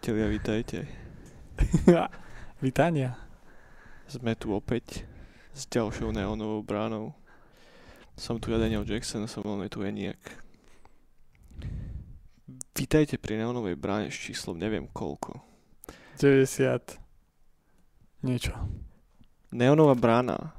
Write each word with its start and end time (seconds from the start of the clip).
priatelia, 0.00 0.32
vítajte. 0.32 0.88
Vítania. 2.64 3.20
Sme 4.08 4.32
tu 4.32 4.56
opäť 4.56 5.04
s 5.52 5.68
ďalšou 5.68 6.08
neonovou 6.08 6.64
bránou. 6.64 7.12
Som 8.16 8.40
tu 8.40 8.48
ja 8.48 8.56
Daniel 8.56 8.88
Jackson, 8.88 9.28
som 9.28 9.44
mnou 9.44 9.60
tu 9.68 9.84
Eniak. 9.84 10.40
Vítajte 12.72 13.20
pri 13.20 13.44
neonovej 13.44 13.76
bráne 13.76 14.08
s 14.08 14.16
číslom 14.16 14.56
neviem 14.56 14.88
koľko. 14.88 15.44
90 16.16 16.96
niečo. 18.24 18.56
Neonová 19.52 19.92
brána 20.00 20.56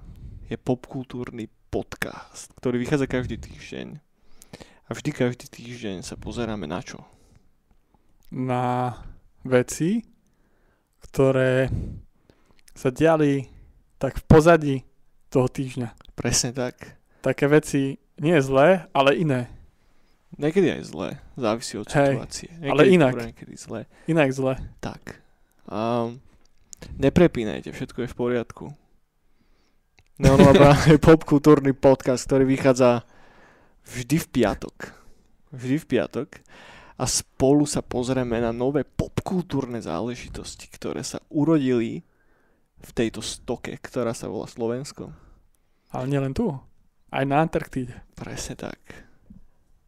je 0.53 0.57
popkultúrny 0.61 1.49
podcast, 1.73 2.53
ktorý 2.61 2.77
vychádza 2.77 3.09
každý 3.09 3.41
týždeň. 3.41 3.97
A 4.85 4.89
vždy 4.93 5.09
každý 5.09 5.49
týždeň 5.49 6.05
sa 6.05 6.13
pozeráme 6.13 6.69
na 6.69 6.85
čo? 6.85 7.01
Na 8.29 8.93
veci, 9.43 10.05
ktoré 11.01 11.67
sa 12.71 12.89
diali 12.89 13.45
tak 13.97 14.17
v 14.17 14.23
pozadí 14.25 14.75
toho 15.29 15.47
týždňa. 15.49 16.17
Presne 16.17 16.51
tak. 16.53 16.97
Také 17.21 17.45
veci 17.45 18.01
nie 18.17 18.37
zlé, 18.41 18.89
ale 18.93 19.17
iné. 19.17 19.49
Niekedy 20.39 20.79
aj 20.79 20.81
zlé, 20.87 21.09
závisí 21.35 21.75
od 21.75 21.85
Hej, 21.91 22.15
situácie. 22.15 22.49
ale 22.63 22.87
inak. 22.87 23.13
dobré, 23.13 23.25
Niekedy 23.35 23.53
zlé. 23.59 23.81
Inak 24.07 24.29
zlé. 24.31 24.53
Tak. 24.79 25.19
Um, 25.67 26.23
neprepínajte, 26.97 27.69
všetko 27.75 28.07
je 28.07 28.09
v 28.09 28.15
poriadku. 28.15 28.65
Neonová 30.17 30.53
brána 30.53 30.81
je 30.93 31.01
popkultúrny 31.01 31.73
podcast, 31.75 32.23
ktorý 32.29 32.47
vychádza 32.47 33.03
vždy 33.85 34.17
v 34.21 34.27
piatok. 34.29 34.77
Vždy 35.51 35.75
v 35.81 35.85
piatok. 35.85 36.29
A 37.01 37.09
spolu 37.09 37.65
sa 37.65 37.81
pozrieme 37.81 38.37
na 38.37 38.53
nové 38.53 38.85
popkultúrne 38.85 39.81
záležitosti, 39.81 40.69
ktoré 40.69 41.01
sa 41.01 41.17
urodili 41.33 42.05
v 42.77 42.89
tejto 42.93 43.25
stoke, 43.25 43.73
ktorá 43.73 44.13
sa 44.13 44.29
volá 44.29 44.45
Slovensko. 44.45 45.09
Ale 45.89 46.05
nielen 46.05 46.37
tu. 46.37 46.53
Aj 47.09 47.25
na 47.25 47.41
Antarktíde. 47.41 48.05
Presne 48.13 48.53
tak. 48.53 48.77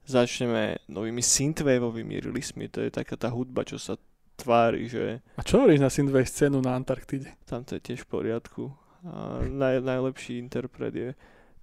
Začneme 0.09 0.81
novými 0.89 1.21
synthwaveovými 1.21 2.17
release'mi. 2.17 2.65
To 2.73 2.81
je 2.81 2.89
taká 2.89 3.13
tá 3.13 3.29
hudba, 3.29 3.61
čo 3.61 3.77
sa 3.77 3.93
tvári, 4.35 4.89
že 4.89 5.21
A 5.37 5.45
čo 5.45 5.61
hovoríš 5.61 5.85
na 5.85 5.93
Synthwave 5.93 6.27
scénu 6.27 6.65
na 6.65 6.73
Antarktíde? 6.73 7.29
tam 7.45 7.61
to 7.61 7.77
je 7.77 7.93
tiež 7.93 8.03
v 8.03 8.09
poriadku. 8.09 8.73
A 9.05 9.45
naj, 9.45 9.85
najlepší 9.85 10.41
interpret 10.41 10.91
je 10.97 11.09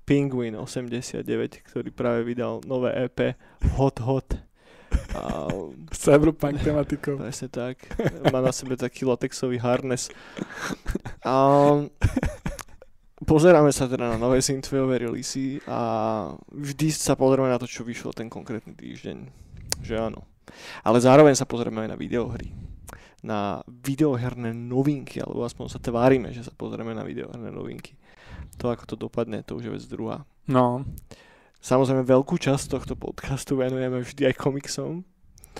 Penguin 0.06 0.54
89, 0.54 1.26
ktorý 1.66 1.90
práve 1.90 2.22
vydal 2.22 2.62
nové 2.64 2.94
EP 2.94 3.34
Hot 3.74 3.98
Hot. 4.06 4.49
A 5.10 5.50
S 5.90 6.06
cyberpunk 6.06 6.62
tematikou. 6.62 7.18
presne 7.18 7.50
tak. 7.50 7.82
Má 8.30 8.38
na 8.38 8.54
sebe 8.54 8.78
taký 8.78 9.02
latexový 9.04 9.58
harness. 9.58 10.08
A 11.26 11.34
pozeráme 13.26 13.74
sa 13.74 13.90
teda 13.90 14.14
na 14.14 14.18
nové 14.18 14.38
synthwaveové 14.38 15.10
releasy 15.10 15.58
a 15.66 15.80
vždy 16.54 16.88
sa 16.94 17.18
pozrieme 17.18 17.50
na 17.50 17.58
to, 17.58 17.66
čo 17.66 17.82
vyšlo 17.82 18.14
ten 18.14 18.30
konkrétny 18.30 18.72
týždeň. 18.72 19.18
Že 19.82 19.94
áno. 19.98 20.26
Ale 20.82 20.98
zároveň 21.02 21.34
sa 21.34 21.46
pozrieme 21.46 21.86
aj 21.86 21.90
na 21.94 21.98
videohry. 21.98 22.50
Na 23.20 23.60
videoherné 23.68 24.56
novinky, 24.56 25.20
alebo 25.20 25.44
aspoň 25.44 25.66
sa 25.68 25.82
tvárime, 25.82 26.32
že 26.32 26.46
sa 26.46 26.54
pozrieme 26.56 26.96
na 26.96 27.04
videoherné 27.04 27.52
novinky. 27.52 27.94
To, 28.56 28.72
ako 28.72 28.84
to 28.88 28.96
dopadne, 28.96 29.44
to 29.44 29.60
už 29.60 29.68
je 29.68 29.74
vec 29.76 29.84
druhá. 29.86 30.24
No, 30.48 30.82
Samozrejme, 31.60 32.02
veľkú 32.02 32.36
časť 32.36 32.72
tohto 32.72 32.94
podcastu 32.94 33.54
venujeme 33.54 34.00
vždy 34.00 34.26
aj 34.26 34.34
komiksom. 34.34 35.04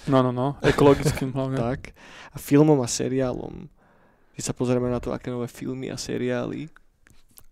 no, 0.09 0.19
no, 0.21 0.33
no. 0.33 0.56
Ekologickým 0.61 1.31
hlavne. 1.37 1.56
Tak. 1.56 1.93
A 2.33 2.37
filmom 2.37 2.81
a 2.81 2.88
seriálom. 2.88 3.69
Keď 4.33 4.43
sa 4.43 4.56
pozrieme 4.56 4.88
na 4.88 4.97
to, 4.97 5.12
aké 5.12 5.28
nové 5.28 5.44
filmy 5.47 5.93
a 5.93 6.00
seriály 6.00 6.72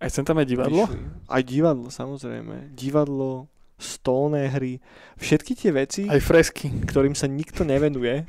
Aj 0.01 0.09
sem 0.09 0.25
tam 0.25 0.41
je 0.41 0.49
divadlo? 0.49 0.89
vyšli. 0.89 1.29
Aj 1.29 1.43
divadlo, 1.43 1.89
samozrejme. 1.89 2.73
Divadlo, 2.73 3.51
stolné 3.77 4.49
hry, 4.49 4.81
všetky 5.15 5.53
tie 5.53 5.71
veci, 5.71 6.03
Aj 6.07 6.17
fresky. 6.19 6.73
ktorým 6.89 7.13
sa 7.13 7.29
nikto 7.29 7.63
nevenuje 7.63 8.25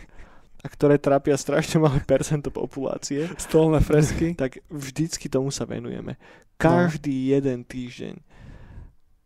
a 0.59 0.67
ktoré 0.67 0.99
trápia 0.99 1.39
strašne 1.39 1.79
malé 1.79 2.03
percento 2.03 2.51
populácie, 2.51 3.31
Stolné 3.39 3.79
fresky. 3.79 4.35
tak 4.35 4.59
vždycky 4.67 5.31
tomu 5.31 5.47
sa 5.49 5.63
venujeme. 5.63 6.19
Každý 6.59 7.31
jeden 7.31 7.63
týždeň. 7.63 8.19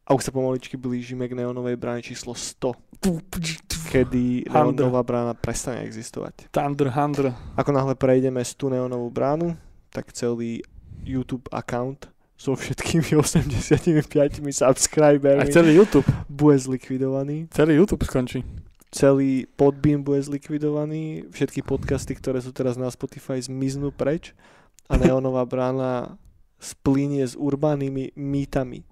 A 0.04 0.12
už 0.12 0.28
sa 0.28 0.36
pomaličky 0.36 0.76
blížime 0.76 1.32
k 1.32 1.38
neonovej 1.40 1.80
bráne 1.80 2.04
číslo 2.04 2.36
100, 2.36 2.76
kedy 3.88 4.52
neonová 4.52 5.00
brána 5.00 5.32
prestane 5.32 5.88
existovať. 5.88 6.52
Thunder, 6.52 6.92
Thunder. 6.92 7.32
Ako 7.56 7.72
náhle 7.72 7.96
prejdeme 7.96 8.44
z 8.44 8.52
tú 8.60 8.68
neonovú 8.68 9.08
bránu, 9.08 9.56
tak 9.96 10.12
celý 10.12 10.60
YouTube 11.08 11.48
account 11.56 12.12
so 12.36 12.52
všetkými 12.52 13.16
85 13.24 14.20
Aj 14.20 14.32
subscribermi 14.52 15.48
celý 15.48 15.80
YouTube. 15.80 16.08
bude 16.28 16.60
zlikvidovaný. 16.60 17.48
Celý 17.56 17.80
YouTube 17.80 18.04
skončí. 18.04 18.44
Celý 18.92 19.48
podbeam 19.56 20.04
bude 20.04 20.22
zlikvidovaný. 20.22 21.32
Všetky 21.32 21.64
podcasty, 21.64 22.14
ktoré 22.14 22.44
sú 22.44 22.52
teraz 22.52 22.76
na 22.76 22.92
Spotify, 22.92 23.40
zmiznú 23.40 23.90
preč. 23.90 24.36
A 24.92 25.00
neonová 25.00 25.48
brána 25.48 26.20
splínie 26.60 27.24
s 27.24 27.34
urbánnymi 27.40 28.14
mýtami. 28.14 28.84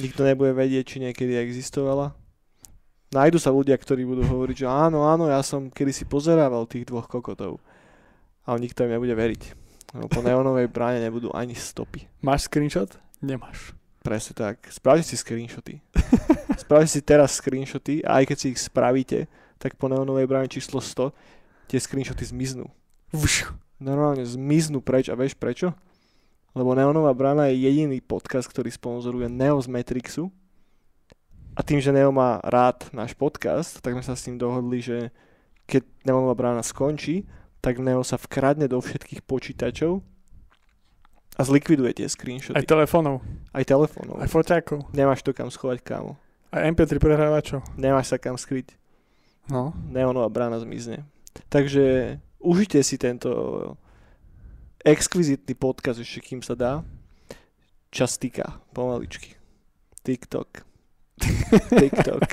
Nikto 0.00 0.22
nebude 0.22 0.54
vedieť, 0.54 0.84
či 0.86 0.96
niekedy 1.02 1.34
existovala. 1.38 2.14
Nájdu 3.14 3.38
sa 3.38 3.54
ľudia, 3.54 3.78
ktorí 3.78 4.02
budú 4.02 4.26
hovoriť, 4.26 4.66
že 4.66 4.66
áno, 4.66 5.06
áno, 5.06 5.30
ja 5.30 5.38
som 5.46 5.70
kedysi 5.70 6.02
pozerával 6.06 6.66
tých 6.66 6.90
dvoch 6.90 7.06
kokotov. 7.06 7.62
Ale 8.42 8.58
nikto 8.58 8.82
im 8.82 8.94
nebude 8.94 9.14
veriť. 9.14 9.42
Lebo 9.94 10.10
po 10.10 10.20
neonovej 10.26 10.66
bráne 10.66 10.98
nebudú 10.98 11.30
ani 11.30 11.54
stopy. 11.54 12.10
Máš 12.18 12.50
screenshot? 12.50 12.98
Nemáš. 13.22 13.70
Presne 14.02 14.34
tak. 14.34 14.66
Spravte 14.68 15.06
si 15.06 15.14
screenshoty. 15.14 15.78
Spravte 16.62 16.90
si 16.90 17.00
teraz 17.00 17.38
screenshoty 17.38 18.02
a 18.02 18.20
aj 18.20 18.34
keď 18.34 18.36
si 18.36 18.46
ich 18.52 18.60
spravíte, 18.60 19.30
tak 19.62 19.78
po 19.78 19.86
neonovej 19.86 20.26
bráne 20.26 20.50
číslo 20.50 20.82
100 20.82 21.14
tie 21.70 21.78
screenshoty 21.78 22.26
zmiznú. 22.26 22.68
Vš. 23.14 23.54
Normálne 23.78 24.26
zmiznú 24.26 24.82
preč 24.82 25.08
a 25.08 25.14
vieš 25.14 25.38
prečo? 25.38 25.72
Lebo 26.54 26.70
Neonová 26.70 27.10
brána 27.18 27.50
je 27.50 27.66
jediný 27.66 27.98
podcast, 27.98 28.46
ktorý 28.46 28.70
sponzoruje 28.70 29.26
Neo 29.26 29.58
z 29.58 29.66
Matrixu. 29.66 30.30
A 31.58 31.66
tým, 31.66 31.82
že 31.82 31.90
Neo 31.90 32.14
má 32.14 32.38
rád 32.46 32.86
náš 32.94 33.14
podcast, 33.14 33.82
tak 33.82 33.98
sme 33.98 34.06
sa 34.06 34.14
s 34.14 34.22
ním 34.30 34.38
dohodli, 34.38 34.78
že 34.78 35.10
keď 35.66 35.82
Neonová 36.06 36.34
brána 36.38 36.62
skončí, 36.62 37.26
tak 37.58 37.82
Neo 37.82 38.06
sa 38.06 38.14
vkradne 38.14 38.70
do 38.70 38.78
všetkých 38.78 39.26
počítačov 39.26 39.98
a 41.34 41.40
zlikviduje 41.42 41.90
tie 41.98 42.06
screenshoty. 42.06 42.54
Aj 42.54 42.62
telefónov. 42.62 43.18
Aj 43.50 43.66
telefónov. 43.66 44.22
Aj 44.22 44.30
foťákov. 44.30 44.94
Nemáš 44.94 45.26
to 45.26 45.34
kam 45.34 45.50
schovať, 45.50 45.82
kámo. 45.82 46.14
Aj 46.54 46.62
MP3 46.70 47.02
prehrávačov. 47.02 47.66
Nemáš 47.74 48.14
sa 48.14 48.16
kam 48.22 48.38
skryť. 48.38 48.78
No. 49.50 49.74
Neonová 49.90 50.30
brána 50.30 50.62
zmizne. 50.62 51.02
Takže 51.50 52.18
užite 52.38 52.78
si 52.86 52.94
tento 52.94 53.30
exkvizitný 54.84 55.56
podcast 55.56 55.98
ešte 55.98 56.20
kým 56.20 56.44
sa 56.44 56.52
dá. 56.52 56.84
Čas 57.88 58.20
týka, 58.20 58.60
pomaličky. 58.76 59.32
TikTok. 60.04 60.60
TikTok. 61.80 62.28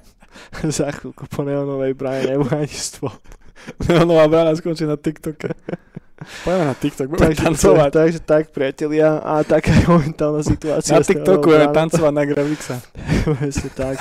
Za 0.78 0.94
chvíľku 0.94 1.26
po 1.26 1.42
neonovej 1.42 1.98
bráne 1.98 2.30
nebude 2.30 2.54
ani 2.54 2.70
stvo. 2.70 3.10
Nová 4.08 4.30
brána 4.30 4.54
skončí 4.54 4.86
na 4.86 4.94
TikToke. 4.94 5.50
Poďme 6.46 6.64
na 6.68 6.76
TikTok, 6.76 7.06
budeme 7.10 7.32
Takže, 7.32 7.42
tancovať. 7.42 7.90
takže 7.90 8.20
tak, 8.22 8.44
priatelia, 8.52 9.24
a 9.24 9.40
taká 9.40 9.72
je 9.72 9.84
momentálna 9.88 10.44
situácia. 10.44 10.94
Na 10.94 11.02
TikToku 11.02 11.48
budeme 11.48 11.72
bránou. 11.72 11.80
tancovať 11.80 12.12
na 12.12 12.24
Gravixa. 12.28 12.76
Presne 13.24 13.70
tak. 13.72 13.96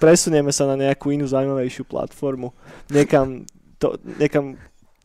Presunieme 0.00 0.48
sa 0.48 0.64
na 0.64 0.80
nejakú 0.80 1.12
inú 1.12 1.28
zaujímavejšiu 1.28 1.84
platformu. 1.84 2.56
Niekam, 2.88 3.44
to, 3.76 4.00
niekam 4.16 4.56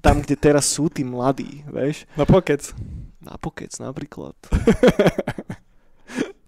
tam, 0.02 0.26
kde 0.26 0.36
teraz 0.36 0.66
sú 0.66 0.90
tí 0.90 1.06
mladí, 1.06 1.62
vieš. 1.70 2.10
Na 2.18 2.26
Pockets. 2.26 2.74
Na 3.22 3.38
pokec 3.38 3.70
napríklad. 3.78 4.34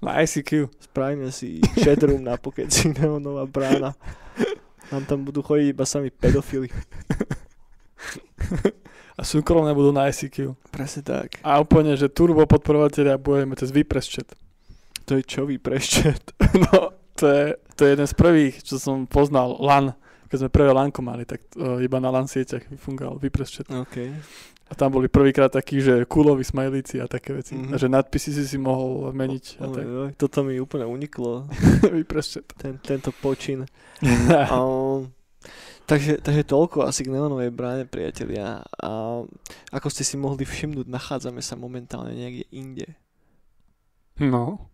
Na 0.03 0.19
ICQ. 0.25 0.67
Spravíme 0.81 1.29
si 1.31 1.61
chatroom 1.79 2.25
na 2.25 2.35
pokeci 2.35 2.89
Neonová 2.97 3.45
brána. 3.45 3.93
Nám 4.91 5.05
tam 5.05 5.23
budú 5.23 5.39
chodiť 5.45 5.69
iba 5.69 5.85
sami 5.85 6.09
pedofily. 6.09 6.67
A 9.13 9.21
súkromné 9.21 9.71
budú 9.77 9.93
na 9.93 10.09
ICQ. 10.09 10.57
Presne 10.73 11.01
tak. 11.05 11.37
A 11.45 11.61
úplne, 11.61 11.93
že 11.93 12.09
turbo 12.09 12.43
podporovateľia 12.49 13.21
budeme 13.21 13.53
cez 13.53 13.69
Vypress 13.69 14.09
chat. 14.09 14.27
To 15.05 15.19
je 15.19 15.23
čo 15.23 15.45
vy 15.45 15.61
preščet. 15.61 16.33
No, 16.53 16.93
to 17.17 17.25
je, 17.25 17.45
to 17.73 17.81
je 17.85 17.89
jeden 17.97 18.05
z 18.05 18.13
prvých, 18.13 18.61
čo 18.61 18.77
som 18.77 19.09
poznal, 19.09 19.57
LAN. 19.57 19.97
Keď 20.33 20.37
sme 20.41 20.49
prvé 20.49 20.73
LANko 20.73 21.05
mali, 21.05 21.29
tak 21.29 21.45
uh, 21.61 21.77
iba 21.77 22.01
na 22.01 22.09
LAN 22.09 22.25
sieťach 22.25 22.65
fungoval 22.81 23.21
Vypress 23.21 23.61
chat. 23.61 23.69
OK. 23.69 24.09
A 24.65 24.73
tam 24.73 24.89
boli 24.97 25.05
prvýkrát 25.05 25.53
takí, 25.53 25.77
že 25.77 26.09
kuloví 26.09 26.41
smajlíci 26.41 26.97
a 26.97 27.05
také 27.05 27.37
veci. 27.37 27.53
Mhm. 27.53 27.69
A 27.69 27.75
že 27.77 27.85
nadpisy 27.85 28.33
si 28.33 28.43
si 28.49 28.57
mohol 28.57 29.13
meniť 29.13 29.45
a 29.61 29.69
Oj, 29.69 29.75
tak. 29.77 29.85
oj, 29.85 30.09
toto 30.17 30.41
mi 30.41 30.57
úplne 30.57 30.89
uniklo, 30.89 31.45
Vypress 31.93 32.41
chat. 32.41 32.49
ten, 32.57 32.81
tento 32.81 33.13
počin. 33.13 33.69
Um, 34.49 35.13
Takže, 35.83 36.23
takže 36.23 36.47
toľko 36.47 36.87
asi 36.87 37.03
k 37.03 37.11
neonovej 37.11 37.51
bráne, 37.51 37.83
priatelia. 37.83 38.63
A 38.79 39.19
ako 39.67 39.87
ste 39.91 40.07
si 40.07 40.15
mohli 40.15 40.47
všimnúť, 40.47 40.87
nachádzame 40.87 41.43
sa 41.43 41.59
momentálne 41.59 42.15
niekde 42.15 42.47
inde. 42.55 42.87
No. 44.15 44.71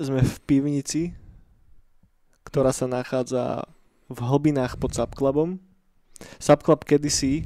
Sme 0.00 0.24
v 0.24 0.36
pivnici, 0.48 1.12
ktorá 2.48 2.72
sa 2.72 2.88
nachádza 2.88 3.68
v 4.06 4.18
hlbinách 4.18 4.78
pod 4.78 4.94
Subclubom. 4.94 5.58
Subclub 6.40 6.86
kedysi 6.86 7.44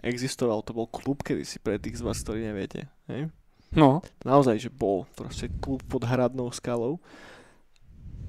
existoval, 0.00 0.62
to 0.62 0.72
bol 0.72 0.86
klub 0.86 1.26
kedysi 1.26 1.58
pre 1.58 1.76
tých 1.76 1.98
z 1.98 2.02
vás, 2.06 2.22
ktorí 2.22 2.46
neviete. 2.46 2.86
Hej? 3.10 3.28
No. 3.74 4.00
Naozaj, 4.22 4.62
že 4.62 4.70
bol 4.70 5.04
proste 5.18 5.50
klub 5.58 5.82
pod 5.90 6.06
hradnou 6.06 6.48
skalou. 6.54 7.02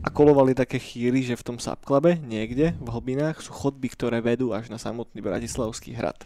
A 0.06 0.13
kolovali 0.13 0.53
také 0.53 0.77
chýry, 0.77 1.25
že 1.25 1.38
v 1.38 1.45
tom 1.53 1.57
Subclube 1.57 2.21
niekde 2.21 2.77
v 2.77 2.88
hlbinách 2.89 3.41
sú 3.41 3.50
chodby, 3.53 3.89
ktoré 3.94 4.21
vedú 4.21 4.53
až 4.53 4.69
na 4.69 4.77
samotný 4.77 5.25
Bratislavský 5.25 5.97
hrad. 5.97 6.21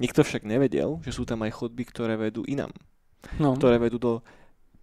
Nikto 0.00 0.24
však 0.24 0.46
nevedel, 0.46 1.02
že 1.04 1.12
sú 1.12 1.28
tam 1.28 1.44
aj 1.44 1.52
chodby, 1.58 1.84
ktoré 1.84 2.16
vedú 2.16 2.46
inam. 2.48 2.72
no. 3.36 3.58
Ktoré 3.58 3.76
vedú 3.76 4.00
do 4.00 4.12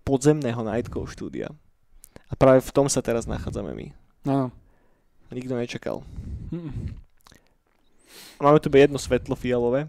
podzemného 0.05 0.61
Nightcall 0.61 1.09
štúdia. 1.09 1.49
A 2.29 2.33
práve 2.37 2.61
v 2.61 2.73
tom 2.73 2.85
sa 2.85 3.01
teraz 3.01 3.25
nachádzame 3.25 3.73
my. 3.73 3.87
Áno. 4.29 4.47
Nikto 5.33 5.53
nečakal. 5.57 5.97
Hm. 6.53 6.93
Máme 8.39 8.59
tu 8.59 8.67
jedno 8.69 8.99
svetlo 8.99 9.33
fialové, 9.35 9.87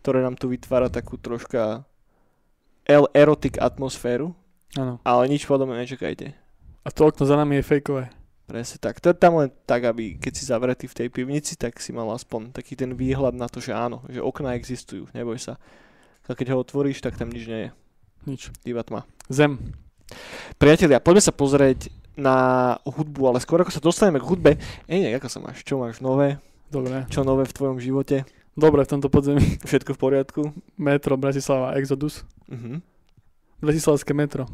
ktoré 0.00 0.24
nám 0.24 0.34
tu 0.34 0.48
vytvára 0.48 0.88
takú 0.88 1.20
troška 1.20 1.84
erotic 3.12 3.60
atmosféru, 3.60 4.32
Áno. 4.72 4.96
ale 5.04 5.28
nič 5.28 5.44
podobné 5.44 5.84
nečakajte. 5.84 6.32
A 6.84 6.88
to 6.88 7.12
okno 7.12 7.28
za 7.28 7.36
nami 7.36 7.60
je 7.60 7.68
fejkové. 7.68 8.04
Presne 8.48 8.80
tak. 8.80 8.96
To 9.04 9.12
je 9.12 9.16
tam 9.20 9.44
len 9.44 9.52
tak, 9.68 9.84
aby 9.84 10.16
keď 10.16 10.32
si 10.32 10.48
zavretý 10.48 10.88
v 10.88 10.96
tej 11.04 11.08
pivnici, 11.12 11.52
tak 11.52 11.76
si 11.84 11.92
mal 11.92 12.08
aspoň 12.16 12.56
taký 12.56 12.80
ten 12.80 12.96
výhľad 12.96 13.36
na 13.36 13.44
to, 13.44 13.60
že 13.60 13.76
áno, 13.76 14.00
že 14.08 14.24
okná 14.24 14.56
existujú, 14.56 15.04
neboj 15.12 15.36
sa. 15.36 15.60
A 16.24 16.32
keď 16.32 16.56
ho 16.56 16.64
otvoríš, 16.64 17.04
tak 17.04 17.20
tam 17.20 17.28
nič 17.28 17.44
nie 17.44 17.68
je. 17.68 17.70
Nič. 18.24 18.42
Iba 18.64 18.80
tma. 18.84 19.04
Zem. 19.28 19.60
Priatelia, 20.56 20.96
poďme 20.96 21.20
sa 21.20 21.32
pozrieť 21.36 21.92
na 22.18 22.36
hudbu, 22.82 23.30
ale 23.30 23.38
skôr 23.38 23.62
ako 23.62 23.70
sa 23.70 23.78
dostaneme 23.78 24.18
k 24.18 24.26
hudbe, 24.26 24.52
ej, 24.90 25.14
ako 25.14 25.28
sa 25.30 25.38
máš? 25.38 25.62
Čo 25.62 25.78
máš 25.78 26.02
nové? 26.02 26.42
Dobre. 26.66 27.06
Čo 27.08 27.22
nové 27.22 27.46
v 27.46 27.54
tvojom 27.54 27.78
živote? 27.78 28.26
Dobre, 28.52 28.82
v 28.82 28.90
tomto 28.90 29.06
podzemí. 29.06 29.56
Všetko 29.70 29.94
v 29.94 30.00
poriadku? 30.02 30.42
Metro, 30.74 31.14
Bratislava, 31.14 31.78
Exodus. 31.78 32.26
Mhm. 32.50 32.82
Bratislavské 33.58 34.14
metro. 34.14 34.46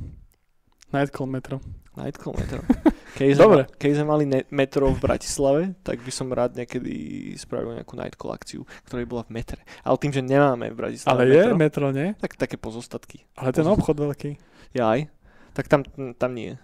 Nightcall 0.92 1.26
metro. 1.26 1.56
Nightcall 1.96 2.36
metro. 2.36 2.60
Keď 3.14 3.30
sme, 3.30 3.42
Dobre. 3.46 3.62
keď 3.78 3.90
sme 3.94 4.06
mali 4.10 4.24
ne- 4.26 4.42
metro 4.50 4.90
v 4.90 4.98
Bratislave, 4.98 5.78
tak 5.86 6.02
by 6.02 6.10
som 6.10 6.34
rád 6.34 6.58
niekedy 6.58 7.30
spravil 7.38 7.78
nejakú 7.78 7.94
Nightcall 7.94 8.34
akciu, 8.34 8.66
ktorá 8.82 9.06
by 9.06 9.08
bola 9.08 9.22
v 9.22 9.38
metre. 9.38 9.62
Ale 9.86 10.02
tým, 10.02 10.10
že 10.10 10.18
nemáme 10.18 10.74
v 10.74 10.78
Bratislave 10.82 11.14
Ale 11.14 11.30
je 11.30 11.42
metro, 11.54 11.54
metro, 11.54 11.86
nie? 11.94 12.18
tak 12.18 12.34
také 12.34 12.58
pozostatky. 12.58 13.22
Ale 13.38 13.54
ten 13.54 13.62
obchod 13.62 13.94
veľký. 13.94 14.34
Jaj, 14.74 15.06
tak 15.54 15.70
tam, 15.70 15.86
tam 16.18 16.30
nie. 16.34 16.58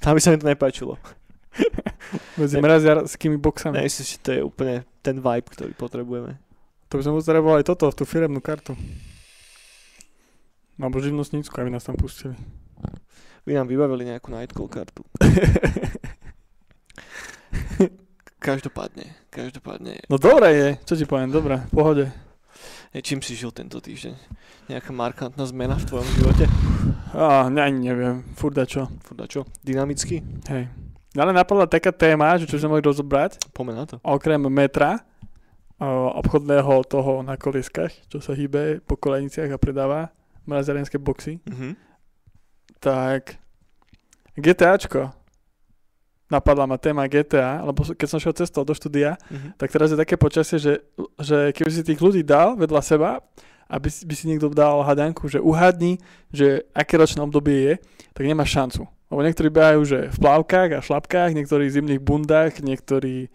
tam 0.00 0.12
by 0.16 0.20
sa 0.20 0.32
mi 0.32 0.40
to 0.40 0.48
nepáčilo. 0.48 0.96
Medzi 2.40 2.58
mraziarskými 2.64 3.36
boxami. 3.38 3.78
Nemyslím, 3.78 4.06
že 4.08 4.16
to 4.18 4.30
je 4.32 4.40
úplne 4.42 4.82
ten 5.04 5.20
vibe, 5.20 5.48
ktorý 5.52 5.72
potrebujeme. 5.76 6.40
To 6.90 6.98
by 6.98 7.02
som 7.04 7.14
potreboval 7.14 7.60
aj 7.60 7.68
toto, 7.68 7.92
tú 7.92 8.08
firemnú 8.08 8.40
kartu. 8.40 8.72
Alebo 10.74 10.98
živnostnícku, 10.98 11.54
aby 11.54 11.70
nás 11.70 11.86
tam 11.86 11.94
pustili. 11.94 12.34
Vy 13.44 13.54
nám 13.54 13.68
vybavili 13.68 14.08
nejakú 14.08 14.32
Nightcall 14.32 14.66
kartu. 14.72 15.04
Každopádne, 18.44 19.16
každopádne. 19.32 20.04
No 20.12 20.20
dobre 20.20 20.52
je, 20.52 20.68
čo 20.84 21.00
ti 21.00 21.08
poviem, 21.08 21.32
dobre, 21.32 21.64
v 21.64 21.72
pohode. 21.72 22.04
E, 22.92 23.00
čím 23.00 23.24
si 23.24 23.32
žil 23.32 23.56
tento 23.56 23.80
týždeň? 23.80 24.12
Nejaká 24.68 24.92
markantná 24.92 25.48
zmena 25.48 25.80
v 25.80 25.88
tvojom 25.88 26.08
živote? 26.20 26.44
Ne, 27.48 27.60
ani 27.62 27.78
neviem, 27.84 28.26
furda 28.34 28.66
čo. 28.66 28.90
Dynamicky? 29.62 30.18
Hej. 30.44 30.66
Ale 31.14 31.30
napadla 31.30 31.64
taká 31.64 31.90
téma, 31.90 32.34
že 32.34 32.44
čo 32.44 32.58
sme 32.58 32.74
mohli 32.74 32.82
rozobrať, 32.82 33.38
Pomeň 33.54 33.74
na 33.76 33.84
to. 33.86 33.96
okrem 34.02 34.42
metra, 34.44 34.98
obchodného 36.12 36.82
toho 36.84 37.22
na 37.22 37.34
kolieskach, 37.34 37.94
čo 38.08 38.18
sa 38.18 38.32
hýbe 38.32 38.80
po 38.80 38.96
koleniciach 38.96 39.46
a 39.48 39.56
predáva 39.56 40.10
mraziarenské 40.44 40.98
boxy, 40.98 41.38
Mhm. 41.40 41.70
tak 42.78 43.38
GTAčko. 44.34 45.14
Napadla 46.26 46.66
ma 46.66 46.76
téma 46.76 47.04
GTA, 47.04 47.62
lebo 47.62 47.84
keď 47.84 48.08
som 48.08 48.18
šiel 48.18 48.34
cestou 48.34 48.64
do 48.64 48.72
štúdia, 48.72 49.14
Mhm. 49.30 49.54
tak 49.54 49.70
teraz 49.70 49.90
je 49.90 49.96
také 49.96 50.16
počasie, 50.16 50.58
že, 50.58 50.82
že 51.16 51.52
keby 51.52 51.70
si 51.70 51.84
tých 51.84 52.00
ľudí 52.00 52.22
dal 52.22 52.56
vedľa 52.56 52.82
seba, 52.82 53.10
aby 53.68 53.88
si, 53.88 54.04
by 54.04 54.14
si 54.14 54.24
niekto 54.28 54.52
dal 54.52 54.84
hadanku, 54.84 55.28
že 55.28 55.40
uhadni, 55.40 56.02
že 56.30 56.68
aké 56.76 57.00
ročné 57.00 57.24
obdobie 57.24 57.58
je, 57.60 57.74
tak 58.12 58.24
nemá 58.28 58.44
šancu. 58.44 58.86
Lebo 59.08 59.20
niektorí 59.22 59.48
behajú, 59.52 59.80
že 59.86 59.98
v 60.10 60.18
plávkach 60.18 60.70
a 60.74 60.84
šlapkách, 60.84 61.36
niektorí 61.36 61.70
v 61.70 61.76
zimných 61.80 62.00
bundách, 62.02 62.60
niektorí 62.60 63.30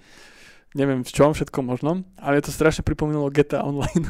neviem 0.78 1.02
v 1.02 1.12
čom, 1.12 1.34
všetko 1.34 1.66
možnom, 1.66 2.06
ale 2.20 2.46
to 2.46 2.54
strašne 2.54 2.86
pripomínalo 2.86 3.34
GTA 3.34 3.66
Online. 3.66 4.06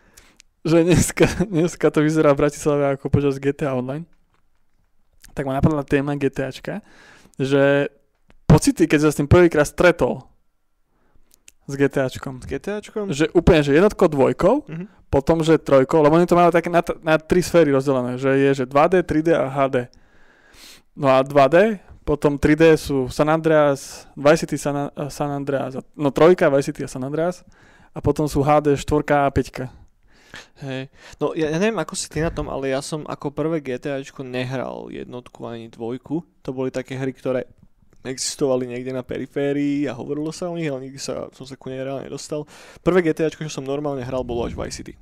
že 0.68 0.84
dneska, 0.84 1.26
dneska 1.44 1.90
to 1.92 2.00
vyzerá 2.04 2.32
v 2.32 2.40
Bratislave 2.46 2.96
ako 2.96 3.12
počas 3.12 3.36
GTA 3.36 3.76
Online. 3.76 4.04
Tak 5.36 5.44
ma 5.44 5.56
napadla 5.56 5.84
téma 5.84 6.16
GTAčka, 6.16 6.80
že 7.36 7.88
pocity, 8.48 8.88
keď 8.88 8.98
sa 9.08 9.10
s 9.12 9.18
tým 9.20 9.28
prvýkrát 9.30 9.68
stretol 9.68 10.29
s 11.70 11.76
GTAčkom, 11.76 12.34
S 12.38 12.46
GTAčkom? 12.46 13.04
že 13.08 13.30
úplne, 13.30 13.62
že 13.62 13.72
jednotkou, 13.72 14.06
dvojkou, 14.06 14.66
Mhm. 14.66 14.84
potom, 15.06 15.40
že 15.40 15.56
trojkou, 15.56 15.98
lebo 15.98 16.14
oni 16.14 16.26
to 16.26 16.34
majú 16.34 16.50
také 16.50 16.66
na, 16.66 16.82
na 17.00 17.16
tri 17.16 17.40
sféry 17.40 17.70
rozdelené, 17.70 18.14
že 18.14 18.30
je, 18.30 18.50
že 18.52 18.64
2D, 18.64 19.00
3D 19.00 19.32
a 19.32 19.46
HD. 19.46 19.86
No 20.92 21.08
a 21.08 21.22
2D, 21.22 21.78
potom 22.02 22.34
3D 22.34 22.74
sú 22.74 23.06
San 23.06 23.26
Andreas, 23.26 24.10
Vice 24.12 24.42
City 24.42 24.56
San, 24.56 24.76
San 25.08 25.30
Andreas, 25.30 25.78
no 25.94 26.10
trojka, 26.10 26.46
Vice 26.48 26.68
City 26.68 26.82
a 26.82 26.88
San 26.88 27.02
Andreas, 27.02 27.46
a 27.90 27.98
potom 27.98 28.26
sú 28.26 28.40
HD, 28.40 28.74
štvorka 28.74 29.24
a 29.24 29.30
peťka. 29.30 29.70
Hej. 30.60 30.90
No 31.18 31.34
ja, 31.34 31.50
ja 31.50 31.58
neviem, 31.58 31.74
ako 31.76 31.94
si 31.94 32.06
ty 32.06 32.20
na 32.20 32.30
tom, 32.30 32.46
ale 32.46 32.70
ja 32.70 32.78
som 32.78 33.02
ako 33.02 33.30
prvé 33.30 33.58
GTAčko 33.58 34.22
nehral 34.22 34.86
jednotku 34.86 35.42
ani 35.42 35.66
dvojku. 35.66 36.22
To 36.42 36.50
boli 36.52 36.70
také 36.70 36.94
hry, 36.94 37.10
ktoré 37.10 37.50
existovali 38.04 38.64
niekde 38.64 38.96
na 38.96 39.04
periférii 39.04 39.84
a 39.88 39.96
hovorilo 39.96 40.32
sa 40.32 40.48
o 40.48 40.56
nich, 40.56 40.68
ale 40.68 40.88
nikdy 40.88 41.00
sa, 41.00 41.28
som 41.36 41.44
sa 41.44 41.56
ku 41.56 41.68
nej 41.68 41.84
reálne 41.84 42.08
nedostal. 42.08 42.48
Prvé 42.80 43.04
GTAčko, 43.04 43.44
čo 43.44 43.52
som 43.60 43.66
normálne 43.66 44.04
hral, 44.04 44.24
bolo 44.24 44.48
až 44.48 44.56
Vice 44.56 44.80
City. 44.80 44.94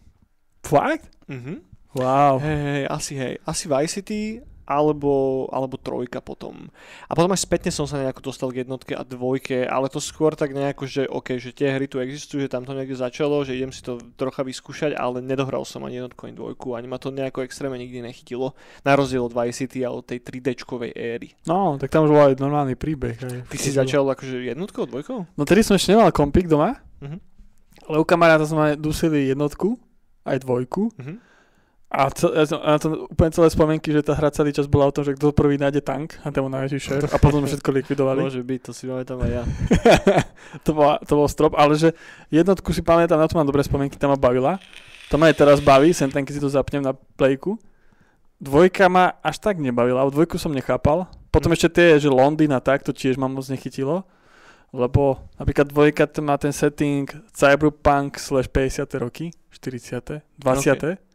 Fakt? 0.67 1.07
Mhm. 1.31 1.63
Wow. 1.97 2.37
Hej, 2.45 2.59
hej, 2.59 2.83
asi 2.93 3.13
hej. 3.17 3.35
Asi 3.49 3.65
Vice 3.65 3.93
City 4.03 4.21
alebo, 4.69 5.49
alebo 5.49 5.81
trojka 5.81 6.21
potom. 6.21 6.69
A 7.09 7.17
potom 7.17 7.33
až 7.33 7.41
spätne 7.41 7.73
som 7.73 7.89
sa 7.89 7.97
nejako 7.97 8.21
dostal 8.21 8.53
k 8.53 8.61
jednotke 8.61 8.93
a 8.93 9.01
dvojke, 9.01 9.65
ale 9.65 9.89
to 9.89 9.97
skôr 9.97 10.37
tak 10.37 10.53
nejako, 10.53 10.85
že 10.85 11.09
OK, 11.09 11.41
že 11.41 11.57
tie 11.57 11.73
hry 11.73 11.89
tu 11.89 11.97
existujú, 11.97 12.45
že 12.45 12.53
tam 12.53 12.69
to 12.69 12.77
niekde 12.77 12.93
začalo, 12.93 13.41
že 13.43 13.57
idem 13.57 13.73
si 13.73 13.81
to 13.81 13.97
trocha 14.15 14.45
vyskúšať, 14.45 14.93
ale 14.93 15.25
nedohral 15.25 15.65
som 15.65 15.81
ani 15.83 16.05
jednotku, 16.05 16.29
ani 16.29 16.37
dvojku, 16.37 16.77
ani 16.77 16.85
ma 16.85 17.01
to 17.01 17.09
nejako 17.09 17.41
extrémne 17.41 17.81
nikdy 17.81 18.05
nechytilo, 18.05 18.53
na 18.85 18.93
rozdiel 18.93 19.25
od 19.25 19.33
Vice 19.33 19.65
City 19.65 19.81
a 19.83 19.91
od 19.91 20.05
tej 20.05 20.21
3Dčkovej 20.21 20.93
éry. 20.93 21.33
No, 21.49 21.81
tak 21.81 21.89
tam 21.89 22.05
už 22.05 22.13
bol 22.13 22.29
aj 22.29 22.37
normálny 22.37 22.77
príbeh. 22.77 23.17
Aj 23.17 23.49
Ty 23.49 23.57
si 23.57 23.73
začal 23.73 24.05
akože 24.05 24.45
jednotkou, 24.45 24.85
dvojkou? 24.85 25.33
No 25.33 25.43
tedy 25.49 25.65
som 25.65 25.81
ešte 25.81 25.97
nemal 25.97 26.13
kompik 26.13 26.45
doma, 26.45 26.77
Mhm. 27.01 27.17
ale 27.89 27.97
u 27.97 28.05
kamaráta 28.05 28.45
sme 28.45 28.77
dusili 28.77 29.33
jednotku, 29.33 29.81
aj 30.29 30.45
dvojku. 30.45 30.93
Mhm. 31.01 31.15
A 31.89 32.13
to, 32.13 32.37
ja 32.37 32.45
som, 32.45 32.61
ja 32.61 32.77
to 32.77 33.09
úplne 33.09 33.33
celé 33.33 33.49
spomienky, 33.49 33.89
že 33.89 34.05
tá 34.05 34.13
hra 34.13 34.29
celý 34.29 34.53
čas 34.53 34.69
bola 34.69 34.93
o 34.93 34.93
tom, 34.93 35.09
že 35.09 35.17
kto 35.17 35.33
prvý 35.33 35.57
nájde 35.57 35.81
tank 35.81 36.21
a 36.21 36.29
ten 36.29 36.45
bol 36.45 36.53
najväčší 36.53 36.81
šéf 36.85 37.09
a 37.09 37.17
potom 37.17 37.49
všetko 37.49 37.65
likvidovali. 37.81 38.29
Môže 38.29 38.45
byť, 38.45 38.61
to 38.61 38.77
si 38.77 38.85
pamätám 38.85 39.17
aj 39.25 39.31
ja. 39.33 39.43
to, 40.69 40.77
bol, 40.77 41.01
to 41.01 41.13
bol 41.17 41.25
strop, 41.33 41.57
ale 41.57 41.81
že 41.81 41.97
jednotku 42.29 42.77
si 42.77 42.85
pamätám, 42.85 43.17
na 43.17 43.25
to 43.25 43.41
mám 43.41 43.49
dobré 43.49 43.65
spomienky, 43.65 43.97
tam 43.97 44.13
ma 44.13 44.21
bavila. 44.21 44.61
To 45.09 45.17
ma 45.17 45.33
aj 45.33 45.41
teraz 45.41 45.65
baví, 45.65 45.97
sem 45.97 46.13
ten, 46.13 46.29
keď 46.29 46.37
si 46.37 46.45
to 46.45 46.53
zapnem 46.53 46.85
na 46.85 46.93
plejku. 46.93 47.57
Dvojka 48.37 48.93
ma 48.93 49.17
až 49.25 49.41
tak 49.41 49.57
nebavila, 49.57 50.05
ale 50.05 50.13
dvojku 50.13 50.37
som 50.37 50.53
nechápal. 50.53 51.09
Potom 51.33 51.57
ešte 51.57 51.73
tie, 51.73 51.97
že 51.97 52.13
Londýn 52.13 52.53
a 52.53 52.61
tak, 52.61 52.85
to 52.85 52.93
tiež 52.93 53.17
ma 53.17 53.33
moc 53.33 53.49
nechytilo. 53.49 54.05
Lebo 54.77 55.25
napríklad 55.41 55.73
dvojka 55.73 56.05
má 56.21 56.37
ten 56.37 56.53
setting 56.53 57.09
Cyberpunk 57.33 58.21
slash 58.21 58.53
50. 58.53 58.85
roky, 59.01 59.33
40. 59.57 60.21
20. 60.37 61.08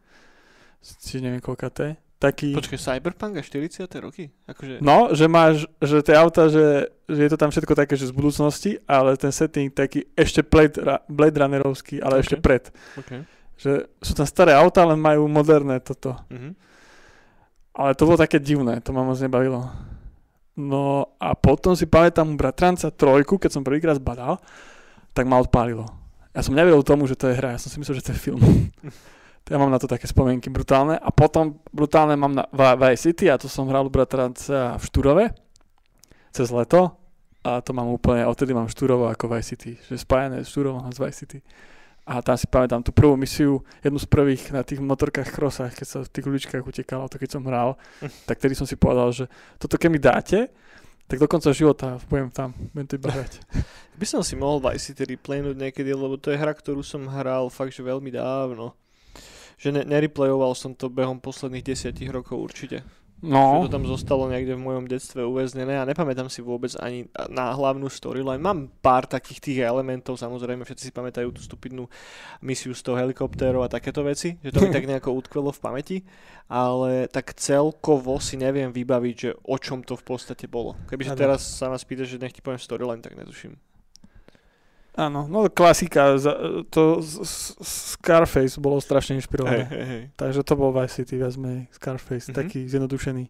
Čiže 0.84 1.24
neviem 1.24 1.40
koľka 1.40 1.72
to 1.72 1.80
je. 1.88 1.92
Taký... 2.20 2.56
Počkaj, 2.56 2.80
Cyberpunk 2.80 3.36
a 3.36 3.42
40. 3.44 3.84
roky? 4.00 4.32
Akože... 4.48 4.80
No, 4.80 5.12
že 5.12 5.28
máš, 5.28 5.68
že 5.76 6.00
tie 6.00 6.16
auta, 6.16 6.48
že, 6.48 6.88
že 7.04 7.20
je 7.20 7.30
to 7.32 7.36
tam 7.36 7.52
všetko 7.52 7.72
také, 7.76 8.00
že 8.00 8.08
z 8.08 8.16
budúcnosti, 8.16 8.80
ale 8.88 9.16
ten 9.20 9.28
setting 9.28 9.68
taký 9.68 10.08
ešte 10.16 10.40
Blade, 10.40 10.80
Blade 11.04 11.36
Runnerovský, 11.36 12.00
ale 12.00 12.20
Ok. 12.20 12.22
ešte 12.24 12.36
pred. 12.40 12.64
Okay. 12.96 13.28
Že 13.60 13.72
sú 14.00 14.12
tam 14.16 14.24
staré 14.24 14.56
auta, 14.56 14.88
ale 14.88 14.96
majú 14.96 15.28
moderné 15.28 15.84
toto. 15.84 16.16
Mhm. 16.32 16.56
Ale 17.74 17.92
to 17.98 18.06
bolo 18.06 18.16
také 18.16 18.38
divné, 18.38 18.78
to 18.78 18.94
ma 18.94 19.02
moc 19.02 19.18
nebavilo. 19.18 19.66
No 20.54 21.10
a 21.18 21.34
potom 21.34 21.74
si 21.74 21.90
pamätám 21.90 22.38
bratranca 22.38 22.94
trojku, 22.94 23.36
keď 23.36 23.50
som 23.58 23.66
prvýkrát 23.66 23.98
zbadal, 23.98 24.38
tak 25.10 25.26
ma 25.26 25.42
odpálilo. 25.42 25.90
Ja 26.30 26.46
som 26.46 26.54
nevedel 26.54 26.86
tomu, 26.86 27.10
že 27.10 27.18
to 27.18 27.26
je 27.26 27.34
hra, 27.34 27.58
ja 27.58 27.60
som 27.60 27.74
si 27.74 27.82
myslel, 27.82 27.98
že 27.98 28.06
to 28.06 28.12
je 28.14 28.22
film. 28.22 28.40
ja 29.44 29.60
mám 29.60 29.68
na 29.68 29.76
to 29.76 29.84
také 29.84 30.08
spomienky 30.08 30.48
brutálne. 30.48 30.96
A 30.96 31.12
potom 31.12 31.60
brutálne 31.68 32.16
mám 32.16 32.32
na 32.32 32.44
Vice 32.52 33.12
City 33.12 33.28
a 33.28 33.36
to 33.36 33.48
som 33.48 33.68
hral 33.68 33.84
u 33.84 33.92
bratranca 33.92 34.80
v 34.80 34.84
Štúrove 34.88 35.24
cez 36.32 36.48
leto 36.48 36.96
a 37.44 37.60
to 37.60 37.76
mám 37.76 37.92
úplne, 37.92 38.24
odtedy 38.24 38.56
mám 38.56 38.72
Štúrovo 38.72 39.04
ako 39.12 39.28
Vice 39.28 39.52
City, 39.52 39.76
že 39.76 40.00
spájane 40.00 40.40
s 40.40 40.48
Štúrovom 40.48 40.80
a 40.80 40.88
Vice 40.88 41.28
City. 41.28 41.38
A 42.04 42.20
tam 42.20 42.36
si 42.36 42.48
pamätám 42.48 42.84
tú 42.84 42.92
prvú 42.92 43.16
misiu, 43.16 43.64
jednu 43.80 43.96
z 43.96 44.08
prvých 44.08 44.52
na 44.52 44.60
tých 44.60 44.80
motorkách 44.80 45.32
krosách, 45.32 45.72
keď 45.72 45.86
sa 45.88 45.98
v 46.04 46.12
tých 46.12 46.24
uličkách 46.28 46.64
utekalo, 46.64 47.08
to 47.08 47.16
keď 47.16 47.30
som 47.32 47.44
hral, 47.48 47.80
tak 48.28 48.40
tedy 48.40 48.52
som 48.52 48.68
si 48.68 48.76
povedal, 48.76 49.08
že 49.12 49.24
toto 49.56 49.80
keď 49.80 49.88
mi 49.88 50.00
dáte, 50.00 50.52
tak 51.04 51.20
do 51.20 51.28
konca 51.28 51.52
života 51.52 52.00
budem 52.08 52.32
tam, 52.32 52.52
budem 52.72 52.88
to 52.88 52.96
iba 52.96 53.08
hrať. 53.12 53.40
By 54.00 54.06
som 54.08 54.20
si 54.24 54.36
mohol 54.36 54.60
Vice 54.60 54.92
City 54.92 55.16
replaynúť 55.16 55.56
niekedy, 55.56 55.92
lebo 55.92 56.16
to 56.16 56.32
je 56.32 56.40
hra, 56.40 56.52
ktorú 56.52 56.80
som 56.80 57.08
hral 57.08 57.48
fakt, 57.52 57.76
že 57.76 57.84
veľmi 57.84 58.08
dávno. 58.08 58.72
Že 59.58 59.80
ne- 59.80 59.86
nereplayoval 59.86 60.52
som 60.58 60.74
to 60.74 60.90
behom 60.90 61.22
posledných 61.22 61.64
desiatich 61.64 62.10
rokov 62.10 62.38
určite. 62.38 62.82
No. 63.24 63.64
Že 63.64 63.72
to 63.72 63.74
tam 63.80 63.84
zostalo 63.88 64.28
niekde 64.28 64.52
v 64.52 64.64
mojom 64.68 64.84
detstve 64.84 65.24
uväznené 65.24 65.80
a 65.80 65.88
nepamätám 65.88 66.28
si 66.28 66.44
vôbec 66.44 66.76
ani 66.76 67.08
na 67.32 67.56
hlavnú 67.56 67.88
storyline. 67.88 68.36
Mám 68.36 68.68
pár 68.84 69.08
takých 69.08 69.40
tých 69.40 69.58
elementov, 69.64 70.20
samozrejme 70.20 70.60
všetci 70.60 70.90
si 70.90 70.92
pamätajú 70.92 71.32
tú 71.32 71.40
stupidnú 71.40 71.88
misiu 72.44 72.76
s 72.76 72.84
tou 72.84 72.92
helikoptérov 72.92 73.64
a 73.64 73.72
takéto 73.72 74.04
veci, 74.04 74.36
že 74.44 74.52
to 74.52 74.60
mi 74.60 74.68
tak 74.68 74.84
nejako 74.90 75.16
utkvelo 75.16 75.56
v 75.56 75.62
pamäti, 75.62 75.96
ale 76.52 77.08
tak 77.08 77.32
celkovo 77.40 78.20
si 78.20 78.36
neviem 78.36 78.68
vybaviť, 78.68 79.14
že 79.16 79.30
o 79.40 79.56
čom 79.56 79.80
to 79.80 79.96
v 79.96 80.04
podstate 80.04 80.44
bolo. 80.44 80.76
Kebyže 80.84 81.16
teraz 81.16 81.40
sa 81.40 81.72
ma 81.72 81.80
spýtaš, 81.80 82.18
že 82.18 82.20
nech 82.20 82.36
ti 82.36 82.44
poviem 82.44 82.60
storyline, 82.60 83.00
tak 83.00 83.16
netuším. 83.16 83.56
Áno, 84.94 85.26
no 85.26 85.50
klasika, 85.50 86.14
to 86.70 87.02
Scarface 87.02 88.62
bolo 88.62 88.78
strašne 88.78 89.18
inšpirované. 89.18 89.66
Hey, 89.66 89.74
hey, 89.74 89.86
hey. 89.90 90.02
Takže 90.14 90.46
to 90.46 90.54
bol 90.54 90.70
Vice 90.70 91.02
City, 91.02 91.18
viac 91.18 91.34
menej 91.34 91.66
Scarface, 91.74 92.30
mm-hmm. 92.30 92.38
taký 92.38 92.70
zjednodušený. 92.70 93.26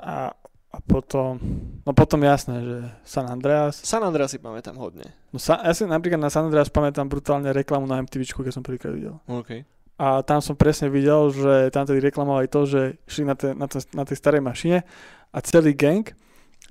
A, 0.00 0.32
a 0.72 0.78
potom, 0.80 1.36
no 1.84 1.92
potom 1.92 2.24
jasné, 2.24 2.64
že 2.64 2.76
San 3.04 3.28
Andreas. 3.28 3.84
San 3.84 4.00
Andreas 4.00 4.32
si 4.32 4.40
pamätám 4.40 4.80
hodne. 4.80 5.04
No 5.28 5.36
sa, 5.36 5.60
ja 5.60 5.76
si 5.76 5.84
napríklad 5.84 6.24
na 6.24 6.32
San 6.32 6.48
Andreas 6.48 6.72
pamätám 6.72 7.04
brutálne 7.04 7.52
reklamu 7.52 7.84
na 7.84 8.00
MTVčku, 8.00 8.40
keď 8.40 8.56
som 8.56 8.64
prvýkrát 8.64 8.96
videl. 8.96 9.20
Okay. 9.28 9.68
A 10.00 10.24
tam 10.24 10.40
som 10.40 10.56
presne 10.56 10.88
videl, 10.88 11.32
že 11.36 11.68
tam 11.68 11.84
tedy 11.84 12.00
reklamovali 12.00 12.48
to, 12.48 12.64
že 12.64 13.00
šli 13.04 13.24
na, 13.28 13.36
te, 13.36 13.52
na, 13.52 13.68
te, 13.68 13.80
na 13.92 14.08
tej 14.08 14.16
starej 14.16 14.40
mašine 14.40 14.88
a 15.32 15.38
celý 15.44 15.76
gang 15.76 16.16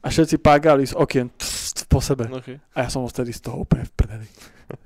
a 0.05 0.07
všetci 0.13 0.37
págali 0.37 0.85
z 0.85 0.93
okien 0.93 1.33
po 1.89 1.97
sebe. 1.97 2.29
Okay. 2.29 2.61
A 2.77 2.85
ja 2.85 2.89
som 2.93 3.01
vtedy 3.09 3.33
z 3.33 3.41
toho 3.41 3.65
úplne 3.65 3.89
v 3.89 3.93
prdeli. 3.97 4.27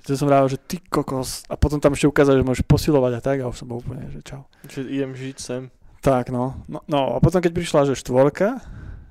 Že 0.08 0.16
som 0.16 0.32
rával, 0.32 0.48
že 0.48 0.60
ty 0.60 0.80
kokos. 0.80 1.44
A 1.52 1.60
potom 1.60 1.84
tam 1.84 1.92
ešte 1.92 2.08
ukázali, 2.08 2.40
že 2.40 2.48
môžeš 2.48 2.64
posilovať 2.64 3.12
a 3.20 3.22
tak 3.22 3.38
a 3.44 3.52
už 3.52 3.60
som 3.60 3.68
bol 3.68 3.84
úplne, 3.84 4.08
že 4.08 4.24
čau. 4.24 4.48
Že 4.64 4.88
idem 4.88 5.12
žiť 5.12 5.36
sem. 5.36 5.62
Tak, 6.00 6.32
no. 6.32 6.64
no. 6.72 6.80
No 6.88 7.00
a 7.16 7.18
potom 7.20 7.44
keď 7.44 7.52
prišla, 7.52 7.92
že 7.92 8.00
štvorka, 8.00 8.64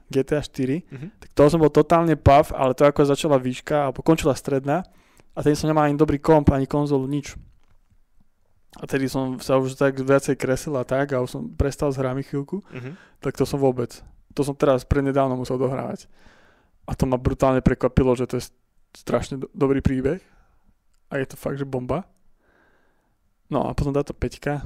GTA 0.09 0.41
4, 0.41 0.88
mm-hmm. 0.88 1.11
tak 1.21 1.31
to 1.37 1.53
som 1.53 1.61
bol 1.61 1.69
totálne 1.69 2.17
pav, 2.17 2.49
ale 2.57 2.73
to 2.73 2.88
ako 2.88 3.05
začala 3.05 3.37
výška, 3.37 3.93
alebo 3.93 4.00
končila 4.00 4.33
stredná 4.33 4.88
a 5.37 5.38
tedy 5.45 5.53
som 5.53 5.69
nemal 5.69 5.85
ani 5.85 6.00
dobrý 6.00 6.17
komp, 6.17 6.49
ani 6.49 6.65
konzolu, 6.65 7.05
nič. 7.05 7.37
A 8.81 8.88
tedy 8.88 9.05
som 9.05 9.37
sa 9.37 9.61
už 9.61 9.77
tak 9.77 10.00
viacej 10.00 10.41
kresil 10.41 10.73
a 10.81 10.85
tak 10.88 11.12
a 11.12 11.21
už 11.21 11.29
som 11.29 11.43
prestal 11.53 11.93
s 11.93 12.00
hrami 12.00 12.25
chvíľku, 12.25 12.65
mm-hmm. 12.65 13.21
tak 13.21 13.37
to 13.37 13.45
som 13.45 13.61
vôbec 13.61 14.00
to 14.38 14.47
som 14.47 14.54
teraz 14.54 14.87
prednedávno 14.87 15.35
musel 15.35 15.59
dohrávať. 15.59 16.07
A 16.87 16.95
to 16.95 17.11
ma 17.11 17.18
brutálne 17.18 17.59
prekvapilo, 17.59 18.14
že 18.14 18.30
to 18.30 18.38
je 18.38 18.54
strašne 18.95 19.42
do- 19.42 19.50
dobrý 19.50 19.83
príbeh. 19.83 20.23
A 21.11 21.18
je 21.18 21.26
to 21.26 21.35
fakt, 21.35 21.59
že 21.59 21.66
bomba. 21.66 22.07
No 23.50 23.66
a 23.66 23.75
potom 23.75 23.90
táto 23.90 24.14
peťka. 24.14 24.62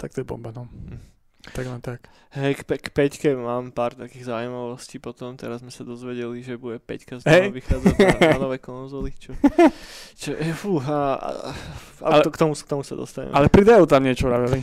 Tak 0.00 0.16
to 0.16 0.24
je 0.24 0.26
bomba, 0.26 0.48
no. 0.56 0.64
Hm. 0.64 1.15
Tak 1.52 1.64
len 1.66 1.80
tak. 1.82 2.00
Hej, 2.36 2.60
k, 2.60 2.62
pe- 2.68 2.82
k 2.82 2.88
peťke 2.92 3.28
mám 3.32 3.72
pár 3.72 3.96
takých 3.96 4.28
zaujímavostí 4.28 5.00
potom. 5.00 5.38
Teraz 5.40 5.64
sme 5.64 5.72
sa 5.72 5.86
dozvedeli, 5.86 6.44
že 6.44 6.60
bude 6.60 6.76
peťka 6.76 7.22
znova 7.22 7.48
hey. 7.48 7.48
vychádzať 7.48 7.94
na, 7.96 8.36
na 8.36 8.38
nové 8.44 8.58
konzoly. 8.60 9.14
Čo, 9.16 9.32
čo 10.20 10.30
je, 10.36 10.52
fú, 10.52 10.76
a, 10.84 11.16
a, 11.16 11.30
a 12.04 12.08
ale, 12.12 12.22
to, 12.26 12.30
k, 12.34 12.36
tomu, 12.36 12.52
k 12.52 12.68
tomu 12.68 12.82
sa 12.84 12.92
dostaneme. 12.92 13.32
Ale 13.32 13.48
pridajú 13.48 13.88
tam 13.88 14.04
niečo, 14.04 14.28
Raveli. 14.28 14.60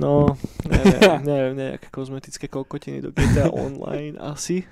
No, 0.00 0.40
neviem, 0.64 1.20
neviem, 1.30 1.54
nejaké 1.58 1.92
kozmetické 1.92 2.48
kokotiny 2.48 3.04
do 3.04 3.12
GTA 3.12 3.52
Online 3.68 4.16
asi. 4.16 4.64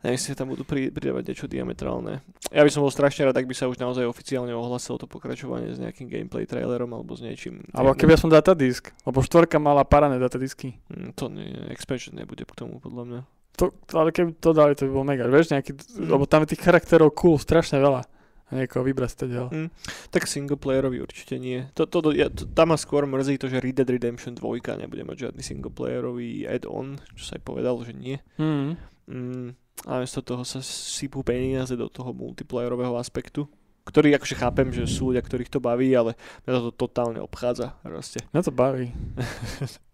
Neviem, 0.00 0.16
si 0.16 0.32
tam 0.32 0.48
budú 0.48 0.64
pridávať 0.64 1.28
niečo 1.28 1.44
diametrálne. 1.44 2.24
Ja 2.48 2.64
by 2.64 2.72
som 2.72 2.80
bol 2.80 2.88
strašne 2.88 3.28
rád, 3.28 3.36
ak 3.36 3.44
by 3.44 3.52
sa 3.52 3.68
už 3.68 3.76
naozaj 3.76 4.08
oficiálne 4.08 4.48
ohlasilo 4.56 4.96
to 4.96 5.04
pokračovanie 5.04 5.76
s 5.76 5.78
nejakým 5.78 6.08
gameplay 6.08 6.48
trailerom 6.48 6.96
alebo 6.96 7.12
s 7.12 7.20
niečím. 7.20 7.68
Alebo 7.76 7.92
keby 7.92 8.16
som 8.16 8.32
datadisk, 8.32 8.96
lebo 9.04 9.20
štvorka 9.20 9.60
mala 9.60 9.84
parané 9.84 10.16
datadisky. 10.16 10.80
Mm, 10.88 11.12
to 11.12 11.28
nie, 11.28 11.52
expansion 11.68 12.16
nebude 12.16 12.48
k 12.48 12.56
tomu 12.56 12.80
podľa 12.80 13.04
mňa. 13.04 13.20
To, 13.60 13.76
ale 13.92 14.08
keby 14.08 14.40
to 14.40 14.56
dali, 14.56 14.72
to 14.72 14.88
by 14.88 14.90
bolo 14.96 15.04
mega. 15.04 15.28
Vieš, 15.28 15.52
nejaký, 15.52 15.76
mm. 15.76 16.08
lebo 16.08 16.24
tam 16.24 16.48
je 16.48 16.56
tých 16.56 16.64
charakterov 16.64 17.12
cool, 17.12 17.36
strašne 17.36 17.76
veľa. 17.76 18.08
Niekoho 18.50 18.82
vybrať 18.82 19.10
ste 19.14 19.24
mm. 19.30 19.68
Tak 20.10 20.26
singleplayerovi 20.26 20.98
určite 20.98 21.38
nie. 21.38 21.70
To, 21.78 21.86
to, 21.86 22.02
to, 22.02 22.10
ja, 22.10 22.26
to, 22.26 22.50
tam 22.50 22.74
ma 22.74 22.76
skôr 22.80 23.06
mrzí 23.06 23.38
to, 23.38 23.46
že 23.46 23.62
Red 23.62 23.78
Dead 23.78 23.86
Redemption 23.86 24.34
2 24.34 24.80
nebude 24.80 25.06
mať 25.06 25.30
žiadny 25.30 25.42
singleplayerový 25.44 26.50
add-on, 26.50 26.98
čo 27.14 27.22
sa 27.30 27.38
aj 27.38 27.42
povedal, 27.46 27.78
že 27.86 27.94
nie. 27.94 28.18
Mm. 28.42 28.74
Mm, 29.10 29.58
a 29.90 29.98
miesto 29.98 30.22
toho 30.22 30.46
sa 30.46 30.62
sypú 30.62 31.26
peniaze 31.26 31.74
do 31.74 31.90
toho 31.90 32.14
multiplayerového 32.14 32.94
aspektu 32.94 33.50
ktorý 33.90 34.14
akože 34.14 34.36
chápem, 34.38 34.68
že 34.70 34.86
sú 34.86 35.10
ľudia, 35.10 35.24
ktorých 35.24 35.50
to 35.50 35.58
baví, 35.58 35.90
ale 35.96 36.14
mňa 36.46 36.70
to 36.70 36.72
totálne 36.76 37.18
obchádza 37.18 37.74
proste. 37.82 38.22
Mňa 38.30 38.42
to 38.46 38.52
baví. 38.54 38.94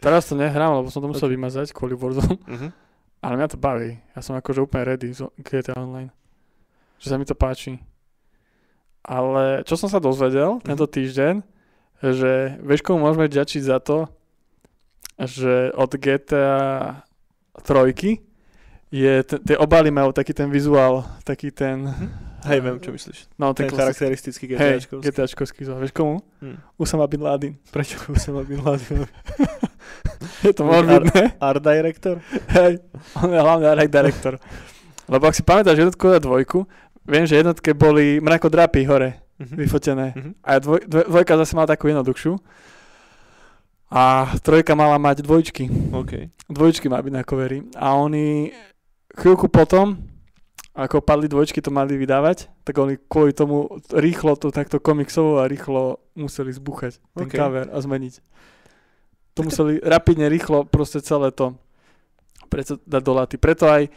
Teraz 0.04 0.28
to 0.28 0.34
nehrám, 0.36 0.82
lebo 0.82 0.92
som 0.92 1.00
to 1.00 1.08
musel 1.08 1.30
vymazať 1.30 1.72
kvôli 1.72 1.96
Warzone. 1.96 2.36
Uh-huh. 2.36 2.70
Ale 3.24 3.34
mňa 3.40 3.48
to 3.48 3.58
baví. 3.58 3.96
Ja 4.12 4.20
som 4.20 4.36
akože 4.36 4.60
úplne 4.60 4.84
ready 4.84 5.14
z 5.14 5.30
GTA 5.40 5.80
Online. 5.80 6.12
Že 7.00 7.06
sa 7.08 7.16
mi 7.16 7.24
to 7.24 7.32
páči. 7.32 7.80
Ale 9.06 9.62
čo 9.64 9.78
som 9.80 9.88
sa 9.88 10.02
dozvedel 10.02 10.60
uh-huh. 10.60 10.66
tento 10.66 10.84
týždeň, 10.84 11.40
že 12.04 12.60
vieš 12.60 12.84
komu 12.84 13.00
môžeme 13.00 13.32
ďačiť 13.32 13.62
za 13.64 13.80
to, 13.80 14.10
že 15.16 15.72
od 15.72 15.90
GTA 15.96 17.00
trojky 17.64 18.20
je, 18.92 19.22
t- 19.22 19.40
tie 19.42 19.56
obaly 19.58 19.90
majú 19.90 20.14
taký 20.14 20.30
ten 20.30 20.50
vizuál, 20.50 21.02
taký 21.26 21.50
ten... 21.50 21.90
Hm? 21.90 22.10
Hej, 22.46 22.58
viem, 22.62 22.78
čo 22.78 22.90
myslíš. 22.94 23.18
No, 23.34 23.50
ten, 23.50 23.66
ten 23.66 23.74
charakteristický 23.74 24.54
GTAčkovský. 24.54 25.02
Hej, 25.02 25.10
GTAčkovský 25.10 25.58
vizuál. 25.66 25.82
Vieš 25.82 25.90
komu? 25.90 26.22
Hm. 26.38 26.56
Usama 26.78 27.10
Bin 27.10 27.22
Laden. 27.26 27.58
Prečo 27.74 27.98
Usama 28.06 28.46
Bin 28.46 28.62
Laden? 28.62 29.02
je 30.46 30.52
to 30.54 30.62
morbidné. 30.62 31.34
Art, 31.42 31.58
art 31.58 31.62
director? 31.62 32.22
Hej, 32.54 32.78
on 33.18 33.34
je 33.34 33.40
hlavne 33.42 33.66
art 33.66 33.90
director. 33.90 34.38
Lebo 35.10 35.26
ak 35.26 35.34
si 35.34 35.42
pamätáš 35.42 35.78
jednotku 35.82 36.06
a 36.10 36.22
dvojku, 36.22 36.66
viem, 37.02 37.26
že 37.26 37.42
jednotke 37.42 37.74
boli 37.74 38.22
mrakodrapy 38.22 38.86
hore 38.86 39.26
uh-huh. 39.38 39.56
vyfotené. 39.58 40.14
Uh-huh. 40.14 40.32
A 40.42 40.58
dvoj, 40.58 40.86
dvoj, 40.86 41.04
dvojka 41.10 41.34
zase 41.42 41.52
mala 41.54 41.70
takú 41.70 41.90
jednoduchšiu. 41.90 42.38
A 43.86 44.34
trojka 44.42 44.74
mala 44.74 44.98
mať 44.98 45.22
dvojčky. 45.22 45.70
Okay. 45.94 46.34
Dvojčky 46.50 46.90
má 46.90 46.98
byť 46.98 47.12
na 47.14 47.22
coveri. 47.22 47.62
A 47.78 47.94
oni 47.94 48.50
chvíľku 49.16 49.48
potom, 49.48 49.98
ako 50.76 51.00
padli 51.00 51.26
dvojčky, 51.26 51.64
to 51.64 51.72
mali 51.72 51.96
vydávať, 51.96 52.52
tak 52.62 52.76
oni 52.76 53.00
kvôli 53.08 53.32
tomu 53.32 53.80
rýchlo 53.90 54.36
to 54.36 54.52
takto 54.52 54.76
komiksovo 54.76 55.40
a 55.40 55.48
rýchlo 55.48 55.98
museli 56.12 56.52
zbuchať 56.52 57.00
ten 57.16 57.28
okay. 57.28 57.38
cover 57.40 57.66
a 57.72 57.78
zmeniť. 57.80 58.14
To 59.36 59.40
museli 59.44 59.80
rapidne, 59.80 60.28
rýchlo 60.28 60.68
proste 60.68 61.00
celé 61.00 61.32
to 61.32 61.56
preto 62.48 62.78
dať 62.84 63.02
do 63.02 63.12
laty. 63.12 63.36
Preto 63.40 63.66
aj 63.66 63.88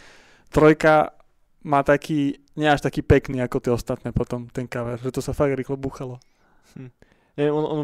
trojka 0.49 1.13
má 1.63 1.83
taký, 1.83 2.39
nie 2.55 2.67
až 2.67 2.81
taký 2.81 3.03
pekný 3.03 3.43
ako 3.43 3.57
tie 3.59 3.71
ostatné 3.75 4.15
potom, 4.15 4.47
ten 4.49 4.65
cover, 4.65 4.97
že 4.99 5.11
to 5.11 5.19
sa 5.19 5.35
fakt 5.35 5.55
rýchlo 5.55 5.75
buchalo. 5.75 6.19
Hm. 6.79 6.91
Je, 7.35 7.47
on, 7.51 7.65
on... 7.67 7.79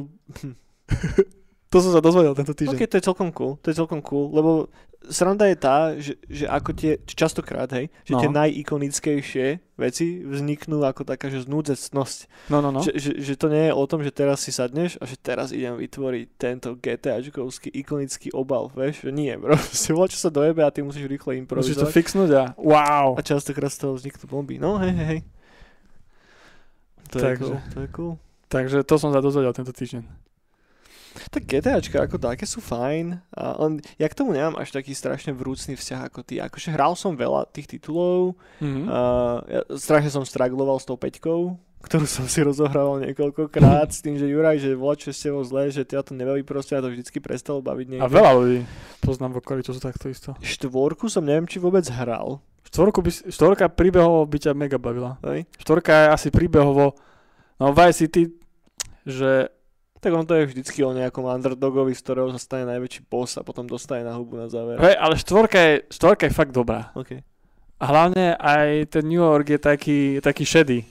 to 1.75 1.84
som 1.84 1.91
sa 1.91 2.00
dozvedel 2.00 2.32
tento 2.32 2.55
týždeň. 2.55 2.79
Ok, 2.79 2.88
to 2.88 2.96
je 2.96 3.03
celkom 3.03 3.29
cool, 3.36 3.60
to 3.60 3.67
je 3.67 3.75
celkom 3.75 4.00
cool, 4.00 4.32
lebo 4.32 4.72
sranda 5.12 5.44
je 5.51 5.58
tá, 5.60 5.91
že, 6.00 6.15
že 6.25 6.48
ako 6.48 6.72
tie, 6.72 7.03
častokrát, 7.03 7.67
hej, 7.75 7.91
že 8.08 8.15
no. 8.15 8.24
tie 8.24 8.29
najikonickejšie 8.32 9.46
veci 9.75 10.24
vzniknú 10.24 10.82
ako 10.88 11.03
taká, 11.03 11.27
že 11.27 11.44
znúdzecnosť. 11.44 12.48
No, 12.48 12.63
no, 12.63 12.72
no. 12.72 12.79
Že, 12.79 12.96
že, 12.96 13.12
že 13.20 13.34
to 13.36 13.51
nie 13.51 13.67
je 13.67 13.74
o 13.75 13.84
tom, 13.91 14.00
že 14.08 14.15
teraz 14.15 14.39
si 14.48 14.55
sadneš 14.55 14.96
a 14.98 15.05
že 15.05 15.20
teraz 15.20 15.51
idem 15.51 15.75
vytvoriť 15.75 16.25
tento 16.39 16.79
GTAčkovský 16.79 17.75
ikonický 17.75 18.32
obal, 18.32 18.72
vieš, 18.72 19.03
že 19.03 19.12
nie, 19.12 19.36
bro. 19.36 19.60
Si 19.75 19.91
čo 19.91 20.17
sa 20.17 20.32
dojebe 20.32 20.63
a 20.63 20.72
ty 20.72 20.79
musíš 20.79 21.12
rýchle 21.12 21.44
improvizovať. 21.44 21.75
Musíš 21.75 21.84
to 21.84 21.91
fixnúť 21.91 22.29
a 22.32 22.44
wow. 22.55 23.20
A 23.20 23.22
častokrát 23.22 23.67
z 23.67 23.84
toho 23.84 23.94
vzniknú 24.00 24.25
bomby. 24.32 24.55
No, 24.58 24.79
hej, 24.79 24.96
hej, 24.96 25.08
hej. 25.12 25.22
To 27.12 27.17
Takže, 27.22 27.29
je 27.29 27.38
cool, 27.38 27.55
to 27.60 27.77
je 27.84 27.89
cool. 27.91 28.13
Takže 28.48 28.77
to 28.88 28.96
som 28.96 29.12
sa 29.12 29.20
dozvedel 29.20 29.51
tento 29.51 29.75
týždeň. 29.75 30.25
Tak 31.31 31.48
GTAčka 31.48 32.03
ako 32.03 32.19
také 32.19 32.43
sú 32.43 32.60
fajn. 32.60 33.19
A 33.36 33.55
on, 33.60 33.79
ja 33.95 34.07
k 34.12 34.17
tomu 34.17 34.36
nemám 34.36 34.60
až 34.60 34.75
taký 34.75 34.91
strašne 34.91 35.31
vrúcný 35.31 35.79
vzťah 35.79 36.01
ako 36.12 36.19
ty. 36.27 36.43
Akože 36.43 36.75
hral 36.75 36.93
som 37.00 37.15
veľa 37.15 37.48
tých 37.51 37.77
titulov. 37.77 38.36
Mhm. 38.60 38.84
A 38.91 39.00
ja 39.48 39.62
strašne 39.79 40.12
som 40.12 40.27
stragloval 40.27 40.77
s 40.79 40.88
tou 40.88 41.00
peťkou, 41.00 41.55
ktorú 41.86 42.10
som 42.10 42.25
si 42.25 42.41
rozohrával 42.41 43.05
niekoľkokrát 43.05 43.93
s 43.93 44.01
tým, 44.01 44.17
že 44.17 44.25
Juraj, 44.25 44.57
že 44.57 44.74
voľa 44.74 44.95
čo 45.05 45.13
ste 45.13 45.29
vo 45.29 45.45
zle, 45.45 45.69
že 45.69 45.86
ťa 45.86 46.01
to 46.01 46.17
nebaví 46.17 46.41
proste 46.41 46.74
a 46.74 46.81
to 46.81 46.89
vždycky 46.89 47.22
prestalo 47.22 47.62
baviť 47.62 47.86
niekde. 47.86 48.05
A 48.05 48.10
veľa 48.10 48.31
ľudí 48.34 48.60
poznám 49.05 49.38
v 49.38 49.39
okolí, 49.45 49.62
čo 49.62 49.77
sú 49.77 49.79
takto 49.79 50.10
isto. 50.10 50.34
Štvorku 50.41 51.05
som 51.07 51.22
neviem, 51.22 51.45
či 51.45 51.62
vôbec 51.62 51.86
hral. 51.86 52.41
Štvorku 52.65 53.05
by, 53.05 53.12
štvorka 53.29 53.69
príbehovo 53.69 54.25
by 54.25 54.38
ťa 54.41 54.57
mega 54.57 54.81
bavila. 54.81 55.22
Hej? 55.22 55.45
Štvorka 55.62 55.93
je 55.93 56.07
asi 56.10 56.27
príbehovo, 56.34 56.98
no 57.62 57.69
Vice 57.69 58.01
City, 58.01 58.34
že 59.05 59.53
Tak 60.05 60.13
on 60.13 60.21
to 60.21 60.38
je 60.38 60.53
vždycky 60.53 60.85
o 60.85 60.93
nejakom 60.93 61.25
underdogovi, 61.25 61.97
z 61.97 62.01
ktorého 62.05 62.29
sa 62.29 62.38
stane 62.38 62.69
najväčší 62.69 63.09
boss 63.09 63.41
a 63.41 63.43
potom 63.43 63.65
dostane 63.65 64.05
na 64.05 64.13
hubu 64.13 64.38
na 64.38 64.45
záver. 64.45 64.77
hej, 64.77 65.01
ale 65.01 65.17
štvorka 65.17 65.57
je, 65.57 65.74
štvorka 65.89 66.29
je 66.29 66.33
fakt 66.38 66.53
dobrá. 66.53 66.93
OK. 66.93 67.25
A 67.81 67.83
hlavne 67.89 68.38
aj 68.38 68.93
ten 68.93 69.01
New 69.09 69.17
York 69.17 69.50
je 69.50 69.57
taký, 69.57 70.00
taký 70.21 70.45
šedý. 70.45 70.85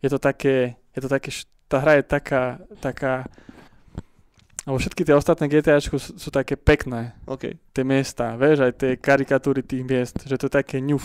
Je 0.00 0.08
to 0.08 0.16
také, 0.16 0.80
je 0.96 1.00
to 1.04 1.12
také, 1.12 1.28
tá 1.68 1.76
hra 1.84 2.00
je 2.00 2.04
taká, 2.08 2.56
taká, 2.80 3.28
alebo 4.64 4.80
všetky 4.80 5.04
tie 5.04 5.12
ostatné 5.12 5.44
GTAčku 5.52 6.00
sú, 6.00 6.16
sú 6.16 6.32
také 6.32 6.56
pekné, 6.56 7.20
OK. 7.28 7.52
tie 7.52 7.84
miesta, 7.84 8.32
vieš, 8.40 8.64
aj 8.64 8.72
tie 8.80 8.96
karikatúry 8.96 9.60
tých 9.60 9.84
miest, 9.84 10.16
že 10.24 10.40
to 10.40 10.48
je 10.48 10.56
také 10.56 10.80
ňuf. 10.80 11.04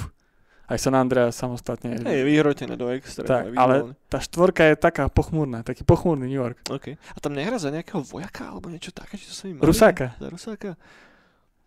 Aj 0.73 0.81
San 0.81 0.97
Andreas 0.97 1.37
samostatne. 1.37 2.01
Hej, 2.01 2.25
vyhrotené 2.25 2.73
do 2.73 2.89
extrému. 2.89 3.29
Tak, 3.29 3.43
ale 3.53 3.93
tá 4.09 4.17
štvorka 4.17 4.73
je 4.73 4.75
taká 4.81 5.05
pochmúrna, 5.05 5.61
taký 5.61 5.85
pochmúrny 5.85 6.25
New 6.25 6.41
York. 6.41 6.65
OK. 6.73 6.97
A 6.97 7.17
tam 7.21 7.37
nehrá 7.37 7.61
za 7.61 7.69
nejakého 7.69 8.01
vojaka 8.01 8.49
alebo 8.49 8.73
niečo 8.73 8.89
také, 8.89 9.21
či 9.21 9.29
to 9.29 9.37
sa 9.37 9.45
mi 9.45 9.53
mali? 9.53 9.69
Rusáka. 9.69 10.17
Za 10.17 10.33
Rusáka? 10.33 10.73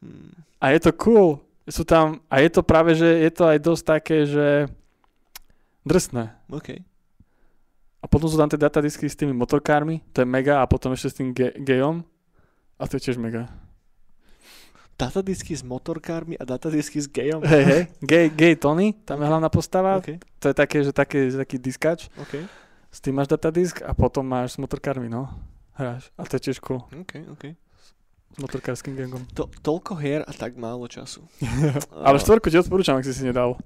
Hmm. 0.02 0.34
A 0.58 0.74
je 0.74 0.80
to 0.82 0.90
cool. 0.98 1.38
Sú 1.70 1.86
tam, 1.86 2.18
a 2.26 2.42
je 2.42 2.50
to 2.50 2.66
práve, 2.66 2.98
že 2.98 3.06
je 3.06 3.30
to 3.30 3.46
aj 3.46 3.58
dosť 3.62 3.84
také, 3.86 4.26
že 4.26 4.66
drsné. 5.86 6.34
OK. 6.50 6.82
A 8.02 8.04
potom 8.10 8.26
sú 8.26 8.34
tam 8.34 8.50
tie 8.50 8.58
datadisky 8.58 9.06
s 9.06 9.18
tými 9.18 9.34
motorkármi, 9.34 10.02
to 10.14 10.22
je 10.22 10.28
mega, 10.30 10.62
a 10.62 10.66
potom 10.66 10.94
ešte 10.94 11.10
s 11.10 11.18
tým 11.18 11.34
ge- 11.34 11.54
gejom, 11.58 12.02
a 12.78 12.82
to 12.86 12.98
je 12.98 13.10
tiež 13.10 13.18
mega. 13.18 13.50
Datadisky 14.96 15.52
s 15.52 15.60
motorkármi 15.60 16.40
a 16.40 16.44
datadisky 16.48 16.96
s 16.96 17.08
gejom? 17.08 17.44
Hej, 17.44 17.64
hej, 17.64 17.82
gej, 18.00 18.26
gej 18.32 18.54
Tony, 18.56 18.96
tam 19.04 19.20
je 19.20 19.28
hlavná 19.28 19.52
postava, 19.52 20.00
OK. 20.00 20.16
to 20.40 20.48
je 20.48 20.54
také, 20.56 20.78
že 20.80 20.92
také, 20.96 21.28
že 21.28 21.36
taký 21.36 21.60
diskač, 21.60 22.08
OK. 22.16 22.48
s 22.88 22.98
tým 23.04 23.12
máš 23.12 23.28
datadisk 23.28 23.84
a 23.84 23.92
potom 23.92 24.24
máš 24.24 24.56
s 24.56 24.58
motorkármi, 24.58 25.12
no, 25.12 25.28
hráš. 25.76 26.08
A 26.16 26.24
to 26.24 26.40
je 26.40 26.48
tiež 26.48 26.64
cool, 26.64 26.80
OK. 26.96 27.28
OK. 27.28 27.65
S 28.34 28.38
motorkárským 28.42 28.98
gangom. 28.98 29.22
To, 29.32 29.46
toľko 29.62 29.96
hier 29.96 30.20
a 30.26 30.32
tak 30.34 30.58
málo 30.58 30.84
času. 30.90 31.24
Ale 32.06 32.18
štvorku 32.18 32.50
ti 32.50 32.58
odporúčam, 32.58 32.98
ak 32.98 33.06
si 33.06 33.14
si 33.14 33.24
nedal. 33.24 33.56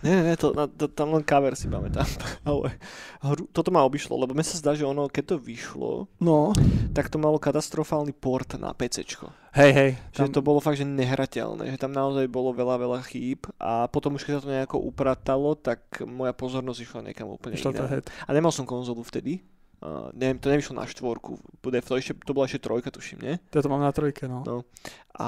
Nie, 0.00 0.24
nie, 0.24 0.32
to, 0.40 0.56
na, 0.56 0.64
to, 0.64 0.88
tam 0.88 1.12
len 1.12 1.20
cover 1.20 1.52
si 1.52 1.68
pamätám. 1.68 2.08
Ale 2.48 2.72
hru, 3.20 3.44
toto 3.52 3.68
ma 3.68 3.84
obišlo, 3.84 4.16
lebo 4.16 4.32
mne 4.32 4.48
sa 4.48 4.56
zdá, 4.56 4.72
že 4.72 4.88
ono, 4.88 5.12
keď 5.12 5.36
to 5.36 5.36
vyšlo, 5.36 6.08
No. 6.24 6.56
tak 6.96 7.12
to 7.12 7.20
malo 7.20 7.36
katastrofálny 7.36 8.16
port 8.16 8.48
na 8.56 8.72
PCčko. 8.72 9.28
Hej, 9.52 9.70
hej. 9.76 9.90
Že 10.16 10.32
to 10.32 10.40
bolo 10.40 10.62
fakt, 10.62 10.80
že 10.80 10.88
nehrateľné, 10.88 11.68
že 11.68 11.78
tam 11.78 11.92
naozaj 11.92 12.24
bolo 12.32 12.56
veľa, 12.56 12.80
veľa 12.80 13.00
chýb 13.04 13.44
a 13.60 13.90
potom 13.92 14.16
už 14.16 14.24
keď 14.24 14.32
sa 14.38 14.44
to 14.46 14.54
nejako 14.54 14.78
upratalo, 14.80 15.52
tak 15.58 15.82
moja 16.06 16.32
pozornosť 16.32 16.80
išla 16.80 17.00
niekam 17.12 17.28
úplne 17.28 17.60
Išla 17.60 17.90
head. 17.90 18.06
A 18.24 18.30
nemal 18.32 18.54
som 18.54 18.64
konzolu 18.64 19.04
vtedy. 19.04 19.44
Uh, 19.80 20.12
neviem, 20.12 20.36
to 20.36 20.52
nevyšlo 20.52 20.76
na 20.76 20.84
štvorku. 20.84 21.40
To, 21.64 21.68
ešte, 21.72 22.12
to 22.12 22.36
bola 22.36 22.44
ešte 22.44 22.60
trojka, 22.60 22.92
tuším, 22.92 23.24
nie? 23.24 23.34
Ja 23.48 23.64
to 23.64 23.72
mám 23.72 23.80
na 23.80 23.92
trojke, 23.96 24.28
no. 24.28 24.44
No. 24.44 24.68
A 25.16 25.26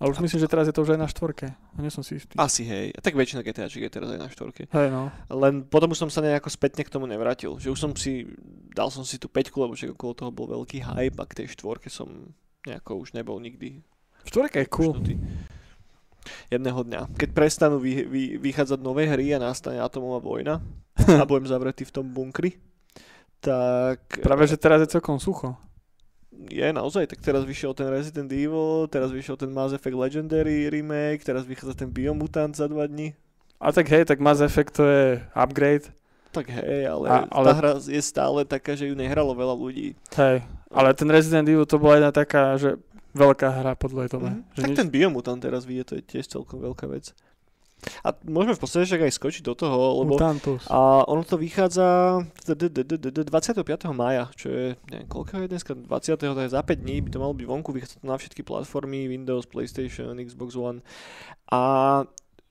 Ale 0.00 0.08
už 0.10 0.24
myslím, 0.24 0.40
že 0.40 0.48
teraz 0.48 0.66
je 0.66 0.74
to 0.74 0.82
už 0.82 0.96
aj 0.96 1.00
na 1.04 1.06
štvorke. 1.06 1.52
A 1.52 1.78
nie 1.78 1.92
som 1.92 2.02
si 2.02 2.18
istý. 2.18 2.34
asi 2.40 2.64
hej. 2.64 2.90
Tak 2.98 3.14
väčšina 3.14 3.44
GTAčiek 3.44 3.86
je 3.86 3.92
teraz 3.92 4.08
aj 4.10 4.18
na 4.18 4.32
štvorke. 4.32 4.66
Hej, 4.66 4.88
no. 4.90 5.12
Len 5.28 5.62
potom 5.68 5.92
už 5.92 6.02
som 6.02 6.10
sa 6.10 6.24
nejako 6.24 6.50
spätne 6.50 6.82
k 6.82 6.90
tomu 6.90 7.04
nevrátil. 7.06 7.54
Že 7.60 7.68
už 7.70 7.78
som 7.78 7.92
si, 7.94 8.26
dal 8.72 8.88
som 8.88 9.04
si 9.04 9.20
tú 9.20 9.28
peťku, 9.28 9.60
lebo 9.60 9.76
však 9.76 9.94
okolo 9.94 10.12
toho 10.16 10.30
bol 10.32 10.48
veľký 10.48 10.82
hype 10.82 11.20
a 11.20 11.28
k 11.28 11.44
tej 11.44 11.54
štvorke 11.54 11.92
som 11.92 12.34
nejako 12.66 12.98
už 12.98 13.14
nebol 13.14 13.38
nikdy 13.38 13.82
Štvorka 14.26 14.62
je 14.62 14.68
cool. 14.70 14.94
Šnutý. 14.94 15.14
Jedného 16.54 16.80
dňa, 16.86 17.00
keď 17.18 17.28
prestanú 17.34 17.82
vy, 17.82 18.06
vy, 18.06 18.22
vychádzať 18.38 18.78
nové 18.78 19.10
hry 19.10 19.34
a 19.34 19.42
nastane 19.42 19.82
atomová 19.82 20.22
vojna 20.22 20.62
a 21.20 21.26
budem 21.26 21.50
zavretý 21.50 21.82
v 21.82 21.94
tom 21.98 22.06
bunkri, 22.14 22.54
tak 23.42 24.22
Práve, 24.22 24.46
že 24.46 24.54
teraz 24.54 24.78
je 24.78 24.88
celkom 24.88 25.18
sucho. 25.18 25.58
je 26.48 26.70
naozaj, 26.70 27.06
tak 27.06 27.18
teraz 27.18 27.42
vyšiel 27.42 27.74
ten 27.74 27.90
Resident 27.90 28.30
Evil, 28.30 28.86
teraz 28.86 29.10
vyšiel 29.10 29.34
ten 29.34 29.50
Mass 29.50 29.74
Effect 29.74 29.94
Legendary 29.94 30.70
remake, 30.70 31.22
teraz 31.22 31.42
vychádza 31.42 31.74
ten 31.76 31.90
Biomutant 31.90 32.54
za 32.54 32.66
dva 32.66 32.86
dní. 32.86 33.14
A 33.58 33.70
tak 33.70 33.86
hej, 33.86 34.06
tak 34.06 34.18
Mass 34.18 34.42
Effect 34.42 34.74
to 34.74 34.82
je 34.82 35.22
upgrade. 35.34 35.90
Tak 36.32 36.48
hej, 36.48 36.86
ale, 36.88 37.06
A- 37.06 37.28
ale- 37.30 37.46
tá 37.46 37.54
hra 37.54 37.72
je 37.78 38.02
stále 38.02 38.42
taká, 38.42 38.72
že 38.74 38.88
ju 38.88 38.94
nehralo 38.96 39.36
veľa 39.36 39.54
ľudí. 39.54 39.94
Hej. 40.16 40.42
Ale 40.72 40.96
ten 40.96 41.06
Resident 41.06 41.44
Evil 41.44 41.68
to 41.68 41.76
bola 41.76 42.00
jedna 42.00 42.10
taká, 42.10 42.56
že 42.56 42.80
veľká 43.12 43.48
hra 43.52 43.76
podľa 43.76 44.08
toho. 44.08 44.26
Mhm. 44.32 44.40
Že 44.56 44.60
Tak 44.62 44.70
nič... 44.72 44.78
ten 44.80 44.88
Biomutant 44.88 45.38
teraz 45.38 45.62
vyje, 45.68 45.82
to 45.84 45.92
je 46.00 46.02
tiež 46.02 46.26
celkom 46.26 46.58
veľká 46.58 46.88
vec. 46.88 47.12
A 48.06 48.14
môžeme 48.26 48.54
v 48.54 48.62
podstate 48.62 48.86
však 48.86 49.02
aj 49.10 49.12
skočiť 49.18 49.42
do 49.42 49.54
toho, 49.58 50.02
lebo 50.02 50.14
Mutantus. 50.14 50.62
A 50.70 51.02
ono 51.06 51.26
to 51.26 51.34
vychádza 51.34 52.22
d- 52.46 52.54
d- 52.54 52.70
d- 52.70 52.98
d- 52.98 53.10
d- 53.10 53.26
25. 53.26 53.66
maja, 53.90 54.30
čo 54.38 54.48
je, 54.50 54.66
neviem, 54.90 55.08
koľko 55.10 55.42
je 55.42 55.50
dneska? 55.50 55.72
20. 55.74 56.14
to 56.14 56.42
je 56.46 56.50
za 56.50 56.62
5 56.62 56.78
dní, 56.78 57.02
by 57.02 57.10
to 57.10 57.18
malo 57.18 57.34
byť 57.34 57.46
vonku, 57.46 57.74
vychádza 57.74 57.98
to 57.98 58.06
na 58.06 58.14
všetky 58.14 58.46
platformy, 58.46 59.10
Windows, 59.10 59.50
PlayStation, 59.50 60.14
Xbox 60.22 60.54
One. 60.54 60.80
A 61.50 61.60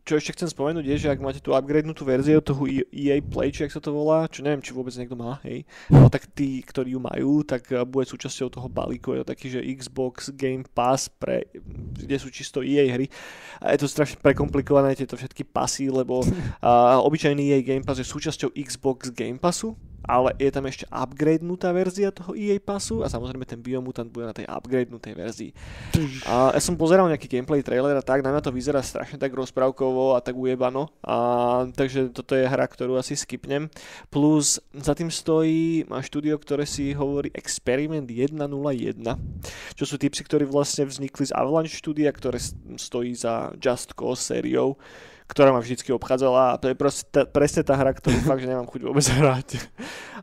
čo 0.02 0.18
ešte 0.18 0.34
chcem 0.34 0.50
spomenúť 0.50 0.86
je, 0.86 0.96
že 1.06 1.12
ak 1.14 1.22
máte 1.22 1.38
tú 1.38 1.54
upgradenutú 1.54 2.02
verziu 2.02 2.42
toho 2.42 2.66
E- 2.66 2.90
EA 2.90 3.22
Play, 3.22 3.54
či 3.54 3.70
ak 3.70 3.74
sa 3.74 3.82
to 3.82 3.94
volá, 3.94 4.26
čo 4.26 4.42
neviem, 4.42 4.62
či 4.62 4.74
vôbec 4.74 4.94
niekto 4.98 5.14
má, 5.14 5.38
hej, 5.46 5.62
ale 5.94 6.10
tak 6.10 6.26
tí, 6.34 6.66
ktorí 6.66 6.98
ju 6.98 7.02
majú, 7.02 7.46
tak 7.46 7.70
eh, 7.70 7.86
bude 7.86 8.10
súčasťou 8.10 8.50
toho 8.50 8.68
balíku, 8.68 9.14
je 9.14 9.22
to 9.22 9.32
taký, 9.32 9.48
že 9.54 9.62
Xbox 9.78 10.34
Game 10.34 10.66
Pass, 10.66 11.06
pre, 11.06 11.46
kde 12.02 12.18
sú 12.18 12.34
čisto 12.34 12.66
EA 12.66 12.90
hry. 12.90 13.06
A 13.62 13.78
je 13.78 13.86
to 13.86 13.88
strašne 13.88 14.18
prekomplikované, 14.18 14.98
tieto 14.98 15.14
všetky 15.14 15.46
pasy, 15.46 15.94
lebo 15.94 16.26
a 16.66 16.98
obyčajný 17.06 17.54
EA 17.54 17.62
Game 17.62 17.86
Pass 17.86 18.02
je 18.02 18.08
súčasťou 18.08 18.58
Xbox 18.58 19.14
Game 19.14 19.38
Passu, 19.38 19.78
ale 20.06 20.34
je 20.42 20.50
tam 20.50 20.66
ešte 20.66 20.86
upgradenutá 20.90 21.70
verzia 21.72 22.10
toho 22.10 22.34
EA 22.34 22.58
Passu 22.58 23.06
a 23.06 23.08
samozrejme 23.08 23.46
ten 23.46 23.62
Biomutant 23.62 24.10
bude 24.10 24.26
na 24.28 24.36
tej 24.36 24.50
upgradenutej 24.50 25.14
verzii. 25.14 25.52
A 26.26 26.58
ja 26.58 26.62
som 26.62 26.76
pozeral 26.76 27.06
nejaký 27.08 27.30
gameplay 27.30 27.62
trailer 27.62 27.94
a 27.98 28.04
tak, 28.04 28.26
na 28.26 28.34
mňa 28.34 28.42
to 28.42 28.56
vyzerá 28.56 28.82
strašne 28.82 29.22
tak 29.22 29.32
rozprávkovo 29.34 30.18
a 30.18 30.24
tak 30.24 30.34
ujebano. 30.34 30.90
A, 31.06 31.70
takže 31.74 32.10
toto 32.10 32.34
je 32.34 32.50
hra, 32.50 32.66
ktorú 32.66 32.98
asi 32.98 33.14
skipnem. 33.14 33.70
Plus 34.10 34.58
za 34.74 34.98
tým 34.98 35.14
stojí 35.14 35.86
štúdio, 36.02 36.38
ktoré 36.42 36.66
si 36.66 36.92
hovorí 36.98 37.30
Experiment 37.32 38.10
101, 38.10 39.02
čo 39.78 39.84
sú 39.86 39.96
typsi, 40.02 40.26
ktorí 40.26 40.50
vlastne 40.50 40.90
vznikli 40.90 41.30
z 41.30 41.36
Avalanche 41.38 41.78
štúdia, 41.78 42.10
ktoré 42.10 42.42
stojí 42.76 43.14
za 43.14 43.54
Just 43.62 43.94
Cause 43.94 44.22
sériou 44.22 44.76
ktorá 45.32 45.56
ma 45.56 45.64
vždycky 45.64 45.96
obchádzala 45.96 46.56
a 46.56 46.60
to 46.60 46.68
je 46.68 46.76
proste 46.76 47.08
tá, 47.08 47.24
presne 47.24 47.64
tá 47.64 47.80
hra, 47.80 47.96
ktorú 47.96 48.20
fakt, 48.28 48.44
že 48.44 48.52
nemám 48.52 48.68
chuť 48.68 48.82
vôbec 48.84 49.06
hrať. 49.08 49.64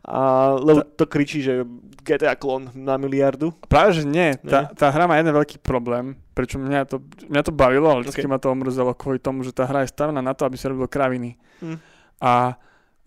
A, 0.05 0.53
lebo 0.61 0.85
to 0.85 1.09
kričí, 1.09 1.41
že 1.41 1.65
GTA 2.05 2.37
klon 2.37 2.69
na 2.77 2.95
miliardu. 3.01 3.49
Práve, 3.65 3.97
že 3.99 4.03
nie. 4.05 4.37
Tá, 4.45 4.69
tá 4.69 4.93
hra 4.93 5.09
má 5.09 5.17
jeden 5.17 5.33
veľký 5.33 5.59
problém, 5.65 6.13
prečo 6.37 6.61
mňa 6.61 6.85
to, 6.85 7.01
mňa 7.25 7.41
to 7.41 7.51
bavilo, 7.51 7.89
ale 7.89 8.05
vždy 8.05 8.23
Ok. 8.23 8.29
ma 8.29 8.37
to 8.37 8.53
omrzelo 8.53 8.93
kvôli 8.93 9.17
tomu, 9.17 9.41
že 9.41 9.51
tá 9.51 9.65
hra 9.65 9.83
je 9.83 9.91
stavená 9.91 10.21
na 10.21 10.37
to, 10.37 10.45
aby 10.45 10.55
sa 10.55 10.69
robilo 10.69 10.85
kraviny. 10.85 11.35
Hm. 11.65 11.77
A 12.21 12.53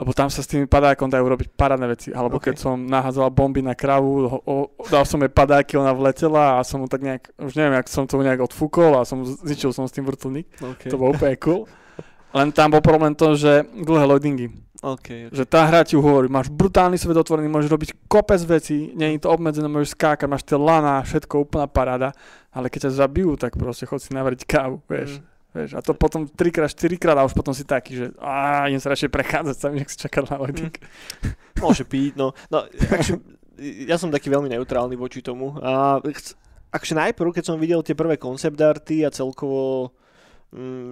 lebo 0.02 0.10
tam 0.18 0.26
sa 0.26 0.42
s 0.42 0.50
tými 0.50 0.66
padákom 0.66 1.06
dajú 1.06 1.22
robiť 1.22 1.54
parádne 1.54 1.86
veci. 1.86 2.10
Alebo 2.10 2.42
Ok. 2.42 2.50
keď 2.50 2.56
som 2.58 2.74
nahádzala 2.74 3.30
bomby 3.30 3.62
na 3.62 3.78
kravu, 3.78 4.26
ho, 4.26 4.38
o, 4.42 4.54
dal 4.90 5.06
som 5.06 5.22
jej 5.22 5.30
padáky, 5.30 5.78
ona 5.78 5.94
vletela 5.94 6.58
a 6.58 6.66
som 6.66 6.82
mu 6.82 6.90
tak 6.90 7.06
nejak, 7.06 7.30
už 7.38 7.54
neviem, 7.54 7.78
jak 7.78 7.86
som 7.86 8.02
to 8.10 8.18
nejak 8.18 8.42
odfúkol 8.42 8.98
a 8.98 9.06
som 9.06 9.22
zničil 9.22 9.70
som 9.70 9.86
s 9.86 9.94
tým 9.94 10.02
vrtulník. 10.02 10.50
Okay. 10.58 10.90
To 10.90 10.98
bolo 10.98 11.14
úplne 11.14 11.38
cool. 11.38 11.70
Len 12.32 12.48
tam 12.52 12.72
bol 12.72 12.80
problém 12.80 13.12
to, 13.12 13.36
že 13.36 13.68
dlhé 13.72 14.04
loadingy. 14.08 14.48
Okay, 14.82 15.30
Že 15.30 15.46
tá 15.46 15.62
hra 15.62 15.86
ti 15.86 15.94
hovorí, 15.94 16.26
máš 16.26 16.50
brutálny 16.50 16.98
svet 16.98 17.14
otvorený, 17.14 17.46
môžeš 17.46 17.70
robiť 17.70 17.90
kopec 18.10 18.42
vecí, 18.42 18.90
nie 18.98 19.14
je 19.14 19.22
to 19.22 19.30
obmedzené, 19.30 19.70
môžeš 19.70 19.94
skákať, 19.94 20.26
máš 20.26 20.42
tie 20.42 20.58
lana, 20.58 21.06
všetko 21.06 21.46
úplná 21.46 21.70
paráda, 21.70 22.10
ale 22.50 22.66
keď 22.66 22.90
ťa 22.90 23.06
zabijú, 23.06 23.38
tak 23.38 23.54
proste 23.54 23.86
chod 23.86 24.02
si 24.02 24.10
navariť 24.10 24.42
kávu, 24.42 24.82
vieš. 24.90 25.22
Mm. 25.22 25.54
vieš. 25.54 25.70
A 25.78 25.80
to 25.86 25.94
potom 25.94 26.26
3 26.26 26.34
krát, 26.50 26.66
4 26.66 26.98
krát 26.98 27.14
a 27.14 27.22
už 27.22 27.30
potom 27.30 27.54
si 27.54 27.62
taký, 27.62 27.94
že 27.94 28.06
á, 28.18 28.66
idem 28.66 28.82
sa 28.82 28.90
radšej 28.90 29.14
prechádzať 29.14 29.54
sa, 29.54 29.70
nech 29.70 29.86
si 29.86 30.02
čakať 30.02 30.34
na 30.34 30.42
loading. 30.42 30.74
Môže 31.62 31.86
piť, 31.86 32.18
no. 32.18 32.34
no 32.50 32.66
akže, 32.66 33.22
ja 33.86 33.94
som 34.02 34.10
taký 34.10 34.34
veľmi 34.34 34.50
neutrálny 34.50 34.98
voči 34.98 35.22
tomu. 35.22 35.62
A 35.62 36.02
akže 36.74 36.98
najprv, 36.98 37.38
keď 37.38 37.54
som 37.54 37.62
videl 37.62 37.86
tie 37.86 37.94
prvé 37.94 38.18
concept 38.18 38.58
arty 38.58 39.06
a 39.06 39.14
celkovo 39.14 39.94
mm, 39.94 40.01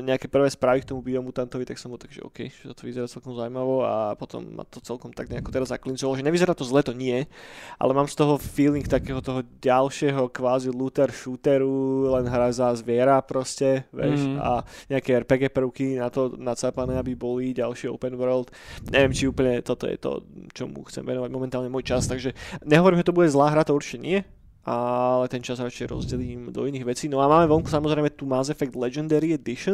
nejaké 0.01 0.25
prvé 0.25 0.49
správy 0.49 0.81
k 0.81 0.89
tomu 0.89 1.05
biomutantovi, 1.05 1.69
tak 1.69 1.77
som 1.77 1.93
bol 1.93 2.01
tak, 2.01 2.09
že 2.09 2.25
OK, 2.25 2.49
že 2.49 2.73
to 2.73 2.89
vyzerá 2.89 3.05
celkom 3.05 3.37
zaujímavo 3.37 3.85
a 3.85 4.17
potom 4.17 4.41
ma 4.57 4.65
to 4.65 4.81
celkom 4.81 5.13
tak 5.13 5.29
nejako 5.29 5.53
teraz 5.53 5.69
zaklincovalo, 5.69 6.17
že 6.17 6.25
nevyzerá 6.25 6.57
to 6.57 6.65
zle, 6.65 6.81
to 6.81 6.97
nie, 6.97 7.29
ale 7.77 7.93
mám 7.93 8.09
z 8.09 8.17
toho 8.17 8.41
feeling 8.41 8.89
takého 8.89 9.21
toho 9.21 9.45
ďalšieho 9.61 10.33
kvázi 10.33 10.73
looter 10.73 11.13
shooteru, 11.13 12.09
len 12.09 12.25
hra 12.25 12.49
za 12.57 12.73
zviera 12.73 13.21
proste, 13.21 13.85
vieš, 13.93 14.33
mm. 14.33 14.41
a 14.41 14.65
nejaké 14.89 15.21
RPG 15.29 15.53
prvky 15.53 16.01
na 16.01 16.09
to 16.09 16.33
nacápané, 16.41 16.97
aby 16.97 17.13
boli 17.13 17.53
ďalšie 17.53 17.93
open 17.93 18.17
world. 18.17 18.49
Neviem, 18.89 19.13
či 19.13 19.29
úplne 19.29 19.61
toto 19.61 19.85
je 19.85 20.01
to, 20.01 20.25
čomu 20.57 20.89
chcem 20.89 21.05
venovať 21.05 21.29
momentálne 21.29 21.69
môj 21.69 21.85
čas, 21.85 22.09
takže 22.09 22.33
nehovorím, 22.65 23.05
že 23.05 23.13
to 23.13 23.17
bude 23.17 23.29
zlá 23.29 23.53
hra, 23.53 23.69
to 23.69 23.77
určite 23.77 24.01
nie, 24.01 24.25
ale 24.61 25.25
ten 25.33 25.41
čas 25.41 25.57
radšej 25.57 25.89
rozdelím 25.89 26.53
do 26.53 26.69
iných 26.69 26.85
vecí. 26.85 27.09
No 27.09 27.25
a 27.25 27.29
máme 27.33 27.49
vonku 27.49 27.73
samozrejme 27.73 28.13
tu 28.13 28.29
Mass 28.29 28.53
Effect 28.53 28.77
Legendary 28.77 29.33
Edition 29.33 29.73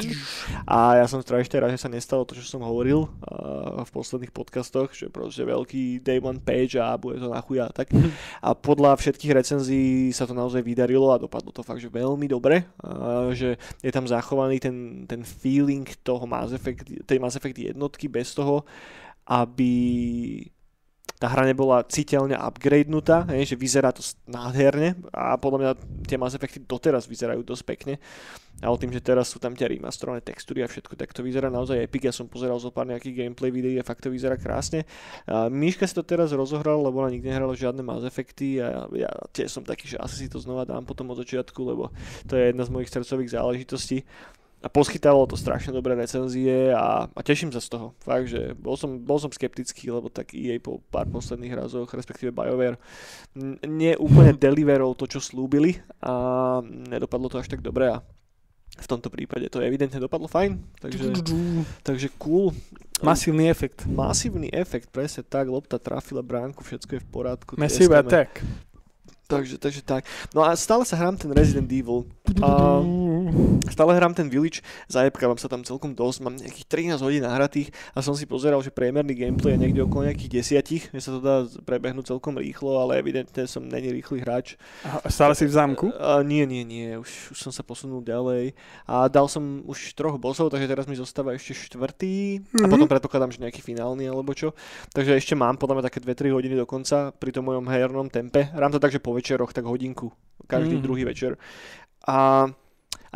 a 0.62 1.02
ja 1.02 1.06
som 1.10 1.18
strašne 1.18 1.58
rád, 1.58 1.74
že 1.74 1.82
sa 1.82 1.90
nestalo 1.90 2.22
to, 2.22 2.38
čo 2.38 2.46
som 2.46 2.62
hovoril 2.62 3.02
uh, 3.06 3.82
v 3.82 3.90
posledných 3.90 4.30
podcastoch, 4.30 4.94
že 4.94 5.10
proste 5.10 5.42
veľký 5.42 6.06
day 6.06 6.22
one 6.22 6.38
page 6.38 6.78
a 6.78 6.94
bude 6.94 7.18
to 7.18 7.26
na 7.26 7.42
chuja 7.42 7.66
tak. 7.74 7.90
A 8.38 8.54
podľa 8.54 8.94
všetkých 8.94 9.34
recenzií 9.34 10.14
sa 10.14 10.22
to 10.22 10.38
naozaj 10.38 10.62
vydarilo 10.62 11.10
a 11.10 11.18
dopadlo 11.18 11.50
to 11.50 11.66
fakt, 11.66 11.82
že 11.82 11.90
veľmi 11.90 12.30
dobre, 12.30 12.62
uh, 12.86 13.34
že 13.34 13.58
je 13.82 13.90
tam 13.90 14.06
zachovaný 14.06 14.62
ten, 14.62 15.02
ten 15.10 15.26
feeling 15.26 15.82
toho 16.06 16.22
Mass 16.30 16.54
Effect, 16.54 16.86
tej 17.02 17.18
Mass 17.18 17.34
Effect 17.34 17.58
jednotky 17.58 18.06
bez 18.06 18.38
toho, 18.38 18.62
aby 19.26 19.74
tá 21.16 21.32
hra 21.32 21.48
nebola 21.48 21.80
citeľne 21.88 22.36
upgradenutá, 22.36 23.24
hej, 23.32 23.54
že 23.54 23.56
vyzerá 23.56 23.88
to 23.92 24.04
nádherne 24.28 25.00
a 25.16 25.36
podľa 25.40 25.58
mňa 25.58 25.72
tie 26.04 26.20
Mass 26.20 26.36
Effecty 26.36 26.60
doteraz 26.60 27.08
vyzerajú 27.08 27.40
dosť 27.40 27.64
pekne. 27.64 27.94
Ale 28.56 28.72
tým, 28.80 28.88
že 28.88 29.04
teraz 29.04 29.28
sú 29.28 29.36
tam 29.36 29.52
tie 29.52 29.68
remasterované 29.68 30.24
textúry 30.24 30.64
a 30.64 30.68
všetko, 30.68 30.96
tak 30.96 31.12
to 31.12 31.20
vyzerá 31.20 31.52
naozaj 31.52 31.76
epic. 31.76 32.08
Ja 32.08 32.12
som 32.16 32.24
pozeral 32.24 32.56
zo 32.56 32.72
pár 32.72 32.88
nejakých 32.88 33.28
gameplay 33.28 33.52
videí 33.52 33.76
a 33.76 33.84
fakt 33.84 34.00
to 34.00 34.08
vyzerá 34.08 34.40
krásne. 34.40 34.88
A 35.28 35.52
Míška 35.52 35.84
si 35.84 35.92
to 35.92 36.00
teraz 36.00 36.32
rozohral, 36.32 36.80
lebo 36.80 37.04
ona 37.04 37.12
nikdy 37.12 37.28
nehrala 37.28 37.52
žiadne 37.52 37.84
Mass 37.84 38.08
Effecty 38.08 38.56
a 38.64 38.88
ja 38.96 39.12
tiež 39.36 39.52
som 39.52 39.60
taký, 39.60 39.92
že 39.92 40.00
asi 40.00 40.24
si 40.24 40.28
to 40.32 40.40
znova 40.40 40.64
dám 40.64 40.88
potom 40.88 41.12
od 41.12 41.20
začiatku, 41.20 41.60
lebo 41.68 41.92
to 42.24 42.32
je 42.32 42.48
jedna 42.48 42.64
z 42.64 42.72
mojich 42.72 42.88
srdcových 42.88 43.36
záležitostí 43.36 44.08
a 44.64 44.68
poskytávalo 44.72 45.28
to 45.28 45.36
strašne 45.36 45.70
dobré 45.70 45.92
recenzie 45.92 46.72
a, 46.72 47.06
a 47.06 47.20
teším 47.20 47.52
sa 47.52 47.60
z 47.60 47.76
toho. 47.76 47.92
Fakt, 48.00 48.32
že 48.32 48.56
bol 48.56 48.74
som, 48.74 48.96
bol 48.98 49.20
som 49.20 49.28
skeptický, 49.28 49.92
lebo 49.92 50.08
tak 50.08 50.32
EA 50.32 50.56
po 50.58 50.80
pár 50.88 51.06
posledných 51.12 51.54
razoch, 51.54 51.92
respektíve 51.92 52.32
BioWare, 52.32 52.80
neúplne 53.62 54.32
deliverol 54.48 54.96
to, 54.96 55.04
čo 55.04 55.20
slúbili 55.20 55.78
a 56.00 56.58
nedopadlo 56.64 57.28
to 57.28 57.38
až 57.38 57.52
tak 57.52 57.60
dobre 57.60 57.92
a 57.92 58.00
v 58.76 58.86
tomto 58.86 59.08
prípade 59.08 59.48
to 59.48 59.64
evidentne 59.64 59.96
dopadlo 59.96 60.28
fajn, 60.28 60.60
takže, 60.84 61.24
takže 61.80 62.12
cool. 62.20 62.52
Masívny 63.00 63.48
efekt. 63.48 63.88
Masívny 63.88 64.52
efekt, 64.52 64.92
presne 64.92 65.24
tak, 65.24 65.48
lopta 65.48 65.80
trafila 65.80 66.20
bránku, 66.20 66.60
všetko 66.60 66.96
je 66.96 67.00
v 67.00 67.08
porádku. 67.08 67.50
Massive 67.56 67.96
attack. 67.96 68.44
Takže, 69.26 69.58
takže 69.58 69.82
tak. 69.82 70.06
No 70.30 70.46
a 70.46 70.54
stále 70.54 70.86
sa 70.86 70.94
hrám 70.94 71.18
ten 71.18 71.30
Resident 71.34 71.66
Evil. 71.66 72.06
A 72.42 72.82
stále 73.70 73.94
hrám 73.94 74.14
ten 74.14 74.26
Village, 74.26 74.62
zajebkávam 74.90 75.38
sa 75.38 75.46
tam 75.50 75.62
celkom 75.62 75.94
dosť, 75.94 76.18
mám 76.22 76.34
nejakých 76.38 76.66
13 76.98 77.02
hodín 77.02 77.22
nahratých 77.22 77.70
a 77.94 78.02
som 78.02 78.14
si 78.18 78.26
pozeral, 78.26 78.58
že 78.62 78.74
priemerný 78.74 79.14
gameplay 79.14 79.54
je 79.54 79.62
niekde 79.62 79.80
okolo 79.86 80.10
nejakých 80.10 80.42
desiatich, 80.42 80.82
že 80.90 81.00
sa 81.02 81.10
to 81.16 81.20
dá 81.22 81.46
prebehnúť 81.66 82.14
celkom 82.14 82.38
rýchlo, 82.38 82.82
ale 82.82 82.98
evidentne 82.98 83.46
som 83.46 83.62
není 83.62 83.94
rýchly 83.94 84.22
hráč. 84.22 84.58
A 84.82 85.06
stále 85.10 85.38
si 85.38 85.46
v 85.46 85.54
zámku? 85.54 85.90
A, 85.96 86.22
nie, 86.26 86.42
nie, 86.46 86.66
nie, 86.66 86.98
už, 86.98 87.34
už 87.34 87.38
som 87.38 87.52
sa 87.54 87.62
posunul 87.62 88.02
ďalej 88.02 88.54
a 88.86 89.06
dal 89.06 89.30
som 89.30 89.62
už 89.66 89.94
troch 89.94 90.18
bossov, 90.18 90.50
takže 90.50 90.70
teraz 90.70 90.86
mi 90.90 90.98
zostáva 90.98 91.34
ešte 91.34 91.54
štvrtý 91.54 92.42
mm-hmm. 92.42 92.62
a 92.62 92.66
potom 92.66 92.90
predpokladám, 92.90 93.34
že 93.34 93.42
nejaký 93.42 93.62
finálny 93.62 94.06
alebo 94.06 94.34
čo. 94.34 94.52
Takže 94.94 95.14
ešte 95.14 95.34
mám 95.38 95.58
podľa 95.58 95.80
mňa 95.80 95.86
také 95.88 95.98
2-3 96.02 96.34
hodiny 96.34 96.54
do 96.58 96.66
konca 96.66 97.14
pri 97.14 97.30
tom 97.30 97.46
mojom 97.48 97.66
hernom 97.70 98.10
tempe. 98.10 98.50
Hrám 98.50 98.74
to 98.74 98.82
tak, 98.82 98.92
že 98.92 99.00
po 99.00 99.15
večeroch 99.16 99.56
tak 99.56 99.64
hodinku, 99.64 100.12
každý 100.46 100.76
mm. 100.76 100.82
druhý 100.84 101.08
večer. 101.08 101.40
A 102.06 102.46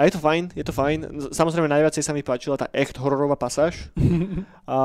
a 0.00 0.08
je 0.08 0.16
to 0.16 0.20
fajn, 0.22 0.56
je 0.56 0.64
to 0.64 0.72
fajn. 0.72 0.98
Samozrejme 1.28 1.68
najviac 1.68 1.92
sa 1.92 2.16
mi 2.16 2.24
páčila 2.24 2.56
tá 2.56 2.72
echt 2.72 2.96
hororová 2.96 3.36
pasáž. 3.36 3.92
a 4.64 4.78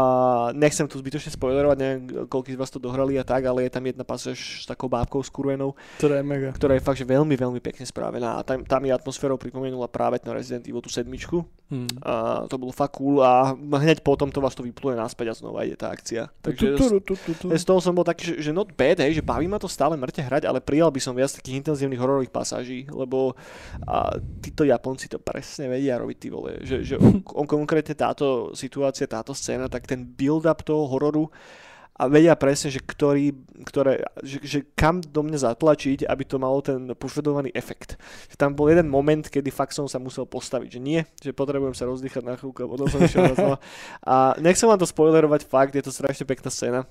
nechcem 0.52 0.84
tu 0.92 1.00
zbytočne 1.00 1.32
spoilerovať, 1.32 1.78
neviem, 1.80 2.28
koľko 2.28 2.52
z 2.52 2.60
vás 2.60 2.68
to 2.68 2.84
dohrali 2.84 3.16
a 3.16 3.24
tak, 3.24 3.48
ale 3.48 3.64
je 3.64 3.72
tam 3.72 3.88
jedna 3.88 4.04
pasáž 4.04 4.36
s 4.36 4.66
takou 4.68 4.92
bábkou 4.92 5.24
skurvenou. 5.24 5.72
Ktorá 6.04 6.20
je 6.20 6.26
mega. 6.28 6.50
Ktorá 6.52 6.76
je 6.76 6.84
fakt, 6.84 7.00
že 7.00 7.08
veľmi, 7.08 7.32
veľmi 7.32 7.64
pekne 7.64 7.88
správená. 7.88 8.36
A 8.36 8.44
tam, 8.44 8.68
tam 8.68 8.84
mi 8.84 8.92
atmosférou 8.92 9.40
pripomenula 9.40 9.88
práve 9.88 10.20
na 10.28 10.36
Resident 10.36 10.68
Evil 10.68 10.84
tú 10.84 10.92
sedmičku. 10.92 11.48
Hmm. 11.66 11.90
A 12.06 12.46
to 12.46 12.62
bolo 12.62 12.70
fakt 12.70 13.02
cool 13.02 13.26
a 13.26 13.58
hneď 13.58 14.06
potom 14.06 14.30
to 14.30 14.38
vás 14.38 14.54
to 14.54 14.62
vypluje 14.62 14.94
naspäť 14.94 15.34
a 15.34 15.38
znova 15.38 15.66
ide 15.66 15.74
tá 15.74 15.90
akcia. 15.90 16.30
Takže 16.46 16.78
z 17.58 17.66
toho 17.66 17.82
som 17.82 17.98
bol 17.98 18.06
taký, 18.06 18.38
že, 18.38 18.50
že 18.50 18.52
not 18.54 18.70
bad, 18.78 19.02
hej, 19.02 19.18
že 19.18 19.26
baví 19.26 19.50
ma 19.50 19.58
to 19.58 19.66
stále 19.66 19.98
mŕte 19.98 20.22
hrať, 20.22 20.46
ale 20.46 20.62
prijal 20.62 20.94
by 20.94 21.02
som 21.02 21.18
viac 21.18 21.34
takých 21.34 21.66
intenzívnych 21.66 21.98
hororových 21.98 22.30
pasáží, 22.30 22.86
lebo 22.94 23.34
a, 23.90 24.14
títo 24.46 24.62
Japonci 24.62 25.10
to 25.10 25.18
presne 25.18 25.66
vedia 25.66 25.98
robiť, 25.98 26.18
ty 26.22 26.28
vole. 26.30 26.62
Že, 26.62 26.78
že 26.86 26.96
on, 27.02 27.26
on, 27.42 27.50
konkrétne 27.50 27.98
táto 27.98 28.54
situácia, 28.54 29.10
táto 29.10 29.34
scéna, 29.34 29.66
tak 29.66 29.90
ten 29.90 30.06
build-up 30.06 30.62
toho 30.62 30.86
hororu 30.86 31.34
a 31.96 32.12
vedia 32.12 32.36
presne, 32.36 32.68
že, 32.76 32.84
ktorý, 32.84 33.32
ktoré, 33.64 34.04
že, 34.20 34.44
že 34.44 34.60
kam 34.76 35.00
do 35.00 35.24
mňa 35.24 35.48
zatlačiť, 35.48 36.04
aby 36.04 36.24
to 36.28 36.36
malo 36.36 36.60
ten 36.60 36.92
požadovaný 36.92 37.56
efekt. 37.56 37.96
Že 38.28 38.36
tam 38.36 38.52
bol 38.52 38.68
jeden 38.68 38.92
moment, 38.92 39.24
kedy 39.24 39.48
fakt 39.48 39.72
som 39.72 39.88
sa 39.88 39.96
musel 39.96 40.28
postaviť, 40.28 40.76
že 40.76 40.80
nie, 40.84 41.08
že 41.24 41.32
potrebujem 41.32 41.72
sa 41.72 41.88
rozdýchať 41.88 42.24
na 42.28 42.36
chvíľku 42.36 42.68
potom 42.68 42.92
som 42.92 43.00
išiel 43.00 43.32
A 44.04 44.36
nechcem 44.44 44.68
vám 44.68 44.80
to 44.80 44.88
spoilerovať, 44.88 45.48
fakt, 45.48 45.72
je 45.72 45.84
to 45.88 45.96
strašne 45.96 46.28
pekná 46.28 46.52
scéna. 46.52 46.84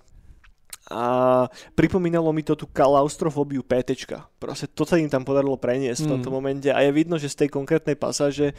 A 0.88 1.48
pripomínalo 1.76 2.32
mi 2.32 2.40
to 2.40 2.56
tú 2.56 2.64
klaustrofóbiu 2.68 3.60
PT. 3.64 4.08
Proste 4.40 4.68
to 4.72 4.88
sa 4.88 4.96
im 4.96 5.08
tam 5.08 5.24
podarilo 5.24 5.56
preniesť 5.60 6.00
mm. 6.00 6.06
v 6.08 6.12
tomto 6.16 6.30
momente 6.32 6.68
a 6.72 6.80
je 6.80 6.92
vidno, 6.92 7.20
že 7.20 7.28
z 7.28 7.44
tej 7.44 7.48
konkrétnej 7.52 7.96
pasáže 7.96 8.56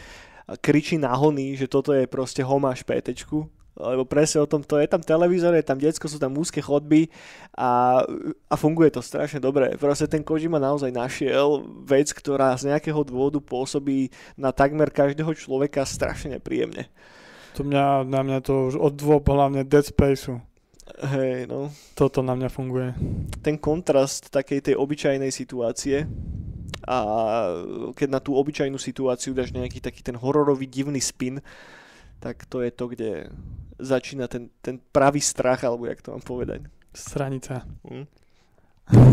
kričí 0.61 1.01
nahony, 1.01 1.57
že 1.57 1.65
toto 1.65 1.89
je 1.89 2.05
proste 2.05 2.45
homáš 2.45 2.85
PT 2.85 3.17
lebo 3.75 4.07
presne 4.07 4.39
o 4.39 4.47
tom 4.47 4.63
to 4.63 4.79
je 4.79 4.87
tam 4.87 5.03
televízor, 5.03 5.51
je 5.55 5.67
tam 5.67 5.75
detsko, 5.75 6.07
sú 6.07 6.15
tam 6.15 6.35
úzke 6.39 6.63
chodby 6.63 7.11
a, 7.55 8.01
a 8.47 8.55
funguje 8.55 8.91
to 8.91 9.03
strašne 9.03 9.43
dobre. 9.43 9.75
Proste 9.75 10.07
ten 10.07 10.23
Kojima 10.23 10.57
naozaj 10.57 10.95
našiel 10.95 11.67
vec, 11.83 12.11
ktorá 12.15 12.55
z 12.55 12.71
nejakého 12.71 13.03
dôvodu 13.03 13.43
pôsobí 13.43 14.09
na 14.39 14.55
takmer 14.55 14.87
každého 14.89 15.35
človeka 15.35 15.83
strašne 15.83 16.39
nepríjemne. 16.39 16.87
To 17.59 17.63
mňa, 17.63 18.03
na 18.07 18.19
mňa 18.23 18.39
to 18.43 18.71
už 18.71 18.75
od 18.79 18.93
dvoch 18.95 19.23
hlavne 19.23 19.63
Dead 19.63 19.83
Spaceu. 19.83 20.43
Hej, 20.85 21.49
no. 21.49 21.73
Toto 21.97 22.21
na 22.21 22.35
mňa 22.37 22.49
funguje. 22.51 22.93
Ten 23.43 23.59
kontrast 23.59 24.31
takej 24.31 24.71
tej 24.71 24.75
obyčajnej 24.79 25.31
situácie 25.33 26.07
a 26.85 26.97
keď 27.97 28.07
na 28.11 28.19
tú 28.21 28.37
obyčajnú 28.37 28.77
situáciu 28.77 29.33
dáš 29.33 29.49
nejaký 29.49 29.81
taký 29.81 30.05
ten 30.05 30.13
hororový 30.13 30.69
divný 30.69 31.01
spin, 31.01 31.41
tak 32.21 32.45
to 32.45 32.61
je 32.61 32.71
to, 32.71 32.85
kde 32.93 33.09
začína 33.79 34.27
ten, 34.27 34.49
ten 34.61 34.79
pravý 34.91 35.21
strach, 35.21 35.63
alebo 35.63 35.85
jak 35.85 36.01
to 36.01 36.11
mám 36.11 36.21
povedať. 36.21 36.61
Stranica. 36.95 37.67
Hm. 37.83 38.05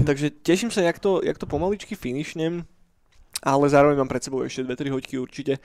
Takže 0.04 0.30
teším 0.30 0.70
sa, 0.70 0.84
jak 0.84 0.98
to, 0.98 1.24
jak 1.24 1.38
to 1.38 1.46
pomaličky 1.46 1.96
finišnem, 1.96 2.64
ale 3.42 3.66
zároveň 3.66 3.98
mám 3.98 4.10
pred 4.10 4.22
sebou 4.22 4.40
ešte 4.46 4.62
2-3 4.62 4.94
hoďky 4.94 5.14
určite. 5.18 5.58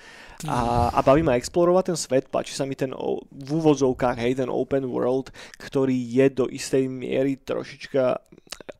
A, 0.49 0.89
a 0.91 0.99
baví 1.05 1.21
ma 1.21 1.37
explorovať 1.37 1.93
ten 1.93 1.97
svet, 1.97 2.25
páči 2.33 2.57
sa 2.57 2.65
mi 2.65 2.73
ten 2.73 2.91
v 3.29 3.49
úvodzovkách, 3.53 4.17
hej, 4.17 4.41
ten 4.41 4.49
open 4.49 4.89
world, 4.89 5.29
ktorý 5.61 5.93
je 5.93 6.25
do 6.33 6.45
istej 6.49 6.89
miery 6.89 7.37
trošička 7.37 8.17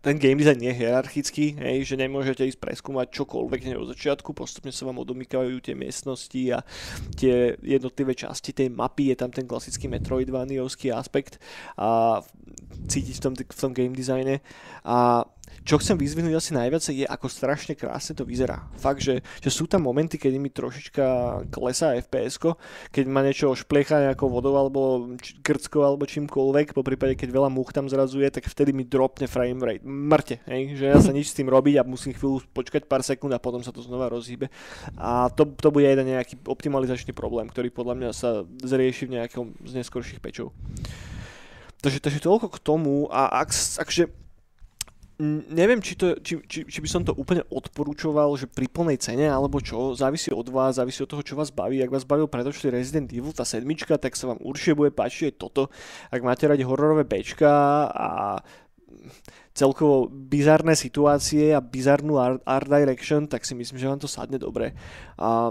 ten 0.02 0.16
game 0.18 0.40
design 0.40 0.64
je 0.64 0.72
hierarchický, 0.72 1.60
hej, 1.60 1.84
že 1.84 2.00
nemôžete 2.00 2.48
ísť 2.48 2.64
preskúmať 2.64 3.12
čokoľvek 3.12 3.60
hneď 3.68 3.76
od 3.76 3.92
začiatku, 3.92 4.32
postupne 4.32 4.72
sa 4.72 4.88
vám 4.88 5.04
odomykajú 5.04 5.60
tie 5.60 5.76
miestnosti 5.76 6.42
a 6.56 6.64
tie 7.20 7.60
jednotlivé 7.60 8.16
časti 8.16 8.56
tej 8.56 8.72
mapy, 8.72 9.12
je 9.12 9.20
tam 9.20 9.36
ten 9.36 9.44
klasický 9.44 9.92
metroidvaniovský 9.92 10.96
aspekt 10.96 11.44
a 11.76 12.22
cítiť 12.88 13.16
v 13.20 13.24
tom, 13.24 13.34
v 13.36 13.60
tom 13.60 13.72
game 13.76 13.96
designe. 13.98 14.40
A 14.88 15.28
čo 15.68 15.76
chcem 15.84 16.00
vyzvihnúť 16.00 16.40
asi 16.40 16.56
najviac 16.56 16.80
je, 16.88 17.04
ako 17.04 17.28
strašne 17.28 17.76
krásne 17.76 18.16
to 18.16 18.24
vyzerá. 18.24 18.64
Fakt, 18.80 19.04
že, 19.04 19.20
že 19.44 19.52
sú 19.52 19.68
tam 19.68 19.84
momenty, 19.84 20.16
kedy 20.16 20.40
mi 20.40 20.48
trošička 20.48 21.06
klesá 21.52 21.92
fps 22.00 22.40
keď 22.96 23.04
ma 23.12 23.20
niečo 23.20 23.52
šplecha 23.52 24.00
nejakou 24.00 24.32
vodou 24.32 24.56
alebo 24.56 25.12
krckou 25.44 25.84
alebo 25.84 26.08
čímkoľvek, 26.08 26.72
po 26.72 26.88
prípade 26.88 27.20
keď 27.20 27.36
veľa 27.36 27.50
múch 27.52 27.76
tam 27.76 27.92
zrazuje, 27.92 28.32
tak 28.32 28.48
vtedy 28.48 28.72
mi 28.72 28.88
dropne 28.88 29.28
frame 29.28 29.60
rate. 29.60 29.84
Mŕte, 29.84 30.40
hej? 30.48 30.80
že 30.80 30.86
ja 30.88 30.98
sa 31.04 31.12
nič 31.12 31.36
s 31.36 31.36
tým 31.36 31.52
robiť 31.52 31.84
a 31.84 31.88
musím 31.88 32.16
chvíľu 32.16 32.48
počkať 32.56 32.88
pár 32.88 33.04
sekúnd 33.04 33.36
a 33.36 33.44
potom 33.44 33.60
sa 33.60 33.76
to 33.76 33.84
znova 33.84 34.08
rozhýbe. 34.08 34.48
A 34.96 35.28
to, 35.36 35.44
to 35.60 35.68
bude 35.68 35.84
jeden 35.84 36.08
nejaký 36.08 36.40
optimalizačný 36.48 37.12
problém, 37.12 37.52
ktorý 37.52 37.76
podľa 37.76 37.96
mňa 38.00 38.10
sa 38.16 38.48
zrieši 38.64 39.12
v 39.12 39.20
nejakom 39.20 39.60
z 39.68 39.84
neskorších 39.84 40.24
pečov. 40.24 40.56
Takže, 41.84 42.00
takže 42.00 42.24
toľko 42.24 42.48
k 42.56 42.64
tomu 42.64 43.12
a 43.12 43.44
ak, 43.44 43.52
akže 43.84 44.27
neviem, 45.50 45.82
či, 45.82 45.98
to, 45.98 46.14
či, 46.22 46.38
či, 46.46 46.60
či 46.70 46.80
by 46.80 46.90
som 46.90 47.02
to 47.02 47.14
úplne 47.18 47.42
odporúčoval, 47.50 48.38
že 48.38 48.46
pri 48.46 48.70
plnej 48.70 49.02
cene, 49.02 49.26
alebo 49.26 49.58
čo, 49.58 49.98
závisí 49.98 50.30
od 50.30 50.46
vás, 50.54 50.78
závisí 50.78 51.02
od 51.02 51.10
toho, 51.10 51.26
čo 51.26 51.34
vás 51.34 51.50
baví. 51.50 51.82
Ak 51.82 51.90
vás 51.90 52.06
bavil 52.06 52.30
predošlý 52.30 52.70
Resident 52.70 53.10
Evil, 53.10 53.34
tá 53.34 53.42
sedmička, 53.42 53.98
tak 53.98 54.14
sa 54.14 54.30
vám 54.30 54.40
určite 54.46 54.78
bude 54.78 54.94
páčiť 54.94 55.34
aj 55.34 55.34
toto. 55.42 55.74
Ak 56.14 56.22
máte 56.22 56.46
radi 56.46 56.62
hororové 56.62 57.02
bečka 57.02 57.50
a 57.90 58.10
celkovo 59.58 60.06
bizarné 60.06 60.78
situácie 60.78 61.50
a 61.50 61.66
bizarnú 61.66 62.22
art, 62.22 62.46
art 62.46 62.70
direction, 62.70 63.26
tak 63.26 63.42
si 63.42 63.58
myslím, 63.58 63.82
že 63.82 63.90
vám 63.90 63.98
to 63.98 64.06
sadne 64.06 64.38
dobre. 64.38 64.78
A 65.18 65.50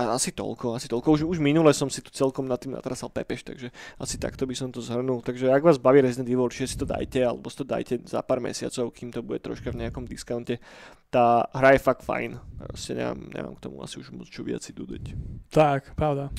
a 0.00 0.16
asi 0.16 0.32
toľko, 0.32 0.80
asi 0.80 0.88
toľko. 0.88 1.08
Už, 1.12 1.20
už 1.28 1.38
minule 1.44 1.68
som 1.76 1.92
si 1.92 2.00
tu 2.00 2.08
celkom 2.08 2.48
nad 2.48 2.56
tým 2.56 2.72
natrasal 2.72 3.12
pepeš, 3.12 3.44
takže 3.44 3.68
asi 4.00 4.16
takto 4.16 4.48
by 4.48 4.54
som 4.56 4.72
to 4.72 4.80
zhrnul. 4.80 5.20
Takže 5.20 5.52
ak 5.52 5.60
vás 5.60 5.76
baví 5.76 6.00
Resident 6.00 6.24
Evil, 6.24 6.48
určite 6.48 6.72
si 6.72 6.80
to 6.80 6.88
dajte, 6.88 7.20
alebo 7.20 7.52
si 7.52 7.60
to 7.60 7.66
dajte 7.68 8.00
za 8.08 8.24
pár 8.24 8.40
mesiacov, 8.40 8.88
kým 8.96 9.12
to 9.12 9.20
bude 9.20 9.44
troška 9.44 9.68
v 9.68 9.84
nejakom 9.84 10.08
discounte. 10.08 10.56
Tá 11.12 11.44
hra 11.52 11.76
je 11.76 11.84
fakt 11.84 12.00
fajn. 12.00 12.40
Proste 12.72 12.96
nemám, 12.96 13.20
nemám 13.28 13.54
k 13.60 13.64
tomu 13.68 13.84
asi 13.84 14.00
už 14.00 14.16
moc 14.16 14.26
čo 14.32 14.40
viac 14.40 14.64
si 14.64 14.72
dodať. 14.72 15.12
Tak, 15.52 15.92
pravda. 15.98 16.32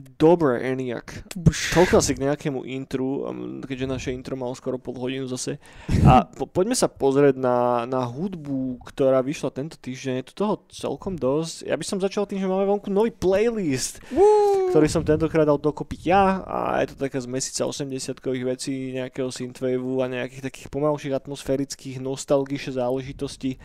Dobre, 0.00 0.58
Eniak. 0.64 1.28
K 1.36 2.18
nejakému 2.18 2.64
intru, 2.64 3.28
um, 3.28 3.60
keďže 3.60 3.86
naše 3.86 4.10
intro 4.10 4.34
malo 4.34 4.56
skoro 4.56 4.80
pol 4.80 4.96
hodinu 4.96 5.28
zase. 5.28 5.60
A 6.02 6.24
po, 6.38 6.48
poďme 6.48 6.72
sa 6.72 6.88
pozrieť 6.88 7.36
na, 7.36 7.84
na 7.84 8.02
hudbu, 8.02 8.82
ktorá 8.88 9.20
vyšla 9.20 9.52
tento 9.52 9.76
týždeň. 9.76 10.24
Je 10.24 10.28
tu 10.32 10.34
toho 10.34 10.64
celkom 10.72 11.14
dosť. 11.14 11.68
Ja 11.68 11.76
by 11.76 11.84
som 11.86 12.02
začal 12.02 12.24
tým, 12.24 12.40
že 12.40 12.50
máme 12.50 12.66
vonku 12.66 12.88
nový 12.88 13.12
playlist, 13.12 14.00
Woo! 14.10 14.72
ktorý 14.72 14.88
som 14.88 15.04
tentokrát 15.04 15.44
dal 15.44 15.60
dokopy 15.60 16.00
ja 16.08 16.40
a 16.42 16.82
je 16.82 16.96
to 16.96 17.06
taká 17.06 17.20
z 17.20 17.28
mesiaca 17.28 17.68
80-kových 17.70 18.46
vecí, 18.48 18.96
nejakého 18.96 19.28
synthwaveu 19.28 20.02
a 20.02 20.10
nejakých 20.10 20.42
takých 20.48 20.68
pomalších 20.72 21.14
atmosférických 21.14 22.00
nostalgiších 22.00 22.80
záležitostí 22.80 23.60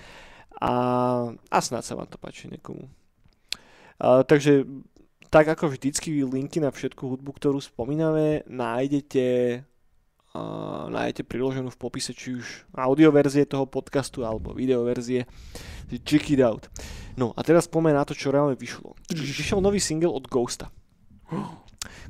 a, 0.60 0.74
a 1.34 1.58
snad 1.63 1.88
sa 1.88 1.96
vám 1.96 2.10
to 2.12 2.20
páči 2.20 2.52
niekomu. 2.52 2.90
Uh, 3.98 4.22
takže 4.22 4.68
tak 5.28 5.46
ako 5.48 5.76
vždycky 5.76 6.24
linky 6.24 6.63
na 6.63 6.72
všetku 6.72 7.04
hudbu, 7.04 7.36
ktorú 7.36 7.60
spomíname, 7.60 8.48
nájdete 8.48 9.60
uh, 10.38 10.86
nájdete 10.88 11.28
priloženú 11.28 11.74
v 11.74 11.80
popise 11.80 12.16
či 12.16 12.38
už 12.38 12.70
audioverzie 12.76 13.44
toho 13.50 13.66
podcastu 13.68 14.24
alebo 14.24 14.56
videoverzie. 14.56 15.28
Check 16.04 16.32
it 16.32 16.44
out. 16.44 16.70
No 17.18 17.34
a 17.34 17.42
teraz 17.42 17.66
poďme 17.66 17.98
na 17.98 18.06
to, 18.06 18.13
čo 18.13 18.30
reálne 18.30 18.56
vyšlo. 18.56 18.94
Vyšiel 19.10 19.60
nový 19.60 19.82
single 19.82 20.13
od 20.13 20.30
Ghosta, 20.30 20.70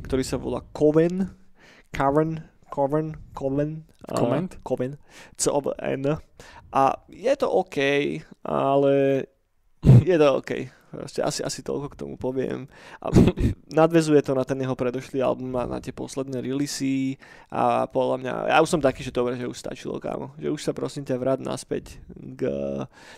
ktorý 0.03 0.23
sa 0.25 0.35
volá 0.35 0.65
Coven, 0.75 1.31
Coven, 1.95 2.43
Coven, 2.67 3.15
Coven, 3.33 3.71
Comment? 4.03 4.51
Uh, 4.51 4.61
Coven, 4.61 4.93
C-O-V-N. 5.39 6.03
A 6.73 6.83
je 7.07 7.33
to 7.39 7.47
OK, 7.47 7.77
ale 8.43 8.93
je 10.03 10.15
to 10.19 10.27
OK. 10.43 10.76
Proste 10.87 11.19
asi, 11.19 11.43
asi 11.43 11.59
toľko 11.59 11.87
k 11.91 11.99
tomu 11.99 12.15
poviem. 12.15 12.71
A 13.03 13.11
nadvezuje 13.79 14.23
to 14.23 14.31
na 14.31 14.47
ten 14.47 14.59
jeho 14.59 14.75
predošlý 14.75 15.19
album 15.19 15.51
a 15.59 15.67
na 15.67 15.83
tie 15.83 15.91
posledné 15.91 16.39
releasy 16.39 17.19
a 17.51 17.87
podľa 17.91 18.17
mňa, 18.23 18.33
ja 18.51 18.57
už 18.63 18.71
som 18.71 18.81
taký, 18.81 19.03
že 19.03 19.11
dobre, 19.11 19.35
že 19.35 19.47
už 19.47 19.59
stačilo, 19.59 19.99
kámo. 19.99 20.31
Že 20.39 20.47
už 20.55 20.61
sa 20.63 20.71
prosím 20.71 21.03
ťa 21.03 21.19
vráť 21.19 21.39
naspäť 21.43 21.99
k 22.15 22.41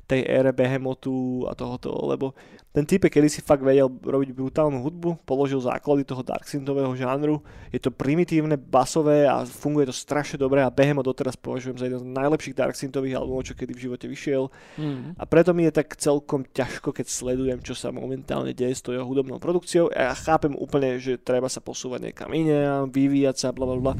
tej 0.09 0.21
ére 0.25 0.49
Behemotu 0.49 1.45
a 1.45 1.53
tohoto, 1.53 1.93
lebo 2.09 2.33
ten 2.69 2.85
type, 2.85 3.09
kedy 3.09 3.27
si 3.33 3.41
fakt 3.41 3.65
vedel 3.65 3.89
robiť 3.89 4.29
brutálnu 4.29 4.85
hudbu, 4.85 5.25
položil 5.25 5.57
základy 5.57 6.05
toho 6.05 6.21
darksyntového 6.21 6.93
žánru, 6.93 7.41
je 7.73 7.81
to 7.81 7.89
primitívne, 7.89 8.61
basové 8.61 9.25
a 9.25 9.41
funguje 9.41 9.89
to 9.89 9.95
strašne 9.95 10.37
dobre 10.37 10.61
a 10.61 10.69
Behemoth 10.69 11.09
doteraz 11.09 11.33
považujem 11.33 11.81
za 11.81 11.85
jeden 11.89 12.01
z 12.01 12.13
najlepších 12.13 12.55
darksyntových 12.55 13.17
albumov, 13.17 13.49
čo 13.49 13.57
kedy 13.57 13.73
v 13.73 13.83
živote 13.89 14.05
vyšiel. 14.05 14.53
Mm. 14.77 15.17
A 15.17 15.23
preto 15.25 15.51
mi 15.57 15.65
je 15.65 15.73
tak 15.81 15.97
celkom 15.97 16.45
ťažko, 16.45 16.93
keď 16.93 17.05
sledujem 17.09 17.58
neviem, 17.59 17.67
čo 17.67 17.75
sa 17.75 17.91
momentálne 17.91 18.55
deje 18.55 18.79
s 18.79 18.81
tou 18.81 18.95
jeho 18.95 19.03
hudobnou 19.03 19.37
produkciou. 19.37 19.91
Ja 19.91 20.15
chápem 20.15 20.55
úplne, 20.55 20.95
že 20.95 21.19
treba 21.19 21.51
sa 21.51 21.59
posúvať 21.59 22.09
niekam 22.09 22.31
iné, 22.31 22.63
vyvíjať 22.87 23.35
sa, 23.35 23.47
bla, 23.51 23.75
bla. 23.75 23.93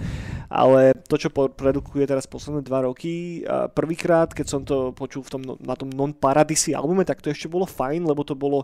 Ale 0.48 0.96
to, 1.06 1.20
čo 1.20 1.30
produkuje 1.30 2.08
teraz 2.08 2.24
posledné 2.26 2.64
dva 2.64 2.88
roky, 2.88 3.44
prvýkrát, 3.76 4.32
keď 4.32 4.48
som 4.48 4.62
to 4.64 4.96
počul 4.96 5.22
v 5.28 5.32
tom, 5.36 5.42
no, 5.44 5.54
na 5.60 5.76
tom 5.76 5.92
Non 5.92 6.16
Paradisi 6.16 6.72
albume, 6.72 7.04
tak 7.04 7.20
to 7.20 7.30
ešte 7.30 7.52
bolo 7.52 7.68
fajn, 7.68 8.08
lebo 8.08 8.24
to 8.24 8.34
bolo 8.34 8.64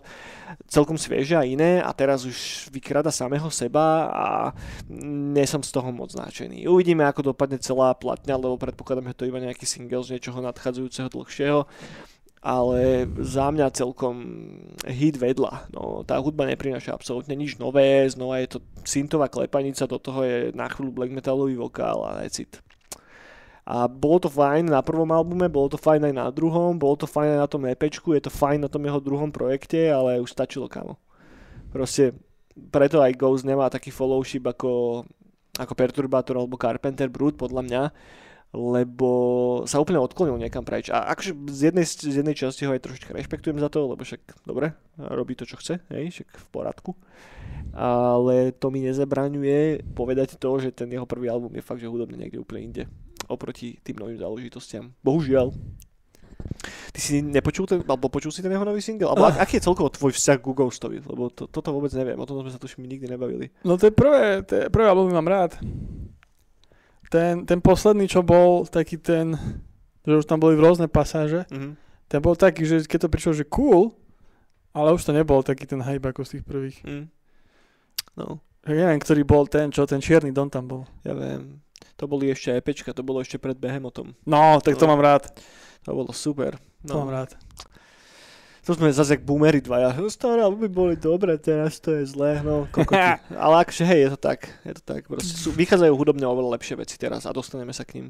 celkom 0.66 0.96
svieže 0.96 1.36
a 1.36 1.44
iné 1.44 1.78
a 1.84 1.92
teraz 1.92 2.24
už 2.24 2.72
vykrada 2.72 3.12
samého 3.12 3.52
seba 3.52 4.08
a 4.10 4.26
nie 4.88 5.44
som 5.44 5.60
z 5.60 5.70
toho 5.70 5.92
moc 5.92 6.10
značený. 6.10 6.64
Uvidíme, 6.66 7.04
ako 7.04 7.36
dopadne 7.36 7.60
celá 7.60 7.92
platňa, 7.94 8.40
lebo 8.40 8.56
predpokladám, 8.58 9.12
že 9.12 9.18
to 9.22 9.28
iba 9.28 9.44
nejaký 9.44 9.68
single 9.68 10.02
z 10.02 10.16
niečoho 10.16 10.40
nadchádzajúceho 10.40 11.12
dlhšieho 11.12 11.60
ale 12.46 13.10
za 13.26 13.50
mňa 13.50 13.74
celkom 13.74 14.22
hit 14.86 15.18
vedľa. 15.18 15.66
No, 15.74 16.06
tá 16.06 16.14
hudba 16.22 16.46
neprináša 16.46 16.94
absolútne 16.94 17.34
nič 17.34 17.58
nové, 17.58 18.06
znova 18.06 18.38
je 18.38 18.54
to 18.54 18.58
syntová 18.86 19.26
klepanica, 19.26 19.90
do 19.90 19.98
toho 19.98 20.22
je 20.22 20.38
na 20.54 20.70
chvíľu 20.70 20.94
black 20.94 21.10
metalový 21.10 21.58
vokál 21.58 22.06
a 22.06 22.22
necit. 22.22 22.62
A 23.66 23.90
bolo 23.90 24.22
to 24.22 24.30
fajn 24.30 24.70
na 24.70 24.78
prvom 24.78 25.10
albume, 25.10 25.50
bolo 25.50 25.74
to 25.74 25.74
fajn 25.74 26.06
aj 26.06 26.14
na 26.14 26.30
druhom, 26.30 26.78
bolo 26.78 26.94
to 26.94 27.10
fajn 27.10 27.34
aj 27.34 27.40
na 27.42 27.50
tom 27.50 27.66
EPčku, 27.66 28.14
je 28.14 28.22
to 28.22 28.30
fajn 28.30 28.62
na 28.62 28.70
tom 28.70 28.86
jeho 28.86 29.02
druhom 29.02 29.34
projekte, 29.34 29.90
ale 29.90 30.22
už 30.22 30.30
stačilo 30.30 30.70
kamo. 30.70 30.94
Proste 31.74 32.14
preto 32.70 33.02
aj 33.02 33.18
Ghost 33.18 33.42
nemá 33.42 33.66
taký 33.66 33.90
followship 33.90 34.46
ako, 34.46 35.02
ako 35.58 35.72
Perturbator 35.74 36.38
alebo 36.38 36.54
Carpenter 36.54 37.10
Brute 37.10 37.42
podľa 37.42 37.62
mňa, 37.66 37.82
lebo 38.56 39.10
sa 39.68 39.76
úplne 39.76 40.00
odklonil 40.00 40.40
niekam 40.40 40.64
preč. 40.64 40.88
A 40.88 41.12
akože 41.12 41.36
z 41.52 41.60
jednej, 41.70 41.84
z 41.84 42.16
jednej 42.24 42.32
časti 42.32 42.64
ho 42.64 42.72
aj 42.72 42.80
trošička 42.80 43.12
rešpektujem 43.12 43.60
za 43.60 43.68
to, 43.68 43.92
lebo 43.92 44.00
však 44.00 44.48
dobre, 44.48 44.72
robí 44.96 45.36
to, 45.36 45.44
čo 45.44 45.60
chce, 45.60 45.84
hej, 45.92 46.08
však 46.08 46.28
v 46.32 46.46
poradku. 46.48 46.96
Ale 47.76 48.56
to 48.56 48.72
mi 48.72 48.80
nezabraňuje 48.80 49.92
povedať 49.92 50.40
to, 50.40 50.48
že 50.56 50.72
ten 50.72 50.88
jeho 50.88 51.04
prvý 51.04 51.28
album 51.28 51.52
je 51.52 51.60
fakt, 51.60 51.84
že 51.84 51.92
hudobne 51.92 52.16
niekde 52.16 52.40
úplne 52.40 52.64
inde. 52.64 52.82
Oproti 53.28 53.76
tým 53.84 54.00
novým 54.00 54.16
záležitostiam. 54.16 54.96
Bohužiaľ. 55.04 55.52
Ty 56.94 57.00
si 57.02 57.20
nepočul 57.20 57.68
ten, 57.68 57.84
alebo 57.84 58.08
počul 58.08 58.32
si 58.32 58.40
ten 58.40 58.48
jeho 58.48 58.64
nový 58.64 58.80
single? 58.80 59.12
Alebo 59.12 59.28
uh. 59.28 59.36
aký 59.36 59.60
je 59.60 59.66
celkovo 59.68 59.92
tvoj 59.92 60.16
vzťah 60.16 60.38
k 60.40 60.46
Ghostovi? 60.46 60.98
Lebo 61.04 61.28
to, 61.28 61.44
toto 61.44 61.74
vôbec 61.74 61.92
neviem, 61.92 62.16
o 62.16 62.24
tom 62.24 62.40
sme 62.40 62.54
sa 62.54 62.56
tuším 62.56 62.88
nikdy 62.88 63.12
nebavili. 63.12 63.52
No 63.66 63.76
to 63.76 63.90
je 63.90 63.92
prvé, 63.92 64.40
to 64.46 64.52
je 64.56 64.62
prvé 64.72 64.88
album 64.88 65.12
mám 65.12 65.28
rád 65.28 65.60
ten, 67.10 67.46
ten 67.46 67.58
posledný, 67.62 68.10
čo 68.10 68.22
bol, 68.22 68.66
taký 68.66 68.98
ten, 68.98 69.38
že 70.06 70.22
už 70.22 70.26
tam 70.26 70.42
boli 70.42 70.58
rôzne 70.58 70.90
pasáže, 70.90 71.46
mm-hmm. 71.50 71.72
ten 72.10 72.20
bol 72.22 72.34
taký, 72.34 72.66
že 72.66 72.86
keď 72.86 73.06
to 73.06 73.12
prišlo, 73.12 73.32
že 73.34 73.44
cool, 73.46 73.94
ale 74.76 74.92
už 74.92 75.08
to 75.08 75.16
nebol 75.16 75.40
taký 75.40 75.64
ten 75.64 75.80
hype 75.80 76.04
ako 76.04 76.22
z 76.26 76.30
tých 76.36 76.44
prvých. 76.44 76.78
Mm. 76.84 77.06
No. 78.16 78.44
Ja 78.66 78.74
neviem, 78.74 79.00
ktorý 79.00 79.22
bol 79.22 79.46
ten, 79.46 79.70
čo 79.70 79.86
ten 79.86 80.02
čierny 80.02 80.34
Don 80.34 80.50
tam 80.50 80.66
bol. 80.66 80.82
Ja 81.06 81.14
viem. 81.14 81.62
To 81.96 82.04
boli 82.04 82.28
ešte 82.28 82.52
EPčka, 82.52 82.92
to 82.92 83.00
bolo 83.00 83.24
ešte 83.24 83.40
pred 83.40 83.56
Behemotom. 83.56 84.12
No, 84.28 84.60
tak 84.60 84.76
to, 84.76 84.84
to 84.84 84.90
mám 84.90 85.00
rád. 85.00 85.32
To 85.88 85.96
bolo 85.96 86.12
super. 86.12 86.58
No. 86.84 86.92
To 86.92 86.94
mám 87.06 87.14
rád. 87.22 87.30
To 88.66 88.74
sme 88.74 88.90
zase 88.90 89.14
jak 89.14 89.22
boomery 89.22 89.62
dvaja. 89.62 89.94
No, 89.94 90.10
staré 90.10 90.42
by 90.42 90.66
boli 90.66 90.98
dobre, 90.98 91.38
teraz 91.38 91.78
to 91.78 91.94
je 91.94 92.02
zlé. 92.02 92.42
No, 92.42 92.66
Ale 93.46 93.54
akože 93.62 93.86
hej, 93.86 94.00
je 94.02 94.10
to 94.10 94.18
tak. 94.18 94.50
Je 94.66 94.74
to 94.74 94.82
tak. 94.82 95.06
Proste 95.06 95.38
sú, 95.38 95.54
vychádzajú 95.54 95.94
hudobne 95.94 96.26
oveľa 96.26 96.58
lepšie 96.58 96.74
veci 96.74 96.98
teraz 96.98 97.22
a 97.24 97.30
dostaneme 97.30 97.70
sa 97.70 97.86
k 97.86 98.02
ním. 98.02 98.06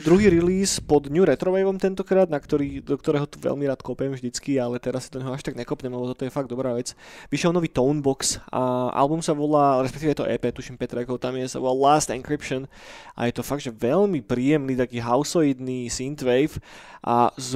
Druhý 0.00 0.32
release 0.32 0.80
pod 0.80 1.12
New 1.12 1.28
Retrowaveom 1.28 1.76
tentokrát, 1.76 2.32
na 2.32 2.40
ktorý, 2.40 2.80
do 2.80 2.96
ktorého 2.96 3.28
tu 3.28 3.36
veľmi 3.36 3.68
rád 3.68 3.84
kopem 3.84 4.16
vždycky, 4.16 4.56
ale 4.56 4.80
teraz 4.80 5.06
si 5.06 5.12
do 5.12 5.20
neho 5.20 5.36
až 5.36 5.44
tak 5.44 5.60
nekopnem, 5.60 5.92
lebo 5.92 6.08
toto 6.08 6.24
je 6.24 6.32
fakt 6.32 6.48
dobrá 6.48 6.72
vec. 6.72 6.96
Vyšiel 7.28 7.52
nový 7.52 7.68
Tonebox 7.68 8.40
a 8.48 8.88
album 8.96 9.20
sa 9.20 9.36
volá, 9.36 9.84
respektíve 9.84 10.16
je 10.16 10.20
to 10.24 10.30
EP, 10.32 10.44
tuším 10.56 10.80
5 10.80 10.88
trackov 10.88 11.20
tam 11.20 11.36
je, 11.36 11.52
sa 11.52 11.60
volá 11.60 11.92
Last 11.92 12.08
Encryption 12.08 12.64
a 13.12 13.28
je 13.28 13.36
to 13.36 13.44
fakt, 13.44 13.60
že 13.60 13.76
veľmi 13.76 14.24
príjemný 14.24 14.72
taký 14.72 15.04
houseoidný 15.04 15.92
synthwave 15.92 16.56
a 17.04 17.28
s 17.36 17.52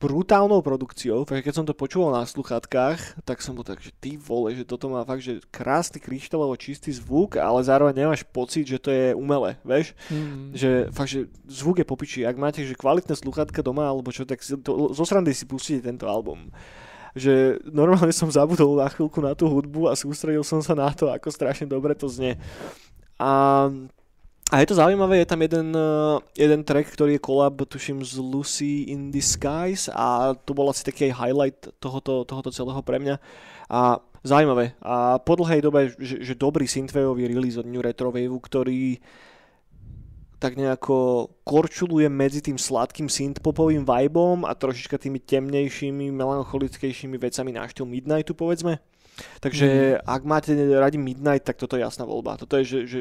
brutálnou 0.00 0.64
produkciou, 0.64 1.28
takže 1.28 1.49
keď 1.50 1.58
som 1.58 1.66
to 1.66 1.74
počúval 1.74 2.14
na 2.14 2.22
sluchátkach, 2.22 3.18
tak 3.26 3.42
som 3.42 3.58
bol 3.58 3.66
tak, 3.66 3.82
že 3.82 3.90
ty 3.98 4.14
vole, 4.14 4.54
že 4.54 4.62
toto 4.62 4.86
má 4.86 5.02
fakt, 5.02 5.26
že 5.26 5.42
krásny 5.50 5.98
kryštálovo 5.98 6.54
čistý 6.54 6.94
zvuk, 6.94 7.42
ale 7.42 7.58
zároveň 7.66 8.06
nemáš 8.06 8.22
pocit, 8.22 8.70
že 8.70 8.78
to 8.78 8.94
je 8.94 9.10
umelé, 9.18 9.58
vieš? 9.66 9.98
Mm. 10.14 10.54
Že 10.54 10.70
fakt, 10.94 11.10
že 11.10 11.26
zvuk 11.50 11.82
je 11.82 11.90
popičí. 11.90 12.22
Ak 12.22 12.38
máte 12.38 12.62
že 12.62 12.78
kvalitné 12.78 13.18
sluchátka 13.18 13.66
doma 13.66 13.90
alebo 13.90 14.14
čo, 14.14 14.22
tak 14.22 14.46
si 14.46 14.54
to, 14.62 14.94
zo 14.94 15.02
srandy 15.02 15.34
si 15.34 15.42
pustíte 15.42 15.90
tento 15.90 16.06
album 16.06 16.54
že 17.10 17.58
normálne 17.66 18.14
som 18.14 18.30
zabudol 18.30 18.78
na 18.78 18.86
chvíľku 18.86 19.18
na 19.18 19.34
tú 19.34 19.50
hudbu 19.50 19.90
a 19.90 19.98
sústredil 19.98 20.46
som 20.46 20.62
sa 20.62 20.78
na 20.78 20.94
to, 20.94 21.10
ako 21.10 21.26
strašne 21.34 21.66
dobre 21.66 21.90
to 21.98 22.06
znie. 22.06 22.38
A 23.18 23.66
a 24.50 24.60
je 24.60 24.66
to 24.66 24.74
zaujímavé, 24.74 25.22
je 25.22 25.30
tam 25.30 25.42
jeden, 25.42 25.70
eh, 25.76 26.18
jeden 26.34 26.66
track, 26.66 26.90
ktorý 26.90 27.16
je 27.16 27.22
collab, 27.22 27.54
tuším, 27.62 28.02
z 28.02 28.18
Lucy 28.18 28.90
in 28.90 29.14
Disguise 29.14 29.86
a 29.94 30.34
to 30.34 30.54
bol 30.54 30.66
asi 30.66 30.82
taký 30.82 31.14
highlight 31.14 31.70
tohoto, 31.78 32.26
tohoto 32.26 32.50
celého 32.50 32.82
pre 32.82 32.98
mňa. 32.98 33.16
A 33.70 34.02
zaujímavé. 34.26 34.74
A 34.82 35.22
po 35.22 35.38
dlhej 35.38 35.62
dobe, 35.62 35.94
že, 35.96 36.18
že 36.20 36.34
dobrý 36.34 36.66
synthwaveový 36.66 37.30
release 37.30 37.56
od 37.62 37.70
New 37.70 37.80
Retro 37.80 38.10
Wave, 38.10 38.34
ktorý 38.42 38.98
tak 40.40 40.56
nejako 40.56 41.28
korčuluje 41.44 42.08
medzi 42.08 42.40
tým 42.40 42.56
sladkým 42.56 43.12
synthpopovým 43.12 43.84
vibom 43.84 44.48
a 44.48 44.56
trošička 44.56 44.96
tými 44.96 45.20
temnejšími, 45.20 46.08
melancholickejšími 46.16 47.20
vecami 47.20 47.50
na 47.52 47.68
štýl 47.68 47.84
Midnightu, 47.84 48.32
povedzme. 48.32 48.80
Takže 49.40 49.98
mm. 49.98 50.06
ak 50.06 50.22
máte 50.24 50.50
radi 50.56 50.98
Midnight, 50.98 51.44
tak 51.44 51.56
toto 51.56 51.76
je 51.76 51.84
jasná 51.84 52.04
voľba. 52.04 52.40
Toto 52.40 52.58
je, 52.60 52.64
že, 52.64 52.80
že, 52.86 53.00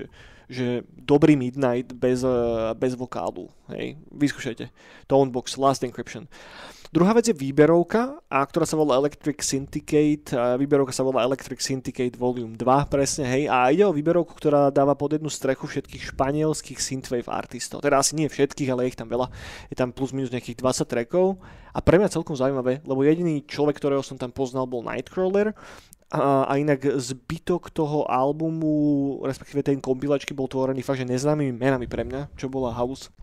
že 0.50 0.66
dobrý 0.94 1.36
Midnight 1.36 1.94
bez, 1.94 2.26
eh, 2.26 2.32
bez 2.76 2.96
vokálu. 2.96 3.52
Hej, 3.70 4.00
vyskúšajte. 4.12 4.70
Tonebox, 5.06 5.58
Last 5.58 5.86
Encryption. 5.86 6.26
Druhá 6.90 7.14
vec 7.14 7.30
je 7.30 7.38
výberovka, 7.38 8.18
a 8.34 8.42
ktorá 8.42 8.66
sa 8.66 8.74
volá 8.74 8.98
Electric 8.98 9.46
Syndicate. 9.46 10.34
Výberovka 10.58 10.90
sa 10.90 11.06
volá 11.06 11.22
Electric 11.22 11.62
Syndicate 11.62 12.18
Volume 12.18 12.58
2, 12.58 12.66
presne, 12.90 13.30
hej. 13.30 13.46
A 13.46 13.70
ide 13.70 13.86
o 13.86 13.94
výberovku, 13.94 14.34
ktorá 14.34 14.74
dáva 14.74 14.98
pod 14.98 15.14
jednu 15.14 15.30
strechu 15.30 15.70
všetkých 15.70 16.18
španielských 16.18 16.82
synthwave 16.82 17.30
artistov. 17.30 17.86
Teda 17.86 18.02
asi 18.02 18.18
nie 18.18 18.26
všetkých, 18.26 18.74
ale 18.74 18.90
je 18.90 18.98
ich 18.98 18.98
tam 18.98 19.06
veľa. 19.06 19.30
Je 19.70 19.78
tam 19.78 19.94
plus 19.94 20.18
minus 20.18 20.34
nejakých 20.34 20.58
20 20.66 20.90
trackov. 20.90 21.38
A 21.70 21.80
pre 21.86 22.02
mňa 22.02 22.10
celkom 22.10 22.34
zaujímavé, 22.34 22.82
lebo 22.82 23.06
jediný 23.06 23.46
človek, 23.46 23.78
ktorého 23.78 24.02
som 24.02 24.18
tam 24.18 24.34
poznal, 24.34 24.66
bol 24.66 24.82
Nightcrawler. 24.82 25.54
A, 26.10 26.58
inak 26.58 26.82
zbytok 26.98 27.70
toho 27.70 28.10
albumu, 28.10 29.22
respektíve 29.22 29.62
tej 29.62 29.78
kompilačky 29.78 30.34
bol 30.34 30.50
tvorený 30.50 30.82
fakt, 30.82 30.98
že 30.98 31.06
neznámymi 31.06 31.54
menami 31.54 31.86
pre 31.86 32.02
mňa, 32.02 32.34
čo 32.34 32.50
bola 32.50 32.74
House 32.74 33.14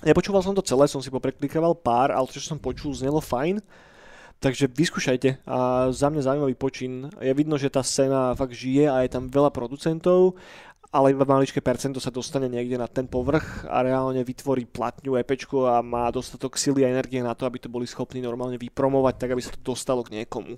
Nepočúval 0.00 0.40
som 0.40 0.56
to 0.56 0.64
celé, 0.64 0.88
som 0.88 1.04
si 1.04 1.12
popreklikával 1.12 1.76
pár, 1.76 2.08
ale 2.08 2.24
to, 2.24 2.40
čo 2.40 2.56
som 2.56 2.56
počul, 2.56 2.96
znelo 2.96 3.20
fajn. 3.20 3.60
Takže 4.40 4.72
vyskúšajte 4.72 5.44
a 5.44 5.92
za 5.92 6.08
mňa 6.08 6.24
zaujímavý 6.24 6.56
počin. 6.56 7.12
Je 7.20 7.28
vidno, 7.36 7.60
že 7.60 7.68
tá 7.68 7.84
scéna 7.84 8.32
fakt 8.32 8.56
žije 8.56 8.88
a 8.88 9.04
je 9.04 9.12
tam 9.12 9.28
veľa 9.28 9.52
producentov, 9.52 10.40
ale 10.88 11.12
iba 11.12 11.28
maličké 11.28 11.60
percento 11.60 12.00
sa 12.00 12.08
dostane 12.08 12.48
niekde 12.48 12.80
na 12.80 12.88
ten 12.88 13.04
povrch 13.04 13.68
a 13.68 13.84
reálne 13.84 14.24
vytvorí 14.24 14.64
platňu, 14.64 15.20
epečku 15.20 15.68
a 15.68 15.84
má 15.84 16.08
dostatok 16.08 16.56
sily 16.56 16.88
a 16.88 16.88
energie 16.88 17.20
na 17.20 17.36
to, 17.36 17.44
aby 17.44 17.60
to 17.60 17.68
boli 17.68 17.84
schopní 17.84 18.24
normálne 18.24 18.56
vypromovať, 18.56 19.14
tak 19.20 19.36
aby 19.36 19.44
sa 19.44 19.52
to 19.52 19.76
dostalo 19.76 20.00
k 20.00 20.16
niekomu. 20.16 20.56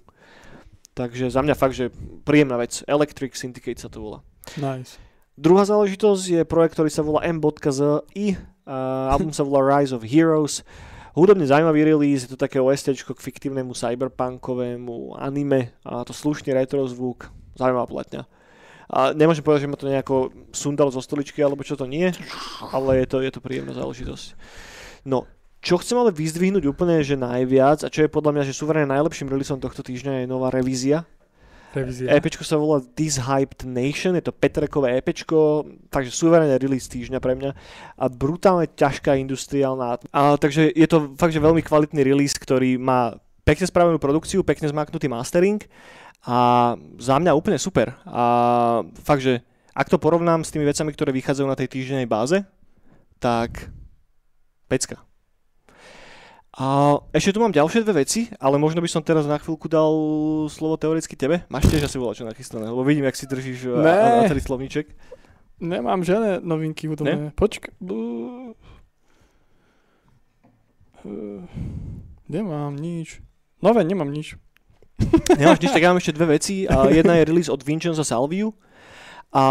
Takže 0.93 1.33
za 1.33 1.41
mňa 1.41 1.55
fakt, 1.57 1.73
že 1.73 1.89
príjemná 2.29 2.61
vec. 2.61 2.85
Electric 2.85 3.33
Syndicate 3.33 3.81
sa 3.81 3.89
to 3.89 4.05
volá. 4.05 4.19
Nice. 4.61 5.01
Druhá 5.41 5.65
záležitosť 5.65 6.25
je 6.29 6.41
projekt, 6.45 6.77
ktorý 6.77 6.91
sa 6.93 7.01
volá 7.01 7.25
M.Z 7.25 8.05
i 8.13 8.37
Uh, 8.63 9.11
album 9.11 9.35
sa 9.37 9.43
volá 9.43 9.61
Rise 9.63 9.95
of 9.95 10.07
Heroes. 10.07 10.63
Hudobne 11.13 11.45
zaujímavý 11.45 11.85
release, 11.85 12.25
je 12.25 12.33
to 12.33 12.41
také 12.41 12.57
OST 12.57 13.05
k 13.05 13.21
fiktívnemu 13.21 13.77
cyberpunkovému 13.77 15.21
anime 15.21 15.77
a 15.85 16.09
to 16.09 16.17
slušný 16.17 16.57
retro 16.57 16.89
zvuk, 16.89 17.29
zaujímavá 17.53 17.85
platňa. 17.85 18.23
A 18.89 19.13
nemôžem 19.13 19.45
povedať, 19.45 19.69
že 19.69 19.71
ma 19.73 19.77
to 19.77 19.93
nejako 19.93 20.17
sundalo 20.57 20.89
zo 20.89 21.05
stoličky 21.05 21.45
alebo 21.45 21.61
čo 21.67 21.77
to 21.77 21.85
nie, 21.85 22.09
ale 22.77 23.05
je 23.05 23.07
to, 23.13 23.21
je 23.21 23.31
to 23.35 23.45
príjemná 23.45 23.77
záležitosť. 23.77 24.27
No, 25.05 25.29
čo 25.63 25.79
chcem 25.79 25.95
ale 25.95 26.11
vyzdvihnúť 26.11 26.67
úplne, 26.67 26.99
že 27.07 27.15
najviac, 27.15 27.87
a 27.87 27.89
čo 27.89 28.03
je 28.03 28.11
podľa 28.11 28.35
mňa, 28.35 28.43
že 28.51 28.59
súverene 28.59 28.91
najlepším 28.91 29.31
releaseom 29.31 29.63
tohto 29.63 29.87
týždňa 29.87 30.23
je 30.23 30.27
nová 30.27 30.51
revízia 30.51 31.07
Revízia. 31.73 32.13
EPčko 32.13 32.45
sa 32.45 32.61
volá 32.61 32.85
This 32.85 33.17
Hyped 33.17 33.65
Nation, 33.65 34.13
je 34.13 34.29
to 34.29 34.37
Petrekové 34.37 35.01
EPčko, 35.01 35.65
takže 35.89 36.13
suverénne 36.13 36.61
release 36.61 36.85
týždňa 36.93 37.17
pre 37.17 37.33
mňa 37.33 37.51
a 37.97 38.05
brutálne 38.13 38.69
ťažká 38.69 39.17
industriálna. 39.17 39.97
A, 40.13 40.37
takže 40.37 40.69
je 40.69 40.85
to 40.85 41.17
fakt, 41.17 41.33
že 41.33 41.41
veľmi 41.41 41.65
kvalitný 41.65 42.05
release, 42.05 42.37
ktorý 42.37 42.77
má 42.77 43.17
pekne 43.49 43.65
spravenú 43.65 43.97
produkciu, 43.97 44.45
pekne 44.45 44.69
zmaknutý 44.69 45.09
mastering 45.09 45.65
a 46.29 46.73
za 47.01 47.17
mňa 47.17 47.33
úplne 47.33 47.57
super. 47.57 47.97
A 48.05 48.23
fakt, 49.01 49.25
že 49.25 49.41
ak 49.73 49.89
to 49.89 49.97
porovnám 49.97 50.45
s 50.45 50.53
tými 50.53 50.69
vecami, 50.69 50.93
ktoré 50.93 51.11
vychádzajú 51.17 51.47
na 51.49 51.57
tej 51.57 51.73
týždennej 51.73 52.05
báze, 52.05 52.45
tak 53.17 53.73
pecka. 54.69 55.01
A 56.53 57.01
ešte 57.17 57.33
tu 57.33 57.41
mám 57.41 57.49
ďalšie 57.49 57.81
dve 57.81 58.05
veci, 58.05 58.29
ale 58.37 58.61
možno 58.61 58.85
by 58.85 58.89
som 58.91 59.01
teraz 59.01 59.25
na 59.25 59.41
chvíľku 59.41 59.73
dal 59.73 59.89
slovo 60.53 60.77
teoreticky 60.77 61.17
tebe. 61.17 61.49
Máš 61.49 61.73
tiež 61.73 61.89
asi 61.89 61.97
volať 61.97 62.21
čo 62.21 62.29
nachystané, 62.29 62.69
lebo 62.69 62.85
vidím, 62.85 63.09
jak 63.09 63.17
si 63.17 63.25
držíš 63.25 63.73
ne. 63.81 63.89
a, 63.89 64.21
a 64.21 64.29
celý 64.29 64.45
slovníček. 64.45 64.93
Nemám 65.65 66.05
žiadne 66.05 66.45
novinky 66.45 66.93
hudobné. 66.93 67.33
Počkaj. 67.33 67.73
Nemám 72.29 72.77
nič. 72.77 73.25
Nové, 73.65 73.81
nemám 73.87 74.13
nič. 74.13 74.37
Nemáš 75.41 75.63
nič, 75.63 75.73
tak 75.73 75.83
ja 75.83 75.91
mám 75.91 76.03
ešte 76.05 76.19
dve 76.19 76.37
veci. 76.37 76.69
A 76.69 76.91
jedna 76.93 77.17
je 77.17 77.29
release 77.33 77.49
od 77.49 77.65
Vincenzo 77.65 78.05
Salviu. 78.05 78.53
A 79.33 79.43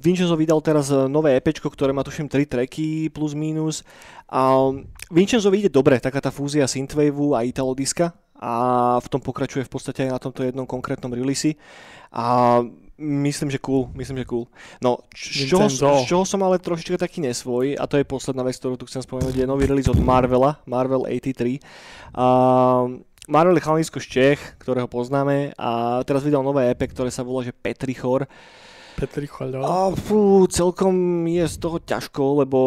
Vincenzo 0.00 0.38
vydal 0.38 0.62
teraz 0.62 0.88
nové 1.10 1.34
EP, 1.34 1.50
ktoré 1.50 1.90
má 1.90 2.06
tuším 2.06 2.30
3 2.30 2.46
tracky 2.46 3.10
plus 3.10 3.34
minus. 3.34 3.82
A 4.26 4.74
Vincenzo 5.10 5.54
ide 5.54 5.70
dobre, 5.70 6.02
taká 6.02 6.18
tá 6.18 6.34
fúzia 6.34 6.66
synthwaveu 6.66 7.38
a 7.38 7.46
italodiska 7.46 8.10
a 8.36 8.52
v 9.00 9.06
tom 9.08 9.22
pokračuje 9.22 9.64
v 9.64 9.72
podstate 9.72 10.04
aj 10.06 10.10
na 10.12 10.20
tomto 10.20 10.42
jednom 10.42 10.66
konkrétnom 10.66 11.14
release. 11.14 11.54
A 12.10 12.60
myslím, 12.98 13.48
že 13.48 13.62
cool, 13.62 13.88
myslím, 13.94 14.20
že 14.20 14.26
cool. 14.26 14.50
No, 14.82 14.98
z 15.14 15.46
čoho, 15.46 15.70
z 15.70 16.04
čoho 16.10 16.24
som 16.26 16.42
ale 16.42 16.58
trošička 16.58 16.98
taký 16.98 17.22
nesvoj, 17.22 17.78
a 17.78 17.84
to 17.86 18.02
je 18.02 18.08
posledná 18.08 18.42
vec, 18.42 18.58
ktorú 18.58 18.74
tu 18.74 18.88
chcem 18.90 19.00
spomenúť, 19.04 19.36
je 19.36 19.46
nový 19.46 19.70
release 19.70 19.88
od 19.88 20.00
Marvela, 20.02 20.58
Marvel 20.66 21.06
83. 21.06 21.62
A 22.18 22.26
Marvel 23.30 23.58
je 23.58 23.64
chalanisko 23.64 23.98
z 24.02 24.06
Čech, 24.06 24.40
ktorého 24.58 24.90
poznáme 24.90 25.54
a 25.54 26.02
teraz 26.02 26.22
vydal 26.22 26.42
nové 26.42 26.66
EP, 26.70 26.78
ktoré 26.78 27.10
sa 27.10 27.26
volá, 27.26 27.42
že 27.46 27.54
Petrichor. 27.54 28.26
Petri 28.26 28.56
Chvaľo. 28.96 29.60
A 29.60 29.92
fú, 29.92 30.48
celkom 30.48 31.28
je 31.28 31.44
z 31.44 31.56
toho 31.60 31.76
ťažko, 31.76 32.40
lebo 32.40 32.60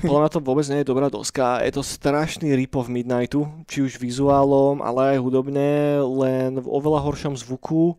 podľa 0.00 0.20
mňa 0.24 0.30
to 0.32 0.40
vôbec 0.40 0.64
nie 0.72 0.80
je 0.80 0.88
dobrá 0.88 1.12
doska. 1.12 1.60
Je 1.60 1.76
to 1.76 1.84
strašný 1.84 2.56
rip 2.56 2.72
of 2.80 2.88
Midnightu, 2.88 3.44
či 3.68 3.84
už 3.84 4.00
vizuálom, 4.00 4.80
ale 4.80 5.14
aj 5.16 5.18
hudobne, 5.20 6.00
len 6.00 6.56
v 6.56 6.64
oveľa 6.64 7.04
horšom 7.04 7.36
zvuku. 7.36 7.92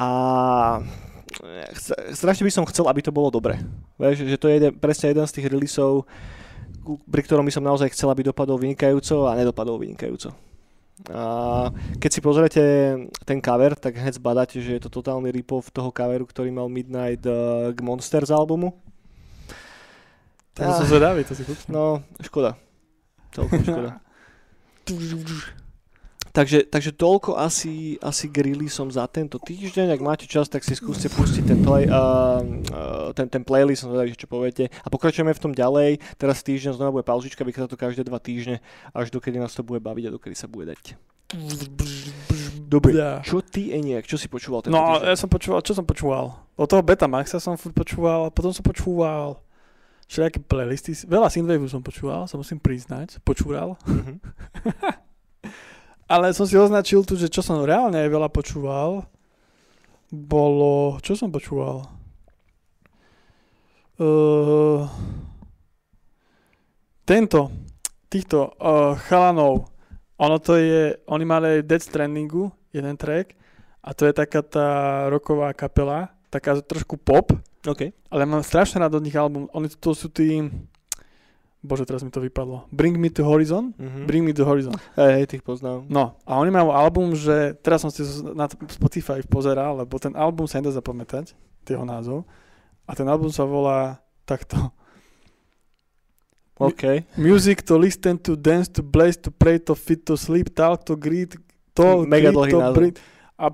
A 0.00 0.08
strašne 2.16 2.48
by 2.48 2.52
som 2.56 2.64
chcel, 2.64 2.88
aby 2.88 3.04
to 3.04 3.12
bolo 3.12 3.28
dobre. 3.28 3.60
Vieš, 4.00 4.24
že 4.24 4.40
to 4.40 4.48
je 4.48 4.56
jeden, 4.56 4.72
presne 4.80 5.12
jeden 5.12 5.28
z 5.28 5.34
tých 5.36 5.52
releaseov, 5.52 6.08
pri 7.04 7.22
ktorom 7.28 7.44
by 7.44 7.52
som 7.52 7.64
naozaj 7.64 7.92
chcel, 7.92 8.08
aby 8.08 8.24
dopadol 8.24 8.56
vynikajúco 8.56 9.28
a 9.28 9.36
nedopadol 9.36 9.76
vynikajúco. 9.76 10.32
A 11.12 11.68
keď 12.00 12.10
si 12.10 12.20
pozriete 12.24 12.62
ten 13.28 13.36
cover, 13.44 13.76
tak 13.76 14.00
hneď 14.00 14.16
zbadáte, 14.16 14.56
že 14.56 14.80
je 14.80 14.82
to 14.88 14.88
totálny 14.88 15.28
rip-off 15.28 15.68
toho 15.68 15.92
coveru, 15.92 16.24
ktorý 16.24 16.48
mal 16.48 16.72
Midnight 16.72 17.20
uh, 17.28 17.68
k 17.76 17.78
Monsters 17.84 18.32
albumu. 18.32 18.72
To 20.54 20.64
som 20.64 20.86
zvedavý, 20.86 21.26
to 21.26 21.34
si 21.36 21.42
kúpim. 21.44 21.66
No, 21.68 22.00
škoda. 22.22 22.56
Celkom 23.34 23.60
škoda. 23.60 23.90
Takže, 26.34 26.66
takže 26.66 26.90
toľko 26.98 27.38
asi, 27.38 27.94
asi 28.02 28.26
grilly 28.26 28.66
som 28.66 28.90
za 28.90 29.06
tento 29.06 29.38
týždeň. 29.38 29.94
Ak 29.94 30.02
máte 30.02 30.26
čas, 30.26 30.50
tak 30.50 30.66
si 30.66 30.74
skúste 30.74 31.06
pustiť 31.06 31.46
ten, 31.46 31.62
play, 31.62 31.86
uh, 31.86 32.42
uh, 32.74 33.14
ten, 33.14 33.30
ten 33.30 33.46
playlist, 33.46 33.86
som 33.86 33.94
zvedavý, 33.94 34.18
čo 34.18 34.26
poviete. 34.26 34.66
A 34.82 34.90
pokračujeme 34.90 35.30
v 35.30 35.38
tom 35.38 35.54
ďalej. 35.54 36.02
Teraz 36.18 36.42
týždeň 36.42 36.74
znova 36.74 36.90
bude 36.90 37.06
pauzička, 37.06 37.46
vychádza 37.46 37.70
to 37.70 37.78
každé 37.78 38.02
dva 38.10 38.18
týždne, 38.18 38.58
až 38.90 39.14
dokedy 39.14 39.38
nás 39.38 39.54
to 39.54 39.62
bude 39.62 39.78
baviť 39.78 40.10
a 40.10 40.14
dokedy 40.18 40.34
sa 40.34 40.50
bude 40.50 40.74
dať. 40.74 40.98
Dobre, 42.66 42.98
čo 43.22 43.38
ty, 43.38 43.70
Eniak, 43.70 44.02
čo 44.02 44.18
si 44.18 44.26
počúval 44.26 44.66
tento 44.66 44.74
No, 44.74 44.98
týždeň? 44.98 45.06
ja 45.06 45.14
som 45.14 45.30
počúval, 45.30 45.62
čo 45.62 45.78
som 45.78 45.86
počúval? 45.86 46.34
Od 46.58 46.66
toho 46.66 46.82
Betamaxa 46.82 47.38
som 47.38 47.54
furt 47.54 47.78
počúval, 47.78 48.34
potom 48.34 48.50
som 48.50 48.66
počúval 48.66 49.38
všelijaké 50.10 50.42
playlisty. 50.42 50.98
Veľa 51.06 51.30
synthwave 51.30 51.62
som 51.70 51.78
počúval, 51.78 52.26
sa 52.26 52.34
musím 52.34 52.58
priznať, 52.58 53.22
počúval. 53.22 53.78
Mm-hmm. 53.86 54.16
Ale 56.04 56.36
som 56.36 56.44
si 56.44 56.54
označil 56.54 57.00
tu, 57.08 57.16
že 57.16 57.32
čo 57.32 57.40
som 57.40 57.64
reálne 57.64 57.96
aj 57.96 58.10
veľa 58.12 58.28
počúval, 58.28 59.08
bolo... 60.12 61.00
Čo 61.00 61.16
som 61.16 61.32
počúval? 61.32 61.88
Uh, 63.94 64.84
tento, 67.06 67.48
týchto 68.10 68.52
uh, 68.58 68.98
chalanov, 69.06 69.70
ono 70.18 70.36
to 70.42 70.58
je, 70.58 70.98
oni 71.08 71.24
mali 71.24 71.62
Dead 71.62 71.80
Strandingu, 71.80 72.50
jeden 72.74 72.98
track, 72.98 73.38
a 73.84 73.92
to 73.94 74.08
je 74.08 74.12
taká 74.16 74.40
tá 74.42 74.68
roková 75.12 75.52
kapela, 75.52 76.10
taká 76.32 76.58
trošku 76.58 76.96
pop, 76.98 77.30
okay. 77.62 77.92
ale 78.10 78.26
mám 78.26 78.42
strašne 78.42 78.80
rád 78.82 78.98
od 78.98 79.04
nich 79.04 79.14
album. 79.14 79.46
Oni 79.52 79.68
to 79.68 79.92
sú 79.92 80.08
tí, 80.08 80.42
Bože, 81.64 81.88
teraz 81.88 82.04
mi 82.04 82.12
to 82.12 82.20
vypadlo. 82.20 82.68
Bring 82.68 83.00
Me 83.00 83.08
to 83.08 83.24
Horizon? 83.24 83.72
Mm-hmm. 83.72 84.04
Bring 84.04 84.22
Me 84.28 84.36
to 84.36 84.44
Horizon. 84.44 84.76
Hej, 85.00 85.10
hej, 85.16 85.26
tých 85.32 85.40
poznám. 85.40 85.88
No, 85.88 86.20
a 86.28 86.36
oni 86.36 86.52
majú 86.52 86.68
album, 86.76 87.16
že 87.16 87.56
teraz 87.64 87.80
som 87.80 87.88
si 87.88 88.04
na 88.36 88.44
Spotify 88.68 89.24
pozeral, 89.24 89.80
lebo 89.80 89.96
ten 89.96 90.12
album 90.12 90.44
sa 90.44 90.60
nedá 90.60 90.76
zapamätať, 90.76 91.32
jeho 91.64 91.88
názov. 91.88 92.28
A 92.84 92.92
ten 92.92 93.08
album 93.08 93.32
sa 93.32 93.48
volá 93.48 94.04
takto. 94.28 94.60
OK. 96.60 97.00
Music 97.16 97.64
to 97.64 97.80
listen 97.80 98.20
to, 98.20 98.36
dance 98.36 98.68
to, 98.68 98.84
blaze 98.84 99.16
to, 99.16 99.32
pray 99.32 99.56
to, 99.56 99.72
fit 99.72 100.04
to, 100.04 100.20
sleep, 100.20 100.52
talk 100.52 100.84
to, 100.84 101.00
greet, 101.00 101.32
to, 101.72 102.04
Mega 102.04 102.28
greet 102.30 102.52
to, 102.52 102.60
breathe. 102.76 103.00
A, 103.40 103.48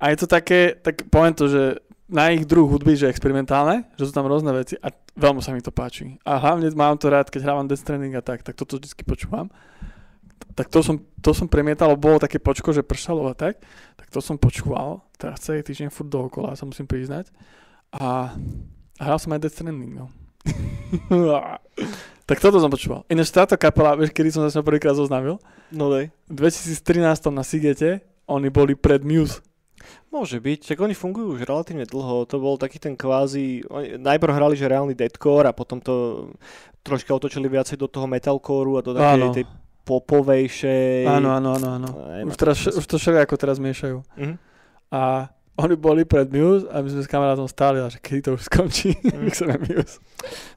a 0.00 0.04
je 0.10 0.16
to 0.18 0.26
také, 0.26 0.74
tak 0.74 1.04
poviem 1.12 1.36
to, 1.36 1.46
že 1.46 1.84
na 2.06 2.30
ich 2.30 2.46
druh 2.46 2.70
hudby, 2.70 2.94
že 2.94 3.10
experimentálne, 3.10 3.82
že 3.98 4.06
sú 4.06 4.12
tam 4.14 4.30
rôzne 4.30 4.54
veci 4.54 4.78
a 4.78 4.94
veľmi 5.18 5.42
sa 5.42 5.50
mi 5.50 5.58
to 5.58 5.74
páči. 5.74 6.22
A 6.22 6.38
hlavne 6.38 6.70
mám 6.78 6.94
to 6.98 7.10
rád, 7.10 7.30
keď 7.30 7.50
hrávam 7.50 7.66
Death 7.66 7.82
Stranding 7.82 8.14
a 8.14 8.22
tak, 8.22 8.46
tak 8.46 8.54
toto 8.54 8.78
vždy 8.78 9.02
počúvam. 9.02 9.50
Tak 10.54 10.70
to 10.70 10.80
som, 10.80 11.02
to 11.20 11.34
som 11.34 11.50
premietal, 11.50 11.92
bolo 11.98 12.22
také 12.22 12.38
počko, 12.38 12.70
že 12.70 12.86
pršalo 12.86 13.26
a 13.28 13.34
tak, 13.34 13.60
tak 13.98 14.08
to 14.08 14.22
som 14.22 14.38
počúval, 14.38 15.04
teraz 15.20 15.42
celý 15.44 15.60
týždeň 15.60 15.90
furt 15.92 16.08
dookola, 16.08 16.56
sa 16.56 16.64
musím 16.64 16.86
priznať. 16.88 17.28
A, 17.92 18.32
a 18.96 19.02
hral 19.02 19.18
som 19.18 19.34
aj 19.34 19.42
Death 19.42 19.58
Stranding, 19.58 19.98
no. 19.98 20.06
tak 22.30 22.38
toto 22.38 22.62
som 22.62 22.70
počúval. 22.70 23.02
Ináč 23.10 23.34
táto 23.34 23.58
kapela, 23.58 23.98
vieš, 23.98 24.14
kedy 24.14 24.30
som 24.30 24.46
sa 24.46 24.62
prvýkrát 24.62 24.94
zoznámil? 24.94 25.42
No 25.74 25.90
dej. 25.90 26.14
V 26.30 26.46
2013 26.46 27.02
na 27.34 27.42
Sigete, 27.42 28.06
oni 28.30 28.46
boli 28.46 28.78
pred 28.78 29.02
Muse. 29.02 29.42
Môže 30.10 30.40
byť, 30.40 30.72
čak 30.72 30.78
oni 30.80 30.94
fungujú 30.96 31.36
už 31.36 31.44
relatívne 31.44 31.84
dlho, 31.84 32.24
to 32.24 32.40
bol 32.40 32.56
taký 32.56 32.80
ten 32.80 32.94
kvázi, 32.96 33.66
oni 33.68 34.00
najprv 34.00 34.32
hrali, 34.32 34.54
že 34.56 34.70
reálny 34.70 34.94
deadcore 34.96 35.46
a 35.48 35.52
potom 35.52 35.78
to 35.82 36.28
troška 36.80 37.10
otočili 37.12 37.50
viacej 37.50 37.76
do 37.76 37.90
toho 37.90 38.06
metalcoreu 38.06 38.78
a 38.78 38.82
do 38.82 38.94
takej 38.94 39.22
Áno. 39.22 39.34
tej 39.34 39.44
popovejšej... 39.86 41.06
Áno, 41.06 41.30
áno, 41.34 41.54
áno, 41.58 41.68
áno. 41.78 41.88
Neviem, 42.10 42.30
Už, 42.30 42.36
teraz, 42.38 42.58
už 42.66 42.84
to 42.86 42.98
všetko 42.98 43.22
ako 43.26 43.36
teraz 43.38 43.56
miešajú. 43.62 44.02
Mhm. 44.18 44.34
A 44.94 45.30
oni 45.56 45.72
boli 45.72 46.04
pred 46.04 46.28
Muse 46.28 46.68
a 46.68 46.84
my 46.84 46.88
sme 46.92 47.00
s 47.00 47.08
kamarátom 47.08 47.48
stáli 47.48 47.80
a 47.80 47.88
že 47.88 47.96
kedy 47.96 48.20
to 48.28 48.30
už 48.36 48.44
skončí, 48.44 48.92
Mm. 49.00 49.24
my 49.24 49.28
chceme 49.34 49.56
Muse. 49.56 49.96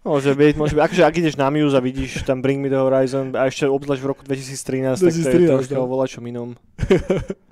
Môže 0.03 0.35
byť, 0.35 0.53
môže 0.59 0.75
byť. 0.75 0.83
Akože 0.83 1.03
ak 1.07 1.15
ideš 1.15 1.35
na 1.39 1.47
Muse 1.47 1.71
a 1.71 1.79
vidíš 1.79 2.27
tam 2.27 2.43
Bring 2.43 2.59
Me 2.59 2.67
The 2.67 2.83
Horizon 2.83 3.31
a 3.31 3.47
ešte 3.47 3.63
obzvlášť 3.63 4.01
v 4.03 4.09
roku 4.11 4.21
2013, 4.27 4.99
tak 4.99 5.07
to 5.07 5.07
je 5.07 5.47
2013, 5.47 5.55
troška 5.55 5.77
no. 5.79 5.87
o 5.87 5.87
volačom 5.87 6.23
inom. 6.27 6.49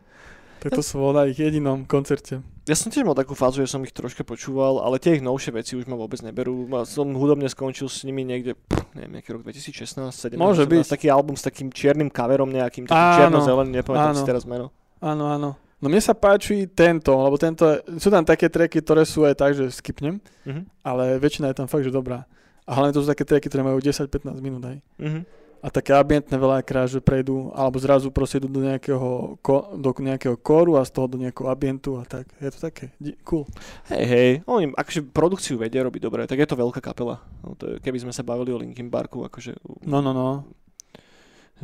tak 0.59 0.71
to 0.71 0.81
som 0.81 0.99
bol 0.99 1.11
na 1.11 1.23
ich 1.23 1.35
jedinom 1.35 1.83
koncerte. 1.83 2.41
Ja 2.63 2.73
som 2.73 2.87
tiež 2.87 3.01
mal 3.01 3.13
takú 3.13 3.31
fázu, 3.31 3.59
že 3.59 3.69
som 3.69 3.79
ich 3.79 3.91
troška 3.91 4.21
počúval, 4.21 4.79
ale 4.79 4.97
tie 4.97 5.15
ich 5.15 5.21
novšie 5.21 5.51
veci 5.51 5.73
už 5.73 5.85
ma 5.85 5.95
vôbec 5.95 6.19
neberú. 6.19 6.67
Ma- 6.67 6.83
Som 6.83 7.13
hudobne 7.13 7.45
skončil 7.45 7.87
s 7.87 8.03
nimi 8.03 8.21
niekde, 8.21 8.59
pff, 8.59 8.91
neviem, 8.91 9.15
nejaký 9.15 9.29
rok 9.31 9.41
2016, 9.41 10.11
17, 10.11 10.35
Môže 10.35 10.63
18, 10.63 10.67
byť. 10.67 10.87
taký 10.89 11.07
album 11.07 11.33
s 11.33 11.43
takým 11.43 11.69
čiernym 11.69 12.09
kaverom 12.09 12.49
nejakým, 12.49 12.83
takým 12.85 13.13
čierno-zelený, 13.17 13.71
nepamätám 13.73 14.13
si 14.13 14.25
teraz 14.25 14.43
meno. 14.43 14.75
Áno, 14.99 15.25
áno. 15.27 15.55
No 15.77 15.87
mne 15.87 16.01
sa 16.01 16.11
páči 16.11 16.65
tento, 16.67 17.13
lebo 17.13 17.37
tento, 17.37 17.63
sú 17.95 18.09
tam 18.09 18.25
také 18.25 18.49
tracky, 18.49 18.81
ktoré 18.81 19.05
sú 19.05 19.23
aj 19.23 19.37
tak, 19.37 19.53
že 19.53 19.69
skipnem, 19.69 20.17
Mhm. 20.43 20.67
ale 20.81 21.15
väčšina 21.17 21.47
je 21.47 21.55
tam 21.55 21.67
fakt, 21.67 21.85
že 21.85 21.93
dobrá. 21.93 22.25
A 22.65 22.75
hlavne 22.75 22.91
to 22.91 22.99
sú 22.99 23.07
také 23.07 23.23
tracky, 23.23 23.45
ktoré 23.45 23.63
majú 23.63 23.79
10-15 23.79 24.41
minút 24.41 24.65
aj. 24.65 24.81
Mhm. 24.97 25.21
A 25.57 25.73
také 25.73 25.89
ambientné 25.89 26.37
veľakrát, 26.37 26.85
že 26.85 27.01
prejdú, 27.01 27.49
alebo 27.57 27.81
zrazu 27.81 28.13
proste 28.13 28.37
idú 28.37 28.45
do 28.45 28.61
nejakého, 28.61 29.41
ko, 29.41 29.73
do 29.73 29.89
nejakého 29.89 30.37
kóru 30.37 30.77
a 30.77 30.85
z 30.85 30.93
toho 30.93 31.09
do 31.09 31.17
nejakého 31.17 31.49
ambientu 31.49 31.97
a 31.97 32.05
tak. 32.05 32.29
Je 32.37 32.49
to 32.53 32.59
také 32.61 32.93
cool. 33.25 33.49
Hej, 33.89 34.05
hej, 34.05 34.29
oni 34.45 34.69
akože 34.77 35.09
produkciu 35.09 35.57
vedia 35.57 35.81
robiť 35.81 36.01
dobre, 36.01 36.29
tak 36.29 36.37
je 36.37 36.47
to 36.47 36.61
veľká 36.61 36.77
kapela. 36.77 37.25
No, 37.41 37.57
to 37.57 37.73
je, 37.73 37.75
keby 37.81 37.97
sme 38.05 38.13
sa 38.13 38.21
bavili 38.21 38.53
o 38.53 38.61
Linkin 38.61 38.93
Parku, 38.93 39.25
akože... 39.25 39.57
No, 39.89 39.99
no, 40.05 40.13
no. 40.13 40.45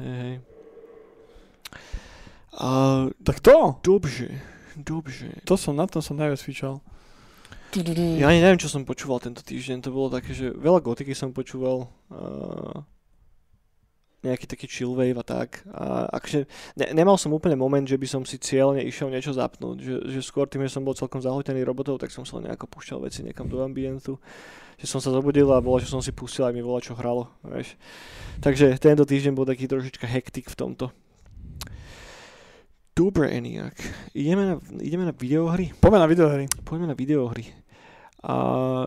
Hej, 0.01 0.13
hej. 0.17 0.35
A, 2.57 2.69
Tak 3.23 3.39
to, 3.39 3.77
dobře, 3.83 4.41
dobře. 4.77 5.27
to 5.45 5.57
som, 5.57 5.75
na 5.75 5.87
tom 5.87 6.01
som 6.01 6.17
najviac 6.17 6.41
fičal. 6.41 6.81
Ja 8.21 8.29
ani 8.29 8.37
neviem, 8.37 8.61
čo 8.61 8.69
som 8.69 8.85
počúval 8.85 9.17
tento 9.17 9.41
týždeň. 9.41 9.81
To 9.81 9.89
bolo 9.89 10.13
také, 10.13 10.37
že 10.37 10.53
veľa 10.53 10.77
gotiky 10.77 11.17
som 11.17 11.33
počúval. 11.33 11.89
Uh, 12.05 12.85
nejaký 14.23 14.47
taký 14.47 14.65
chill 14.71 14.95
wave 14.95 15.19
a 15.19 15.25
tak. 15.27 15.67
A 15.69 16.07
akže, 16.07 16.47
ne, 16.79 16.87
nemal 16.95 17.19
som 17.19 17.35
úplne 17.35 17.59
moment, 17.59 17.83
že 17.83 17.99
by 17.99 18.07
som 18.07 18.21
si 18.23 18.39
cieľne 18.39 18.79
išiel 18.79 19.11
niečo 19.11 19.35
zapnúť. 19.35 19.77
Že, 19.83 19.95
že 20.15 20.19
skôr 20.23 20.47
tým, 20.47 20.63
že 20.63 20.73
som 20.73 20.87
bol 20.87 20.95
celkom 20.95 21.19
zahltený 21.19 21.61
robotov, 21.67 21.99
tak 21.99 22.09
som 22.09 22.23
sa 22.23 22.39
nejako 22.39 22.71
púšťal 22.71 23.03
veci 23.03 23.21
niekam 23.21 23.51
do 23.51 23.59
ambientu. 23.59 24.15
Že 24.79 24.87
som 24.87 24.99
sa 25.03 25.11
zobudil 25.11 25.45
a 25.51 25.59
bolo, 25.59 25.83
že 25.83 25.91
som 25.91 25.99
si 25.99 26.15
pustil 26.15 26.47
aj 26.47 26.55
mi 26.55 26.63
bola 26.63 26.79
čo 26.79 26.95
hralo. 26.95 27.29
Vieš. 27.43 27.75
Takže 28.39 28.79
tento 28.79 29.03
týždeň 29.03 29.35
bol 29.35 29.45
taký 29.45 29.67
trošička 29.67 30.07
hektik 30.07 30.47
v 30.47 30.55
tomto. 30.55 30.85
Dobre, 32.93 33.33
Eniak. 33.33 33.73
Ideme 34.13 34.43
na, 34.45 34.55
ideme 34.79 35.03
na 35.09 35.13
videohry? 35.17 35.73
Poďme 35.81 35.99
na 35.99 36.07
videohry. 36.07 36.45
Poďme 36.61 36.93
na 36.93 36.95
videohry. 36.95 37.49
A, 38.23 38.33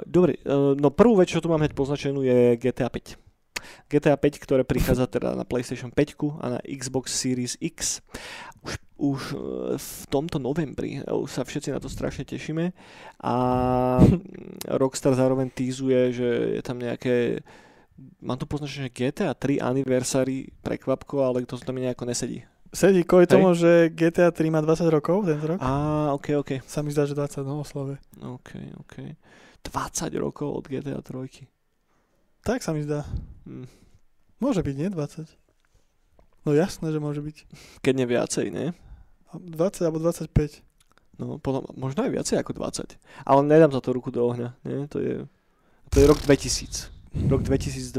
dobre, 0.06 0.40
e, 0.40 0.78
no 0.78 0.88
prvú 0.88 1.18
vec, 1.18 1.28
čo 1.28 1.42
tu 1.42 1.50
mám 1.50 1.60
hneď 1.60 1.74
poznačenú 1.74 2.22
je 2.24 2.56
GTA 2.56 2.88
5. 2.88 3.25
GTA 3.88 4.16
5, 4.16 4.42
ktoré 4.42 4.62
prichádza 4.62 5.06
teda 5.06 5.34
na 5.34 5.44
PlayStation 5.46 5.90
5 5.94 6.42
a 6.42 6.46
na 6.56 6.60
Xbox 6.66 7.14
Series 7.14 7.54
X. 7.60 8.02
Už, 8.66 8.72
už 8.98 9.20
e, 9.32 9.36
v 9.78 10.04
tomto 10.10 10.42
novembri 10.42 10.98
e, 10.98 11.06
už 11.06 11.30
sa 11.30 11.42
všetci 11.46 11.70
na 11.70 11.78
to 11.78 11.86
strašne 11.86 12.26
tešíme 12.26 12.74
a 13.22 13.34
Rockstar 14.80 15.14
zároveň 15.14 15.52
týzuje, 15.54 16.10
že 16.10 16.28
je 16.58 16.62
tam 16.66 16.82
nejaké 16.82 17.46
mám 18.20 18.36
tu 18.36 18.44
poznačené, 18.44 18.92
že 18.92 18.96
GTA 18.96 19.32
3 19.32 19.62
anniversary 19.62 20.52
prekvapko, 20.60 21.24
ale 21.24 21.48
to 21.48 21.56
tam 21.56 21.80
nejako 21.80 22.04
nesedí. 22.04 22.44
Sedí 22.76 23.08
kvôli 23.08 23.24
Hej. 23.24 23.32
tomu, 23.32 23.56
že 23.56 23.88
GTA 23.88 24.28
3 24.28 24.52
má 24.52 24.60
20 24.60 24.84
rokov 24.92 25.24
tento 25.24 25.46
rok. 25.48 25.58
Á, 25.62 26.12
ok, 26.12 26.26
ok. 26.44 26.50
Sa 26.68 26.84
mi 26.84 26.92
zdá, 26.92 27.08
že 27.08 27.16
20 27.16 27.46
no 27.46 27.64
oslave. 27.64 27.96
OK, 28.20 28.58
OK. 28.84 28.94
20 29.64 30.12
rokov 30.20 30.48
od 30.60 30.64
GTA 30.68 31.00
3. 31.00 31.48
Tak 32.44 32.60
sa 32.60 32.76
mi 32.76 32.84
zdá. 32.84 33.08
Hm. 33.46 33.66
Môže 34.42 34.60
byť, 34.60 34.74
nie 34.76 34.88
20? 34.92 35.30
No 36.44 36.50
jasné, 36.52 36.92
že 36.92 37.00
môže 37.00 37.24
byť. 37.24 37.36
Keď 37.80 37.94
nie 37.96 38.06
viacej, 38.06 38.46
ne? 38.52 38.76
20 39.32 39.86
alebo 39.86 39.98
25. 39.98 40.62
No, 41.16 41.40
potom, 41.40 41.64
možno 41.72 42.04
aj 42.04 42.12
viacej 42.12 42.36
ako 42.42 42.52
20. 42.60 43.00
Ale 43.24 43.40
nedám 43.46 43.72
za 43.72 43.80
to 43.80 43.96
ruku 43.96 44.12
do 44.12 44.20
ohňa, 44.28 44.52
nie? 44.68 44.84
To 44.92 45.00
je, 45.00 45.24
to 45.88 45.96
je 45.96 46.04
rok 46.04 46.20
2000. 46.20 46.92
Rok 47.32 47.40
2002. 47.40 47.96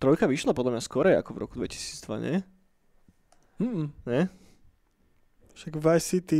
Trojka 0.00 0.24
vyšla 0.24 0.56
podľa 0.56 0.78
mňa 0.78 0.82
skorej 0.82 1.14
ako 1.20 1.30
v 1.36 1.38
roku 1.44 1.54
2002, 1.60 2.24
nie? 2.24 2.36
Mm. 3.60 3.92
Ne? 4.08 4.20
Však 5.54 5.76
Vice 5.76 6.06
City 6.08 6.38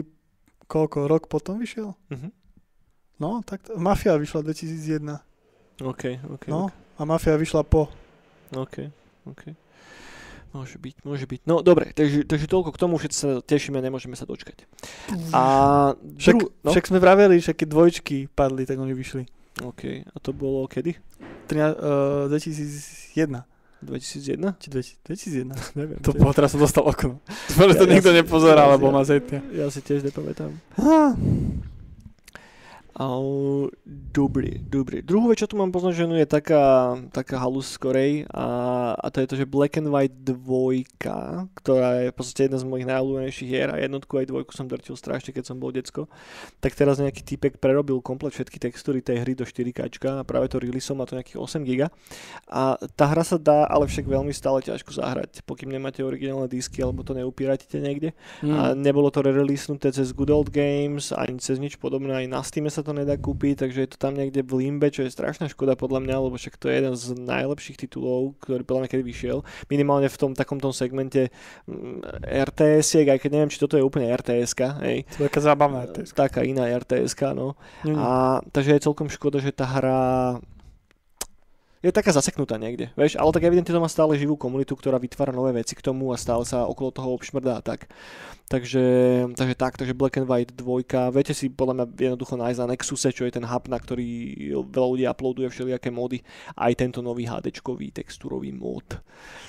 koľko, 0.66 1.06
rok 1.06 1.28
potom 1.28 1.60
vyšiel? 1.60 1.94
Mhm. 2.10 2.28
No, 3.22 3.38
tak 3.46 3.62
to, 3.62 3.78
Mafia 3.78 4.18
vyšla 4.18 4.42
2001. 4.42 5.22
OK, 5.78 6.18
OK, 6.34 6.44
No, 6.50 6.70
a 6.98 7.02
Mafia 7.06 7.38
vyšla 7.38 7.62
po. 7.62 7.86
OK, 8.52 8.90
OK. 9.24 9.42
Môže 10.50 10.78
byť, 10.78 10.96
môže 11.02 11.26
byť. 11.26 11.40
No 11.44 11.60
dobre, 11.60 11.90
takže, 11.90 12.22
takže 12.22 12.46
toľko 12.46 12.70
k 12.70 12.78
tomu, 12.78 12.94
všetci 12.94 13.16
sa 13.16 13.28
tešíme, 13.40 13.74
nemôžeme 13.76 14.14
sa 14.14 14.22
dočkať. 14.22 14.62
A 15.34 15.42
Však, 16.14 16.34
dru- 16.36 16.54
no? 16.62 16.70
však 16.70 16.84
sme 16.86 16.98
vraveli, 16.98 17.38
že 17.38 17.50
keď 17.50 17.68
dvojčky 17.68 18.16
padli, 18.28 18.62
tak 18.62 18.78
oni 18.78 18.92
vyšli. 18.92 19.26
OK, 19.60 19.82
a 20.04 20.16
to 20.18 20.30
bolo 20.30 20.66
kedy? 20.66 20.94
13, 21.46 21.74
uh, 21.74 22.30
2001. 22.30 23.42
2001? 23.82 24.54
Či 24.56 24.68
2000, 24.70 25.50
2001. 25.50 25.58
Neviem. 25.80 25.98
To 26.00 26.14
bolo, 26.14 26.30
teraz 26.30 26.50
som 26.50 26.62
dostal 26.62 26.82
okno. 26.82 27.18
Že 27.50 27.74
to 27.74 27.84
Ja- 27.84 27.90
ja 27.90 27.92
nikto 27.92 28.10
nepozeral, 28.12 28.66
ja- 28.66 28.72
lebo 28.72 28.86
ja- 28.88 28.94
ma 28.94 29.02
zetia. 29.02 29.42
Ja 29.50 29.66
si 29.68 29.82
tiež 29.82 30.02
nepamätám. 30.04 30.54
Ah, 30.78 31.18
Au, 32.94 33.66
dobre, 34.14 34.62
dobre. 34.62 35.02
Druhú 35.02 35.26
vec, 35.26 35.42
čo 35.42 35.50
tu 35.50 35.58
mám 35.58 35.74
poznačenú, 35.74 36.14
je 36.14 36.30
taká, 36.30 36.94
taká 37.10 37.42
halus 37.42 37.74
skorej 37.74 38.22
a, 38.30 38.46
a 38.94 39.10
to 39.10 39.18
je 39.18 39.26
to, 39.26 39.34
že 39.42 39.50
Black 39.50 39.82
and 39.82 39.90
White 39.90 40.22
2, 40.22 40.94
ktorá 41.58 42.06
je 42.06 42.14
v 42.14 42.14
podstate 42.14 42.46
jedna 42.46 42.62
z 42.62 42.68
mojich 42.70 42.86
najobľúbenejších 42.86 43.50
hier 43.50 43.74
a 43.74 43.82
jednotku 43.82 44.14
aj 44.14 44.30
dvojku 44.30 44.54
som 44.54 44.70
drtil 44.70 44.94
strašne, 44.94 45.34
keď 45.34 45.42
som 45.42 45.58
bol 45.58 45.74
decko. 45.74 46.06
Tak 46.62 46.78
teraz 46.78 47.02
nejaký 47.02 47.26
typek 47.26 47.58
prerobil 47.58 47.98
komplet 47.98 48.30
všetky 48.30 48.62
textúry 48.62 49.02
tej 49.02 49.26
hry 49.26 49.34
do 49.34 49.42
4K 49.42 49.90
a 49.90 50.22
práve 50.22 50.46
to 50.46 50.62
releaseom 50.62 51.02
má 51.02 51.04
to 51.10 51.18
nejakých 51.18 51.42
8 51.42 51.66
GB. 51.66 51.90
A 52.46 52.78
tá 52.94 53.10
hra 53.10 53.26
sa 53.26 53.42
dá, 53.42 53.66
ale 53.66 53.90
však 53.90 54.06
veľmi 54.06 54.30
stále 54.30 54.62
ťažko 54.62 54.94
zahrať, 55.02 55.42
pokým 55.42 55.74
nemáte 55.74 55.98
originálne 56.06 56.46
disky 56.46 56.78
alebo 56.78 57.02
to 57.02 57.10
neupíraته 57.10 57.82
niekde. 57.82 58.14
mm. 58.38 58.54
A 58.54 58.60
nebolo 58.78 59.10
to 59.10 59.18
releasenuté 59.18 59.90
cez 59.90 60.14
Good 60.14 60.30
Old 60.30 60.54
Games, 60.54 61.10
ani 61.10 61.42
cez 61.42 61.58
nič 61.58 61.74
podobné, 61.74 62.22
aj 62.22 62.26
na 62.30 62.38
Steam 62.46 62.70
sa 62.70 62.83
to 62.84 62.92
nedá 62.92 63.16
kúpiť, 63.16 63.64
takže 63.64 63.80
je 63.82 63.90
to 63.90 63.98
tam 63.98 64.14
niekde 64.14 64.44
v 64.44 64.52
limbe, 64.60 64.92
čo 64.92 65.02
je 65.02 65.10
strašná 65.10 65.48
škoda 65.48 65.74
podľa 65.74 66.04
mňa, 66.04 66.16
lebo 66.28 66.36
však 66.36 66.60
to 66.60 66.68
je 66.68 66.74
jeden 66.78 66.94
z 66.94 67.16
najlepších 67.16 67.80
titulov, 67.80 68.36
ktorý 68.44 68.62
podľa 68.62 68.80
mňa 68.84 68.90
kedy 68.92 69.04
vyšiel. 69.04 69.38
Minimálne 69.72 70.12
v 70.12 70.20
tom 70.20 70.36
takomto 70.36 70.70
segmente 70.76 71.32
mm, 71.64 72.04
RTS-iek, 72.46 73.16
aj 73.16 73.18
keď 73.24 73.30
neviem, 73.32 73.50
či 73.50 73.58
toto 73.58 73.80
je 73.80 73.82
úplne 73.82 74.12
RTS-ka, 74.12 74.84
hej. 74.84 75.08
To 75.16 75.24
je 75.24 75.28
taká 75.32 75.40
zábavná 75.40 75.88
RTS. 75.88 76.12
Taká 76.12 76.40
iná 76.44 76.68
RTS-ka, 76.68 77.32
no. 77.32 77.56
Mm. 77.82 77.96
A, 77.96 78.08
takže 78.52 78.76
je 78.76 78.84
celkom 78.84 79.08
škoda, 79.08 79.40
že 79.40 79.56
tá 79.56 79.64
hra 79.64 80.00
je 81.84 81.92
taká 81.92 82.16
zaseknutá 82.16 82.56
niekde, 82.56 82.88
vieš, 82.96 83.20
ale 83.20 83.28
tak 83.28 83.44
evidentne 83.44 83.76
to 83.76 83.84
má 83.84 83.92
stále 83.92 84.16
živú 84.16 84.40
komunitu, 84.40 84.72
ktorá 84.72 84.96
vytvára 84.96 85.36
nové 85.36 85.52
veci 85.52 85.76
k 85.76 85.84
tomu 85.84 86.16
a 86.16 86.16
stále 86.16 86.48
sa 86.48 86.64
okolo 86.64 86.88
toho 86.88 87.12
obšmrdá 87.12 87.60
tak. 87.60 87.92
Takže, 88.44 88.84
takže 89.32 89.56
tak, 89.56 89.80
takže 89.80 89.96
Black 89.96 90.20
and 90.20 90.28
White 90.28 90.52
2, 90.52 91.16
viete 91.16 91.32
si 91.32 91.48
podľa 91.48 91.74
mňa 91.80 91.86
jednoducho 91.96 92.36
nájsť 92.36 92.60
na 92.60 92.76
Nexuse, 92.76 93.08
čo 93.08 93.24
je 93.24 93.32
ten 93.32 93.40
hub, 93.40 93.64
na 93.72 93.80
ktorý 93.80 94.06
veľa 94.68 94.88
ľudí 94.92 95.04
uploaduje 95.08 95.48
všelijaké 95.48 95.88
mody, 95.88 96.20
aj 96.52 96.76
tento 96.76 97.00
nový 97.00 97.24
HDčkový 97.24 97.96
texturový 97.96 98.52
mod. 98.52 99.00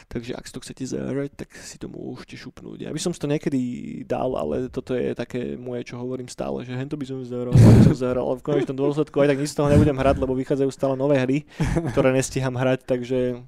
Takže 0.08 0.40
ak 0.40 0.48
si 0.48 0.54
to 0.56 0.64
chcete 0.64 0.84
zahrať, 0.96 1.36
tak 1.36 1.52
si 1.60 1.76
to 1.76 1.92
môžete 1.92 2.40
šupnúť. 2.40 2.88
Ja 2.88 2.96
by 2.96 3.00
som 3.04 3.12
si 3.12 3.20
to 3.20 3.28
niekedy 3.28 3.60
dal, 4.08 4.32
ale 4.40 4.72
toto 4.72 4.96
je 4.96 5.12
také 5.12 5.60
moje, 5.60 5.92
čo 5.92 6.00
hovorím 6.00 6.32
stále, 6.32 6.64
že 6.64 6.72
hento 6.72 6.96
by 6.96 7.04
som 7.04 7.20
zahral, 7.28 7.52
som 7.84 8.00
zahral, 8.00 8.32
ale 8.32 8.40
v 8.40 8.48
konečnom 8.48 8.80
dôsledku 8.80 9.20
aj 9.20 9.36
tak 9.36 9.42
nič 9.44 9.52
z 9.52 9.58
toho 9.60 9.68
nebudem 9.76 10.00
hrať, 10.00 10.24
lebo 10.24 10.40
vychádzajú 10.40 10.72
stále 10.72 10.96
nové 10.96 11.20
hry, 11.20 11.44
ktoré 11.92 12.16
nestíham 12.16 12.56
hrať, 12.56 12.88
takže, 12.88 13.44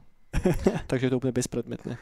takže 0.91 1.07
je 1.07 1.11
to 1.15 1.19
úplne 1.23 1.31
bezpredmetné. 1.31 1.95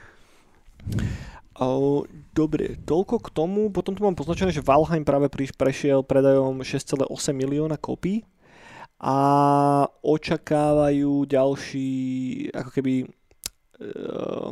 Dobre, 2.35 2.75
toľko 2.83 3.15
k 3.23 3.27
tomu. 3.31 3.71
Potom 3.71 3.95
tu 3.95 4.03
mám 4.03 4.15
poznačené, 4.15 4.51
že 4.51 4.59
Valheim 4.59 5.07
práve 5.07 5.31
prešiel 5.31 6.03
predajom 6.03 6.59
6,8 6.59 7.07
milióna 7.31 7.79
kopí 7.79 8.27
a 8.99 9.17
očakávajú 10.03 11.23
ďalší, 11.27 11.91
ako 12.51 12.69
keby 12.75 12.93
uh, 13.79 14.51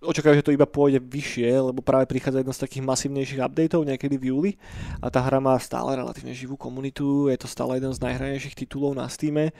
očakávajú, 0.00 0.38
že 0.40 0.46
to 0.50 0.56
iba 0.56 0.66
pôjde 0.66 0.98
vyššie, 1.02 1.70
lebo 1.70 1.84
práve 1.84 2.08
prichádza 2.08 2.40
jedno 2.40 2.54
z 2.56 2.62
takých 2.66 2.86
masívnejších 2.86 3.42
updateov 3.42 3.84
niekedy 3.84 4.16
v 4.16 4.28
júli 4.32 4.52
a 4.98 5.12
tá 5.12 5.20
hra 5.20 5.38
má 5.38 5.54
stále 5.60 5.98
relatívne 5.98 6.32
živú 6.32 6.56
komunitu, 6.56 7.28
je 7.28 7.38
to 7.38 7.50
stále 7.50 7.76
jeden 7.76 7.92
z 7.92 8.02
najhranejších 8.02 8.56
titulov 8.56 8.96
na 8.96 9.06
Steam 9.12 9.52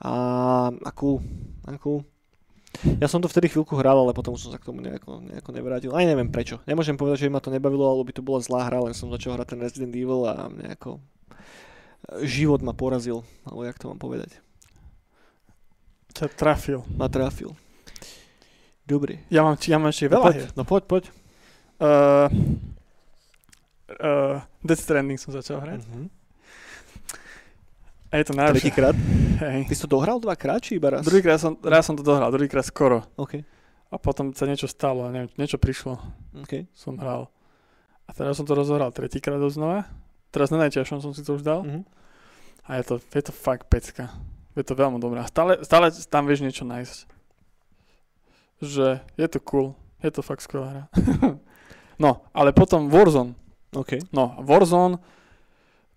a 0.00 0.14
akú, 0.84 1.18
akú 1.66 2.06
ja 2.84 3.06
som 3.06 3.20
to 3.20 3.28
vtedy 3.28 3.48
chvíľku 3.48 3.76
hral, 3.76 3.98
ale 4.00 4.12
potom 4.12 4.34
som 4.34 4.50
sa 4.50 4.58
k 4.60 4.66
tomu 4.68 4.80
nejako, 4.80 5.20
nejako 5.20 5.50
nevrátil. 5.52 5.90
Aj 5.92 6.04
neviem 6.04 6.28
prečo. 6.28 6.60
Nemôžem 6.64 6.96
povedať, 6.96 7.24
že 7.24 7.26
by 7.28 7.32
ma 7.36 7.42
to 7.44 7.52
nebavilo, 7.52 7.84
alebo 7.84 8.04
by 8.06 8.14
to 8.16 8.22
bola 8.24 8.40
zlá 8.40 8.66
hra, 8.66 8.80
len 8.84 8.94
som 8.96 9.12
začal 9.12 9.36
hrať 9.36 9.54
ten 9.56 9.60
Resident 9.60 9.92
Evil 9.92 10.24
a 10.24 10.48
nejako 10.48 10.96
e, 10.96 11.00
život 12.24 12.60
ma 12.60 12.72
porazil, 12.72 13.20
alebo 13.44 13.62
jak 13.64 13.76
to 13.76 13.88
mám 13.92 14.00
povedať. 14.00 14.36
Ťa 16.16 16.26
trafil. 16.34 16.80
Ma 16.96 17.06
trafil. 17.06 17.54
Dobre. 18.82 19.22
Ja 19.30 19.46
mám, 19.46 19.54
ja 19.60 19.78
mám 19.78 19.94
ešte 19.94 20.10
No 20.10 20.14
veľa 20.18 20.24
poď, 20.26 20.34
hier. 20.34 20.50
no 20.58 20.62
poď, 20.66 20.82
poď. 20.90 21.04
Uh, 21.80 22.26
uh, 24.02 24.36
Death 24.60 24.82
Stranding 24.82 25.16
som 25.16 25.30
začal 25.30 25.62
hrať. 25.62 25.86
Mhm. 25.86 26.19
A 28.10 28.18
je 28.18 28.24
to 28.26 28.34
najlepšie. 28.34 28.74
Tretíkrát. 28.74 28.96
Hej. 29.40 29.70
Ty 29.70 29.74
si 29.74 29.82
to 29.86 29.90
dohral 29.90 30.18
dvakrát, 30.18 30.60
či 30.60 30.76
iba 30.76 30.90
raz? 30.90 31.06
Druhýkrát 31.06 31.38
som, 31.40 31.56
raz 31.62 31.86
som 31.86 31.94
to 31.94 32.02
dohral, 32.02 32.28
druhýkrát 32.34 32.66
skoro. 32.66 33.06
OK, 33.16 33.40
A 33.90 33.96
potom 33.96 34.34
sa 34.34 34.44
niečo 34.44 34.66
stalo, 34.68 35.08
neviem, 35.08 35.30
niečo 35.38 35.56
prišlo, 35.56 35.96
OK. 36.42 36.68
som 36.74 36.98
hral. 36.98 37.30
A 38.04 38.10
teraz 38.10 38.36
som 38.36 38.44
to 38.44 38.58
rozohral 38.58 38.90
tretíkrát 38.90 39.38
znova. 39.48 39.86
Teraz 40.34 40.50
na 40.50 40.58
najťažšom 40.66 40.98
som 41.02 41.14
si 41.14 41.22
to 41.22 41.38
už 41.38 41.42
dal. 41.46 41.62
Mhm. 41.62 41.86
A 42.66 42.78
je 42.78 42.84
to, 42.86 42.94
je 43.02 43.22
to 43.22 43.32
fakt 43.34 43.66
pecka. 43.66 44.10
Je 44.54 44.66
to 44.66 44.74
veľmi 44.74 44.98
dobré. 44.98 45.22
A 45.22 45.30
stále, 45.30 45.62
stále 45.62 45.90
tam 46.10 46.26
vieš 46.26 46.42
niečo 46.42 46.66
nájsť. 46.66 47.06
Že 48.60 48.86
je 49.16 49.26
to 49.30 49.38
cool. 49.46 49.74
Je 50.04 50.10
to 50.10 50.22
fakt 50.22 50.42
skvelá 50.44 50.66
hra. 50.68 50.84
no, 52.04 52.26
ale 52.30 52.54
potom 52.54 52.90
Warzone. 52.92 53.34
OK. 53.74 54.10
No, 54.14 54.38
Warzone, 54.42 54.98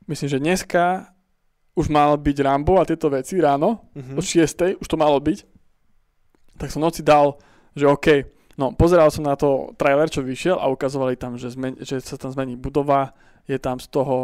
myslím, 0.09 0.27
že 0.29 0.39
dneska 0.41 1.12
už 1.73 1.87
mal 1.87 2.13
byť 2.15 2.37
Rambo 2.39 2.77
a 2.77 2.85
tieto 2.85 3.09
veci 3.09 3.37
ráno, 3.37 3.89
Mhm. 3.91 4.13
od 4.13 4.23
6. 4.23 4.75
už 4.75 4.85
to 4.85 4.95
malo 4.95 5.17
byť. 5.17 5.39
Tak 6.55 6.69
som 6.69 6.79
noci 6.79 7.01
dal, 7.01 7.37
že 7.73 7.85
OK. 7.85 8.07
No, 8.53 8.69
pozeral 8.71 9.09
som 9.09 9.21
na 9.21 9.33
to 9.33 9.73
trailer, 9.73 10.05
čo 10.05 10.21
vyšiel 10.21 10.55
a 10.55 10.69
ukazovali 10.69 11.15
tam, 11.15 11.33
že, 11.33 11.49
zmen- 11.49 11.79
že 11.79 11.97
sa 11.97 12.13
tam 12.15 12.29
zmení 12.29 12.53
budova, 12.53 13.17
je 13.43 13.57
tam 13.57 13.75
z 13.75 13.89
toho, 13.89 14.17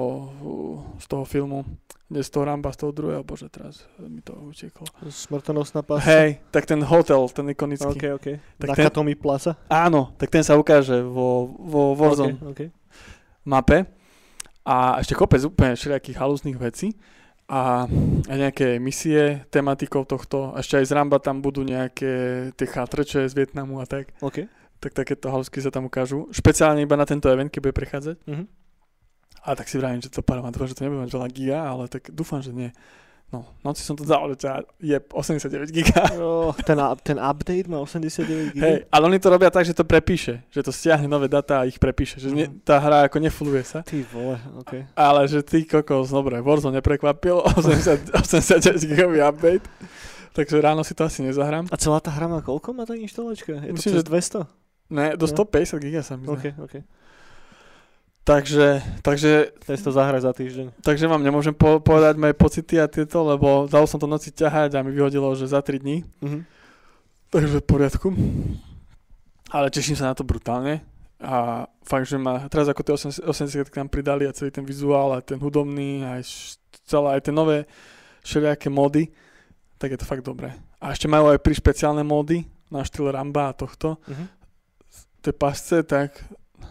z 0.96 1.06
toho 1.08 1.26
filmu, 1.26 1.66
nie 2.08 2.22
z 2.22 2.30
toho 2.30 2.46
Ramba, 2.46 2.70
z 2.70 2.78
toho 2.78 2.92
druhého, 2.92 3.22
bože, 3.22 3.50
teraz 3.50 3.82
mi 4.00 4.22
to 4.22 4.32
uteklo. 4.36 4.86
Smrtonosná 5.04 5.82
pásca. 5.82 6.06
Hej, 6.08 6.46
tak 6.48 6.64
ten 6.64 6.80
hotel, 6.80 7.26
ten 7.28 7.50
ikonický. 7.50 7.90
OK, 7.90 8.06
OK. 8.16 8.28
Tak 8.30 8.42
Tak 8.56 8.68
ten- 8.70 8.86
Nakatomi 8.86 9.14
Plaza. 9.14 9.58
Áno, 9.66 10.14
tak 10.16 10.30
ten 10.30 10.40
sa 10.40 10.54
ukáže 10.54 11.02
vo, 11.02 11.50
vo 11.52 11.82
Warzone 11.96 12.38
OK, 12.38 12.46
OK. 12.48 12.62
mape 13.44 13.90
a 14.62 14.76
ešte 15.00 15.14
kopec 15.16 15.42
úplne 15.42 15.74
všelijakých 15.74 16.16
halúznych 16.16 16.56
vecí 16.56 16.94
a, 17.50 17.90
a 18.30 18.34
nejaké 18.38 18.78
misie 18.78 19.42
tematikou 19.50 20.06
tohto. 20.06 20.54
Ešte 20.54 20.78
aj 20.78 20.86
z 20.86 20.94
Ramba 20.94 21.18
tam 21.18 21.42
budú 21.42 21.66
nejaké 21.66 22.14
tie 22.54 22.68
chátrče 22.70 23.26
z 23.26 23.34
Vietnamu 23.34 23.82
a 23.82 23.90
tak. 23.90 24.14
OK. 24.22 24.46
Tak 24.78 24.94
takéto 24.94 25.34
halúzky 25.34 25.58
sa 25.60 25.74
tam 25.74 25.90
ukážu. 25.90 26.30
Špeciálne 26.30 26.86
iba 26.86 26.94
na 26.94 27.10
tento 27.10 27.26
event, 27.28 27.50
keď 27.50 27.62
bude 27.66 27.76
prechádzať. 27.76 28.18
Mhm. 28.30 28.46
A 29.40 29.56
tak 29.58 29.66
si 29.72 29.82
vravím, 29.82 30.04
že 30.04 30.14
to 30.14 30.22
pár 30.22 30.44
že 30.44 30.76
to 30.78 30.84
nebude 30.86 31.10
mať 31.10 31.16
veľa 31.16 31.30
giga, 31.32 31.60
ale 31.64 31.90
tak 31.90 32.12
dúfam, 32.14 32.44
že 32.44 32.54
nie. 32.54 32.70
No, 33.30 33.46
noci 33.62 33.86
som 33.86 33.94
to 33.94 34.02
dal, 34.02 34.26
že 34.34 34.42
ťa 34.42 34.52
je 34.82 34.98
89 35.14 35.70
giga. 35.70 36.02
Oh, 36.18 36.50
ten, 36.66 36.74
ten 37.06 37.22
update 37.22 37.70
má 37.70 37.78
89 37.78 38.58
GB. 38.58 38.60
Hej, 38.60 38.78
ale 38.90 39.04
oni 39.06 39.22
to 39.22 39.30
robia 39.30 39.54
tak, 39.54 39.70
že 39.70 39.78
to 39.78 39.86
prepíše, 39.86 40.42
že 40.50 40.66
to 40.66 40.74
stiahne 40.74 41.06
nové 41.06 41.30
data 41.30 41.62
a 41.62 41.70
ich 41.70 41.78
prepíše, 41.78 42.18
že 42.18 42.34
ne, 42.34 42.50
Mhm. 42.50 42.66
tá 42.66 42.82
hra 42.82 43.06
ako 43.06 43.22
nefuluje 43.22 43.62
sa. 43.62 43.86
Ty 43.86 44.02
vole, 44.10 44.34
OK. 44.58 44.82
Ale 44.98 45.30
že 45.30 45.46
ty 45.46 45.62
kokos, 45.62 46.10
dobre, 46.10 46.42
Warzone 46.42 46.82
neprekvapil, 46.82 47.38
80, 47.54 48.18
89 48.18 48.90
gigový 48.90 49.22
update, 49.22 49.66
takže 50.34 50.58
ráno 50.58 50.82
si 50.82 50.98
to 50.98 51.06
asi 51.06 51.22
nezahrám. 51.22 51.70
A 51.70 51.78
celá 51.78 52.02
tá 52.02 52.10
hra 52.10 52.26
má 52.26 52.42
koľko 52.42 52.74
má 52.74 52.90
tá 52.90 52.98
inštalačka? 52.98 53.62
Je 53.62 53.78
Myslím, 53.78 53.94
to 53.94 53.98
cez 54.02 54.10
200? 54.10 54.50
Ne, 54.90 55.14
do 55.14 55.30
No. 55.30 55.46
150 55.46 55.78
giga 55.78 56.02
sa 56.02 56.18
mi 56.18 56.26
zdá. 56.26 56.34
OK, 56.34 56.46
OK. 56.66 56.76
Takže, 58.30 58.68
takže, 59.02 59.58
Teraz 59.58 59.82
to 59.82 59.90
zahraj 59.90 60.22
za 60.22 60.30
týždeň. 60.30 60.86
takže 60.86 61.10
vám 61.10 61.26
nemôžem 61.26 61.50
po- 61.50 61.82
povedať 61.82 62.14
moje 62.14 62.38
pocity 62.38 62.78
a 62.78 62.86
tieto, 62.86 63.26
lebo 63.26 63.66
dal 63.66 63.90
som 63.90 63.98
to 63.98 64.06
noci 64.06 64.30
ťahať 64.30 64.78
a 64.78 64.86
mi 64.86 64.94
vyhodilo, 64.94 65.34
že 65.34 65.50
za 65.50 65.66
3 65.66 65.82
dní, 65.82 66.06
Mhm. 66.22 66.46
takže 67.28 67.58
v 67.58 67.66
poriadku. 67.66 68.08
Ale 69.50 69.74
teším 69.74 69.98
sa 69.98 70.06
na 70.06 70.14
to 70.14 70.22
brutálne. 70.22 70.86
A 71.18 71.66
fakt, 71.82 72.06
že 72.06 72.16
ma 72.16 72.46
teraz 72.46 72.70
ako 72.70 72.80
tie 72.80 72.94
80 72.94 73.26
80 73.26 73.66
tam 73.68 73.90
pridali 73.90 74.24
a 74.24 74.32
celý 74.32 74.54
ten 74.54 74.64
vizuál 74.64 75.12
a 75.12 75.20
ten 75.20 75.36
hudobný 75.36 76.06
a 76.06 76.22
celé 76.86 77.08
aj 77.12 77.22
tie 77.26 77.34
nové 77.34 77.66
všelijaké 78.22 78.70
módy, 78.70 79.10
tak 79.76 79.90
je 79.90 79.98
to 79.98 80.06
fakt 80.06 80.22
dobré. 80.22 80.54
A 80.78 80.94
ešte 80.94 81.10
majú 81.10 81.28
aj 81.28 81.42
pri 81.42 81.52
špeciálne 81.52 82.06
módy 82.06 82.46
na 82.70 82.86
štýl 82.86 83.10
Ramba 83.10 83.50
a 83.50 83.58
tohto, 83.58 83.98
Mhm. 84.06 84.26
tie 85.20 85.34
pasce, 85.34 85.82
tak 85.82 86.14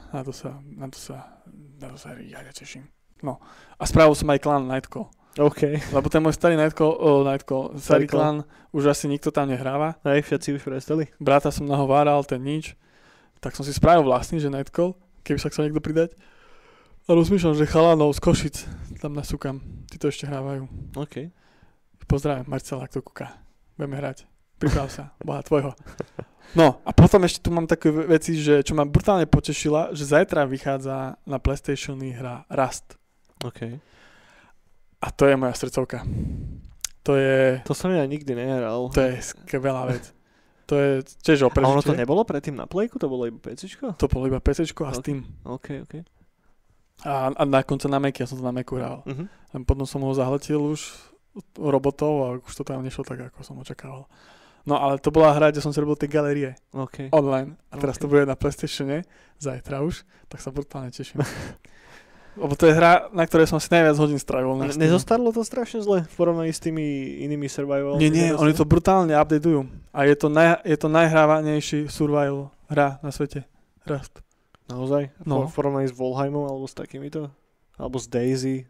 na 0.09 0.23
to 0.23 0.31
sa, 0.31 0.55
na 0.71 0.87
to 0.87 0.97
sa, 0.97 1.29
na 1.79 1.95
to 1.95 1.99
sa 1.99 2.15
ja, 2.19 2.43
teším. 2.51 2.87
No. 3.23 3.43
A 3.79 3.83
spravil 3.87 4.15
som 4.15 4.31
aj 4.31 4.43
klan 4.43 4.67
Nightcall. 4.67 5.11
OK. 5.39 5.79
Lebo 5.95 6.07
ten 6.11 6.19
môj 6.19 6.35
starý 6.35 6.59
Nightcall, 6.59 6.99
oh, 6.99 7.23
Nightcall 7.23 7.79
Starý 7.79 7.83
starý 7.83 8.07
klan, 8.11 8.37
už 8.75 8.91
asi 8.91 9.07
nikto 9.07 9.31
tam 9.31 9.47
nehráva. 9.47 9.95
Hej, 10.03 10.27
všetci 10.27 10.59
už 10.59 10.63
prestali. 10.67 11.07
Brata 11.23 11.55
som 11.55 11.71
nahováral, 11.71 12.27
ten 12.27 12.43
nič. 12.43 12.75
Tak 13.39 13.55
som 13.55 13.63
si 13.63 13.71
spravil 13.71 14.03
vlastný, 14.03 14.43
že 14.43 14.51
Nightcall, 14.51 14.99
keby 15.23 15.39
sa 15.39 15.51
chcel 15.51 15.71
niekto 15.71 15.79
pridať. 15.79 16.19
A 17.07 17.15
rozmýšľam, 17.15 17.55
že 17.55 17.71
chalanov 17.71 18.13
z 18.13 18.21
Košic 18.21 18.57
tam 18.99 19.15
nasúkam. 19.15 19.63
Tí 19.89 19.97
to 19.97 20.11
ešte 20.11 20.27
hrávajú. 20.27 20.67
OK. 20.99 21.31
Pozdravím 22.09 22.49
Marcela, 22.49 22.89
ak 22.89 22.93
to 22.93 23.05
kúka. 23.05 23.31
Budeme 23.79 24.01
hrať. 24.01 24.25
Priprav 24.59 24.91
sa. 24.91 25.15
Boha 25.23 25.45
tvojho. 25.45 25.77
No 26.51 26.81
a 26.81 26.91
potom 26.91 27.21
ešte 27.23 27.41
tu 27.41 27.51
mám 27.51 27.65
také 27.65 27.89
ve- 27.89 28.09
veci, 28.11 28.33
že 28.35 28.61
čo 28.61 28.73
ma 28.73 28.83
brutálne 28.83 29.25
potešila, 29.25 29.93
že 29.93 30.07
zajtra 30.07 30.45
vychádza 30.45 30.97
na 31.23 31.37
Playstationy 31.37 32.11
hra 32.11 32.49
Rust. 32.49 32.97
OK. 33.43 33.77
A 34.99 35.07
to 35.09 35.25
je 35.25 35.35
moja 35.35 35.53
srdcovka. 35.53 36.03
To 37.03 37.15
je, 37.15 37.61
To 37.63 37.73
som 37.73 37.89
ja 37.89 38.03
nikdy 38.03 38.33
nehral. 38.35 38.89
to 38.89 39.01
je 39.01 39.21
skvelá 39.23 39.87
vec. 39.87 40.13
To 40.65 40.75
je 40.75 40.91
tiež 41.23 41.43
o 41.43 41.49
A 41.49 41.55
ono 41.63 41.81
to 41.81 41.89
prežitie. 41.89 41.97
nebolo 41.99 42.21
predtým 42.23 42.53
na 42.53 42.65
Playku? 42.65 42.97
To 42.97 43.07
bolo 43.07 43.25
iba 43.25 43.39
PCčko? 43.39 43.95
To 43.95 44.07
bolo 44.07 44.27
iba 44.27 44.37
PC 44.37 44.69
a 44.69 44.91
Ok. 44.91 44.95
Steam. 44.95 45.25
OK, 45.43 45.67
OK. 45.81 45.95
A, 47.03 47.31
a 47.31 47.43
na 47.45 47.63
konci 47.63 47.87
na 47.87 47.97
Mac, 47.97 48.13
ja 48.13 48.25
som 48.25 48.37
to 48.37 48.43
na 48.43 48.51
Macu 48.51 48.75
hral. 48.75 49.01
Len 49.49 49.63
potom 49.63 49.85
som 49.85 50.01
ho 50.01 50.13
zahletil 50.13 50.59
už 50.59 50.93
robotov 51.57 52.13
a 52.19 52.29
už 52.37 52.53
to 52.53 52.65
tam 52.65 52.83
nešlo 52.83 53.01
tak, 53.03 53.21
ako 53.23 53.41
som 53.41 53.57
očakával. 53.57 54.05
No 54.69 54.77
ale 54.77 55.01
to 55.01 55.09
bola 55.09 55.33
hra, 55.33 55.49
kde 55.49 55.65
som 55.65 55.73
si 55.73 55.81
robil 55.81 55.97
tie 55.97 56.13
galerie 56.13 56.61
OK. 56.77 57.09
online. 57.09 57.57
A 57.73 57.81
teraz 57.81 57.97
Ok. 57.97 58.05
to 58.05 58.07
bude 58.13 58.29
na 58.29 58.37
Playstatione, 58.37 59.09
zajtra 59.41 59.81
už, 59.81 60.05
tak 60.29 60.45
sa 60.45 60.53
brutálne 60.53 60.93
teším. 60.93 61.25
Lebo 62.39 62.55
to 62.55 62.71
je 62.71 62.77
hra, 62.77 63.11
na 63.11 63.27
ktorej 63.27 63.51
som 63.51 63.59
si 63.59 63.67
najviac 63.67 63.99
hodín 63.99 64.21
strávil. 64.21 64.55
Ne-. 64.55 64.71
Nezostarlo 64.77 65.35
to 65.35 65.43
strašne 65.43 65.83
zle 65.83 66.07
v 66.07 66.15
porovnaní 66.15 66.55
s 66.55 66.63
tými 66.63 67.19
inými 67.27 67.51
survival? 67.51 67.99
Nie, 67.99 68.13
nie, 68.15 68.31
oni 68.31 68.55
to 68.55 68.63
brutálne 68.63 69.11
updateujú. 69.11 69.67
A 69.91 70.07
je 70.07 70.15
to, 70.15 70.31
naj, 70.31 70.63
je 70.63 70.77
to 70.79 70.87
najhrávanejší 70.87 71.91
survival 71.91 72.55
hra 72.71 73.03
na 73.03 73.11
svete. 73.11 73.43
Rust. 73.89 74.23
Naozaj? 74.71 75.11
No. 75.27 75.49
No. 75.49 75.51
V 75.51 75.57
porovnaní 75.57 75.89
s 75.91 75.97
Volheimom 75.97 76.47
alebo 76.47 76.69
s 76.69 76.77
takýmito? 76.79 77.33
Alebo 77.75 77.99
s 77.99 78.07
Daisy? 78.07 78.69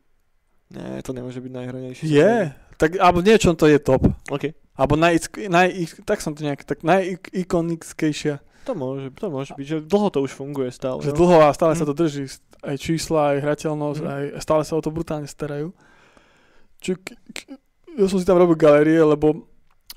Nie, 0.73 1.03
to 1.05 1.13
nemôže 1.13 1.43
byť 1.43 1.53
najhranejší. 1.53 2.03
Je, 2.09 2.55
tak, 2.79 2.95
alebo 2.97 3.21
niečom 3.21 3.53
to 3.53 3.67
je 3.67 3.77
top. 3.77 4.07
OK. 4.31 4.55
Alebo 4.73 4.95
naj, 4.95 5.27
naj, 5.51 5.69
tak 6.07 6.23
som 6.23 6.33
to 6.33 6.47
nejak, 6.47 6.63
tak 6.63 6.87
najikonickejšia. 6.87 8.39
To 8.65 8.73
môže, 8.77 9.11
to 9.17 9.27
môže 9.27 9.51
byť, 9.57 9.67
že 9.67 9.77
dlho 9.83 10.09
to 10.13 10.23
už 10.23 10.33
funguje 10.33 10.69
stále. 10.71 11.01
Že 11.01 11.17
no. 11.17 11.19
dlho 11.19 11.37
a 11.43 11.57
stále 11.57 11.73
Mm. 11.75 11.81
sa 11.81 11.87
to 11.89 11.95
drží. 11.97 12.25
Aj 12.59 12.77
čísla, 12.77 13.35
aj 13.35 13.39
hrateľnosť, 13.43 14.01
Mhm. 14.03 14.11
aj 14.11 14.23
stále 14.43 14.63
sa 14.63 14.77
o 14.77 14.83
to 14.85 14.91
brutálne 14.91 15.27
starajú. 15.27 15.73
Či, 16.79 16.95
k, 16.95 17.07
k, 17.35 17.39
ja 17.97 18.07
som 18.07 18.19
si 18.21 18.27
tam 18.29 18.39
robil 18.39 18.55
galérie, 18.55 19.03
lebo 19.03 19.47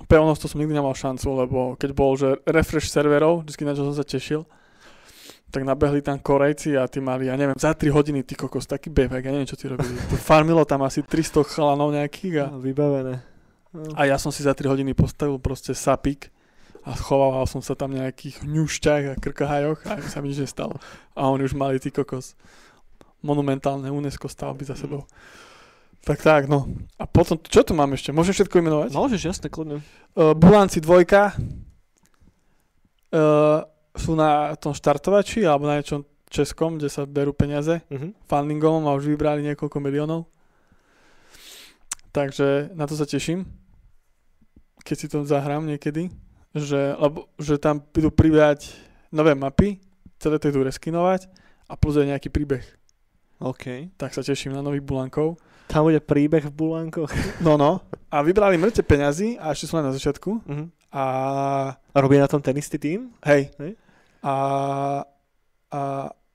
pevnosť 0.08 0.40
to 0.42 0.48
som 0.50 0.58
nikdy 0.58 0.74
nemal 0.74 0.94
šancu, 0.96 1.26
lebo 1.36 1.58
keď 1.78 1.90
bol, 1.94 2.18
že 2.18 2.42
refresh 2.42 2.90
serverov, 2.90 3.46
vždy 3.46 3.62
na 3.62 3.74
čo 3.76 3.86
som 3.86 3.94
sa 3.94 4.02
tešil, 4.02 4.42
tak 5.52 5.68
nabehli 5.68 6.00
tam 6.00 6.16
Korejci 6.16 6.80
a 6.80 6.88
tí 6.88 7.04
mali, 7.04 7.28
ja 7.28 7.36
neviem, 7.36 7.52
za 7.60 7.76
3 7.76 7.92
hodiny 7.92 8.24
ty 8.24 8.32
kokos, 8.32 8.64
taký 8.64 8.88
bebek, 8.88 9.20
ja 9.20 9.30
neviem, 9.30 9.44
čo 9.44 9.60
ti 9.60 9.68
robili. 9.68 9.92
To 10.08 10.16
farmilo 10.16 10.64
tam 10.64 10.80
asi 10.88 11.04
300 11.04 11.44
chalanov 11.44 11.92
nejakých 11.92 12.34
a, 12.40 12.46
No, 12.48 12.58
Vybavené. 12.64 13.20
No. 13.72 13.92
a 13.96 14.04
ja 14.08 14.16
som 14.16 14.32
si 14.32 14.40
za 14.44 14.56
3 14.56 14.64
hodiny 14.68 14.96
postavil 14.96 15.36
proste 15.36 15.76
sapík 15.76 16.32
a 16.84 16.96
schovával 16.96 17.44
som 17.44 17.60
sa 17.60 17.76
tam 17.76 17.92
nejakých 17.92 18.42
ňušťach 18.48 19.04
a 19.12 19.14
krkahajoch 19.20 19.80
a 19.86 20.00
sa 20.08 20.24
mi 20.24 20.32
nič 20.32 20.48
nestalo. 20.48 20.80
A 21.12 21.28
oni 21.28 21.44
už 21.44 21.52
mali 21.52 21.76
ty 21.76 21.92
kokos 21.92 22.32
monumentálne 23.22 23.86
UNESCO 23.92 24.26
stavby 24.26 24.66
za 24.66 24.74
sebou. 24.74 25.06
Tak 26.02 26.18
tak, 26.18 26.50
no. 26.50 26.66
A 26.98 27.06
potom, 27.06 27.38
čo 27.38 27.62
tu 27.62 27.78
mám 27.78 27.94
ešte? 27.94 28.10
Môžem 28.10 28.34
všetko 28.34 28.58
vymenovať? 28.58 28.90
Môžeš, 28.90 29.22
jasne, 29.22 29.46
kľudne. 29.46 29.78
Uh, 30.18 30.34
Bulanci 30.34 30.82
dvojka 30.82 31.30
uh, 33.14 33.62
sú 33.92 34.16
na 34.16 34.56
tom 34.56 34.72
štartovači 34.72 35.44
alebo 35.44 35.68
na 35.68 35.76
niečom 35.78 36.02
českom, 36.26 36.80
kde 36.80 36.88
sa 36.88 37.04
berú 37.04 37.36
peniaze 37.36 37.84
Mhm. 37.92 38.24
fundingom 38.24 38.88
a 38.88 38.96
už 38.96 39.04
vybrali 39.06 39.44
niekoľko 39.44 39.78
miliónov. 39.78 40.24
Takže 42.12 42.72
na 42.76 42.84
to 42.84 42.92
sa 42.92 43.08
teším, 43.08 43.48
keď 44.84 44.96
si 44.96 45.06
to 45.08 45.24
zahrám 45.24 45.64
niekedy, 45.64 46.12
že, 46.52 46.92
lebo, 46.96 47.32
že 47.40 47.56
tam 47.56 47.80
budú 47.80 48.12
pribať 48.12 48.68
nové 49.08 49.32
mapy, 49.32 49.80
celé 50.20 50.36
to 50.36 50.52
idú 50.52 50.60
reskinovať 50.60 51.28
a 51.68 51.76
plus 51.76 51.96
aj 51.96 52.12
nejaký 52.12 52.28
príbeh. 52.28 52.64
OK. 53.40 53.90
Tak 53.96 54.12
sa 54.12 54.20
teším 54.22 54.52
na 54.52 54.60
nových 54.60 54.84
bulankov. 54.84 55.40
Tam 55.66 55.88
bude 55.88 56.04
príbeh 56.04 56.44
v 56.44 56.52
Bulánkoch. 56.52 57.08
No 57.40 57.56
no. 57.56 57.80
A 58.12 58.20
vybrali 58.20 58.60
mŕte 58.60 58.84
peňazí 58.84 59.40
a 59.40 59.56
ešte 59.56 59.66
sú 59.66 59.80
len 59.80 59.88
na 59.88 59.96
začiatku. 59.96 60.30
Mhm. 60.44 60.64
A 60.92 61.04
A 61.92 61.98
robí 61.98 62.16
na 62.16 62.28
tom 62.28 62.40
ten 62.40 62.52
istý 62.54 62.76
tým? 62.76 63.10
hej. 63.24 63.48
Hej. 63.58 63.72
A, 64.22 64.34
a, 65.72 65.80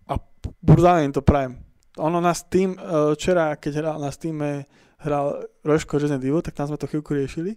a 0.04 0.14
brutálne 0.60 1.06
im 1.06 1.14
to 1.14 1.22
prajem. 1.22 1.56
Ono 1.98 2.20
na 2.20 2.34
Steam, 2.34 2.74
eh, 2.74 2.82
včera, 3.14 3.56
keď 3.56 3.74
hral 3.76 3.98
na 3.98 4.10
Steam 4.10 4.38
hral 4.98 5.26
Rožko 5.62 5.98
Resident 5.98 6.22
Evil, 6.22 6.42
tak 6.42 6.54
tam 6.54 6.66
sme 6.66 6.76
to 6.76 6.86
chvíľku 6.86 7.14
riešili. 7.14 7.54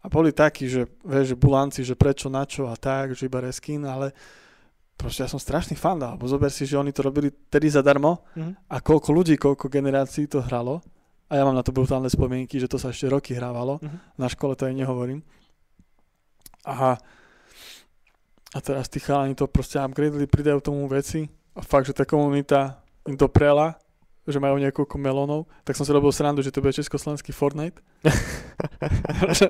A 0.00 0.12
boli 0.12 0.30
takí, 0.30 0.68
že, 0.68 0.86
vieš, 1.02 1.32
že 1.32 1.36
bulanci, 1.36 1.80
že 1.82 1.96
prečo, 1.96 2.28
na 2.28 2.44
čo 2.44 2.68
a 2.68 2.76
tak, 2.76 3.16
že 3.16 3.26
iba 3.26 3.40
reskin, 3.40 3.82
ale 3.82 4.12
proste 4.94 5.24
ja 5.24 5.28
som 5.28 5.40
strašný 5.40 5.74
fan, 5.74 5.98
alebo 5.98 6.24
zober 6.24 6.48
si, 6.48 6.62
že 6.62 6.76
oni 6.76 6.92
to 6.92 7.02
robili 7.02 7.32
tedy 7.48 7.66
zadarmo 7.66 8.22
Mhm. 8.36 8.70
a 8.70 8.76
koľko 8.78 9.10
ľudí, 9.10 9.34
koľko 9.36 9.66
generácií 9.66 10.28
to 10.28 10.40
hralo. 10.40 10.80
A 11.26 11.34
ja 11.34 11.42
mám 11.42 11.56
na 11.56 11.64
to 11.66 11.74
brutálne 11.74 12.06
spomienky, 12.06 12.56
že 12.56 12.70
to 12.70 12.78
sa 12.78 12.94
ešte 12.94 13.08
roky 13.08 13.34
hrávalo. 13.34 13.82
Mhm. 13.82 13.96
Na 14.14 14.28
škole 14.30 14.54
to 14.54 14.64
aj 14.64 14.74
nehovorím. 14.74 15.24
A, 16.66 16.98
a 18.52 18.58
teraz 18.58 18.90
tí 18.90 18.98
chalani 18.98 19.38
to 19.38 19.46
proste 19.46 19.78
upgradeli, 19.78 20.26
pridajú 20.26 20.58
tomu 20.58 20.90
veci. 20.90 21.30
A 21.54 21.62
fakt, 21.62 21.86
že 21.86 21.96
tá 21.96 22.02
komunita 22.02 22.82
im 23.06 23.14
to 23.14 23.30
prela, 23.30 23.78
že 24.26 24.42
majú 24.42 24.58
niekoľko 24.58 24.98
melónov, 24.98 25.46
tak 25.62 25.78
som 25.78 25.86
si 25.86 25.94
robil 25.94 26.10
srandu, 26.10 26.42
že 26.42 26.50
to 26.50 26.58
bude 26.58 26.74
československý 26.74 27.30
Fortnite. 27.30 27.78
že, 29.38 29.48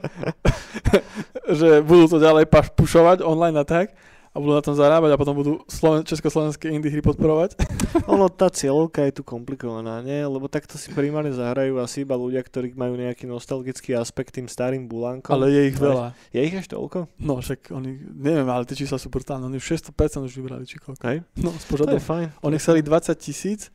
že 1.48 1.68
budú 1.80 2.04
to 2.12 2.18
ďalej 2.20 2.46
pušovať 2.52 3.24
online 3.24 3.56
a 3.56 3.64
tak 3.64 3.96
a 4.36 4.38
budú 4.38 4.52
na 4.52 4.60
tom 4.60 4.76
zarábať 4.76 5.16
a 5.16 5.16
potom 5.16 5.32
budú 5.32 5.52
sloven- 5.64 6.04
československé 6.04 6.68
indie 6.68 6.92
hry 6.92 7.00
podporovať. 7.00 7.56
Ono, 8.12 8.28
tá 8.28 8.52
cieľovka 8.52 9.00
je 9.08 9.16
tu 9.16 9.22
komplikovaná, 9.24 10.04
nie? 10.04 10.20
Lebo 10.20 10.44
takto 10.44 10.76
si 10.76 10.92
primárne 10.92 11.32
zahrajú 11.32 11.80
asi 11.80 12.04
iba 12.04 12.12
ľudia, 12.12 12.44
ktorí 12.44 12.76
majú 12.76 13.00
nejaký 13.00 13.24
nostalgický 13.24 13.96
aspekt 13.96 14.36
tým 14.36 14.44
starým 14.44 14.84
bulánkom. 14.84 15.32
Ale 15.32 15.48
je 15.56 15.62
ich 15.72 15.76
veľa. 15.80 16.12
Je 16.36 16.40
ich 16.44 16.52
až 16.52 16.68
toľko? 16.68 17.08
No 17.16 17.40
však 17.40 17.72
oni, 17.72 17.96
neviem, 18.12 18.44
ale 18.44 18.68
tie 18.68 18.76
čísla 18.76 19.00
sú 19.00 19.08
brutálne. 19.08 19.48
Oni 19.48 19.56
už 19.56 19.64
600% 19.88 20.28
už 20.28 20.36
vybrali, 20.36 20.68
či 20.68 20.76
koľko. 20.76 21.00
Hej. 21.08 21.24
No, 21.40 21.56
To 21.56 21.96
je 21.96 22.04
fajn. 22.04 22.36
Oni 22.44 22.60
chceli 22.60 22.84
20 22.84 23.16
tisíc 23.16 23.72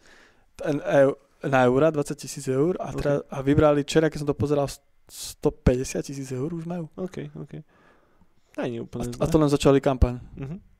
na 1.41 1.65
eura, 1.65 1.89
20 1.89 2.13
tisíc 2.13 2.45
eur 2.45 2.77
a, 2.77 2.93
teda, 2.93 3.25
a 3.25 3.41
vybrali 3.41 3.81
včera, 3.81 4.13
keď 4.13 4.17
som 4.21 4.29
to 4.29 4.37
pozeral, 4.37 4.69
150 5.09 6.05
tisíc 6.05 6.29
eur 6.29 6.53
už 6.53 6.69
majú. 6.69 6.85
OK, 6.95 7.33
OK. 7.33 7.80
Aj 8.59 8.67
nie 8.67 8.79
A, 8.79 8.83
úplne 8.83 9.07
a 9.15 9.25
to 9.27 9.37
len 9.39 9.49
začali 9.51 9.79
kampaň. 9.79 10.19
Mhm. 10.35 10.70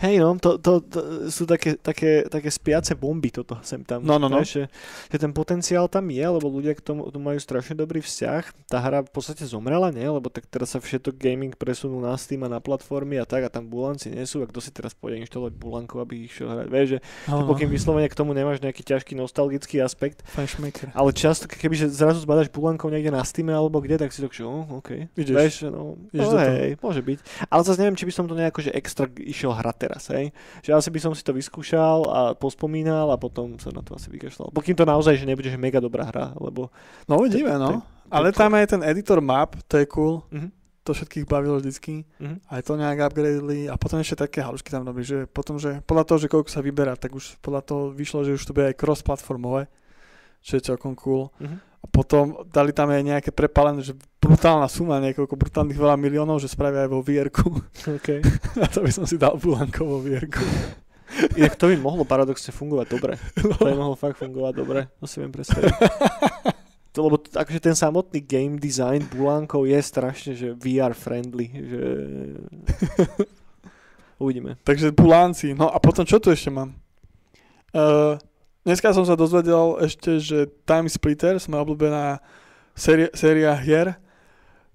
Hej 0.00 0.22
no, 0.22 0.36
to, 0.38 0.56
to, 0.58 0.80
to 0.80 0.98
sú 1.30 1.44
také, 1.44 1.76
také, 1.76 2.24
také 2.30 2.48
spiace 2.48 2.94
bomby 2.94 3.32
toto 3.34 3.58
sem 3.62 3.82
tam. 3.82 4.04
No, 4.04 4.16
no, 4.16 4.30
no. 4.30 4.40
Že, 4.46 4.70
že 5.10 5.16
ten 5.18 5.32
potenciál 5.34 5.90
tam 5.90 6.08
je, 6.08 6.22
lebo 6.22 6.46
ľudia 6.46 6.76
k 6.76 6.82
tomu, 6.82 7.08
tomu 7.10 7.32
majú 7.32 7.40
strašne 7.40 7.74
dobrý 7.76 8.00
vzťah. 8.00 8.68
Tá 8.70 8.78
hra 8.78 9.02
v 9.06 9.10
podstate 9.10 9.42
zomrela, 9.48 9.90
nie? 9.90 10.06
Lebo 10.06 10.30
tak 10.30 10.46
teraz 10.46 10.74
sa 10.74 10.78
všetko 10.78 11.16
gaming 11.16 11.54
presunú 11.56 11.98
na 11.98 12.14
Steam 12.14 12.44
a 12.44 12.50
na 12.52 12.60
platformy 12.62 13.18
a 13.18 13.26
tak 13.26 13.46
a 13.46 13.50
tam 13.50 13.66
bulanci 13.66 14.12
nie 14.12 14.22
sú. 14.28 14.44
A 14.44 14.46
kto 14.46 14.62
si 14.62 14.70
teraz 14.70 14.94
pôjde 14.94 15.22
inštalovať 15.26 15.52
bulankov, 15.56 16.04
aby 16.04 16.26
ich 16.26 16.36
išiel 16.36 16.52
hrať? 16.52 16.68
Vieš, 16.70 16.88
že 16.88 16.98
No, 17.26 17.42
pokým 17.48 17.66
vyslovene 17.66 18.06
k 18.06 18.14
tomu 18.14 18.36
nemáš 18.36 18.62
nejaký 18.62 18.86
ťažký 18.86 19.18
nostalgický 19.18 19.82
aspekt, 19.82 20.22
Fajnšmaker. 20.30 20.94
ale 20.94 21.10
často, 21.10 21.50
keby 21.50 21.90
zrazu 21.90 22.22
zbadaš 22.22 22.52
bulankov 22.52 22.92
niekde 22.92 23.10
na 23.10 23.24
Steam 23.26 23.50
alebo 23.50 23.82
kde, 23.82 23.98
tak 23.98 24.14
si 24.14 24.22
to, 24.22 24.30
že 24.30 24.44
oh, 24.46 24.78
OK. 24.78 25.10
Ideš. 25.18 25.34
Vieš, 25.34 25.54
no, 25.72 25.98
Ideš 26.12 26.28
no 26.28 26.38
hej, 26.38 26.70
môže 26.78 27.02
byť. 27.02 27.18
Ale 27.50 27.62
zase 27.66 27.78
neviem, 27.82 27.96
či 27.98 28.06
by 28.06 28.12
som 28.14 28.24
to 28.28 28.34
nejako 28.36 28.60
že 28.62 28.70
extra 28.76 29.10
išiel 29.18 29.55
hrať 29.56 29.76
teraz, 29.76 30.02
hej. 30.12 30.30
Že 30.60 30.70
asi 30.76 30.88
by 30.92 30.98
som 31.00 31.12
si 31.16 31.24
to 31.24 31.32
vyskúšal 31.32 31.98
a 32.06 32.20
pospomínal 32.36 33.08
a 33.10 33.16
potom 33.16 33.56
sa 33.56 33.72
na 33.72 33.80
to 33.80 33.96
asi 33.96 34.12
vykašľal. 34.12 34.52
Pokým 34.52 34.76
to 34.76 34.84
naozaj, 34.84 35.16
že 35.16 35.24
nebude 35.24 35.48
že 35.48 35.58
mega 35.58 35.80
dobrá 35.80 36.06
hra, 36.06 36.36
lebo... 36.36 36.68
No 37.08 37.18
uvidíme, 37.18 37.56
no. 37.56 37.80
Ale 38.12 38.30
tam 38.30 38.54
je 38.54 38.76
ten 38.76 38.82
editor 38.86 39.18
map, 39.18 39.56
to 39.66 39.80
je 39.80 39.86
cool. 39.90 40.22
Mhm. 40.30 40.52
To 40.86 40.94
všetkých 40.94 41.26
bavilo 41.26 41.58
vždycky. 41.58 42.06
Mhm. 42.22 42.46
Aj 42.46 42.62
to 42.62 42.78
nejak 42.78 43.10
upgradeli 43.10 43.66
a 43.66 43.74
potom 43.74 43.98
ešte 43.98 44.22
také 44.22 44.38
halušky 44.38 44.70
tam 44.70 44.86
robí, 44.86 45.02
že 45.02 45.26
potom, 45.26 45.58
že 45.58 45.82
podľa 45.82 46.04
toho, 46.06 46.18
že 46.22 46.30
koľko 46.30 46.50
sa 46.52 46.62
vyberá, 46.62 46.94
tak 46.94 47.16
už 47.16 47.42
podľa 47.42 47.62
toho 47.66 47.82
vyšlo, 47.90 48.22
že 48.22 48.38
už 48.38 48.46
to 48.46 48.54
bude 48.54 48.70
aj 48.70 48.78
cross-platformové, 48.78 49.66
čo 50.46 50.52
je 50.54 50.62
celkom 50.62 50.94
cool. 50.94 51.34
Mhm. 51.42 51.58
A 51.86 51.88
potom 51.88 52.42
dali 52.50 52.74
tam 52.74 52.90
aj 52.90 53.02
nejaké 53.06 53.30
prepálené, 53.30 53.78
že 53.86 53.94
brutálna 54.18 54.66
suma, 54.66 54.98
niekoľko 54.98 55.38
brutálnych 55.38 55.78
veľa 55.78 55.94
miliónov, 55.94 56.42
že 56.42 56.50
spravia 56.50 56.82
aj 56.82 56.90
vo 56.90 56.98
vr 56.98 57.30
OK. 57.30 58.08
A 58.64 58.66
to 58.66 58.82
by 58.82 58.90
som 58.90 59.06
si 59.06 59.14
dal 59.14 59.38
Bulankov 59.38 59.86
vo 59.86 59.98
vr 60.02 60.26
Inak 61.38 61.54
to 61.62 61.70
by 61.70 61.78
mohlo 61.78 62.02
paradoxne 62.02 62.50
fungovať 62.50 62.86
dobre. 62.90 63.14
To 63.38 63.62
by 63.62 63.78
mohlo 63.78 63.94
fakt 63.94 64.18
fungovať 64.18 64.52
dobre. 64.58 64.90
To 64.98 65.06
si 65.06 65.22
viem 65.22 65.30
predstaviť. 65.30 65.70
To, 66.96 67.12
lebo 67.12 67.20
akože 67.20 67.60
ten 67.60 67.76
samotný 67.76 68.24
game 68.24 68.56
design 68.56 69.04
Bulánkov 69.04 69.68
je 69.68 69.76
strašne, 69.84 70.32
že 70.32 70.56
VR 70.56 70.96
friendly. 70.96 71.52
Že... 71.52 71.82
Uvidíme. 74.24 74.56
Takže 74.64 74.96
Bulánci. 74.96 75.52
No 75.52 75.68
a 75.68 75.76
potom 75.76 76.08
čo 76.08 76.16
tu 76.16 76.32
ešte 76.32 76.48
mám? 76.48 76.72
Uh, 77.76 78.16
dneska 78.66 78.90
som 78.90 79.06
sa 79.06 79.14
dozvedel 79.14 79.78
ešte, 79.86 80.18
že 80.18 80.50
Time 80.66 80.90
Splitters, 80.90 81.46
moja 81.46 81.62
obľúbená 81.62 82.18
séria, 82.74 83.08
séria 83.14 83.54
hier 83.54 83.94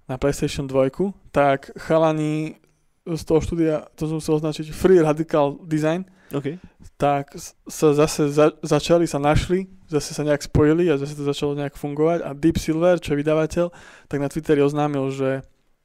na 0.08 0.16
PlayStation 0.16 0.64
2, 0.64 1.12
tak 1.36 1.76
chalani 1.76 2.56
z 3.04 3.22
toho 3.28 3.44
štúdia, 3.44 3.92
to 4.00 4.08
som 4.08 4.24
musel 4.24 4.40
označiť 4.40 4.72
Free 4.72 5.04
Radical 5.04 5.60
Design, 5.68 6.08
OK. 6.32 6.56
tak 6.96 7.36
sa 7.68 7.92
zase 7.92 8.32
za, 8.32 8.56
začali, 8.64 9.04
sa 9.04 9.20
našli, 9.20 9.68
zase 9.92 10.16
sa 10.16 10.24
nejak 10.24 10.48
spojili 10.48 10.88
a 10.88 10.96
zase 10.96 11.20
to 11.20 11.28
začalo 11.28 11.60
nejak 11.60 11.76
fungovať. 11.76 12.24
A 12.24 12.32
Deep 12.32 12.56
Silver, 12.56 13.02
čo 13.04 13.14
je 13.14 13.20
vydavateľ, 13.20 13.68
tak 14.08 14.18
na 14.24 14.32
Twitteri 14.32 14.64
oznámil, 14.64 15.12
že 15.12 15.44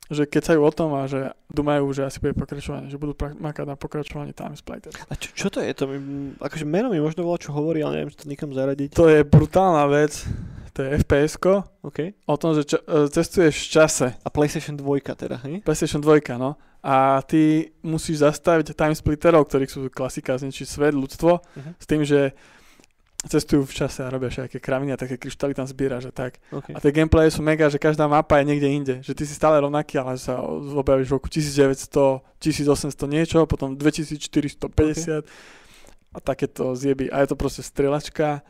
že 0.09 0.23
kecajú 0.25 0.59
o 0.59 0.71
tom 0.71 0.95
a 0.95 1.05
že 1.05 1.21
dumajú, 1.49 1.87
že 1.91 2.03
asi 2.03 2.19
bude 2.19 2.33
pokračovanie, 2.33 2.87
že 2.87 2.95
budú 2.95 3.13
pra- 3.13 3.33
makať 3.33 3.65
na 3.65 3.75
pokračovanie 3.75 4.31
Time 4.31 4.55
Splitters. 4.55 4.95
A 5.03 5.15
čo, 5.15 5.29
čo 5.33 5.47
to 5.49 5.59
je? 5.59 5.71
To 5.73 5.85
mi, 5.87 5.97
akože 6.37 6.63
meno 6.63 6.87
mi 6.87 6.99
možno 6.99 7.23
volá, 7.23 7.37
čo 7.37 7.51
hovorí, 7.51 7.81
ale 7.81 7.99
neviem, 7.99 8.11
či 8.11 8.19
to 8.19 8.27
nikam 8.27 8.51
zaradiť. 8.51 8.93
To 8.93 9.07
je 9.07 9.21
brutálna 9.21 9.83
vec, 9.87 10.23
to 10.71 10.81
je 10.81 11.01
fps 11.01 11.41
OK. 11.83 11.99
o 12.23 12.37
tom, 12.37 12.53
že 12.53 12.69
ča- 12.69 12.81
e, 12.81 13.09
cestuješ 13.09 13.55
v 13.57 13.71
čase, 13.73 14.07
A 14.15 14.29
PlayStation 14.29 14.75
2 14.75 14.85
teda, 15.13 15.43
hej? 15.43 15.61
PlayStation 15.61 15.99
2, 15.99 16.37
no, 16.37 16.55
a 16.81 17.19
ty 17.21 17.43
musíš 17.81 18.23
zastaviť 18.23 18.71
time 18.73 18.95
splitterov, 18.95 19.43
ktorých 19.45 19.67
sú 19.69 19.81
klasika 19.89 20.35
zničiť 20.35 20.67
svet, 20.67 20.93
ľudstvo, 20.93 21.43
Mhm. 21.57 21.71
s 21.75 21.85
tým, 21.85 22.03
že 22.03 22.31
cestujú 23.27 23.67
v 23.67 23.75
čase 23.75 24.03
a 24.03 24.09
robia 24.11 24.31
všetké 24.31 24.59
kraviny 24.63 24.95
a 24.95 25.01
také 25.01 25.21
kryštály 25.21 25.53
tam 25.53 25.67
zbieraš 25.67 26.09
a 26.09 26.13
tak. 26.15 26.39
OK. 26.55 26.73
A 26.73 26.79
tie 26.79 26.91
gameplaye 26.95 27.31
sú 27.31 27.43
mega, 27.43 27.67
že 27.67 27.79
každá 27.79 28.07
mapa 28.07 28.39
je 28.41 28.49
niekde 28.49 28.69
inde. 28.71 28.95
Že 29.03 29.13
ty 29.13 29.25
si 29.27 29.35
stále 29.35 29.59
rovnaký, 29.61 29.99
ale 29.99 30.17
sa 30.17 30.41
objavíš 30.43 31.11
v 31.11 31.15
roku 31.15 31.29
1900, 31.29 32.23
1800 32.39 33.07
niečo, 33.11 33.39
potom 33.45 33.75
2450 33.75 35.27
a 36.17 36.19
takéto 36.23 36.73
zjeby. 36.73 37.13
A 37.13 37.27
je 37.27 37.29
to 37.29 37.37
proste 37.37 37.61
strelačka 37.61 38.41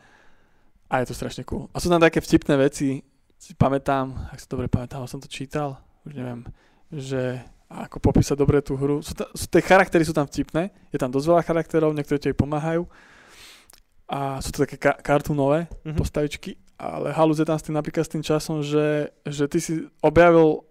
a 0.87 0.93
je 1.03 1.05
to 1.11 1.13
strašne 1.13 1.43
cool. 1.43 1.67
A 1.75 1.83
sú 1.83 1.91
tam 1.91 1.99
také 1.99 2.23
vtipné 2.23 2.55
veci, 2.55 3.03
si 3.37 3.53
pamätám, 3.53 4.33
ak 4.33 4.39
sa 4.41 4.47
dobre 4.49 4.71
pamätám, 4.71 5.05
som 5.05 5.21
to 5.21 5.29
čítal, 5.29 5.77
už 6.07 6.17
neviem, 6.17 6.41
že 6.89 7.43
ako 7.67 7.99
popísať 7.99 8.39
dobre 8.39 8.63
tú 8.63 8.79
hru. 8.79 9.03
Sú, 9.03 9.11
ta, 9.11 9.27
sú 9.35 9.45
tie 9.51 9.59
charaktery 9.59 10.07
sú 10.07 10.15
tam 10.15 10.23
vtipné, 10.23 10.71
je 10.89 10.97
tam 10.97 11.11
dosť 11.11 11.27
veľa 11.27 11.43
charakterov, 11.43 11.91
niektoré 11.91 12.17
ti 12.17 12.31
pomáhajú 12.31 12.87
a 14.07 14.39
sú 14.39 14.49
to 14.51 14.63
také 14.63 14.79
ka- 14.79 14.99
kartúnové 14.99 15.67
Mhm. 15.83 15.95
postavičky, 15.95 16.55
ale 16.79 17.11
halúz 17.11 17.39
je 17.39 17.45
tam 17.45 17.59
s 17.59 17.65
tým 17.67 17.75
napríklad 17.75 18.03
s 18.07 18.11
tým 18.11 18.23
časom, 18.23 18.63
že, 18.63 19.11
že 19.27 19.47
ty 19.47 19.59
si 19.59 19.73
objavil, 19.99 20.63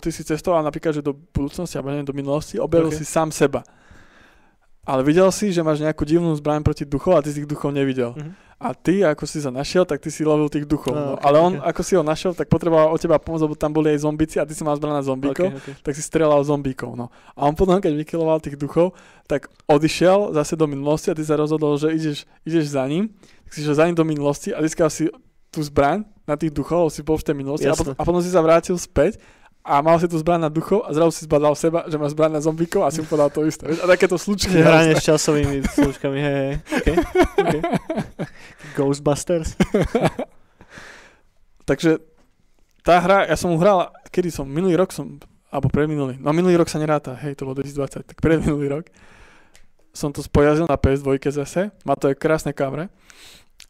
ty 0.00 0.08
si 0.08 0.24
cestoval 0.24 0.60
napríklad, 0.62 0.94
že 0.94 1.02
do 1.02 1.12
budúcnosti, 1.12 1.76
alebo 1.76 1.90
neviem, 1.90 2.08
do 2.08 2.16
minulosti, 2.16 2.56
objavil 2.56 2.88
Ok. 2.88 2.96
si 2.96 3.04
sám 3.04 3.28
seba. 3.28 3.60
Ale 4.82 5.06
videl 5.06 5.30
si, 5.30 5.54
že 5.54 5.62
máš 5.62 5.78
nejakú 5.78 6.02
divnú 6.02 6.34
zbraň 6.34 6.66
proti 6.66 6.82
duchov 6.82 7.14
a 7.14 7.22
ty 7.22 7.30
si 7.30 7.42
tých 7.42 7.50
duchov 7.50 7.70
nevidel. 7.70 8.18
Mhm. 8.18 8.32
A 8.62 8.78
ty, 8.78 9.02
ako 9.02 9.26
si 9.26 9.42
sa 9.42 9.50
našiel, 9.50 9.82
tak 9.82 9.98
ty 9.98 10.06
si 10.06 10.22
lovil 10.22 10.46
tých 10.46 10.70
duchov. 10.70 10.94
Ah, 10.94 11.02
no. 11.02 11.12
ok, 11.18 11.22
Ale 11.26 11.36
on, 11.42 11.52
ok. 11.58 11.66
ako 11.66 11.80
si 11.82 11.92
ho 11.98 12.02
našiel, 12.06 12.30
tak 12.30 12.46
potreboval 12.46 12.94
od 12.94 12.98
teba 13.02 13.18
pomôcť, 13.18 13.50
lebo 13.50 13.58
tam 13.58 13.74
boli 13.74 13.90
aj 13.90 14.06
zombici 14.06 14.38
a 14.38 14.46
ty 14.46 14.54
si 14.54 14.62
mal 14.62 14.78
zbraň 14.78 15.02
na 15.02 15.04
zombíkov, 15.06 15.50
Okay, 15.50 15.58
okay. 15.58 15.74
tak 15.82 15.92
si 15.98 16.02
strelal 16.02 16.38
zombíkov. 16.46 16.94
No. 16.94 17.10
A 17.34 17.50
on 17.50 17.58
potom, 17.58 17.82
keď 17.82 17.90
vykiloval 17.98 18.38
tých 18.38 18.54
duchov, 18.54 18.94
tak 19.26 19.50
odišiel 19.66 20.30
zase 20.38 20.54
do 20.54 20.70
minulosti 20.70 21.10
a 21.10 21.18
ty 21.18 21.26
sa 21.26 21.34
rozhodol, 21.34 21.74
že 21.74 21.90
ideš, 21.90 22.22
ideš 22.46 22.70
za 22.70 22.86
ním, 22.86 23.10
tak 23.42 23.50
si 23.50 23.66
išiel 23.66 23.74
za 23.74 23.84
ním 23.90 23.98
do 23.98 24.06
minulosti 24.06 24.54
a 24.54 24.62
získal 24.62 24.94
si 24.94 25.10
tú 25.50 25.58
zbraň 25.58 26.06
na 26.22 26.38
tých 26.38 26.54
duchov, 26.54 26.94
si 26.94 27.02
bol 27.02 27.18
v 27.18 27.26
tej 27.26 27.34
minulosti 27.34 27.66
a 27.66 27.74
potom, 27.74 27.98
a 27.98 28.02
potom 28.06 28.22
si 28.22 28.30
sa 28.30 28.38
vrátil 28.38 28.78
späť 28.78 29.18
a 29.62 29.78
mal 29.78 29.94
si 30.02 30.10
tú 30.10 30.18
zbraň 30.18 30.46
na 30.46 30.50
duchov 30.50 30.82
a 30.82 30.90
zrazu 30.90 31.14
si 31.14 31.22
zbadal 31.22 31.54
seba, 31.54 31.86
že 31.86 31.94
máš 31.94 32.18
zbraň 32.18 32.34
na 32.34 32.42
zombíkov 32.42 32.82
a 32.82 32.90
si 32.90 32.98
mu 32.98 33.06
podal 33.06 33.30
to 33.30 33.46
isté. 33.46 33.70
vieš? 33.70 33.78
A 33.82 33.86
takéto 33.86 34.18
slučky. 34.18 34.58
Hranie 34.58 34.98
s 34.98 35.06
časovými 35.06 35.62
slučkami, 35.62 36.18
hej, 36.18 36.34
hej. 36.34 36.54
Okay. 36.82 36.96
Okay. 37.38 37.60
Ghostbusters. 38.74 39.54
Takže 41.70 42.02
tá 42.82 42.98
hra, 42.98 43.30
ja 43.30 43.38
som 43.38 43.54
ju 43.54 43.58
hral, 43.62 43.94
kedy 44.10 44.34
som, 44.34 44.50
minulý 44.50 44.74
rok 44.74 44.90
som, 44.90 45.22
alebo 45.54 45.70
predminulý, 45.70 46.18
no 46.18 46.34
minulý 46.34 46.58
rok 46.58 46.66
sa 46.66 46.82
neráta, 46.82 47.14
hej, 47.22 47.38
to 47.38 47.46
bol 47.46 47.54
2020, 47.54 48.02
tak 48.02 48.18
predminulý 48.18 48.66
rok 48.66 48.90
som 49.94 50.10
to 50.10 50.24
spojazil 50.24 50.66
na 50.66 50.80
PS2 50.80 51.20
zase, 51.30 51.70
má 51.86 51.94
to 51.94 52.10
aj 52.10 52.18
krásne 52.18 52.50
kamre 52.50 52.90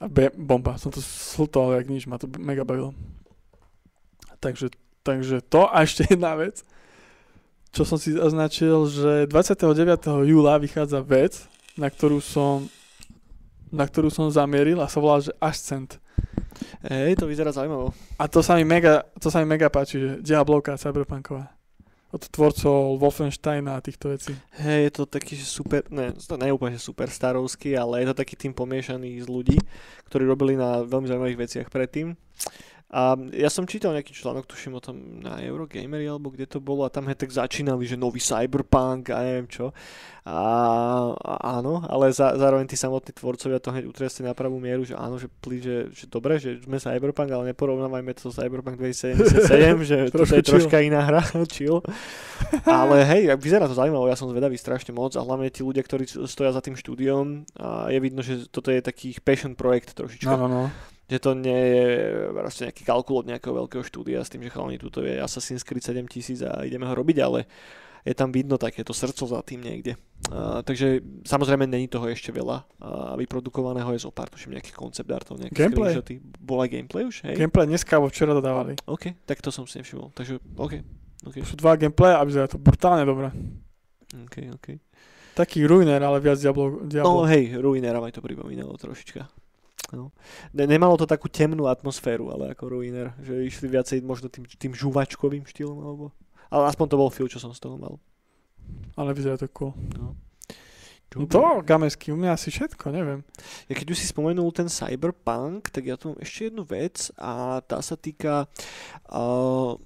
a 0.00 0.08
be, 0.08 0.32
bomba, 0.32 0.80
som 0.80 0.88
to 0.88 1.02
slutol 1.04 1.76
jak 1.76 1.84
nič, 1.90 2.08
ma 2.08 2.16
to 2.16 2.30
mega 2.40 2.64
bavilo. 2.64 2.96
Takže, 4.40 4.72
takže 5.02 5.42
to 5.46 5.66
a 5.66 5.82
ešte 5.82 6.06
jedna 6.10 6.34
vec, 6.38 6.62
čo 7.72 7.82
som 7.86 7.96
si 7.96 8.14
označil, 8.14 8.86
že 8.88 9.12
29. 9.26 9.66
júla 10.26 10.58
vychádza 10.60 11.00
vec, 11.02 11.44
na 11.76 11.88
ktorú 11.88 12.20
som 12.20 12.68
na 13.72 13.88
ktorú 13.88 14.12
som 14.12 14.28
zamieril 14.28 14.78
a 14.84 14.86
sa 14.86 15.00
volá, 15.00 15.18
že 15.24 15.32
Ascent. 15.40 15.96
Hej, 16.84 17.16
to 17.16 17.24
vyzerá 17.24 17.48
zaujímavo. 17.56 17.96
A 18.20 18.28
to 18.28 18.44
sa 18.44 18.60
mi 18.60 18.68
mega, 18.68 19.00
to 19.16 19.32
sa 19.32 19.40
mi 19.40 19.48
mega 19.48 19.72
páči, 19.72 19.96
že 19.96 20.08
Diablovka 20.20 20.76
cyberpunková. 20.76 21.48
Od 22.12 22.20
tvorcov 22.28 23.00
Wolfensteina 23.00 23.80
a 23.80 23.84
týchto 23.84 24.12
vecí. 24.12 24.36
Hej, 24.60 24.80
je 24.84 24.92
to 24.92 25.02
taký 25.08 25.40
super, 25.40 25.80
ne, 25.88 26.12
to 26.12 26.36
nie 26.36 26.52
je 26.52 26.56
úplne 26.60 26.76
super 26.76 27.08
starovský, 27.08 27.72
ale 27.72 28.04
je 28.04 28.12
to 28.12 28.20
taký 28.20 28.36
tým 28.36 28.52
pomiešaný 28.52 29.16
z 29.24 29.26
ľudí, 29.32 29.56
ktorí 30.12 30.28
robili 30.28 30.52
na 30.52 30.84
veľmi 30.84 31.08
zaujímavých 31.08 31.40
veciach 31.40 31.66
predtým. 31.72 32.12
A 32.92 33.16
ja 33.32 33.48
som 33.48 33.64
čítal 33.64 33.96
nejaký 33.96 34.12
článok, 34.12 34.44
tuším 34.44 34.76
o 34.76 34.84
tom 34.84 35.24
na 35.24 35.40
Eurogamery, 35.40 36.04
alebo 36.04 36.28
kde 36.28 36.44
to 36.44 36.60
bolo, 36.60 36.84
a 36.84 36.92
tam 36.92 37.08
hej, 37.08 37.16
tak 37.16 37.32
začínali, 37.32 37.88
že 37.88 37.96
nový 37.96 38.20
cyberpunk 38.20 39.08
a 39.08 39.24
neviem 39.24 39.48
čo. 39.48 39.72
A, 40.28 40.38
a 41.16 41.34
áno, 41.56 41.80
ale 41.88 42.12
za, 42.12 42.36
zároveň 42.36 42.68
tí 42.68 42.76
samotní 42.76 43.16
tvorcovia 43.16 43.64
to 43.64 43.72
hneď 43.72 43.88
utriasli 43.88 44.28
na 44.28 44.36
pravú 44.36 44.60
mieru, 44.60 44.84
že 44.84 44.92
áno, 44.92 45.16
že, 45.16 45.32
pli, 45.40 45.64
že, 45.64 45.88
že 45.88 46.04
dobre, 46.04 46.36
že 46.36 46.60
sme 46.60 46.76
cyberpunk, 46.76 47.32
ale 47.32 47.56
neporovnávajme 47.56 48.12
to 48.12 48.28
so 48.28 48.36
cyberpunk 48.36 48.76
2077, 48.84 49.88
že 49.88 49.96
to 50.12 50.28
je 50.28 50.44
troška 50.44 50.84
iná 50.84 51.00
hra, 51.00 51.24
chill. 51.56 51.80
Ale 52.68 53.08
hej, 53.08 53.32
vyzerá 53.40 53.72
to 53.72 53.74
zaujímaво, 53.74 54.12
ja 54.12 54.20
som 54.20 54.28
zvedavý 54.28 54.60
strašne 54.60 54.92
moc 54.92 55.16
a 55.16 55.24
hlavne 55.24 55.48
tí 55.48 55.64
ľudia, 55.64 55.80
ktorí 55.80 56.04
stoja 56.28 56.52
za 56.52 56.60
tým 56.60 56.76
štúdiom, 56.76 57.48
a 57.56 57.88
je 57.88 57.98
vidno, 58.04 58.20
že 58.20 58.52
toto 58.52 58.68
je 58.68 58.84
taký 58.84 59.16
passion 59.24 59.56
projekt 59.56 59.96
trošička. 59.96 60.28
No, 60.28 60.44
no, 60.44 60.68
no. 60.68 60.91
Že 61.12 61.18
to 61.20 61.30
nie 61.36 61.60
je 61.76 61.86
proste 62.32 62.62
nejaký 62.64 62.82
kalkul 62.88 63.20
od 63.20 63.28
nejakého 63.28 63.52
veľkého 63.52 63.84
štúdia 63.84 64.24
s 64.24 64.32
tým, 64.32 64.40
že 64.40 64.48
chalani, 64.48 64.80
tuto 64.80 65.04
je 65.04 65.20
Assassin's 65.20 65.60
Creed 65.60 65.84
7000 65.84 66.40
a 66.48 66.64
ideme 66.64 66.88
ho 66.88 66.94
robiť, 66.96 67.16
ale 67.20 67.44
je 68.02 68.14
tam 68.16 68.32
vidno 68.34 68.58
takéto 68.58 68.90
srdco 68.90 69.28
za 69.28 69.44
tým 69.46 69.62
niekde. 69.62 69.94
Uh, 70.26 70.64
takže 70.66 71.04
samozrejme 71.22 71.68
není 71.70 71.86
toho 71.86 72.08
ešte 72.10 72.34
veľa. 72.34 72.66
Uh, 72.82 73.14
vyprodukovaného 73.20 73.92
je 73.94 74.02
zo 74.02 74.10
pár, 74.10 74.26
tuším 74.32 74.58
nejakých 74.58 74.74
concept 74.74 75.10
artov, 75.12 75.38
nejaké 75.38 75.54
Gameplay? 75.54 75.94
screenshoty. 75.94 76.14
Bola 76.40 76.64
gameplay 76.66 77.04
už, 77.06 77.28
hej? 77.28 77.38
Gameplay 77.38 77.68
dneska 77.70 78.00
alebo 78.00 78.10
včera 78.10 78.34
dodávali. 78.34 78.74
OK, 78.90 79.14
tak 79.22 79.38
to 79.38 79.54
som 79.54 79.68
si 79.70 79.78
nevšimol. 79.78 80.10
Takže 80.16 80.40
OK, 80.58 80.82
OK, 81.30 81.36
Sú 81.46 81.54
dva 81.54 81.78
gameplay 81.78 82.10
a 82.10 82.26
vyzerá 82.26 82.50
to 82.50 82.58
brutálne 82.58 83.06
dobre. 83.06 83.30
OK, 84.26 84.50
OK. 84.50 84.66
Taký 85.32 85.64
ruiner, 85.64 86.02
ale 86.02 86.20
viac 86.20 86.36
Diablo. 86.42 86.82
No 86.82 86.88
Diablo. 86.90 87.24
hej, 87.24 87.56
Ruinera 87.56 88.02
mi 88.02 88.12
to 88.12 88.20
pripomínalo 88.20 88.76
trošička. 88.76 89.41
No. 89.92 90.08
Ne, 90.56 90.64
nemalo 90.64 90.96
to 90.96 91.04
takú 91.04 91.28
temnú 91.28 91.68
atmosféru, 91.68 92.32
ale 92.32 92.56
ako 92.56 92.64
Ruiner, 92.72 93.12
že 93.20 93.44
išli 93.44 93.68
viacej 93.68 94.00
možno 94.00 94.32
tým, 94.32 94.48
tým 94.48 94.72
žuvačkovým 94.72 95.44
štýlom, 95.44 95.78
alebo... 95.84 96.04
Ale 96.48 96.68
aspoň 96.68 96.86
to 96.88 97.00
bol 97.00 97.12
feel, 97.12 97.28
čo 97.28 97.40
som 97.40 97.52
z 97.52 97.60
toho 97.60 97.76
mal. 97.76 98.00
Ale 98.96 99.12
vyzerá 99.12 99.36
to 99.36 99.48
cool. 99.52 99.76
No. 99.96 100.16
No 101.12 101.28
to, 101.28 101.60
Gamesky, 101.60 102.08
u 102.08 102.16
mňa 102.16 102.40
asi 102.40 102.48
všetko, 102.48 102.88
neviem. 102.88 103.20
Ja 103.68 103.76
keď 103.76 103.92
už 103.92 104.00
si 104.00 104.08
spomenul 104.08 104.48
ten 104.48 104.72
cyberpunk, 104.72 105.68
tak 105.68 105.84
ja 105.84 106.00
tu 106.00 106.12
mám 106.12 106.18
ešte 106.24 106.48
jednu 106.48 106.64
vec 106.64 107.12
a 107.20 107.60
tá 107.60 107.84
sa 107.84 108.00
týka 108.00 108.48
uh, 109.12 109.76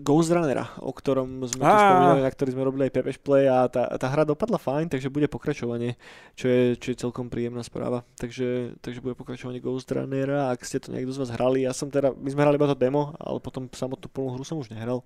Ghost 0.00 0.30
Runnera, 0.30 0.70
o 0.78 0.94
ktorom 0.94 1.42
sme 1.46 1.62
tu 1.62 1.74
spomínali, 1.74 2.20
na 2.22 2.30
ktorý 2.30 2.50
sme 2.54 2.62
robili 2.62 2.82
aj 2.86 2.92
PPŠ 2.94 3.18
Play 3.18 3.44
a 3.50 3.66
tá, 3.66 3.90
tá 3.98 4.06
hra 4.06 4.22
dopadla 4.22 4.58
fajn, 4.58 4.94
takže 4.94 5.10
bude 5.10 5.26
pokračovanie, 5.26 5.98
čo 6.38 6.46
je, 6.46 6.78
čo 6.78 6.94
je 6.94 6.96
celkom 7.02 7.26
príjemná 7.26 7.66
správa. 7.66 8.06
Takže, 8.16 8.78
takže 8.78 9.02
bude 9.02 9.18
pokračovanie 9.18 9.58
Ghost 9.58 9.90
Runnera, 9.90 10.54
ak 10.54 10.62
ste 10.62 10.78
to 10.78 10.94
niekto 10.94 11.10
z 11.10 11.20
vás 11.22 11.34
hrali, 11.34 11.66
ja 11.66 11.74
som 11.74 11.90
teda, 11.90 12.14
my 12.14 12.28
sme 12.30 12.42
hrali 12.46 12.56
iba 12.58 12.70
to 12.70 12.78
demo, 12.78 13.14
ale 13.18 13.42
potom 13.42 13.66
samotnú 13.70 14.06
plnú 14.06 14.38
hru 14.38 14.44
som 14.46 14.58
už 14.62 14.70
nehral. 14.70 15.02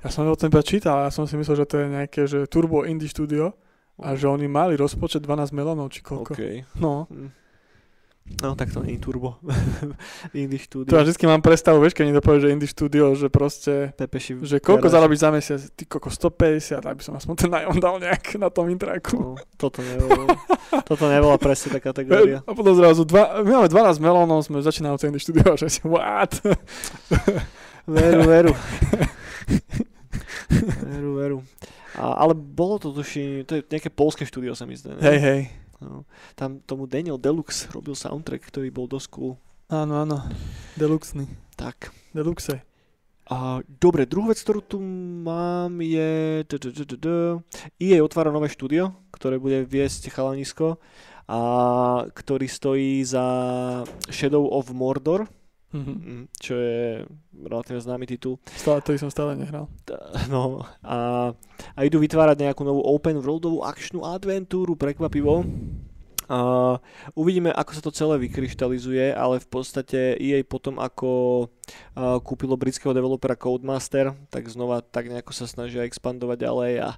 Ja 0.00 0.08
som 0.12 0.24
o 0.28 0.36
tom 0.36 0.52
iba 0.52 0.60
čítal, 0.60 1.04
ja 1.04 1.12
som 1.12 1.24
si 1.28 1.36
myslel, 1.36 1.64
že 1.64 1.68
to 1.68 1.76
je 1.80 1.86
nejaké, 1.88 2.20
že 2.28 2.44
Turbo 2.48 2.84
Indie 2.84 3.08
Studio 3.08 3.56
a 4.00 4.16
že 4.18 4.28
oni 4.28 4.48
mali 4.50 4.76
rozpočet 4.76 5.24
12 5.24 5.54
melónov, 5.54 5.88
či 5.92 6.04
koľko. 6.04 6.32
OK. 6.34 6.40
No, 6.80 7.08
Hm. 7.12 7.43
No 8.24 8.56
tak 8.56 8.72
to 8.72 8.80
nie 8.80 8.96
je 8.96 9.04
turbo. 9.04 9.36
Indie 10.32 10.56
to 10.56 10.64
štúdio. 10.64 10.96
ja 10.96 11.04
vždycky 11.04 11.28
mám 11.28 11.44
predstavu, 11.44 11.76
vieš, 11.76 11.92
keď 11.92 12.04
niekto 12.08 12.24
povie, 12.24 12.40
že 12.40 12.48
Indie 12.56 12.64
Studio, 12.72 13.12
že 13.12 13.28
proste 13.28 13.92
Pepeši 14.00 14.40
Že 14.40 14.64
koľko 14.64 14.88
garáž. 14.88 14.94
zarobíš 14.96 15.20
za 15.20 15.28
mesiac? 15.28 15.60
Ty 15.76 15.82
koľko 15.84 16.08
150, 16.08 16.88
aby 16.88 17.00
som 17.04 17.12
aspoň 17.20 17.34
ten 17.36 17.50
nájom 17.52 17.76
dal 17.76 18.00
nejak 18.00 18.40
na 18.40 18.48
tom 18.48 18.72
intraku. 18.72 19.36
No, 19.36 19.36
toto 19.60 19.84
nebolo, 19.84 20.40
toto 20.88 21.04
nebola 21.12 21.36
presne 21.36 21.76
tá 21.76 21.80
kategória. 21.84 22.40
A 22.48 22.56
potom 22.56 22.72
zrazu, 22.72 23.04
dva, 23.04 23.44
my 23.44 23.60
máme 23.60 23.68
12 23.68 24.00
melónov, 24.00 24.40
sme 24.40 24.64
začínali 24.64 24.96
to 24.96 25.04
štúdio, 25.20 25.44
a 25.52 25.56
že 25.60 25.68
si, 25.68 25.80
what? 25.84 26.32
Veru, 27.84 28.24
veru. 28.24 28.52
veru, 30.80 31.10
veru. 31.20 31.38
A, 32.00 32.24
ale 32.24 32.32
bolo 32.32 32.80
to 32.80 32.88
tuším, 32.88 33.44
to 33.44 33.60
je 33.60 33.62
nejaké 33.68 33.92
polské 33.92 34.24
štúdio 34.24 34.56
sa 34.56 34.64
mi 34.64 34.80
zdá. 34.80 34.96
Hej, 34.96 35.20
hej. 35.20 35.40
No, 35.82 36.06
tam 36.38 36.62
tomu 36.62 36.86
Daniel 36.86 37.18
Deluxe 37.18 37.70
robil 37.74 37.96
soundtrack, 37.98 38.46
ktorý 38.46 38.68
bol 38.70 38.86
dosť 38.86 39.08
cool. 39.14 39.32
Áno, 39.72 40.04
áno. 40.04 40.22
Deluxný. 40.76 41.26
Tak. 41.56 41.90
Deluxe. 42.12 42.62
A, 43.24 43.64
dobre, 43.80 44.04
druhú 44.04 44.28
vec, 44.28 44.38
ktorú 44.44 44.60
tu 44.60 44.76
mám 45.24 45.80
je... 45.80 46.44
EA 47.80 48.04
otvára 48.04 48.28
nové 48.28 48.52
štúdio, 48.52 48.92
ktoré 49.16 49.40
bude 49.40 49.64
viesť 49.64 50.12
chalanisko 50.12 50.76
a 51.24 51.40
ktorý 52.12 52.44
stojí 52.44 53.00
za 53.00 53.24
Shadow 54.12 54.44
of 54.52 54.68
Mordor, 54.76 55.24
Mhm. 55.74 55.94
mm, 55.98 56.24
čo 56.38 56.54
je 56.54 57.02
relatívne 57.34 57.82
známy 57.82 58.06
titul. 58.06 58.38
Stále, 58.54 58.78
to 58.78 58.94
som 58.94 59.10
stále 59.10 59.34
nehral. 59.34 59.66
No 60.30 60.62
a, 60.86 61.34
a 61.74 61.80
idú 61.82 61.98
vytvárať 61.98 62.46
nejakú 62.46 62.62
novú 62.62 62.80
open 62.86 63.18
worldovú 63.18 63.66
akčnú 63.66 64.06
adventúru, 64.06 64.78
prekvapivo. 64.78 65.42
A 66.24 66.38
uvidíme, 67.12 67.52
ako 67.52 67.70
sa 67.76 67.82
to 67.84 67.92
celé 67.92 68.16
vykryštalizuje, 68.16 69.12
ale 69.12 69.44
v 69.44 69.48
podstate 69.50 70.16
EA 70.16 70.40
potom, 70.40 70.80
ako 70.80 71.08
kúpilo 72.22 72.56
britského 72.56 72.92
developera 72.92 73.34
Codemaster, 73.34 74.12
tak 74.28 74.46
znova 74.46 74.80
tak 74.80 75.08
nejako 75.08 75.32
sa 75.32 75.46
snažia 75.46 75.84
expandovať 75.84 76.38
ďalej 76.42 76.72
a 76.82 76.90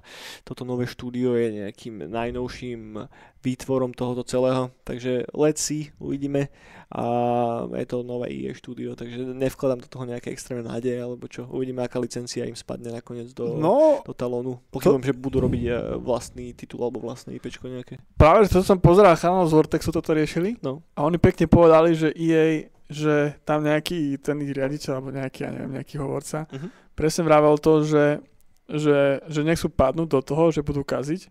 toto 0.43 0.63
nové 0.63 0.85
štúdio 0.85 1.33
je 1.33 1.47
nejakým 1.65 2.07
najnovším 2.07 3.07
výtvorom 3.37 3.93
tohoto 3.93 4.25
celého. 4.25 4.73
Takže 4.83 5.29
let's 5.31 5.61
see, 5.61 5.93
uvidíme. 5.97 6.49
A 6.87 7.03
je 7.75 7.85
to 7.85 7.99
nové 7.99 8.31
EA 8.31 8.55
štúdio, 8.55 8.95
takže 8.95 9.23
nevkladám 9.35 9.83
do 9.83 9.91
toho 9.91 10.07
nejaké 10.07 10.31
extrémne 10.31 10.63
nádeje, 10.63 10.95
alebo 10.97 11.27
čo. 11.27 11.43
Uvidíme, 11.47 11.83
aká 11.83 11.99
licencia 11.99 12.47
im 12.47 12.55
spadne 12.55 12.91
nakoniec 12.91 13.31
do, 13.35 13.59
No, 13.59 13.99
do 14.03 14.15
talónu. 14.15 14.63
Pochybom, 14.71 15.03
že 15.03 15.11
budú 15.11 15.43
robiť 15.43 15.63
e, 15.67 15.71
vlastný 15.99 16.55
titul 16.55 16.83
alebo 16.83 17.03
vlastné 17.03 17.35
IPčko 17.35 17.67
nejaké. 17.67 17.99
práve, 18.15 18.47
že 18.47 18.55
to 18.55 18.63
som 18.63 18.79
pozeral, 18.79 19.19
chalanov 19.19 19.51
z 19.51 19.55
Vortexu 19.55 19.91
toto 19.91 20.15
riešili 20.15 20.59
No. 20.63 20.79
a 20.95 21.03
oni 21.03 21.19
pekne 21.19 21.45
povedali, 21.45 21.91
že 21.91 22.15
EA 22.15 22.71
že 22.87 23.35
tam 23.43 23.61
nejaký 23.61 24.15
ten 24.17 24.39
riaditeľ, 24.39 24.91
alebo 24.93 25.11
nejaký, 25.11 25.39
ja 25.43 25.51
neviem, 25.51 25.75
nejaký 25.75 25.99
hovorca, 25.99 26.47
Mhm. 26.47 26.67
presne 26.95 27.23
vravel 27.23 27.59
to, 27.59 27.83
že, 27.83 28.05
že, 28.67 29.21
že 29.27 29.41
nechcú 29.43 29.67
padnúť 29.67 30.07
do 30.07 30.21
toho, 30.21 30.49
že 30.49 30.61
budú 30.61 30.81
kaziť 30.81 31.27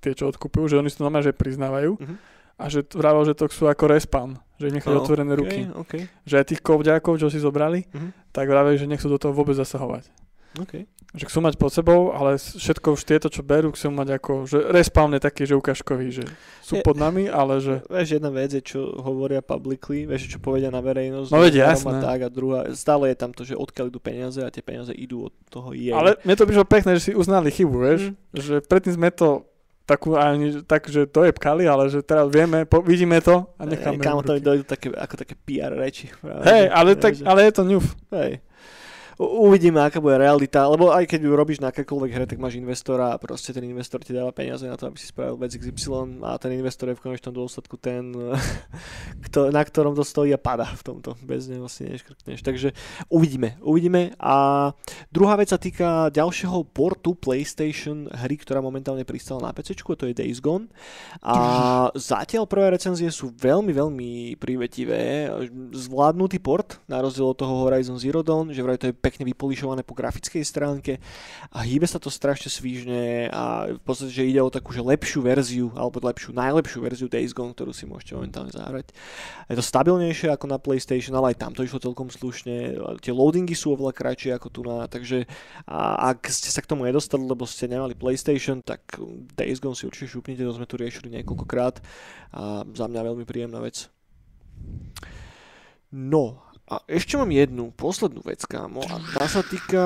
tie, 0.00 0.12
čo 0.14 0.26
odkupujú, 0.26 0.64
že 0.66 0.78
oni 0.78 0.88
to 0.88 1.02
normálne, 1.02 1.26
že 1.26 1.34
priznávajú 1.34 1.98
Mhm. 1.98 2.14
a 2.56 2.64
že 2.66 2.86
vravel, 2.86 3.24
že 3.24 3.34
to 3.34 3.48
sú 3.48 3.66
ako 3.66 3.90
respawn, 3.90 4.38
že 4.56 4.70
nechajú 4.70 4.94
No, 4.94 5.00
otvorené 5.00 5.34
OK, 5.34 5.40
ruky. 5.40 5.60
OK, 5.68 5.92
Že 6.24 6.34
aj 6.36 6.46
tých 6.46 6.62
kovďákov, 6.62 7.18
čo 7.18 7.26
si 7.26 7.36
zobrali, 7.36 7.84
Mhm. 7.90 8.30
tak 8.30 8.46
vravel, 8.46 8.76
že 8.76 8.86
nechcú 8.86 9.08
do 9.08 9.18
toho 9.18 9.34
vôbec 9.34 9.54
zasahovať. 9.54 10.06
OK. 10.58 10.88
Že 11.10 11.26
chcú 11.26 11.38
mať 11.42 11.54
pod 11.58 11.74
sebou, 11.74 12.14
ale 12.14 12.38
všetko 12.38 12.94
už 12.94 13.02
tieto, 13.02 13.26
čo 13.26 13.42
berú, 13.42 13.74
chcú 13.74 13.90
mať 13.90 14.08
ako, 14.22 14.32
že 14.46 14.58
respawn 14.70 15.18
je 15.18 15.22
taký, 15.22 15.42
že 15.42 15.58
ukážkový, 15.58 16.14
že 16.14 16.24
sú 16.62 16.78
pod 16.86 16.94
nami, 16.94 17.26
ale 17.26 17.58
že 17.58 17.82
Vieš, 17.90 18.22
jedna 18.22 18.30
vec 18.30 18.54
je, 18.54 18.62
čo 18.62 18.94
hovoria 19.02 19.42
publicly, 19.42 20.06
vieš, 20.06 20.30
čo 20.30 20.38
povedia 20.38 20.70
na 20.70 20.78
verejnosť. 20.78 21.30
No 21.34 21.42
že 21.42 21.58
jasné. 21.58 21.98
A 21.98 22.14
tak, 22.14 22.18
a 22.22 22.28
druhá, 22.30 22.70
stále 22.78 23.10
je 23.10 23.16
tam 23.18 23.34
to, 23.34 23.42
že 23.42 23.58
odkiaľ 23.58 23.90
idú 23.90 23.98
peniaze 23.98 24.38
a 24.38 24.54
tie 24.54 24.62
peniaze 24.62 24.94
idú 24.94 25.30
od 25.30 25.34
toho 25.50 25.74
EA. 25.74 25.98
Ale 25.98 26.10
mne 26.22 26.38
to 26.38 26.46
prišlo 26.46 26.66
pekné, 26.66 26.94
že 27.02 27.10
si 27.10 27.12
uznali 27.18 27.50
chybu, 27.50 27.74
vieš? 27.74 28.02
Mm. 28.14 28.14
Že 28.38 28.54
predtým 28.70 28.94
sme 28.94 29.10
to 29.10 29.50
takú 29.90 30.14
ani, 30.14 30.62
tak, 30.62 30.86
že 30.86 31.10
to 31.10 31.26
je 31.26 31.34
pkali, 31.34 31.66
ale 31.66 31.90
že 31.90 32.06
teraz 32.06 32.30
vieme, 32.30 32.62
po, 32.62 32.78
vidíme 32.78 33.18
to 33.18 33.50
a 33.58 33.66
necháme. 33.66 33.98
Ej, 33.98 34.06
Kámo, 34.06 34.22
to 34.22 34.38
mi 34.38 34.42
dojdu 34.42 34.62
také, 34.62 34.94
ako 34.94 35.14
také 35.18 35.34
PR 35.34 35.74
reči. 35.74 36.06
Hej, 36.22 36.70
ale, 36.70 36.94
tak, 36.94 37.18
ale 37.26 37.50
je 37.50 37.52
to 37.58 37.62
ňuf. 37.66 37.86
Hej. 38.14 38.38
Uvidíme, 39.20 39.84
aká 39.84 40.00
bude 40.00 40.16
realita, 40.16 40.64
lebo 40.64 40.96
aj 40.96 41.04
keď 41.04 41.28
ju 41.28 41.32
robíš 41.36 41.60
na 41.60 41.68
akékoľvek 41.68 42.10
hre, 42.16 42.24
tak 42.24 42.40
máš 42.40 42.56
investora 42.56 43.12
a 43.12 43.20
proste 43.20 43.52
ten 43.52 43.60
investor 43.68 44.00
ti 44.00 44.16
dáva 44.16 44.32
peniaze 44.32 44.64
na 44.64 44.80
to, 44.80 44.88
aby 44.88 44.96
si 44.96 45.12
spravil 45.12 45.36
vec 45.36 45.52
XY 45.52 46.24
a 46.24 46.40
ten 46.40 46.56
investor 46.56 46.88
je 46.88 46.96
v 46.96 47.04
konečnom 47.04 47.36
dôsledku 47.36 47.76
ten, 47.76 48.16
kto, 49.28 49.52
na 49.52 49.60
ktorom 49.60 49.92
to 49.92 50.08
stojí 50.08 50.32
a 50.32 50.40
pada 50.40 50.64
v 50.64 50.80
tomto. 50.80 51.20
Bez 51.20 51.52
neho 51.52 51.68
si 51.68 51.84
neškrkneš. 51.84 52.40
Takže 52.40 52.72
uvidíme, 53.12 53.60
uvidíme. 53.60 54.16
A 54.16 54.72
druhá 55.12 55.36
vec 55.36 55.52
sa 55.52 55.60
týka 55.60 56.08
ďalšieho 56.08 56.64
portu 56.72 57.12
PlayStation 57.12 58.08
hry, 58.24 58.40
ktorá 58.40 58.64
momentálne 58.64 59.04
pristala 59.04 59.44
na 59.44 59.52
PC, 59.52 59.76
to 59.84 60.08
je 60.08 60.16
Days 60.16 60.40
Gone. 60.40 60.72
A 61.20 61.36
zatiaľ 61.92 62.48
prvé 62.48 62.72
recenzie 62.72 63.12
sú 63.12 63.36
veľmi, 63.36 63.76
veľmi 63.76 64.40
privetivé. 64.40 65.28
Zvládnutý 65.76 66.40
port, 66.40 66.80
na 66.88 67.04
rozdiel 67.04 67.28
od 67.28 67.36
toho 67.36 67.68
Horizon 67.68 68.00
Zero 68.00 68.24
Dawn, 68.24 68.56
že 68.56 68.64
vraj 68.64 68.80
to 68.80 68.88
je 68.88 69.09
pekne 69.10 69.26
vypolišované 69.26 69.82
po 69.82 69.98
grafickej 69.98 70.46
stránke 70.46 71.02
a 71.50 71.66
hýbe 71.66 71.90
sa 71.90 71.98
to 71.98 72.06
strašne 72.06 72.46
svížne 72.46 73.26
a 73.34 73.74
v 73.74 73.82
podstate, 73.82 74.14
že 74.14 74.30
ide 74.30 74.38
o 74.38 74.46
takú 74.46 74.70
že 74.70 74.78
lepšiu 74.78 75.26
verziu, 75.26 75.66
alebo 75.74 75.98
lepšiu, 75.98 76.30
najlepšiu 76.30 76.78
verziu 76.78 77.06
Days 77.10 77.34
Gone, 77.34 77.50
ktorú 77.50 77.74
si 77.74 77.90
môžete 77.90 78.14
momentálne 78.14 78.54
zahrať. 78.54 78.94
Je 79.50 79.58
to 79.58 79.64
stabilnejšie 79.66 80.30
ako 80.30 80.46
na 80.46 80.62
PlayStation, 80.62 81.18
ale 81.18 81.34
aj 81.34 81.42
tam 81.42 81.50
to 81.50 81.66
išlo 81.66 81.82
celkom 81.82 82.06
slušne. 82.06 82.78
Tie 83.02 83.10
loadingy 83.10 83.58
sú 83.58 83.74
oveľa 83.74 83.90
kratšie 83.90 84.30
ako 84.38 84.48
tu 84.54 84.60
na, 84.62 84.86
takže 84.86 85.26
a 85.66 86.14
ak 86.14 86.30
ste 86.30 86.54
sa 86.54 86.62
k 86.62 86.70
tomu 86.70 86.86
nedostali, 86.86 87.26
lebo 87.26 87.42
ste 87.42 87.66
nemali 87.66 87.98
PlayStation, 87.98 88.62
tak 88.62 88.86
Days 89.34 89.58
Gone 89.58 89.74
si 89.74 89.90
určite 89.90 90.06
šupnite, 90.06 90.46
to 90.46 90.54
sme 90.54 90.70
tu 90.70 90.78
riešili 90.78 91.10
niekoľkokrát 91.18 91.82
a 92.30 92.62
za 92.62 92.86
mňa 92.86 93.00
veľmi 93.10 93.24
príjemná 93.26 93.58
vec. 93.58 93.90
No, 95.90 96.46
a 96.70 96.78
ešte 96.86 97.18
mám 97.18 97.34
jednu, 97.34 97.74
poslednú 97.74 98.22
vec, 98.22 98.46
kámo. 98.46 98.78
A 98.86 99.02
tá 99.18 99.26
sa 99.26 99.42
týka 99.42 99.82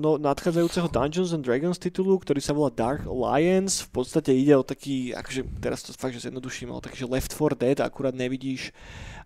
no, 0.00 0.16
nadchádzajúceho 0.16 0.88
Dungeons 0.88 1.36
and 1.36 1.44
Dragons 1.44 1.76
titulu, 1.76 2.16
ktorý 2.16 2.40
sa 2.40 2.56
volá 2.56 2.72
Dark 2.72 3.04
Alliance. 3.04 3.84
V 3.84 4.00
podstate 4.00 4.32
ide 4.32 4.56
o 4.56 4.64
taký, 4.64 5.12
akože 5.12 5.44
teraz 5.60 5.84
to 5.84 5.92
fakt, 5.92 6.16
že 6.16 6.32
zjednoduším, 6.32 6.72
taký, 6.80 7.04
že 7.04 7.12
Left 7.12 7.36
4 7.36 7.60
Dead, 7.60 7.78
akurát 7.84 8.16
nevidíš 8.16 8.72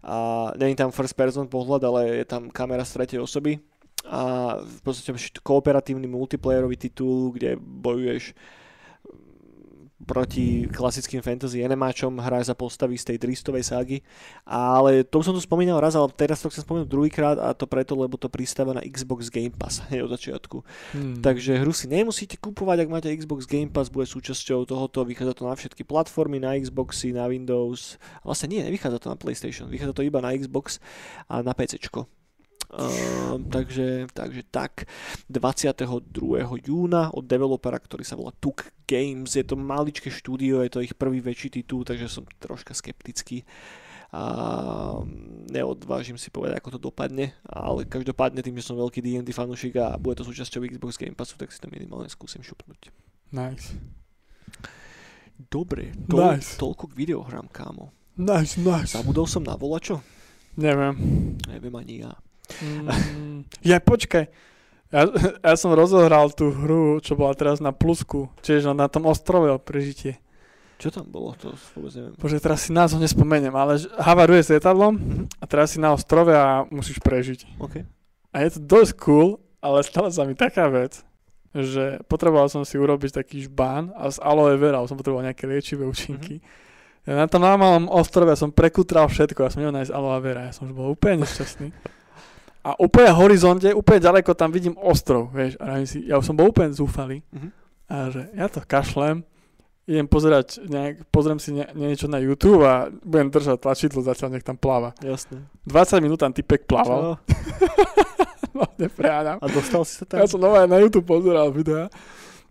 a 0.02 0.50
není 0.58 0.74
tam 0.74 0.90
first 0.90 1.14
person 1.14 1.46
pohľad, 1.46 1.86
ale 1.86 2.00
je 2.22 2.26
tam 2.26 2.50
kamera 2.50 2.82
z 2.82 2.98
tretej 2.98 3.22
osoby 3.22 3.62
a 4.06 4.54
v 4.62 4.78
podstate 4.82 5.14
kooperatívny 5.42 6.06
multiplayerový 6.06 6.78
titul, 6.78 7.34
kde 7.34 7.58
bojuješ 7.58 8.34
proti 10.06 10.70
klasickým 10.70 11.18
fantasy 11.20 11.66
enemáčom, 11.66 12.22
hráš 12.22 12.48
za 12.48 12.54
postavy 12.54 12.94
z 12.94 13.12
tej 13.12 13.16
Dristovej 13.18 13.66
ságy. 13.66 13.96
Ale 14.46 15.02
to 15.02 15.18
už 15.18 15.28
som 15.28 15.34
tu 15.34 15.42
spomínal 15.42 15.82
raz, 15.82 15.98
ale 15.98 16.08
teraz 16.14 16.40
to 16.40 16.48
chcem 16.48 16.62
spomenúť 16.62 16.88
druhýkrát 16.88 17.36
a 17.42 17.50
to 17.52 17.66
preto, 17.66 17.98
lebo 17.98 18.14
to 18.14 18.30
pristáva 18.30 18.72
na 18.72 18.86
Xbox 18.86 19.28
Game 19.28 19.52
Pass 19.52 19.82
hneď 19.90 20.00
od 20.06 20.14
začiatku. 20.14 20.56
Hmm. 20.94 21.18
Takže 21.20 21.58
hru 21.58 21.74
si 21.74 21.90
nemusíte 21.90 22.38
kupovať, 22.38 22.86
ak 22.86 22.88
máte 22.88 23.10
Xbox 23.10 23.50
Game 23.50 23.68
Pass, 23.68 23.90
bude 23.90 24.06
súčasťou 24.06 24.62
tohoto, 24.64 25.02
vychádza 25.02 25.34
to 25.34 25.50
na 25.50 25.58
všetky 25.58 25.82
platformy, 25.82 26.38
na 26.38 26.54
Xboxy, 26.54 27.10
na 27.10 27.26
Windows. 27.26 27.98
Vlastne 28.22 28.54
nie, 28.54 28.62
nevychádza 28.62 29.02
to 29.02 29.10
na 29.10 29.18
PlayStation, 29.18 29.66
vychádza 29.66 29.98
to 29.98 30.06
iba 30.06 30.22
na 30.22 30.30
Xbox 30.32 30.78
a 31.26 31.42
na 31.42 31.50
PCčko. 31.52 32.15
Uh, 32.66 33.38
takže, 33.46 34.10
takže 34.10 34.42
tak 34.50 34.90
22. 35.30 35.86
júna 36.66 37.14
od 37.14 37.24
developera, 37.24 37.78
ktorý 37.78 38.02
sa 38.02 38.18
volá 38.18 38.34
Tuk 38.42 38.66
Games. 38.84 39.30
Je 39.32 39.46
to 39.46 39.54
maličké 39.54 40.10
štúdio, 40.10 40.66
je 40.66 40.72
to 40.72 40.82
ich 40.82 40.94
prvý 40.98 41.22
väčší 41.22 41.50
titul, 41.62 41.86
takže 41.86 42.10
som 42.10 42.26
troška 42.42 42.74
skeptický 42.74 43.46
a 44.14 44.22
neodvážim 45.50 46.14
si 46.14 46.30
povedať, 46.30 46.62
ako 46.62 46.78
to 46.78 46.80
dopadne, 46.88 47.34
ale 47.42 47.84
každopádne 47.84 48.38
tým, 48.38 48.54
že 48.56 48.64
som 48.70 48.78
veľký 48.78 49.02
D&D 49.02 49.34
fanúšik 49.34 49.76
a 49.82 49.98
bude 49.98 50.14
to 50.16 50.24
súčasťou 50.24 50.62
Xbox 50.62 50.94
Game 50.94 51.18
Passu, 51.18 51.34
tak 51.34 51.50
si 51.50 51.58
to 51.58 51.66
minimálne 51.68 52.06
skúsim 52.06 52.40
šupnúť. 52.40 52.94
Nice. 53.34 53.74
Dobre, 55.36 55.92
to, 56.08 56.16
Nice. 56.16 56.56
toľko 56.56 56.94
k 56.94 56.96
videohrám, 56.96 57.50
kámo. 57.50 57.92
Nice, 58.16 58.56
nice. 58.56 58.96
Zabudol 58.96 59.28
som 59.28 59.44
na 59.44 59.58
volačo? 59.58 60.00
Neviem. 60.56 60.96
Neviem 61.44 61.74
ani 61.76 61.94
ja. 62.06 62.16
Mm, 62.62 63.42
ja 63.62 63.78
počkaj. 63.78 64.24
Ja, 64.86 65.02
ja 65.42 65.54
som 65.58 65.74
rozohral 65.74 66.30
tú 66.30 66.54
hru, 66.54 67.02
čo 67.02 67.18
bola 67.18 67.34
teraz 67.34 67.58
na 67.58 67.74
plusku, 67.74 68.30
tiež 68.40 68.70
na 68.70 68.86
tom 68.86 69.04
ostrove 69.04 69.50
o 69.50 69.58
prežitie. 69.58 70.22
Čo 70.76 70.92
tam 70.92 71.08
bolo? 71.08 71.32
To 71.40 71.56
vôbec 71.74 71.90
neviem. 71.96 72.12
Bože, 72.14 72.36
teraz 72.38 72.68
si 72.68 72.70
názov 72.70 73.00
nespomeniem, 73.00 73.50
ale 73.50 73.80
havaruje 73.96 74.44
s 74.44 74.52
lietadlom 74.52 74.94
Mhm. 74.94 75.24
a 75.40 75.44
teraz 75.44 75.72
si 75.72 75.80
na 75.80 75.90
ostrove 75.90 76.30
a 76.30 76.68
musíš 76.68 77.00
prežiť. 77.00 77.58
OK. 77.58 77.82
A 78.30 78.36
je 78.44 78.50
to 78.54 78.60
dosť 78.62 78.92
cool, 79.00 79.28
ale 79.58 79.80
stala 79.82 80.12
sa 80.12 80.22
mi 80.22 80.36
taká 80.36 80.68
vec, 80.68 81.00
že 81.50 82.04
potreboval 82.04 82.46
som 82.46 82.62
si 82.62 82.76
urobiť 82.76 83.16
taký 83.16 83.48
žbán 83.48 83.88
a 83.96 84.12
z 84.12 84.20
aloe 84.20 84.54
vera 84.54 84.84
som 84.84 84.94
potreboval 84.94 85.24
nejaké 85.24 85.48
liečivé 85.48 85.82
účinky. 85.82 86.44
Ja 87.08 87.16
na 87.16 87.26
tom 87.26 87.40
malom 87.40 87.88
ostrove 87.88 88.28
som 88.36 88.52
prekutral 88.52 89.08
všetko, 89.08 89.40
ja 89.40 89.50
som 89.50 89.64
nemal 89.64 89.80
nájsť 89.80 89.94
aloe 89.94 90.20
vera, 90.20 90.46
ja 90.46 90.52
som 90.52 90.68
už 90.68 90.76
bol 90.76 90.92
úplne 90.92 91.24
nešťastný. 91.24 91.72
A 92.66 92.74
úplne 92.82 93.14
horizonte, 93.14 93.70
úplne 93.70 94.02
ďaleko 94.02 94.34
tam 94.34 94.50
vidím 94.50 94.74
ostrov, 94.74 95.30
vieš, 95.30 95.54
a 95.62 95.78
ja 95.78 95.86
si, 95.86 96.02
ja 96.02 96.18
už 96.18 96.26
som 96.26 96.34
bol 96.34 96.50
úplne 96.50 96.74
zúfalý. 96.74 97.22
Mhm. 97.30 97.48
A 97.86 97.94
že 98.10 98.26
ja 98.34 98.50
to 98.50 98.58
kašlem, 98.66 99.22
idem 99.86 100.10
pozerať, 100.10 100.58
nejak, 100.66 101.06
pozriem 101.14 101.38
si 101.38 101.54
ne, 101.54 101.70
niečo 101.78 102.10
na 102.10 102.18
YouTube 102.18 102.66
a 102.66 102.90
budem 103.06 103.30
držať 103.30 103.62
tlačidlo 103.62 104.02
zatiaľ, 104.02 104.34
nech 104.34 104.42
tam 104.42 104.58
pláva. 104.58 104.98
Jasné. 104.98 105.46
20 105.62 106.02
minút 106.02 106.18
tam 106.18 106.34
typek 106.34 106.66
plával. 106.66 107.14
No, 108.56 108.64
nepreháňam. 108.80 109.36
A 109.44 109.46
dostal 109.52 109.84
si 109.84 110.00
sa 110.00 110.08
tam? 110.08 110.16
Ja 110.16 110.24
som 110.24 110.40
nové 110.40 110.64
na 110.64 110.80
YouTube 110.80 111.04
pozeral 111.04 111.52
videa 111.52 111.92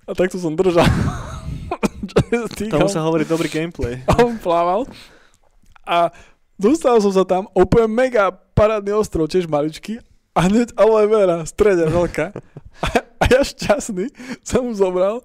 a 0.06 0.12
takto 0.14 0.38
som 0.38 0.54
držal. 0.54 0.86
Tomu 2.70 2.86
sa 2.94 3.02
hovorí 3.02 3.26
dobrý 3.26 3.50
gameplay. 3.50 4.06
A 4.06 4.22
on 4.22 4.38
plával. 4.38 4.86
A 5.82 6.14
dostal 6.56 7.00
som 7.00 7.12
sa 7.12 7.24
tam, 7.24 7.48
úplne 7.54 7.88
mega 7.88 8.32
parádny 8.32 8.96
ostrov, 8.96 9.28
tiež 9.28 9.46
maličký. 9.46 10.00
A 10.36 10.52
hneď 10.52 10.76
aloe 10.76 11.08
vera, 11.08 11.48
strede 11.48 11.88
veľká. 11.88 12.36
A, 12.84 12.88
a 13.00 13.24
ja 13.32 13.40
šťastný 13.40 14.12
som 14.44 14.68
mu 14.68 14.76
zobral 14.76 15.24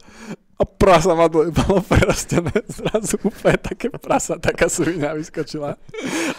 a 0.54 0.62
prasa 0.62 1.18
ma 1.18 1.26
dojebalo 1.26 1.82
prerastené. 1.82 2.54
Zrazu 2.70 3.18
úplne 3.26 3.58
také 3.58 3.90
prasa, 3.90 4.38
taká 4.38 4.70
suvina 4.70 5.10
vyskočila. 5.18 5.74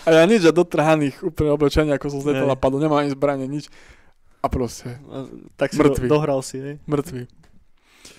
A 0.06 0.08
ja 0.08 0.24
nič, 0.24 0.48
a 0.48 0.56
dotrhaných 0.56 1.20
úplne 1.20 1.52
oblečenia, 1.52 2.00
ako 2.00 2.08
som 2.16 2.20
z 2.24 2.32
letadla 2.32 2.56
padol, 2.56 2.80
nemám 2.80 3.04
ani 3.04 3.12
zbranie, 3.12 3.44
nič. 3.44 3.68
A 4.40 4.48
proste, 4.48 5.04
A 5.12 5.28
Tak 5.60 5.76
si 5.76 5.84
Mŕtvy. 5.84 6.08
do, 6.08 6.16
dohral 6.16 6.40
si, 6.40 6.58
hej? 6.64 6.76
mŕtvy. 6.88 7.28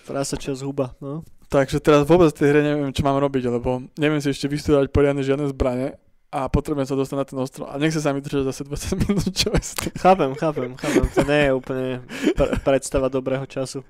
Prasačia 0.05 0.53
zhuba, 0.53 0.93
no. 1.01 1.25
Takže 1.49 1.81
teraz 1.81 2.05
vôbec 2.05 2.29
v 2.33 2.39
tej 2.39 2.49
hre 2.53 2.61
neviem, 2.61 2.93
čo 2.93 3.05
mám 3.09 3.17
robiť, 3.17 3.49
lebo 3.49 3.89
neviem 3.97 4.21
si 4.21 4.29
ešte 4.29 4.53
vystudovať 4.53 4.93
poriadne 4.93 5.25
žiadne 5.25 5.49
zbranie 5.49 5.97
a 6.33 6.49
potrebujem 6.49 6.85
sa 6.85 6.97
dostať 6.97 7.15
na 7.15 7.25
ten 7.25 7.37
ostrov. 7.37 7.67
A 7.67 7.77
nechce 7.77 7.99
sa 7.99 8.11
mi 8.11 8.19
držať 8.19 8.43
zase 8.47 8.65
20 8.65 9.01
minút, 9.03 9.27
čo. 9.31 9.53
Chápem, 9.95 10.33
chápem, 10.35 10.73
chápem. 10.75 11.05
To 11.07 11.23
nie 11.23 11.41
je 11.43 11.53
úplne 11.53 11.87
pr- 12.33 12.57
predstava 12.59 13.07
dobrého 13.07 13.45
času. 13.45 13.85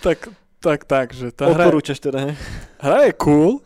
Tak, 0.00 0.30
tak, 0.58 0.84
tak, 0.84 1.06
že 1.10 1.30
tá 1.30 1.46
hra, 1.48 1.66
Odporúčaš 1.66 1.98
teda, 1.98 2.18
hej? 2.20 2.34
hra 2.78 2.98
je 3.04 3.12
cool, 3.16 3.62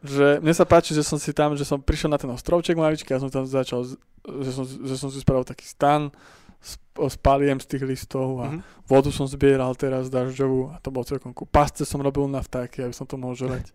že 0.00 0.38
mne 0.38 0.50
sa 0.52 0.62
páči, 0.62 0.90
že 0.90 1.02
som 1.02 1.16
si 1.16 1.30
tam, 1.30 1.54
že 1.54 1.62
som 1.62 1.78
prišiel 1.78 2.08
na 2.08 2.16
ten 2.16 2.26
ostrovček 2.28 2.74
maličký, 2.74 3.10
ja 3.10 3.18
som 3.18 3.28
tam 3.28 3.42
začal, 3.42 3.82
že 4.22 4.50
som, 4.50 4.62
že 4.62 4.94
som 4.94 5.08
si 5.08 5.18
spravil 5.18 5.42
taký 5.42 5.62
stan, 5.64 6.10
sp- 6.58 6.86
spaliem 7.08 7.56
z 7.56 7.66
tých 7.68 7.84
listov 7.84 8.38
a 8.40 8.46
Mhm. 8.50 8.58
vodu 8.84 9.10
som 9.10 9.24
zbieral 9.24 9.74
teraz 9.74 10.06
dažďovú 10.08 10.72
a 10.72 10.78
to 10.78 10.88
bolo 10.88 11.02
celkom 11.04 11.30
cool. 11.32 11.46
Pasce 11.46 11.82
som 11.82 11.98
robil 11.98 12.26
na 12.26 12.38
vtáky, 12.38 12.82
aby 12.82 12.92
som 12.92 13.02
to 13.02 13.14
mohol 13.14 13.34
žrať. 13.34 13.70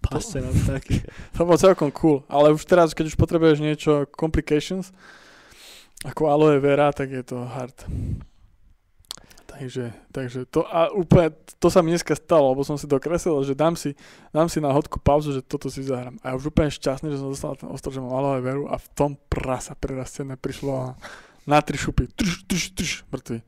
Pasce 0.00 0.38
na 0.38 0.52
taký. 0.52 1.02
To 1.34 1.48
bolo 1.48 1.58
celkom 1.58 1.90
cool, 1.90 2.22
ale 2.30 2.54
už 2.54 2.62
teraz, 2.62 2.94
keď 2.94 3.10
už 3.10 3.16
potrebuješ 3.18 3.58
niečo 3.58 4.06
complications, 4.14 4.94
ako 6.06 6.30
aloe 6.30 6.62
vera, 6.62 6.94
tak 6.94 7.10
je 7.10 7.24
to 7.26 7.42
hard. 7.42 7.74
Takže, 9.56 9.88
takže 10.12 10.44
to, 10.52 10.68
a 10.68 10.92
úplne, 10.92 11.32
to 11.56 11.72
sa 11.72 11.80
mi 11.80 11.88
dneska 11.88 12.12
stalo, 12.12 12.52
lebo 12.52 12.60
som 12.60 12.76
si 12.76 12.84
dokreslil, 12.84 13.40
že 13.40 13.56
dám 13.56 13.72
si, 13.72 13.96
dám 14.28 14.52
si 14.52 14.60
na 14.60 14.68
hodku 14.68 15.00
pauzu, 15.00 15.32
že 15.32 15.40
toto 15.40 15.72
si 15.72 15.80
zahrám. 15.80 16.20
A 16.20 16.32
ja 16.32 16.36
už 16.36 16.52
úplne 16.52 16.68
šťastný, 16.68 17.08
že 17.08 17.16
som 17.16 17.32
dostal 17.32 17.56
ten 17.56 17.72
ostrov, 17.72 17.96
že 17.96 18.04
mám 18.04 18.12
aloe 18.12 18.44
veru 18.44 18.68
a 18.68 18.76
v 18.76 18.88
tom 18.92 19.16
prasa 19.32 19.72
prerastené 19.72 20.36
prišlo 20.36 21.00
na 21.48 21.58
tri 21.64 21.80
šupy. 21.80 22.04
Trš, 22.12 22.44
trš, 22.44 22.64
trš, 22.76 22.92
mŕtvy. 23.08 23.40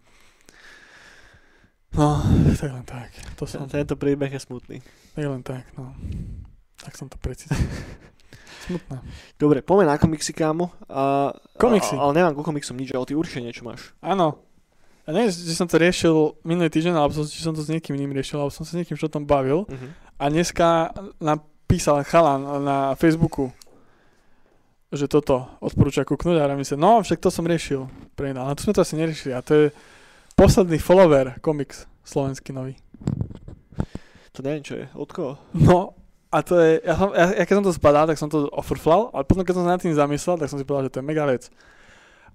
No, 1.96 2.20
tak 2.58 2.70
len 2.72 2.84
tak. 2.84 3.10
To 3.40 3.48
som, 3.48 3.64
Tento 3.64 3.96
príbeh 3.96 4.28
je 4.28 4.40
smutný. 4.42 4.84
tak 5.16 5.24
len 5.24 5.42
tak, 5.42 5.64
no. 5.78 5.96
Tak 6.84 6.94
som 6.94 7.08
to 7.08 7.16
precítil. 7.18 7.56
Smutné. 8.68 9.00
Dobre, 9.40 9.64
poďme 9.64 9.88
na 9.88 9.96
komiksy, 9.96 10.36
kámo. 10.36 10.68
A, 10.92 11.32
Komiksy. 11.56 11.96
A, 11.96 12.04
ale 12.04 12.20
nemám 12.20 12.36
ku 12.36 12.44
komiksom 12.44 12.76
nič, 12.76 12.92
ale 12.92 13.08
ty 13.08 13.16
určite 13.16 13.40
niečo 13.40 13.64
máš. 13.64 13.96
Áno. 14.04 14.44
Ja 15.08 15.16
neviem, 15.16 15.32
či 15.32 15.56
som 15.56 15.64
to 15.64 15.80
riešil 15.80 16.36
minulý 16.44 16.68
týždeň, 16.68 16.92
alebo 16.92 17.16
som, 17.16 17.24
či 17.24 17.40
som 17.40 17.56
to 17.56 17.64
s 17.64 17.72
niekým 17.72 17.96
iným 17.96 18.12
riešil, 18.12 18.36
alebo 18.36 18.52
som 18.52 18.68
sa 18.68 18.76
s 18.76 18.78
niekým 18.78 19.00
čo 19.00 19.08
tom 19.08 19.24
bavil. 19.24 19.64
Uh-huh. 19.64 19.88
A 20.20 20.28
dneska 20.28 20.92
napísal 21.16 22.04
chalan 22.04 22.44
na 22.60 22.92
Facebooku, 22.92 23.48
že 24.92 25.08
toto 25.08 25.48
odporúča 25.64 26.04
kúknuť 26.04 26.36
a 26.36 26.52
mi 26.52 26.64
sa, 26.64 26.76
no 26.76 27.00
však 27.00 27.24
to 27.24 27.32
som 27.32 27.48
riešil. 27.48 27.88
Predal. 28.12 28.44
No 28.44 28.52
to 28.52 28.68
sme 28.68 28.76
to 28.76 28.84
asi 28.84 29.00
neriešili 29.00 29.32
a 29.32 29.40
to 29.40 29.52
je 29.56 29.66
posledný 30.38 30.78
follower 30.78 31.42
komiks 31.42 31.90
slovenský 32.06 32.54
nový. 32.54 32.78
To 34.38 34.46
neviem, 34.46 34.62
čo 34.62 34.78
je. 34.78 34.86
Od 34.94 35.10
koho? 35.10 35.34
No 35.50 35.98
a 36.30 36.46
to 36.46 36.62
je, 36.62 36.78
ja, 36.86 36.94
som, 36.94 37.10
ja, 37.10 37.26
ja 37.42 37.44
keď 37.44 37.54
som 37.58 37.66
to 37.66 37.74
spadal, 37.74 38.06
tak 38.06 38.20
som 38.22 38.30
to 38.30 38.46
ofrflal, 38.54 39.10
ale 39.10 39.26
potom 39.26 39.42
keď 39.42 39.58
som 39.58 39.64
sa 39.66 39.74
nad 39.74 39.82
tým 39.82 39.98
zamyslel, 39.98 40.38
tak 40.38 40.46
som 40.46 40.62
si 40.62 40.62
povedal, 40.62 40.86
že 40.86 40.94
to 40.94 41.00
je 41.02 41.10
mega 41.10 41.26
vec. 41.26 41.50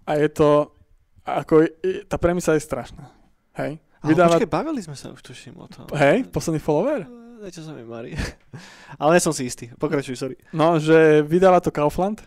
A 0.03 0.19
je 0.19 0.27
to, 0.27 0.75
ako, 1.23 1.63
tá 2.11 2.19
premisa 2.19 2.59
je 2.59 2.67
strašná. 2.67 3.07
Hej? 3.55 3.79
Ale 4.03 4.09
Vydáva, 4.11 4.35
počkej, 4.35 4.51
bavili 4.51 4.83
sme 4.83 4.99
sa 4.99 5.07
už 5.15 5.23
tuším 5.23 5.55
o 5.63 5.67
tom. 5.71 5.87
hej, 5.95 6.27
posledný 6.27 6.59
follower? 6.59 7.07
Niečo 7.39 7.63
sa 7.63 7.71
mi 7.71 7.87
marí. 7.87 8.19
ale 8.99 9.15
nie 9.15 9.23
som 9.23 9.31
si 9.31 9.47
istý. 9.47 9.71
Pokračuj, 9.79 10.19
sorry. 10.19 10.35
No, 10.51 10.75
že 10.75 11.23
vydáva 11.23 11.63
to 11.63 11.71
Kaufland 11.71 12.19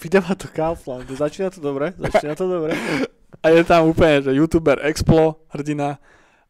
Vydáva 0.00 0.38
to 0.38 0.48
Kaufland. 0.48 1.10
Začína 1.10 1.50
to 1.50 1.60
dobre. 1.60 1.92
Začína 1.98 2.32
to 2.32 2.48
dobre. 2.48 2.72
a 3.40 3.46
je 3.48 3.62
tam 3.64 3.88
úplne, 3.88 4.20
že 4.20 4.36
youtuber 4.36 4.82
Explo, 4.84 5.48
hrdina 5.48 5.96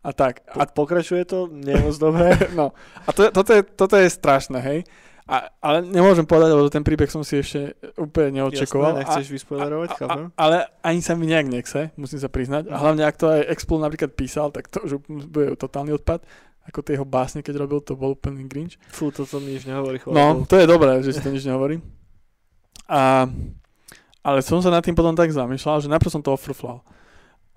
a 0.02 0.10
tak. 0.10 0.42
A 0.50 0.66
pokračuje 0.66 1.22
to 1.22 1.46
nie 1.46 1.78
moc 1.78 1.94
dobre. 1.94 2.34
no, 2.58 2.74
a 3.06 3.10
to, 3.14 3.30
je- 3.30 3.32
toto, 3.32 3.50
je, 3.54 3.62
toto 3.62 3.94
je 3.94 4.08
strašné, 4.10 4.58
hej. 4.58 4.80
A, 5.22 5.48
ale 5.62 5.86
nemôžem 5.86 6.26
povedať, 6.26 6.50
lebo 6.50 6.66
ten 6.66 6.82
príbeh 6.82 7.06
som 7.06 7.22
si 7.22 7.38
ešte 7.38 7.78
úplne 7.94 8.42
neočakoval. 8.42 8.98
Jasné, 8.98 9.00
nechceš 9.06 9.26
vyspoilerovať, 9.30 9.88
chápem. 9.94 10.26
ale 10.34 10.66
ani 10.82 10.98
sa 10.98 11.14
mi 11.14 11.30
nejak 11.30 11.46
nechce, 11.46 11.94
musím 11.94 12.18
sa 12.18 12.26
priznať. 12.26 12.66
A 12.68 12.74
hlavne, 12.82 13.06
ak 13.06 13.16
to 13.16 13.30
aj 13.30 13.46
Explo 13.54 13.78
napríklad 13.78 14.18
písal, 14.18 14.50
tak 14.50 14.66
to 14.66 14.82
už 14.82 14.98
bude 15.06 15.54
totálny 15.54 15.94
odpad. 15.94 16.26
Ako 16.62 16.82
tie 16.82 16.94
jeho 16.98 17.06
básne, 17.06 17.42
keď 17.42 17.58
robil, 17.66 17.82
to 17.82 17.98
bol 17.98 18.14
úplný 18.14 18.46
grinch. 18.46 18.78
Fú, 18.90 19.10
toto 19.10 19.42
mi 19.42 19.54
nič 19.54 19.66
nehovorí. 19.66 19.98
chvála 19.98 20.14
No, 20.14 20.26
to 20.46 20.58
je 20.58 20.66
dobré, 20.66 21.02
že 21.02 21.14
si 21.14 21.22
to 21.22 21.30
nič 21.30 21.42
nehovorí. 21.46 21.82
A, 22.86 23.26
ale 24.22 24.38
som 24.42 24.62
sa 24.62 24.70
nad 24.70 24.82
tým 24.82 24.94
potom 24.94 25.14
tak 25.18 25.34
zamýšľal, 25.34 25.82
že 25.82 25.90
najprv 25.90 26.14
som 26.14 26.22
to 26.22 26.34
ofrflal. 26.34 26.86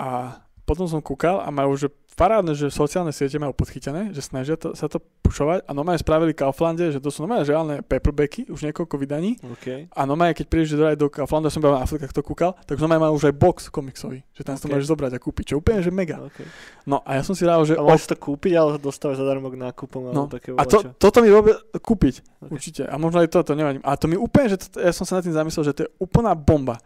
A 0.01 0.41
potom 0.66 0.89
som 0.89 0.97
kúkal 0.99 1.39
a 1.39 1.49
majú, 1.49 1.78
že 1.78 1.88
parádne, 2.16 2.55
že 2.55 2.72
sociálne 2.72 3.11
siete 3.11 3.36
majú 3.36 3.51
podchytené, 3.51 4.16
že 4.16 4.24
snažia 4.24 4.55
to, 4.55 4.72
sa 4.72 4.88
to 4.88 5.03
pušovať 5.20 5.68
a 5.68 5.72
normálne 5.76 5.99
spravili 5.99 6.32
Kauflande, 6.32 6.88
že 6.88 7.03
to 7.03 7.11
sú 7.11 7.28
normálne 7.28 7.43
reálne 7.43 7.84
paperbacky, 7.84 8.47
už 8.47 8.72
niekoľko 8.72 8.95
vydaní 8.95 9.36
OK. 9.43 9.91
a 9.91 10.01
normálne 10.07 10.32
keď 10.32 10.47
prídeš 10.47 10.80
do, 10.80 10.88
do 10.95 11.07
Kauflanda, 11.11 11.51
som 11.51 11.59
bol 11.59 11.76
na 11.76 11.84
Afrikách 11.84 12.16
to 12.16 12.24
kúkal, 12.24 12.55
tak 12.63 12.80
normálne 12.80 13.11
majú 13.11 13.20
už 13.20 13.30
aj 13.30 13.36
box 13.36 13.57
komiksový, 13.68 14.24
že 14.32 14.47
tam 14.47 14.55
si 14.55 14.63
to 14.63 14.72
môžeš 14.72 14.88
zobrať 14.88 15.11
a 15.11 15.20
kúpiť, 15.20 15.43
čo 15.51 15.55
úplne, 15.59 15.84
že 15.84 15.91
mega. 15.91 16.24
okay. 16.24 16.47
No 16.88 17.03
a 17.03 17.20
ja 17.20 17.22
som 17.28 17.36
si 17.36 17.43
rával, 17.43 17.68
že 17.68 17.76
A 17.76 17.84
môžeš 17.84 18.16
to 18.16 18.18
kúpiť, 18.18 18.53
ale 18.55 18.80
dostávaš 18.80 19.20
zadarmo 19.20 19.51
k 19.51 19.59
nákupom 19.59 20.16
No, 20.16 20.32
také 20.32 20.55
a 20.55 20.63
to, 20.63 20.95
toto 20.95 21.20
mi 21.20 21.28
robí 21.28 21.51
kúpiť, 21.84 22.47
Ok. 22.47 22.55
určite. 22.55 22.88
A 22.88 22.95
možno 22.95 23.20
aj 23.20 23.28
toto, 23.28 23.59
nevadím. 23.59 23.84
A 23.84 23.99
to 23.99 24.07
mi 24.07 24.16
úplne, 24.16 24.55
že 24.55 24.63
to, 24.72 24.80
ja 24.80 24.95
som 24.95 25.03
sa 25.03 25.20
nad 25.20 25.26
tým 25.28 25.36
zamyslel, 25.36 25.68
že 25.68 25.76
to 25.76 25.82
je 25.84 25.89
úplná 25.99 26.32
bomba. 26.32 26.80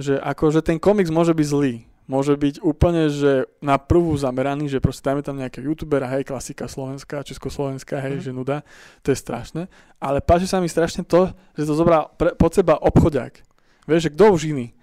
Že 0.00 0.16
akože 0.16 0.64
ten 0.64 0.80
komiks 0.80 1.12
môže 1.12 1.36
byť 1.36 1.46
zlý. 1.46 1.84
Môže 2.04 2.34
byť 2.34 2.60
úplne, 2.60 3.06
že 3.06 3.46
na 3.58 3.76
prvú 3.76 4.10
zameraný, 4.12 4.66
že 4.66 4.78
proste 4.78 5.04
dajme 5.04 5.20
tam 5.20 5.36
nejakého 5.36 5.64
youtubera, 5.64 6.10
hej, 6.10 6.24
klasika 6.24 6.66
slovenská, 6.66 7.22
československá, 7.22 7.98
hej, 8.00 8.18
Mhm. 8.18 8.22
že 8.22 8.30
nuda, 8.32 8.56
to 9.00 9.08
je 9.08 9.18
strašné. 9.18 9.62
Ale 9.96 10.18
páči 10.18 10.44
sa 10.44 10.58
mi 10.58 10.66
strašne 10.66 11.02
to, 11.02 11.26
že 11.52 11.62
to 11.62 11.72
zobral 11.72 12.10
pre, 12.12 12.32
pod 12.32 12.50
seba 12.50 12.74
obchodiak. 12.76 13.46
Vieš, 13.84 14.02
že 14.02 14.12
kto 14.12 14.24
už 14.30 14.42
iný. 14.46 14.74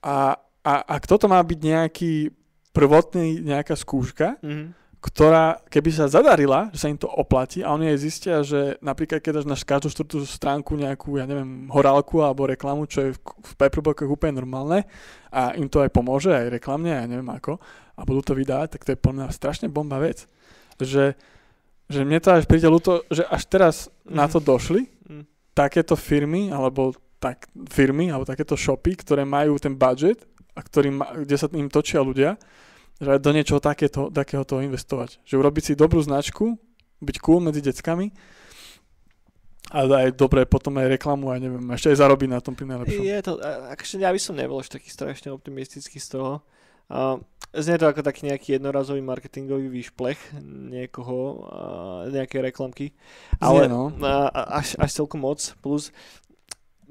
A, 0.00 0.36
a, 0.60 0.74
a 0.82 0.94
kto 0.98 1.16
to 1.16 1.26
má 1.26 1.38
byť 1.38 1.58
nejaký 1.60 2.12
prvotný, 2.70 3.40
nejaká 3.40 3.74
skúška, 3.74 4.40
Mhm. 4.40 4.83
Ktorá, 5.04 5.60
keby 5.68 5.90
sa 5.92 6.08
zadarila, 6.08 6.72
že 6.72 6.80
sa 6.80 6.88
im 6.88 6.96
to 6.96 7.04
oplatí 7.04 7.60
a 7.60 7.76
oni 7.76 7.92
aj 7.92 7.98
zistia, 8.00 8.40
že 8.40 8.80
napríklad 8.80 9.20
keď 9.20 9.44
dáš 9.44 9.48
na 9.52 9.52
každú 9.52 9.92
štvrtú 9.92 10.24
stránku 10.24 10.80
nejakú, 10.80 11.20
ja 11.20 11.28
neviem, 11.28 11.68
horálku 11.68 12.24
alebo 12.24 12.48
reklamu, 12.48 12.88
čo 12.88 13.04
je 13.04 13.10
v, 13.12 13.20
v 13.20 13.52
paperbackoch 13.60 14.08
úplne 14.08 14.40
normálne 14.40 14.88
a 15.28 15.52
im 15.60 15.68
to 15.68 15.84
aj 15.84 15.92
pomôže, 15.92 16.32
aj 16.32 16.48
reklamne, 16.48 16.88
ja 16.88 17.04
neviem 17.04 17.28
ako, 17.28 17.60
a 17.94 18.00
budú 18.08 18.32
to 18.32 18.32
vydávať, 18.32 18.80
tak 18.80 18.88
to 18.88 18.96
je 18.96 19.02
podľa 19.04 19.28
mňa 19.28 19.36
strašne 19.36 19.66
bomba 19.68 20.00
vec. 20.00 20.24
Že, 20.80 21.12
že 21.92 22.00
mne 22.00 22.18
to 22.24 22.32
až 22.32 22.48
príde 22.48 22.66
ľúto, 22.66 23.04
že 23.12 23.28
až 23.28 23.44
teraz 23.44 23.92
na 24.08 24.24
to 24.24 24.40
došli 24.40 24.88
Mhm. 25.04 25.22
takéto 25.52 25.94
firmy, 26.00 26.48
alebo 26.48 26.96
tak, 27.20 27.48
firmy, 27.68 28.08
alebo 28.08 28.24
takéto 28.24 28.56
shopy, 28.56 28.96
ktoré 28.96 29.28
majú 29.28 29.60
ten 29.60 29.76
budget 29.76 30.24
a 30.56 30.60
ktorý 30.64 30.88
ma, 30.92 31.12
kde 31.12 31.36
sa 31.36 31.46
im 31.52 31.68
točia 31.68 32.00
ľudia, 32.00 32.36
že 33.00 33.18
do 33.18 33.30
niečoho 33.34 33.58
takéto, 33.58 34.10
takého 34.10 34.46
toho 34.46 34.62
investovať. 34.62 35.18
Že 35.26 35.34
urobiť 35.40 35.62
si 35.64 35.72
dobrú 35.74 35.98
značku, 36.02 36.54
byť 37.02 37.16
cool 37.20 37.42
medzi 37.42 37.60
deckami 37.60 38.14
a 39.74 39.88
aj 39.88 40.14
dobre 40.14 40.44
potom 40.46 40.76
aj 40.78 40.92
reklamu 40.94 41.32
a 41.32 41.40
neviem, 41.40 41.64
ešte 41.74 41.90
aj 41.90 41.98
zarobiť 42.04 42.28
na 42.30 42.40
tom 42.44 42.54
pri 42.54 42.68
najlepšom. 42.68 43.00
Je 43.02 43.18
to, 43.24 43.32
a- 43.40 43.72
akože 43.74 43.96
ja 43.98 44.12
by 44.12 44.20
som 44.20 44.36
nebol 44.36 44.60
až 44.60 44.70
taký 44.70 44.92
strašne 44.92 45.32
optimistický 45.32 45.98
z 45.98 46.08
toho. 46.14 46.44
A 46.92 47.16
znie 47.56 47.80
to 47.80 47.88
ako 47.88 48.04
taký 48.04 48.28
nejaký 48.28 48.60
jednorazový 48.60 49.00
marketingový 49.00 49.72
výšplech 49.72 50.36
niekoho, 50.68 51.48
a 51.48 51.60
nejaké 52.12 52.44
reklamky. 52.44 52.92
Ale 53.40 53.66
Znie, 53.66 53.72
no. 53.72 53.82
a- 54.04 54.60
až, 54.60 54.76
až 54.76 54.90
celkom 54.92 55.24
moc. 55.24 55.40
Plus 55.64 55.88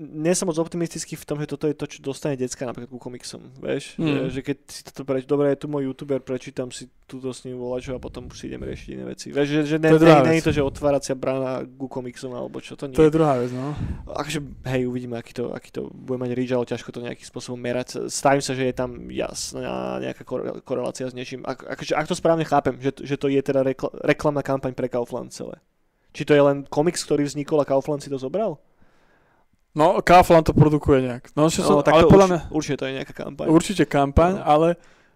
nie 0.04 0.36
som 0.36 0.46
moc 0.46 0.60
optimistický 0.60 1.16
v 1.16 1.24
tom, 1.24 1.40
že 1.40 1.48
toto 1.48 1.66
je 1.66 1.74
to, 1.74 1.88
čo 1.88 2.00
dostane 2.00 2.36
decka 2.36 2.68
napríklad 2.68 2.92
ku 2.92 3.00
komiksom. 3.00 3.56
Vieš, 3.58 3.96
Mm. 3.96 4.06
že, 4.06 4.20
že 4.30 4.40
keď 4.44 4.58
si 4.68 4.82
toto 4.84 5.02
preč, 5.04 5.24
dobre, 5.24 5.56
je 5.56 5.64
tu 5.64 5.68
môj 5.68 5.88
youtuber, 5.88 6.20
prečítam 6.20 6.68
si 6.70 6.92
túto 7.04 7.30
s 7.32 7.44
ním 7.44 7.56
volačo 7.56 7.94
a 7.94 8.00
potom 8.00 8.28
už 8.28 8.36
si 8.36 8.50
idem 8.50 8.60
riešiť 8.60 8.88
iné 8.92 9.06
veci. 9.06 9.30
Vieš, 9.30 9.48
že, 9.48 9.62
že 9.66 9.76
ne, 9.78 9.90
To 9.94 10.02
ne, 10.02 10.34
je 10.36 10.44
to, 10.44 10.52
že 10.52 10.60
otváracia 10.60 11.14
brána 11.14 11.62
ku 11.64 11.88
komiksom 11.88 12.34
alebo 12.34 12.60
čo 12.60 12.74
to 12.76 12.90
nie. 12.90 12.96
To 12.96 13.06
je 13.06 13.14
druhá 13.14 13.38
vec, 13.38 13.54
no. 13.54 13.72
Akože, 14.10 14.40
hej, 14.68 14.82
uvidíme, 14.84 15.16
aký 15.16 15.32
to, 15.32 15.54
aký 15.54 15.70
to 15.70 15.88
bude 15.94 16.18
mať 16.20 16.32
reach, 16.34 16.52
ale 16.52 16.66
ťažko 16.66 16.90
to 16.90 17.00
nejakým 17.00 17.28
spôsobom 17.28 17.60
merať. 17.60 18.10
Stavím 18.10 18.42
sa, 18.42 18.58
že 18.58 18.66
je 18.66 18.76
tam 18.76 18.90
jasná 19.08 20.02
nejaká 20.02 20.24
kore- 20.26 20.60
korelácia 20.66 21.06
s 21.06 21.14
niečím. 21.14 21.46
Ak, 21.46 21.62
akože, 21.64 21.94
ak 21.94 22.08
to 22.10 22.16
správne 22.18 22.44
chápem, 22.44 22.76
že, 22.82 22.92
že 23.04 23.16
to 23.16 23.30
je 23.30 23.40
teda 23.40 23.62
rekla, 23.62 23.94
reklamná 24.04 24.42
kampaň 24.42 24.74
pre 24.74 24.90
Kaufland 24.90 25.30
celé. 25.32 25.62
Či 26.14 26.30
to 26.30 26.34
je 26.38 26.42
len 26.46 26.62
komiks, 26.70 27.02
ktorý 27.02 27.26
vznikol 27.26 27.58
a 27.62 27.66
Kaufland 27.66 28.02
si 28.02 28.10
to 28.10 28.18
zobral? 28.18 28.62
No, 29.74 29.98
Kaufland 30.00 30.46
to 30.46 30.54
produkuje 30.54 31.02
nejak. 31.02 31.34
No, 31.34 31.48
že 31.48 31.60
som, 31.60 31.82
tak 31.82 31.92
ale 31.92 32.02
to 32.02 32.08
podľa 32.08 32.24
urč- 32.24 32.32
mňa, 32.32 32.42
určite 32.52 32.78
to 32.78 32.86
je 32.86 32.94
nejaká 32.94 33.14
kampaň. 33.16 33.46
určite 33.48 33.84
kampaň, 33.84 34.32
No. 34.36 34.46
ale 34.46 34.68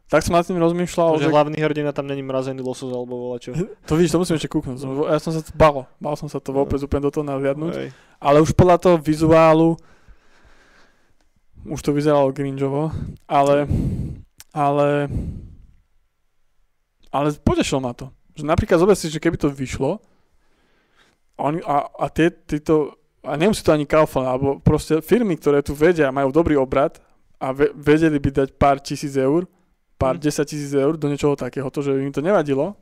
tak 0.07 0.21
som 0.21 0.33
nad 0.33 0.41
tým 0.41 0.57
rozmýšľal, 0.57 1.19
že 1.19 1.21
že 1.21 1.29
hlavný 1.29 1.53
hrdina 1.55 1.91
tam 1.91 2.05
není 2.05 2.21
mrazený 2.21 2.59
losos 2.59 2.89
alebo 2.89 3.13
volačo. 3.19 3.53
to 3.85 3.93
vidíš, 3.93 4.11
to 4.11 4.19
musím 4.19 4.35
ešte 4.35 4.49
kúknúť. 4.49 4.77
Som- 4.77 5.05
Ja 5.05 5.17
som 5.17 5.29
sa 5.29 5.39
to 5.39 5.53
bal, 5.53 5.85
bal 5.97 6.15
som 6.15 6.25
sa 6.25 6.37
to 6.37 6.49
No. 6.49 6.57
vôbec 6.57 6.79
úplne 6.79 7.01
do 7.01 7.11
toho 7.11 7.21
nahliadnúť. 7.23 7.73
Hej. 7.75 7.89
Ale 8.17 8.37
už 8.39 8.51
podľa 8.51 8.77
toho 8.79 8.97
vizuálu 8.97 9.77
už 11.63 11.79
to 11.79 11.91
vyzeralo 11.91 12.31
cringeovo, 12.31 12.89
ale 13.25 13.67
ale 14.51 15.11
ale 17.09 17.27
potešilo 17.35 17.77
ma 17.77 17.91
to. 17.91 18.09
Že 18.33 18.43
napríklad 18.43 18.77
zober 18.77 18.95
si, 18.95 19.07
že 19.07 19.19
keby 19.19 19.35
to 19.35 19.49
vyšlo 19.49 20.01
oni, 21.35 21.61
a, 21.61 21.85
a 21.85 22.05
tie, 22.07 22.31
títo 22.31 22.97
a 23.27 23.35
nemusí 23.35 23.59
to 23.61 23.71
ani 23.71 23.83
Kaufland, 23.83 24.25
alebo 24.25 24.57
proste 24.57 25.03
firmy, 25.03 25.35
ktoré 25.35 25.59
tu 25.59 25.75
vedia, 25.75 26.07
majú 26.09 26.31
dobrý 26.31 26.55
obrad 26.55 26.97
a 27.37 27.51
ve, 27.51 27.69
vedeli 27.75 28.17
by 28.17 28.29
dať 28.33 28.49
pár 28.55 28.79
tisíc 28.79 29.13
eur, 29.13 29.43
pár 29.99 30.15
Mm. 30.15 30.23
desať 30.23 30.45
tisíc 30.55 30.71
eur 30.71 30.95
do 30.95 31.05
niečoho 31.05 31.35
takéhoto, 31.35 31.81
že 31.81 31.91
im 31.93 32.09
to 32.09 32.23
nevadilo, 32.23 32.73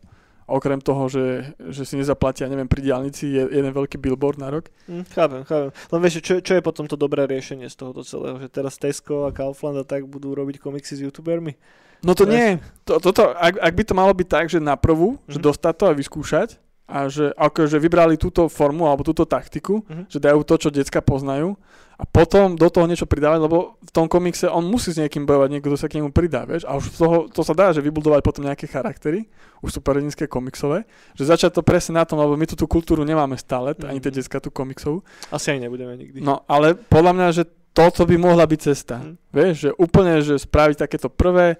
okrem 0.45 0.77
toho, 0.77 1.09
že, 1.09 1.25
že 1.73 1.83
si 1.83 1.97
nezaplatia, 1.97 2.45
neviem, 2.45 2.69
pri 2.69 2.85
diálnici 2.85 3.25
je 3.25 3.49
jeden 3.49 3.73
veľký 3.73 3.97
billboard 3.97 4.37
na 4.37 4.53
rok, 4.53 4.69
Hm, 4.85 5.01
chápem, 5.09 5.41
chápem. 5.41 5.73
Len 5.73 5.99
vieš, 5.99 6.21
čo, 6.21 6.37
čo 6.37 6.53
je 6.53 6.61
potom 6.61 6.85
to 6.85 6.93
dobré 6.93 7.25
riešenie 7.25 7.65
z 7.65 7.75
tohoto 7.75 8.05
celého? 8.05 8.37
Že 8.37 8.47
teraz 8.53 8.77
Tesco 8.77 9.25
a 9.25 9.33
Kaufland 9.33 9.81
a 9.81 9.83
tak 9.83 10.05
budú 10.05 10.37
robiť 10.37 10.61
komiksy 10.61 10.93
s 10.95 11.01
youtubermi? 11.01 11.57
No 12.05 12.13
to 12.13 12.29
nie. 12.29 12.61
To, 12.85 13.01
toto, 13.01 13.33
ak, 13.33 13.57
ak 13.57 13.73
by 13.73 13.83
to 13.83 13.93
malo 13.95 14.13
byť 14.13 14.27
tak, 14.29 14.45
že 14.45 14.61
na 14.61 14.77
prvú, 14.77 15.17
že 15.25 15.41
Mhm. 15.41 15.45
dostať 15.49 15.73
to 15.73 15.85
a 15.89 15.93
vyskúšať, 15.97 16.49
a 16.85 17.09
že 17.09 17.33
akože 17.33 17.81
vybrali 17.81 18.13
túto 18.15 18.45
formu 18.45 18.85
alebo 18.85 19.01
túto 19.01 19.25
taktiku, 19.25 19.81
Mhm. 19.81 20.05
že 20.05 20.21
dajú 20.21 20.45
to, 20.45 20.55
čo 20.57 20.69
decka 20.69 21.01
poznajú 21.01 21.57
a 21.97 22.03
potom 22.03 22.53
do 22.53 22.69
toho 22.69 22.85
niečo 22.85 23.09
pridávať, 23.09 23.39
lebo 23.41 23.79
v 23.81 23.89
tom 23.89 24.05
komikse 24.05 24.45
on 24.45 24.61
musí 24.63 24.93
s 24.93 24.99
niekým 24.99 25.25
bojovať, 25.25 25.49
niekto 25.49 25.73
sa 25.73 25.87
k 25.87 25.97
nemu 25.97 26.11
pridá, 26.11 26.45
vieš, 26.45 26.61
a 26.63 26.77
už 26.77 26.91
z 26.91 26.97
toho, 26.99 27.17
to 27.25 27.41
sa 27.41 27.55
dá, 27.55 27.73
že 27.73 27.81
vybudovať 27.81 28.21
potom 28.21 28.45
nejaké 28.45 28.67
charaktery, 28.67 29.25
už 29.63 29.81
superhrdinské 29.81 30.29
komiksové, 30.29 30.85
že 31.15 31.25
začať 31.25 31.57
to 31.57 31.61
presne 31.63 31.95
na 31.95 32.05
tom, 32.05 32.19
lebo 32.19 32.35
my 32.35 32.45
tu 32.45 32.53
tú 32.53 32.67
kultúru 32.67 33.01
nemáme 33.01 33.33
stále, 33.35 33.73
Mhm. 33.73 33.87
ani 33.89 33.99
tie 33.99 34.11
decka 34.13 34.37
tú 34.37 34.51
komiksovú, 34.51 35.01
Asi 35.31 35.57
aj 35.57 35.65
nebudeme 35.65 35.97
nikdy. 35.97 36.21
no 36.21 36.45
ale 36.45 36.75
podľa 36.75 37.11
mňa, 37.17 37.27
že 37.33 37.43
toto 37.73 38.05
by 38.05 38.15
mohla 38.15 38.45
byť 38.45 38.59
cesta, 38.61 39.01
Mhm. 39.01 39.13
vieš, 39.33 39.55
že 39.57 39.69
úplne, 39.75 40.21
že 40.21 40.37
spraviť 40.37 40.85
takéto 40.85 41.09
prvé 41.09 41.57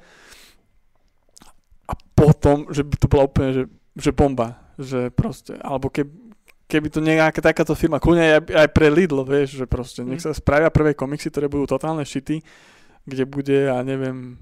a 1.88 1.94
potom, 2.14 2.70
že 2.70 2.84
by 2.84 2.96
to 2.98 3.08
bola 3.08 3.24
úplne, 3.26 3.50
že, 3.54 3.64
že 3.96 4.12
bomba, 4.12 4.58
že 4.76 5.10
proste, 5.10 5.56
alebo 5.60 5.88
keby, 5.88 6.12
keby 6.66 6.88
to 6.90 7.00
nejaká 7.00 7.40
takáto 7.40 7.74
firma, 7.74 8.02
kľudne 8.02 8.40
aj, 8.40 8.42
aj 8.50 8.70
pre 8.74 8.88
Lidl, 8.90 9.22
vieš, 9.22 9.60
že 9.60 9.66
proste 9.66 10.02
nech 10.02 10.20
Mhm. 10.20 10.26
sa 10.28 10.32
spravia 10.34 10.68
prvé 10.70 10.92
komiksy, 10.94 11.30
ktoré 11.30 11.48
budú 11.48 11.70
totálne 11.70 12.04
šity, 12.04 12.42
kde 13.06 13.24
bude, 13.24 13.70
ja 13.70 13.80
neviem, 13.82 14.36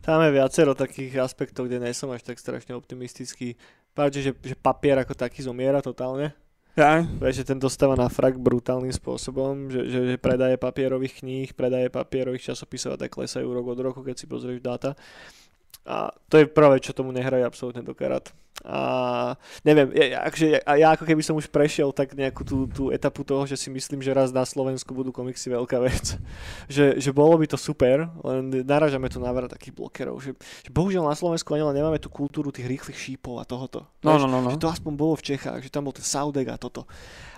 Tam 0.00 0.22
je 0.22 0.30
viacero 0.30 0.70
takých 0.70 1.18
aspektov, 1.18 1.66
kde 1.66 1.82
nie 1.82 1.90
som 1.90 2.06
až 2.14 2.22
tak 2.22 2.38
strašne 2.38 2.78
optimistický. 2.78 3.58
Páči, 3.90 4.22
že, 4.22 4.32
že 4.38 4.54
papier 4.54 4.94
ako 5.02 5.18
taký 5.18 5.42
zomiera 5.42 5.82
totálne. 5.82 6.30
ja, 6.78 7.02
Vieš, 7.02 7.42
že 7.42 7.48
ten 7.50 7.58
dostáva 7.58 7.98
na 7.98 8.06
frak 8.06 8.38
brutálnym 8.38 8.94
spôsobom, 8.94 9.66
že, 9.66 9.82
že, 9.90 10.00
že 10.14 10.16
predaje 10.20 10.54
papierových 10.62 11.24
kníh, 11.24 11.50
predaje 11.58 11.90
papierových 11.90 12.54
časopisov 12.54 12.94
a 12.94 13.00
tak 13.02 13.18
klesajú 13.18 13.50
rok 13.50 13.66
od 13.66 13.80
roku, 13.82 14.00
keď 14.06 14.14
si 14.14 14.30
pozrieš 14.30 14.62
dáta. 14.62 14.94
A 15.82 16.14
to 16.30 16.38
je 16.38 16.46
prvé, 16.46 16.78
čo 16.78 16.94
tomu 16.94 17.10
nehraje 17.10 17.42
absolútne 17.42 17.82
do 17.82 17.90
karát. 17.90 18.30
A 18.66 18.80
neviem, 19.62 19.94
ja, 19.94 20.26
akže, 20.26 20.58
ja, 20.58 20.60
ja 20.74 20.88
ako 20.98 21.06
keby 21.06 21.22
som 21.22 21.38
už 21.38 21.46
prešiel 21.46 21.94
tak 21.94 22.18
nejakú 22.18 22.42
tú, 22.42 22.66
tú 22.66 22.90
etapu 22.90 23.22
toho, 23.22 23.46
že 23.46 23.54
si 23.54 23.70
myslím, 23.70 24.02
že 24.02 24.10
raz 24.10 24.34
na 24.34 24.42
Slovensku 24.42 24.90
budú 24.90 25.14
komiksy 25.14 25.54
veľká 25.54 25.78
vec. 25.78 26.18
že, 26.74 26.98
že 26.98 27.10
bolo 27.14 27.38
by 27.38 27.46
to 27.46 27.54
super, 27.54 28.10
len 28.26 28.66
naražame 28.66 29.06
tu 29.06 29.22
na 29.22 29.30
veľa 29.30 29.54
takých 29.54 29.70
blokerov. 29.70 30.18
Že, 30.18 30.34
že 30.66 30.70
bohužiaľ 30.74 31.06
na 31.06 31.14
Slovensku 31.14 31.54
ani 31.54 31.62
len 31.62 31.78
nemáme 31.78 32.02
tú 32.02 32.10
kultúru 32.10 32.50
tých 32.50 32.66
rýchlych 32.66 32.98
šípov 32.98 33.38
a 33.38 33.46
tohoto. 33.46 33.86
no, 34.02 34.18
no, 34.18 34.26
no, 34.26 34.42
no. 34.42 34.50
že 34.50 34.58
to 34.58 34.66
aspoň 34.66 34.92
bolo 34.98 35.14
v 35.14 35.30
Čechách, 35.30 35.62
že 35.62 35.70
tam 35.70 35.86
bol 35.86 35.94
ten 35.94 36.02
Saudek 36.02 36.50
a 36.50 36.58
toto. 36.58 36.90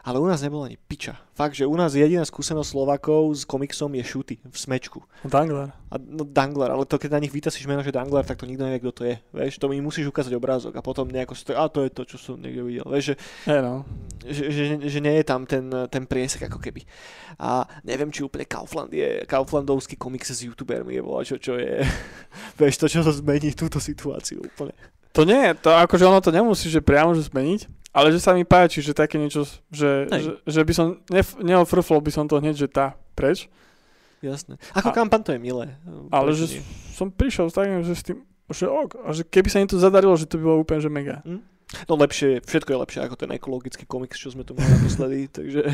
Ale 0.08 0.16
u 0.16 0.24
nás 0.24 0.40
nebolo 0.40 0.64
ani 0.64 0.80
piča. 0.80 1.20
Fakt, 1.36 1.52
že 1.52 1.68
u 1.68 1.76
nás 1.76 1.92
jediná 1.92 2.24
skúsenosť 2.24 2.72
Slovakov 2.72 3.28
s 3.36 3.44
komiksom 3.44 3.92
je 3.92 4.00
šuty 4.00 4.40
v 4.40 4.56
smečku. 4.56 5.04
Dangler. 5.20 5.68
A 5.92 6.00
no 6.00 6.24
Dangler, 6.24 6.72
ale 6.72 6.88
to 6.88 6.96
keď 6.96 7.20
na 7.20 7.20
nich 7.20 7.28
vytasíš 7.28 7.68
meno, 7.68 7.84
že 7.84 7.92
Dangler, 7.92 8.24
tak 8.24 8.40
to 8.40 8.48
nikto 8.48 8.64
nevie, 8.64 8.80
kto 8.80 8.92
to 8.96 9.02
je. 9.04 9.20
Vieš, 9.36 9.60
to 9.60 9.68
mi 9.68 9.84
musíš 9.84 10.08
ukázať 10.08 10.32
obrázok 10.32 10.72
a 10.72 10.80
potom 10.80 11.12
nejako 11.12 11.36
stojí, 11.36 11.60
a 11.60 11.68
to 11.68 11.84
je 11.84 11.92
to, 11.92 12.02
čo 12.08 12.16
som 12.16 12.40
niekde 12.40 12.64
videl. 12.64 12.88
Vieš, 12.88 13.04
že, 13.12 13.14
Hej, 13.52 13.60
no. 13.60 13.84
že, 14.24 14.44
že, 14.48 14.64
že 14.80 14.98
nie 15.04 15.12
je 15.20 15.24
tam 15.28 15.44
ten, 15.44 15.68
ten 15.92 16.08
priesek 16.08 16.48
ako 16.48 16.56
keby. 16.56 16.88
A 17.36 17.68
neviem, 17.84 18.08
či 18.08 18.24
úplne 18.24 18.48
Kaufland 18.48 18.88
je, 18.88 19.28
Kauflandovský 19.28 20.00
komiks 20.00 20.32
s 20.32 20.40
youtubermi 20.40 20.96
je 20.96 21.04
bola, 21.04 21.20
čo, 21.20 21.36
čo 21.36 21.60
je, 21.60 21.84
vieš, 22.64 22.80
to, 22.80 22.88
čo 22.88 23.04
to 23.04 23.12
zmení 23.12 23.52
túto 23.52 23.76
situáciu 23.76 24.40
úplne. 24.40 24.72
To 25.18 25.26
nie, 25.26 25.50
to 25.58 25.74
akože 25.74 26.06
ono 26.06 26.22
to 26.22 26.30
nemusí, 26.30 26.70
že 26.70 26.78
priamo 26.78 27.10
že 27.10 27.26
zmeniť, 27.26 27.66
ale 27.90 28.14
že 28.14 28.22
sa 28.22 28.30
mi 28.30 28.46
páči, 28.46 28.78
že 28.78 28.94
také 28.94 29.18
niečo, 29.18 29.42
že, 29.66 30.06
Hej. 30.06 30.22
že, 30.22 30.30
že 30.46 30.60
by 30.62 30.72
som, 30.72 30.86
nef, 31.10 31.34
neofrflol 31.36 31.98
by 31.98 32.14
som 32.14 32.24
to 32.24 32.38
hneď, 32.38 32.54
že 32.56 32.68
tá, 32.70 32.94
preč, 33.18 33.50
Jasné. 34.18 34.58
Ako 34.74 34.90
A- 34.90 34.94
kampaň 34.94 35.22
to 35.22 35.30
je 35.30 35.38
milé. 35.38 35.78
ale 36.10 36.30
Prečo 36.30 36.38
že 36.40 36.58
nie? 36.58 36.62
som 36.90 37.06
prišiel 37.06 37.46
s 37.46 37.54
takým, 37.54 37.86
že 37.86 37.94
s 37.94 38.02
tým, 38.02 38.18
že 38.50 38.66
ok, 38.66 39.06
a 39.06 39.10
že 39.14 39.22
keby 39.22 39.46
sa 39.46 39.58
im 39.58 39.70
to 39.70 39.78
zadarilo, 39.78 40.14
že 40.14 40.26
to 40.26 40.38
by 40.38 40.44
bolo 40.44 40.58
úplne, 40.62 40.82
že 40.82 40.90
mega. 40.90 41.22
No 41.84 42.00
lepšie, 42.00 42.40
všetko 42.48 42.68
je 42.72 42.78
lepšie 42.80 43.00
ako 43.04 43.14
ten 43.20 43.30
ekologický 43.36 43.84
komiks, 43.84 44.16
čo 44.16 44.32
sme 44.32 44.40
tu 44.40 44.56
mali 44.56 44.64
naposledy, 44.72 45.28
takže 45.36 45.68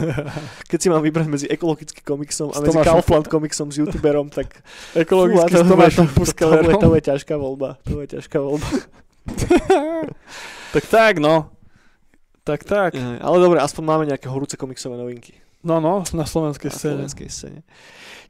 keď 0.70 0.78
si 0.82 0.88
mám 0.90 1.02
vybrať 1.06 1.26
medzi 1.30 1.46
ekologickým 1.46 2.02
komiksom 2.02 2.50
a 2.50 2.58
medzi 2.58 2.74
Tomášom 2.74 2.90
Kaufland 2.98 3.26
komiksom 3.30 3.70
s 3.70 3.78
youtuberom, 3.78 4.34
tak 4.34 4.50
a 4.98 5.46
s 5.46 5.62
Tomášom 5.62 6.10
to, 6.10 6.26
to, 6.26 6.72
to, 6.82 6.88
je 6.98 7.02
ťažká 7.06 7.34
voľba, 7.38 7.78
to 7.86 8.02
je 8.02 8.18
ťažká 8.18 8.38
voľba. 8.42 8.66
tak 10.74 10.84
tak, 10.90 11.14
no. 11.22 11.54
Tak 12.42 12.64
tak. 12.64 12.90
Ja, 12.96 13.20
ale 13.22 13.36
dobre, 13.38 13.60
aspoň 13.62 13.84
máme 13.84 14.04
nejaké 14.08 14.26
horúce 14.26 14.56
komiksové 14.56 14.96
novinky 14.96 15.36
No, 15.58 15.82
no, 15.82 16.06
na 16.14 16.22
slovenskej 16.22 16.70
na 16.70 16.74
scéne. 16.74 16.94
slovenskej 17.02 17.28
scéne. 17.28 17.60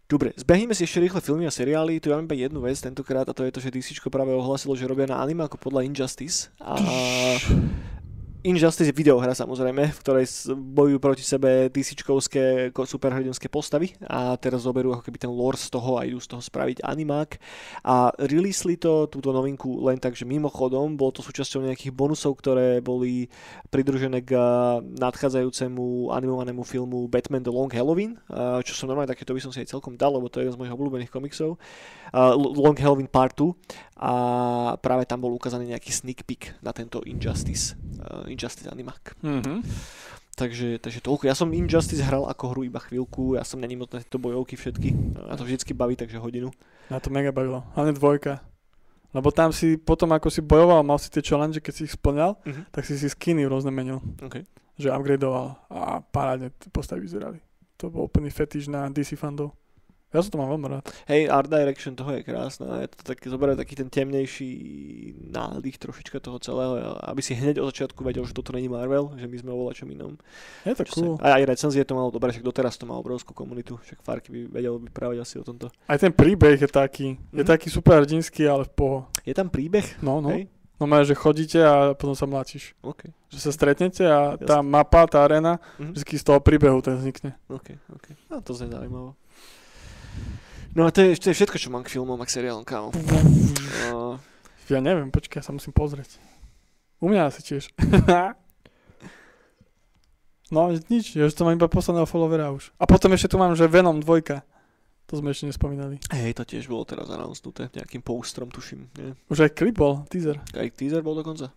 Dobre, 0.08 0.32
zbehneme 0.40 0.72
si 0.72 0.88
ešte 0.88 1.04
rýchle 1.04 1.20
filmy 1.20 1.44
a 1.44 1.52
seriály. 1.52 2.00
Tu 2.00 2.08
ja 2.08 2.16
mám 2.16 2.24
iba 2.24 2.32
jednu 2.32 2.64
vec 2.64 2.80
tentokrát 2.80 3.28
a 3.28 3.36
to 3.36 3.44
je 3.44 3.52
to, 3.52 3.60
že 3.60 3.68
DC 3.68 4.00
práve 4.08 4.32
ohlasilo, 4.32 4.72
že 4.72 4.88
robia 4.88 5.04
na 5.04 5.20
anime 5.20 5.44
ako 5.44 5.60
podľa 5.60 5.84
Injustice. 5.84 6.48
A 6.64 6.80
Injustice 8.46 8.86
je 8.86 8.94
videohra 8.94 9.34
samozrejme, 9.34 9.90
v 9.90 9.98
ktorej 9.98 10.54
bojujú 10.54 10.98
proti 11.02 11.26
sebe 11.26 11.66
ko- 12.70 12.86
superhrdinské 12.86 13.50
postavy 13.50 13.98
a 14.06 14.38
teraz 14.38 14.62
zoberú 14.62 14.94
ako 14.94 15.10
keby 15.10 15.18
ten 15.18 15.32
lore 15.34 15.58
z 15.58 15.66
toho 15.74 15.98
a 15.98 16.06
idú 16.06 16.22
z 16.22 16.30
toho 16.30 16.38
spraviť 16.38 16.86
animák 16.86 17.34
a 17.82 18.14
releasli 18.14 18.78
to, 18.78 19.10
túto 19.10 19.34
novinku 19.34 19.82
len 19.82 19.98
tak, 19.98 20.14
že 20.14 20.22
mimochodom, 20.22 20.94
bolo 20.94 21.18
to 21.18 21.26
súčasťou 21.26 21.66
nejakých 21.66 21.90
bonusov, 21.90 22.38
ktoré 22.38 22.78
boli 22.78 23.26
pridružené 23.74 24.22
k 24.22 24.38
a, 24.38 24.78
nadchádzajúcemu 24.86 26.14
animovanému 26.14 26.62
filmu 26.62 27.10
Batman 27.10 27.42
The 27.42 27.50
Long 27.50 27.74
Halloween, 27.74 28.22
a, 28.30 28.62
čo 28.62 28.78
som 28.78 28.86
normálne 28.86 29.10
takéto 29.10 29.34
by 29.34 29.42
som 29.42 29.50
si 29.50 29.66
aj 29.66 29.74
celkom 29.74 29.98
dal, 29.98 30.14
lebo 30.14 30.30
to 30.30 30.38
je 30.38 30.46
jeden 30.46 30.54
z 30.54 30.60
mojich 30.62 30.74
obľúbených 30.78 31.10
komiksov. 31.10 31.58
L- 32.14 32.54
Long 32.54 32.78
Halloween 32.78 33.10
Part 33.10 33.34
2 33.34 33.98
a 33.98 34.12
práve 34.78 35.10
tam 35.10 35.26
bol 35.26 35.34
ukázaný 35.34 35.74
nejaký 35.74 35.90
sneak 35.90 36.22
peek 36.22 36.54
na 36.62 36.70
tento 36.70 37.02
Injustice, 37.02 37.74
Injustice 38.26 38.70
animák. 38.70 39.18
Mhm. 39.22 39.62
Takže, 40.38 40.78
takže 40.78 41.02
toľko. 41.02 41.26
Ja 41.26 41.34
som 41.34 41.50
Injustice 41.50 41.98
hral 41.98 42.22
ako 42.22 42.54
hru 42.54 42.62
iba 42.62 42.78
chvíľku, 42.78 43.34
ja 43.34 43.42
som 43.42 43.58
není 43.58 43.74
moc 43.74 43.90
na 43.90 43.98
tieto 43.98 44.22
bojovky 44.22 44.54
všetky. 44.54 45.18
A 45.26 45.34
to 45.34 45.42
vždycky 45.42 45.74
baví, 45.74 45.98
takže 45.98 46.22
hodinu. 46.22 46.54
Na 46.86 47.02
to 47.02 47.10
mega 47.10 47.34
bavilo. 47.34 47.66
Hlavne 47.74 47.90
dvojka. 47.90 48.38
Lebo 49.10 49.34
tam 49.34 49.50
si 49.50 49.74
potom, 49.74 50.14
ako 50.14 50.30
si 50.30 50.38
bojoval, 50.38 50.86
mal 50.86 50.94
si 51.02 51.10
tie 51.10 51.24
challenge, 51.26 51.58
keď 51.58 51.72
si 51.74 51.82
ich 51.90 51.94
splňal, 51.98 52.38
Mhm. 52.46 52.70
tak 52.70 52.86
si 52.86 52.94
si 52.94 53.10
skiny 53.10 53.50
rôzne 53.50 53.74
menil. 53.74 53.98
Okay. 54.22 54.46
Že 54.78 54.94
upgradeoval 54.94 55.46
a 55.74 56.06
parádne 56.06 56.54
postavy 56.70 57.02
vyzerali. 57.02 57.42
To 57.82 57.90
bol 57.90 58.06
úplný 58.06 58.30
fetiš 58.30 58.70
na 58.70 58.86
DC 58.86 59.18
fandov. 59.18 59.58
Ja 60.08 60.24
som 60.24 60.32
to 60.32 60.38
mám 60.38 60.48
veľmi 60.50 60.68
rád. 60.70 60.84
Hej, 61.04 61.28
art 61.28 61.46
direction 61.46 61.92
toho 61.92 62.08
je 62.10 62.22
krásna. 62.22 62.80
Je 62.80 62.88
to 62.88 63.04
tak, 63.04 63.20
zoberá 63.20 63.52
taký 63.52 63.76
ten 63.76 63.88
temnejší 63.88 64.48
nádych 65.26 65.76
trošička 65.76 66.16
toho 66.18 66.38
celého, 66.38 66.80
aby 67.02 67.20
si 67.20 67.34
hneď 67.34 67.60
od 67.60 67.68
začiatku 67.68 68.00
vedel, 68.00 68.24
že 68.24 68.32
toto 68.32 68.50
není 68.50 68.68
Marvel, 68.68 69.12
že 69.14 69.24
my 69.24 69.36
sme 69.36 69.50
o 69.50 69.68
čom 69.68 69.84
inom. 69.86 70.16
Je 70.64 70.72
to 70.72 70.84
cool. 70.88 71.16
sa, 71.16 71.28
aj, 71.28 71.32
aj 71.34 71.44
recenzie 71.46 71.84
to 71.84 71.92
malo 71.92 72.08
dobre, 72.08 72.32
však 72.32 72.40
doteraz 72.42 72.74
to 72.74 72.84
má 72.84 72.96
obrovskú 72.96 73.36
komunitu, 73.36 73.76
však 73.78 74.00
Farky 74.00 74.32
by 74.32 74.40
vedel 74.50 74.80
vyprávať 74.80 75.16
asi 75.18 75.34
o 75.36 75.44
tomto. 75.44 75.68
Aj 75.84 75.96
ten 75.96 76.10
príbeh 76.10 76.56
je 76.56 76.66
taký, 76.66 77.06
je 77.28 77.44
Mhm. 77.44 77.48
taký 77.48 77.68
super 77.68 78.00
hrdinský, 78.00 78.44
ale 78.44 78.64
v 78.64 78.72
poho. 78.72 78.98
Je 79.22 79.36
tam 79.36 79.46
príbeh? 79.46 80.00
No, 80.00 80.24
no. 80.24 80.32
Hej? 80.32 80.48
No 80.78 80.86
má, 80.86 81.02
že 81.02 81.12
chodíte 81.12 81.58
a 81.58 81.90
potom 81.92 82.14
sa 82.14 82.22
mláčiš. 82.22 82.72
OK, 82.80 83.10
Že 83.28 83.38
sa 83.40 83.50
stretnete 83.50 84.06
a 84.06 84.38
tá 84.38 84.62
mapa, 84.62 85.04
tá 85.04 85.20
arena, 85.20 85.58
Mhm. 85.76 85.92
vždy 85.92 86.14
z 86.14 86.24
toho 86.24 86.38
príbehu 86.38 86.78
ten 86.80 86.94
vznikne. 86.94 87.34
OK, 87.46 87.76
OK. 87.92 88.14
No 88.30 88.38
to 88.40 88.54
znie 88.54 88.70
zaujímavé. 88.70 89.12
No 90.76 90.86
a 90.86 90.92
to 90.94 91.02
je, 91.02 91.16
to 91.18 91.32
je 91.32 91.42
všetko, 91.42 91.56
čo 91.58 91.72
mám 91.72 91.82
k 91.82 91.96
filmom 91.96 92.20
a 92.20 92.26
k 92.28 92.34
seriálom, 92.38 92.62
kámo. 92.62 92.92
Uh, 92.92 94.20
Ja 94.68 94.84
neviem, 94.84 95.08
počkaj, 95.08 95.40
ja 95.40 95.44
sa 95.48 95.56
musím 95.56 95.72
pozrieť. 95.72 96.20
U 97.00 97.08
mňa 97.08 97.32
asi 97.32 97.40
tiež. 97.40 97.72
no, 100.54 100.68
nič, 100.92 101.16
ja 101.16 101.24
už 101.24 101.32
to 101.32 101.48
mám 101.48 101.56
iba 101.56 101.72
posledného 101.72 102.04
followera 102.04 102.52
už. 102.52 102.68
A 102.76 102.84
potom 102.84 103.08
ešte 103.16 103.32
tu 103.32 103.40
mám, 103.40 103.56
že 103.56 103.64
Venom 103.64 103.96
2. 103.96 104.44
To 105.08 105.14
sme 105.16 105.32
ešte 105.32 105.48
nespomínali. 105.48 105.96
hej, 106.12 106.36
to 106.36 106.44
tiež 106.44 106.68
bolo 106.68 106.84
teraz 106.84 107.08
announcnuté, 107.08 107.72
nejakým 107.72 108.04
postrom, 108.04 108.52
tuším. 108.52 108.92
Nie? 108.92 109.16
Už 109.32 109.48
aj 109.48 109.56
klip 109.56 109.80
bol, 109.80 110.04
teaser. 110.12 110.36
Aj 110.52 110.68
teaser 110.68 111.00
bol 111.00 111.16
dokonca. 111.16 111.48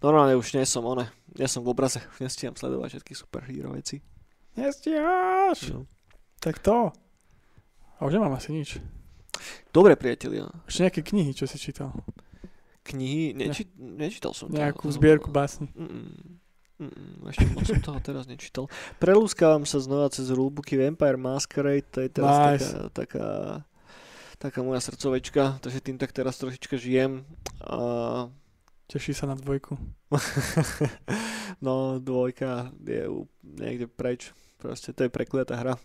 Normálne 0.00 0.32
už 0.40 0.56
nie 0.56 0.64
som 0.64 0.88
one, 0.88 1.12
nie 1.36 1.44
som 1.44 1.60
v 1.60 1.76
obraze, 1.76 2.00
už 2.16 2.24
nestíham 2.24 2.56
sledovať 2.56 2.96
všetky 2.96 3.12
superhero 3.12 3.76
veci. 3.76 4.00
Nestíhaš! 4.56 5.76
No. 5.76 5.84
Tak 6.40 6.56
to. 6.64 6.88
A 8.00 8.08
už 8.08 8.16
nemám 8.16 8.32
asi 8.32 8.50
nič. 8.50 8.80
Dobre, 9.70 9.94
priatelia. 9.94 10.48
Ešte 10.64 10.88
nejaké 10.88 11.00
knihy, 11.04 11.32
čo 11.36 11.44
si 11.44 11.60
čítal. 11.60 11.92
Knihy, 12.82 13.36
neči, 13.36 13.68
nečítal 13.76 14.32
som. 14.32 14.48
Nejakú 14.48 14.88
to- 14.88 14.96
zbierku 14.96 15.28
básni. 15.28 15.68
Mm, 15.76 16.40
mm, 16.80 17.28
ešte 17.28 17.44
moc 17.52 17.64
som 17.68 17.78
toho 17.84 18.00
teraz 18.00 18.24
nečítal. 18.24 18.72
Prelúskávam 18.96 19.68
sa 19.68 19.78
znova 19.78 20.08
cez 20.08 20.32
rulebooky 20.32 20.80
Vampire 20.80 21.20
Masquerade, 21.20 21.86
to 21.92 22.00
je 22.00 22.08
teraz 22.08 22.34
Nice. 22.56 22.72
taká, 22.72 22.88
taká, 22.90 23.26
taká 24.40 24.58
moja 24.64 24.80
srdcovečka, 24.80 25.60
takže 25.60 25.84
tým 25.84 26.00
tak 26.00 26.10
teraz 26.16 26.40
trošička 26.40 26.80
žijem. 26.80 27.28
A, 27.62 28.32
Teší 28.90 29.14
sa 29.14 29.30
na 29.30 29.38
dvojku. 29.38 29.78
no, 31.64 32.02
dvojka 32.02 32.74
je 32.82 33.06
niekde 33.46 33.86
preč. 33.86 34.34
Proste 34.58 34.90
to 34.90 35.06
je 35.06 35.14
prekliatá 35.14 35.54
hra. 35.54 35.78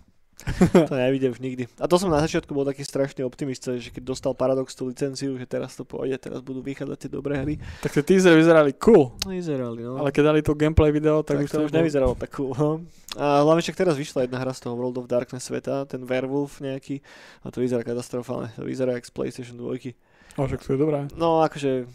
To 0.90 0.94
nevidím 0.95 1.32
už 1.32 1.40
nikdy. 1.40 1.64
A 1.80 1.88
to 1.88 1.95
som 1.95 2.12
na 2.12 2.20
začiatku 2.20 2.52
bol 2.52 2.68
taký 2.68 2.84
strašný 2.84 3.24
optimista, 3.24 3.72
že 3.80 3.88
keď 3.90 4.03
dostal 4.03 4.36
Paradox 4.36 4.76
tú 4.76 4.91
licenciu, 4.91 5.40
že 5.40 5.48
teraz 5.48 5.80
to 5.80 5.88
pôjde, 5.88 6.20
teraz 6.20 6.44
budú 6.44 6.60
vychádzať 6.60 6.98
tie 7.07 7.12
dobré 7.12 7.40
hry. 7.40 7.56
Tak 7.80 7.95
tie 7.95 8.03
teasery 8.03 8.36
vyzerali 8.44 8.76
cool, 8.76 9.16
No, 9.24 9.32
vyzerali, 9.32 9.82
no. 9.82 9.95
ale 9.95 10.12
keď 10.12 10.24
dali 10.36 10.40
to 10.44 10.52
gameplay 10.53 10.91
video, 10.91 11.24
tak, 11.24 11.40
tak, 11.40 11.48
už 11.48 11.52
to 11.56 11.60
už 11.66 11.74
nevyzeralo 11.74 12.14
tak 12.20 12.36
cool. 12.36 12.52
No. 12.52 12.84
A 13.16 13.48
hlavne 13.48 13.64
však 13.64 13.80
teraz 13.80 13.95
vyšla 13.95 14.28
jedna 14.28 14.44
hra 14.44 14.52
z 14.52 14.60
toho 14.68 14.76
World 14.76 14.99
of 14.99 15.07
Darkness 15.07 15.48
sveta, 15.48 15.88
ten 15.88 16.03
Werewolf 16.03 16.60
nejaký, 16.60 16.99
a 17.41 17.49
to 17.49 17.64
vyzerá 17.64 17.88
katastrofálne. 17.88 18.52
To 18.60 18.68
vyzerá 18.68 18.99
jak 18.99 19.07
z 19.07 19.12
PlayStation 19.16 19.56
2. 19.56 19.95
O, 20.36 20.44
však 20.52 20.68
to 20.68 20.76
je 20.76 20.80
dobré. 20.84 21.07
No 21.16 21.40
akože, 21.48 21.88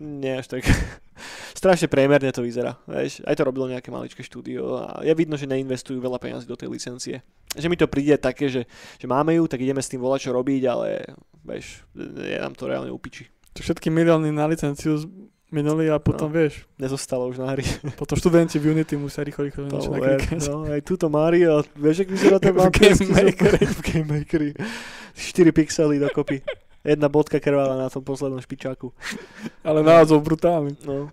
nie 0.00 0.32
až 0.32 0.48
tak. 0.48 0.64
Strašne 1.56 1.88
priemerne 1.88 2.28
to 2.28 2.44
vyzerá. 2.44 2.76
Vieš, 2.84 3.24
aj 3.24 3.32
to 3.32 3.42
robilo 3.42 3.64
nejaké 3.66 3.88
maličké 3.88 4.20
štúdio 4.20 4.76
a 4.76 5.00
je 5.00 5.10
vidno, 5.10 5.34
že 5.34 5.48
neinvestujú 5.48 5.96
veľa 5.96 6.20
peniazy 6.20 6.44
do 6.44 6.52
tej 6.52 6.68
licencie. 6.68 7.24
Že 7.50 7.66
mi 7.66 7.74
to 7.74 7.88
príde 7.88 8.12
také, 8.14 8.46
že, 8.46 8.68
že 8.94 9.06
máme 9.06 9.32
ju, 9.32 9.44
tak 9.44 9.58
ideme 9.58 9.80
s 9.80 9.88
tým 9.88 9.98
volať 9.98 10.20
čo 10.22 10.30
robiť, 10.30 10.62
ale 10.66 11.16
vieš, 11.40 11.80
je 11.96 12.36
nám 12.36 12.52
to 12.52 12.68
reálne 12.68 12.92
upiči. 12.92 13.24
To 13.50 13.64
všetky 13.64 13.88
milióny 13.88 14.28
na 14.28 14.44
licenciu 14.44 15.00
minuli 15.48 15.88
a 15.88 15.96
potom, 15.96 16.28
No. 16.28 16.36
vieš, 16.36 16.68
Nezostalo 16.76 17.24
už 17.26 17.40
na 17.40 17.48
hry. 17.48 17.64
potom 17.96 18.14
študenti 18.14 18.58
v 18.58 18.76
Unity 18.76 18.94
musia 18.94 19.24
rýchlo, 19.24 19.48
rýchlo 19.48 19.64
To 19.64 19.72
niečo 19.72 19.90
naklikať. 19.90 20.40
no, 20.44 20.68
aj 20.68 20.82
túto 20.82 21.08
Mario, 21.08 21.64
vieš, 21.72 22.04
ak 22.04 22.08
vyzerá 22.10 22.36
ten 22.42 22.52
V 22.52 22.68
GameMakeri. 22.68 22.94
zvuk? 23.00 23.38
V 23.78 23.80
GameMakeri. 23.80 24.50
4 25.16 25.56
pixely 25.56 25.96
dokopy. 25.96 26.44
Jedna 26.86 27.10
bodka 27.10 27.42
krvála 27.42 27.74
na 27.74 27.90
tom 27.90 28.06
poslednom 28.06 28.38
špičáku. 28.38 28.94
Ale 29.66 29.82
názov 29.82 30.22
brutálny. 30.22 30.78
No. 30.86 31.10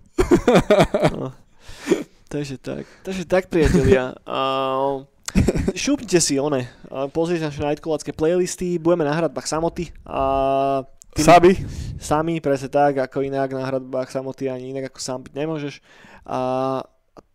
no. 1.18 1.34
Takže 2.30 2.62
tak. 2.62 2.86
Takže 3.02 3.26
tak, 3.26 3.50
priatelia. 3.50 4.14
Uh, 4.22 5.10
šupnite 5.74 6.22
si 6.22 6.38
one. 6.38 6.70
Uh, 6.86 7.10
pozrite 7.10 7.50
naše 7.50 7.66
Nightcallácké 7.66 8.14
playlisty. 8.14 8.78
Budeme 8.78 9.02
na 9.02 9.18
hradbách 9.18 9.50
samoty. 9.50 9.90
A 10.06 10.86
Ty- 11.14 11.30
Saby, 11.30 11.54
sami, 12.02 12.42
presne 12.42 12.74
tak, 12.74 12.98
ako 12.98 13.22
inak 13.22 13.54
na 13.54 13.70
hradbách 13.70 14.10
samoty, 14.10 14.50
ani 14.50 14.74
inak 14.74 14.90
ako 14.90 14.98
sám 14.98 15.22
byť 15.30 15.34
nemôžeš. 15.38 15.78
A 16.26 16.82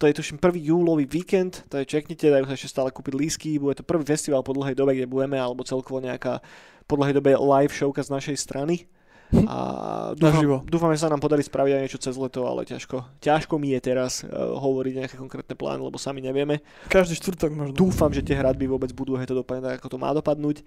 to 0.02 0.10
je 0.10 0.18
tuším 0.18 0.42
1. 0.42 0.58
júlový 0.58 1.06
víkend, 1.06 1.62
to 1.70 1.78
je 1.78 1.86
čeknite, 1.86 2.26
dajú 2.26 2.50
sa 2.50 2.58
ešte 2.58 2.74
stále 2.74 2.90
kúpiť 2.90 3.14
lísky, 3.14 3.62
bude 3.62 3.78
to 3.78 3.86
prvý 3.86 4.02
festival 4.02 4.42
po 4.42 4.50
dlhej 4.50 4.74
dobe, 4.74 4.98
kde 4.98 5.06
budeme, 5.06 5.38
alebo 5.38 5.62
celkovo 5.62 6.02
nejaká 6.02 6.42
po 6.88 6.96
dlhej 6.96 7.20
dobe 7.20 7.36
live 7.36 7.70
showka 7.76 8.00
z 8.00 8.10
našej 8.10 8.36
strany. 8.40 8.88
A 9.28 9.56
Naživo. 10.16 10.64
dúfam, 10.64 10.88
dúfam, 10.88 10.90
že 10.96 11.04
sa 11.04 11.12
nám 11.12 11.20
podarí 11.20 11.44
spraviť 11.44 11.72
aj 11.76 11.82
niečo 11.84 12.00
cez 12.00 12.16
leto, 12.16 12.48
ale 12.48 12.64
ťažko. 12.64 13.20
Ťažko 13.20 13.60
mi 13.60 13.76
je 13.76 13.80
teraz 13.84 14.24
uh, 14.24 14.56
hovoriť 14.56 15.04
nejaké 15.04 15.16
konkrétne 15.20 15.52
plány, 15.52 15.84
lebo 15.84 16.00
sami 16.00 16.24
nevieme. 16.24 16.64
každý 16.88 17.20
štvrtok 17.20 17.52
možno. 17.52 17.76
Dúfam, 17.76 18.08
že 18.08 18.24
tie 18.24 18.32
hradby 18.32 18.64
vôbec 18.64 18.88
budú, 18.96 19.20
hej 19.20 19.28
to 19.28 19.36
dopadne 19.36 19.68
tak, 19.68 19.84
ako 19.84 19.88
to 19.92 19.98
má 20.00 20.16
dopadnúť. 20.16 20.64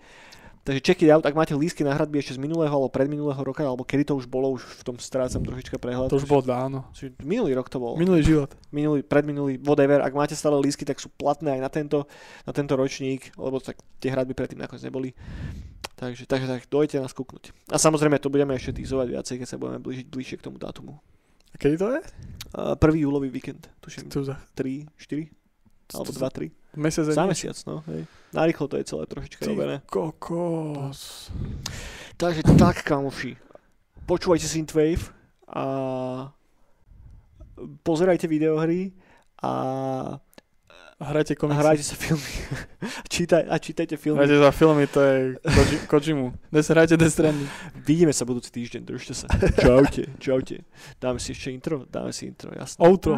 Takže 0.61 0.77
check 0.85 1.02
it 1.02 1.10
out, 1.10 1.26
ak 1.26 1.34
máte 1.34 1.57
lístky 1.57 1.81
na 1.81 1.98
hradby 1.98 2.22
ešte 2.22 2.38
z 2.38 2.41
minulého 2.45 2.69
alebo 2.69 2.85
predminulého 2.85 3.41
roka, 3.41 3.65
alebo 3.65 3.81
kedy 3.81 4.06
to 4.06 4.14
už 4.14 4.30
bolo, 4.30 4.53
už 4.53 4.61
v 4.61 4.84
tom 4.85 4.95
strácam 5.02 5.41
trošička 5.41 5.81
prehľad. 5.81 6.14
To 6.14 6.22
už 6.22 6.30
bolo 6.30 6.45
dávno. 6.45 6.85
Čiže 6.93 7.18
Minulý 7.26 7.57
rok 7.57 7.65
to 7.65 7.81
bol. 7.81 7.98
Minulý 7.98 8.22
život. 8.22 8.53
Minulý, 8.69 9.02
predminulý, 9.02 9.57
whatever. 9.65 10.06
Ak 10.06 10.14
máte 10.14 10.38
stále 10.38 10.61
lístky, 10.61 10.85
tak 10.85 11.02
sú 11.02 11.10
platné 11.10 11.57
aj 11.57 11.61
na 11.65 11.69
tento, 11.73 12.06
na 12.45 12.53
tento 12.53 12.77
ročník, 12.77 13.34
lebo 13.41 13.57
tak 13.57 13.81
tie 13.98 14.14
hradby 14.14 14.38
predtým 14.38 14.61
nakoniec 14.61 14.85
neboli. 14.85 15.18
Takže, 15.95 16.25
takže 16.25 16.47
tak, 16.49 16.61
dojte 16.65 16.97
nás 16.97 17.13
kúknuť. 17.13 17.53
A 17.69 17.77
samozrejme 17.77 18.17
to 18.17 18.33
budeme 18.33 18.57
ešte 18.57 18.81
týzovať 18.81 19.07
viacej, 19.13 19.35
keď 19.37 19.47
sa 19.47 19.61
budeme 19.61 19.77
blížiť 19.77 20.05
bližšie 20.09 20.37
k 20.41 20.45
tomu 20.49 20.57
dátumu. 20.57 20.97
A 21.53 21.55
kedy 21.61 21.77
to 21.77 21.87
je? 21.93 22.01
Uh, 22.57 22.73
prvý 22.73 23.05
júlový 23.05 23.29
víkend, 23.29 23.69
tuším, 23.85 24.09
To 24.09 24.25
za 24.25 24.41
3, 24.57 24.89
4, 24.97 25.29
alebo 25.93 26.11
2, 26.11 26.49
3. 26.49 26.79
mesiac 26.81 27.05
Za 27.05 27.25
mesiac, 27.29 27.57
no. 27.69 27.85
Hej. 27.85 28.09
Narýchlo 28.33 28.65
to 28.65 28.75
je 28.81 28.85
celé 28.87 29.03
trošička 29.05 29.45
Ty 29.45 29.51
robené. 29.53 29.75
kokos. 29.85 31.29
Takže 32.17 32.41
tak, 32.57 32.81
kamoši. 32.81 33.37
Počúvajte 34.09 34.47
Synthwave 34.49 35.05
a 35.51 35.63
pozerajte 37.85 38.25
videohry 38.25 38.91
a 39.43 39.53
A 41.01 41.03
hrajte 41.09 41.33
a 41.33 41.35
komiksy. 41.35 41.61
hrajte 41.65 41.83
sa 41.83 41.95
filmy. 41.97 42.29
Čítaj, 43.13 43.49
a 43.49 43.57
čítajte 43.57 43.97
filmy. 43.97 44.21
Hrajte 44.21 44.37
za 44.37 44.51
filmy, 44.53 44.85
to 44.85 45.01
je 45.01 45.35
Koji, 45.41 45.77
Kojimu. 45.89 46.33
Des, 46.53 46.69
hrajte 46.69 46.93
Death 46.97 47.17
Stranding. 47.17 47.49
Vidíme 47.81 48.13
sa 48.13 48.21
budúci 48.21 48.53
týždeň, 48.53 48.85
držte 48.85 49.17
sa. 49.17 49.25
Čaute, 49.65 50.13
čaute. 50.21 50.61
Dáme 51.01 51.17
si 51.17 51.33
ešte 51.33 51.49
intro? 51.49 51.89
Dáme 51.89 52.13
si 52.13 52.29
intro, 52.29 52.53
jasné. 52.53 52.77
Outro. 52.85 53.17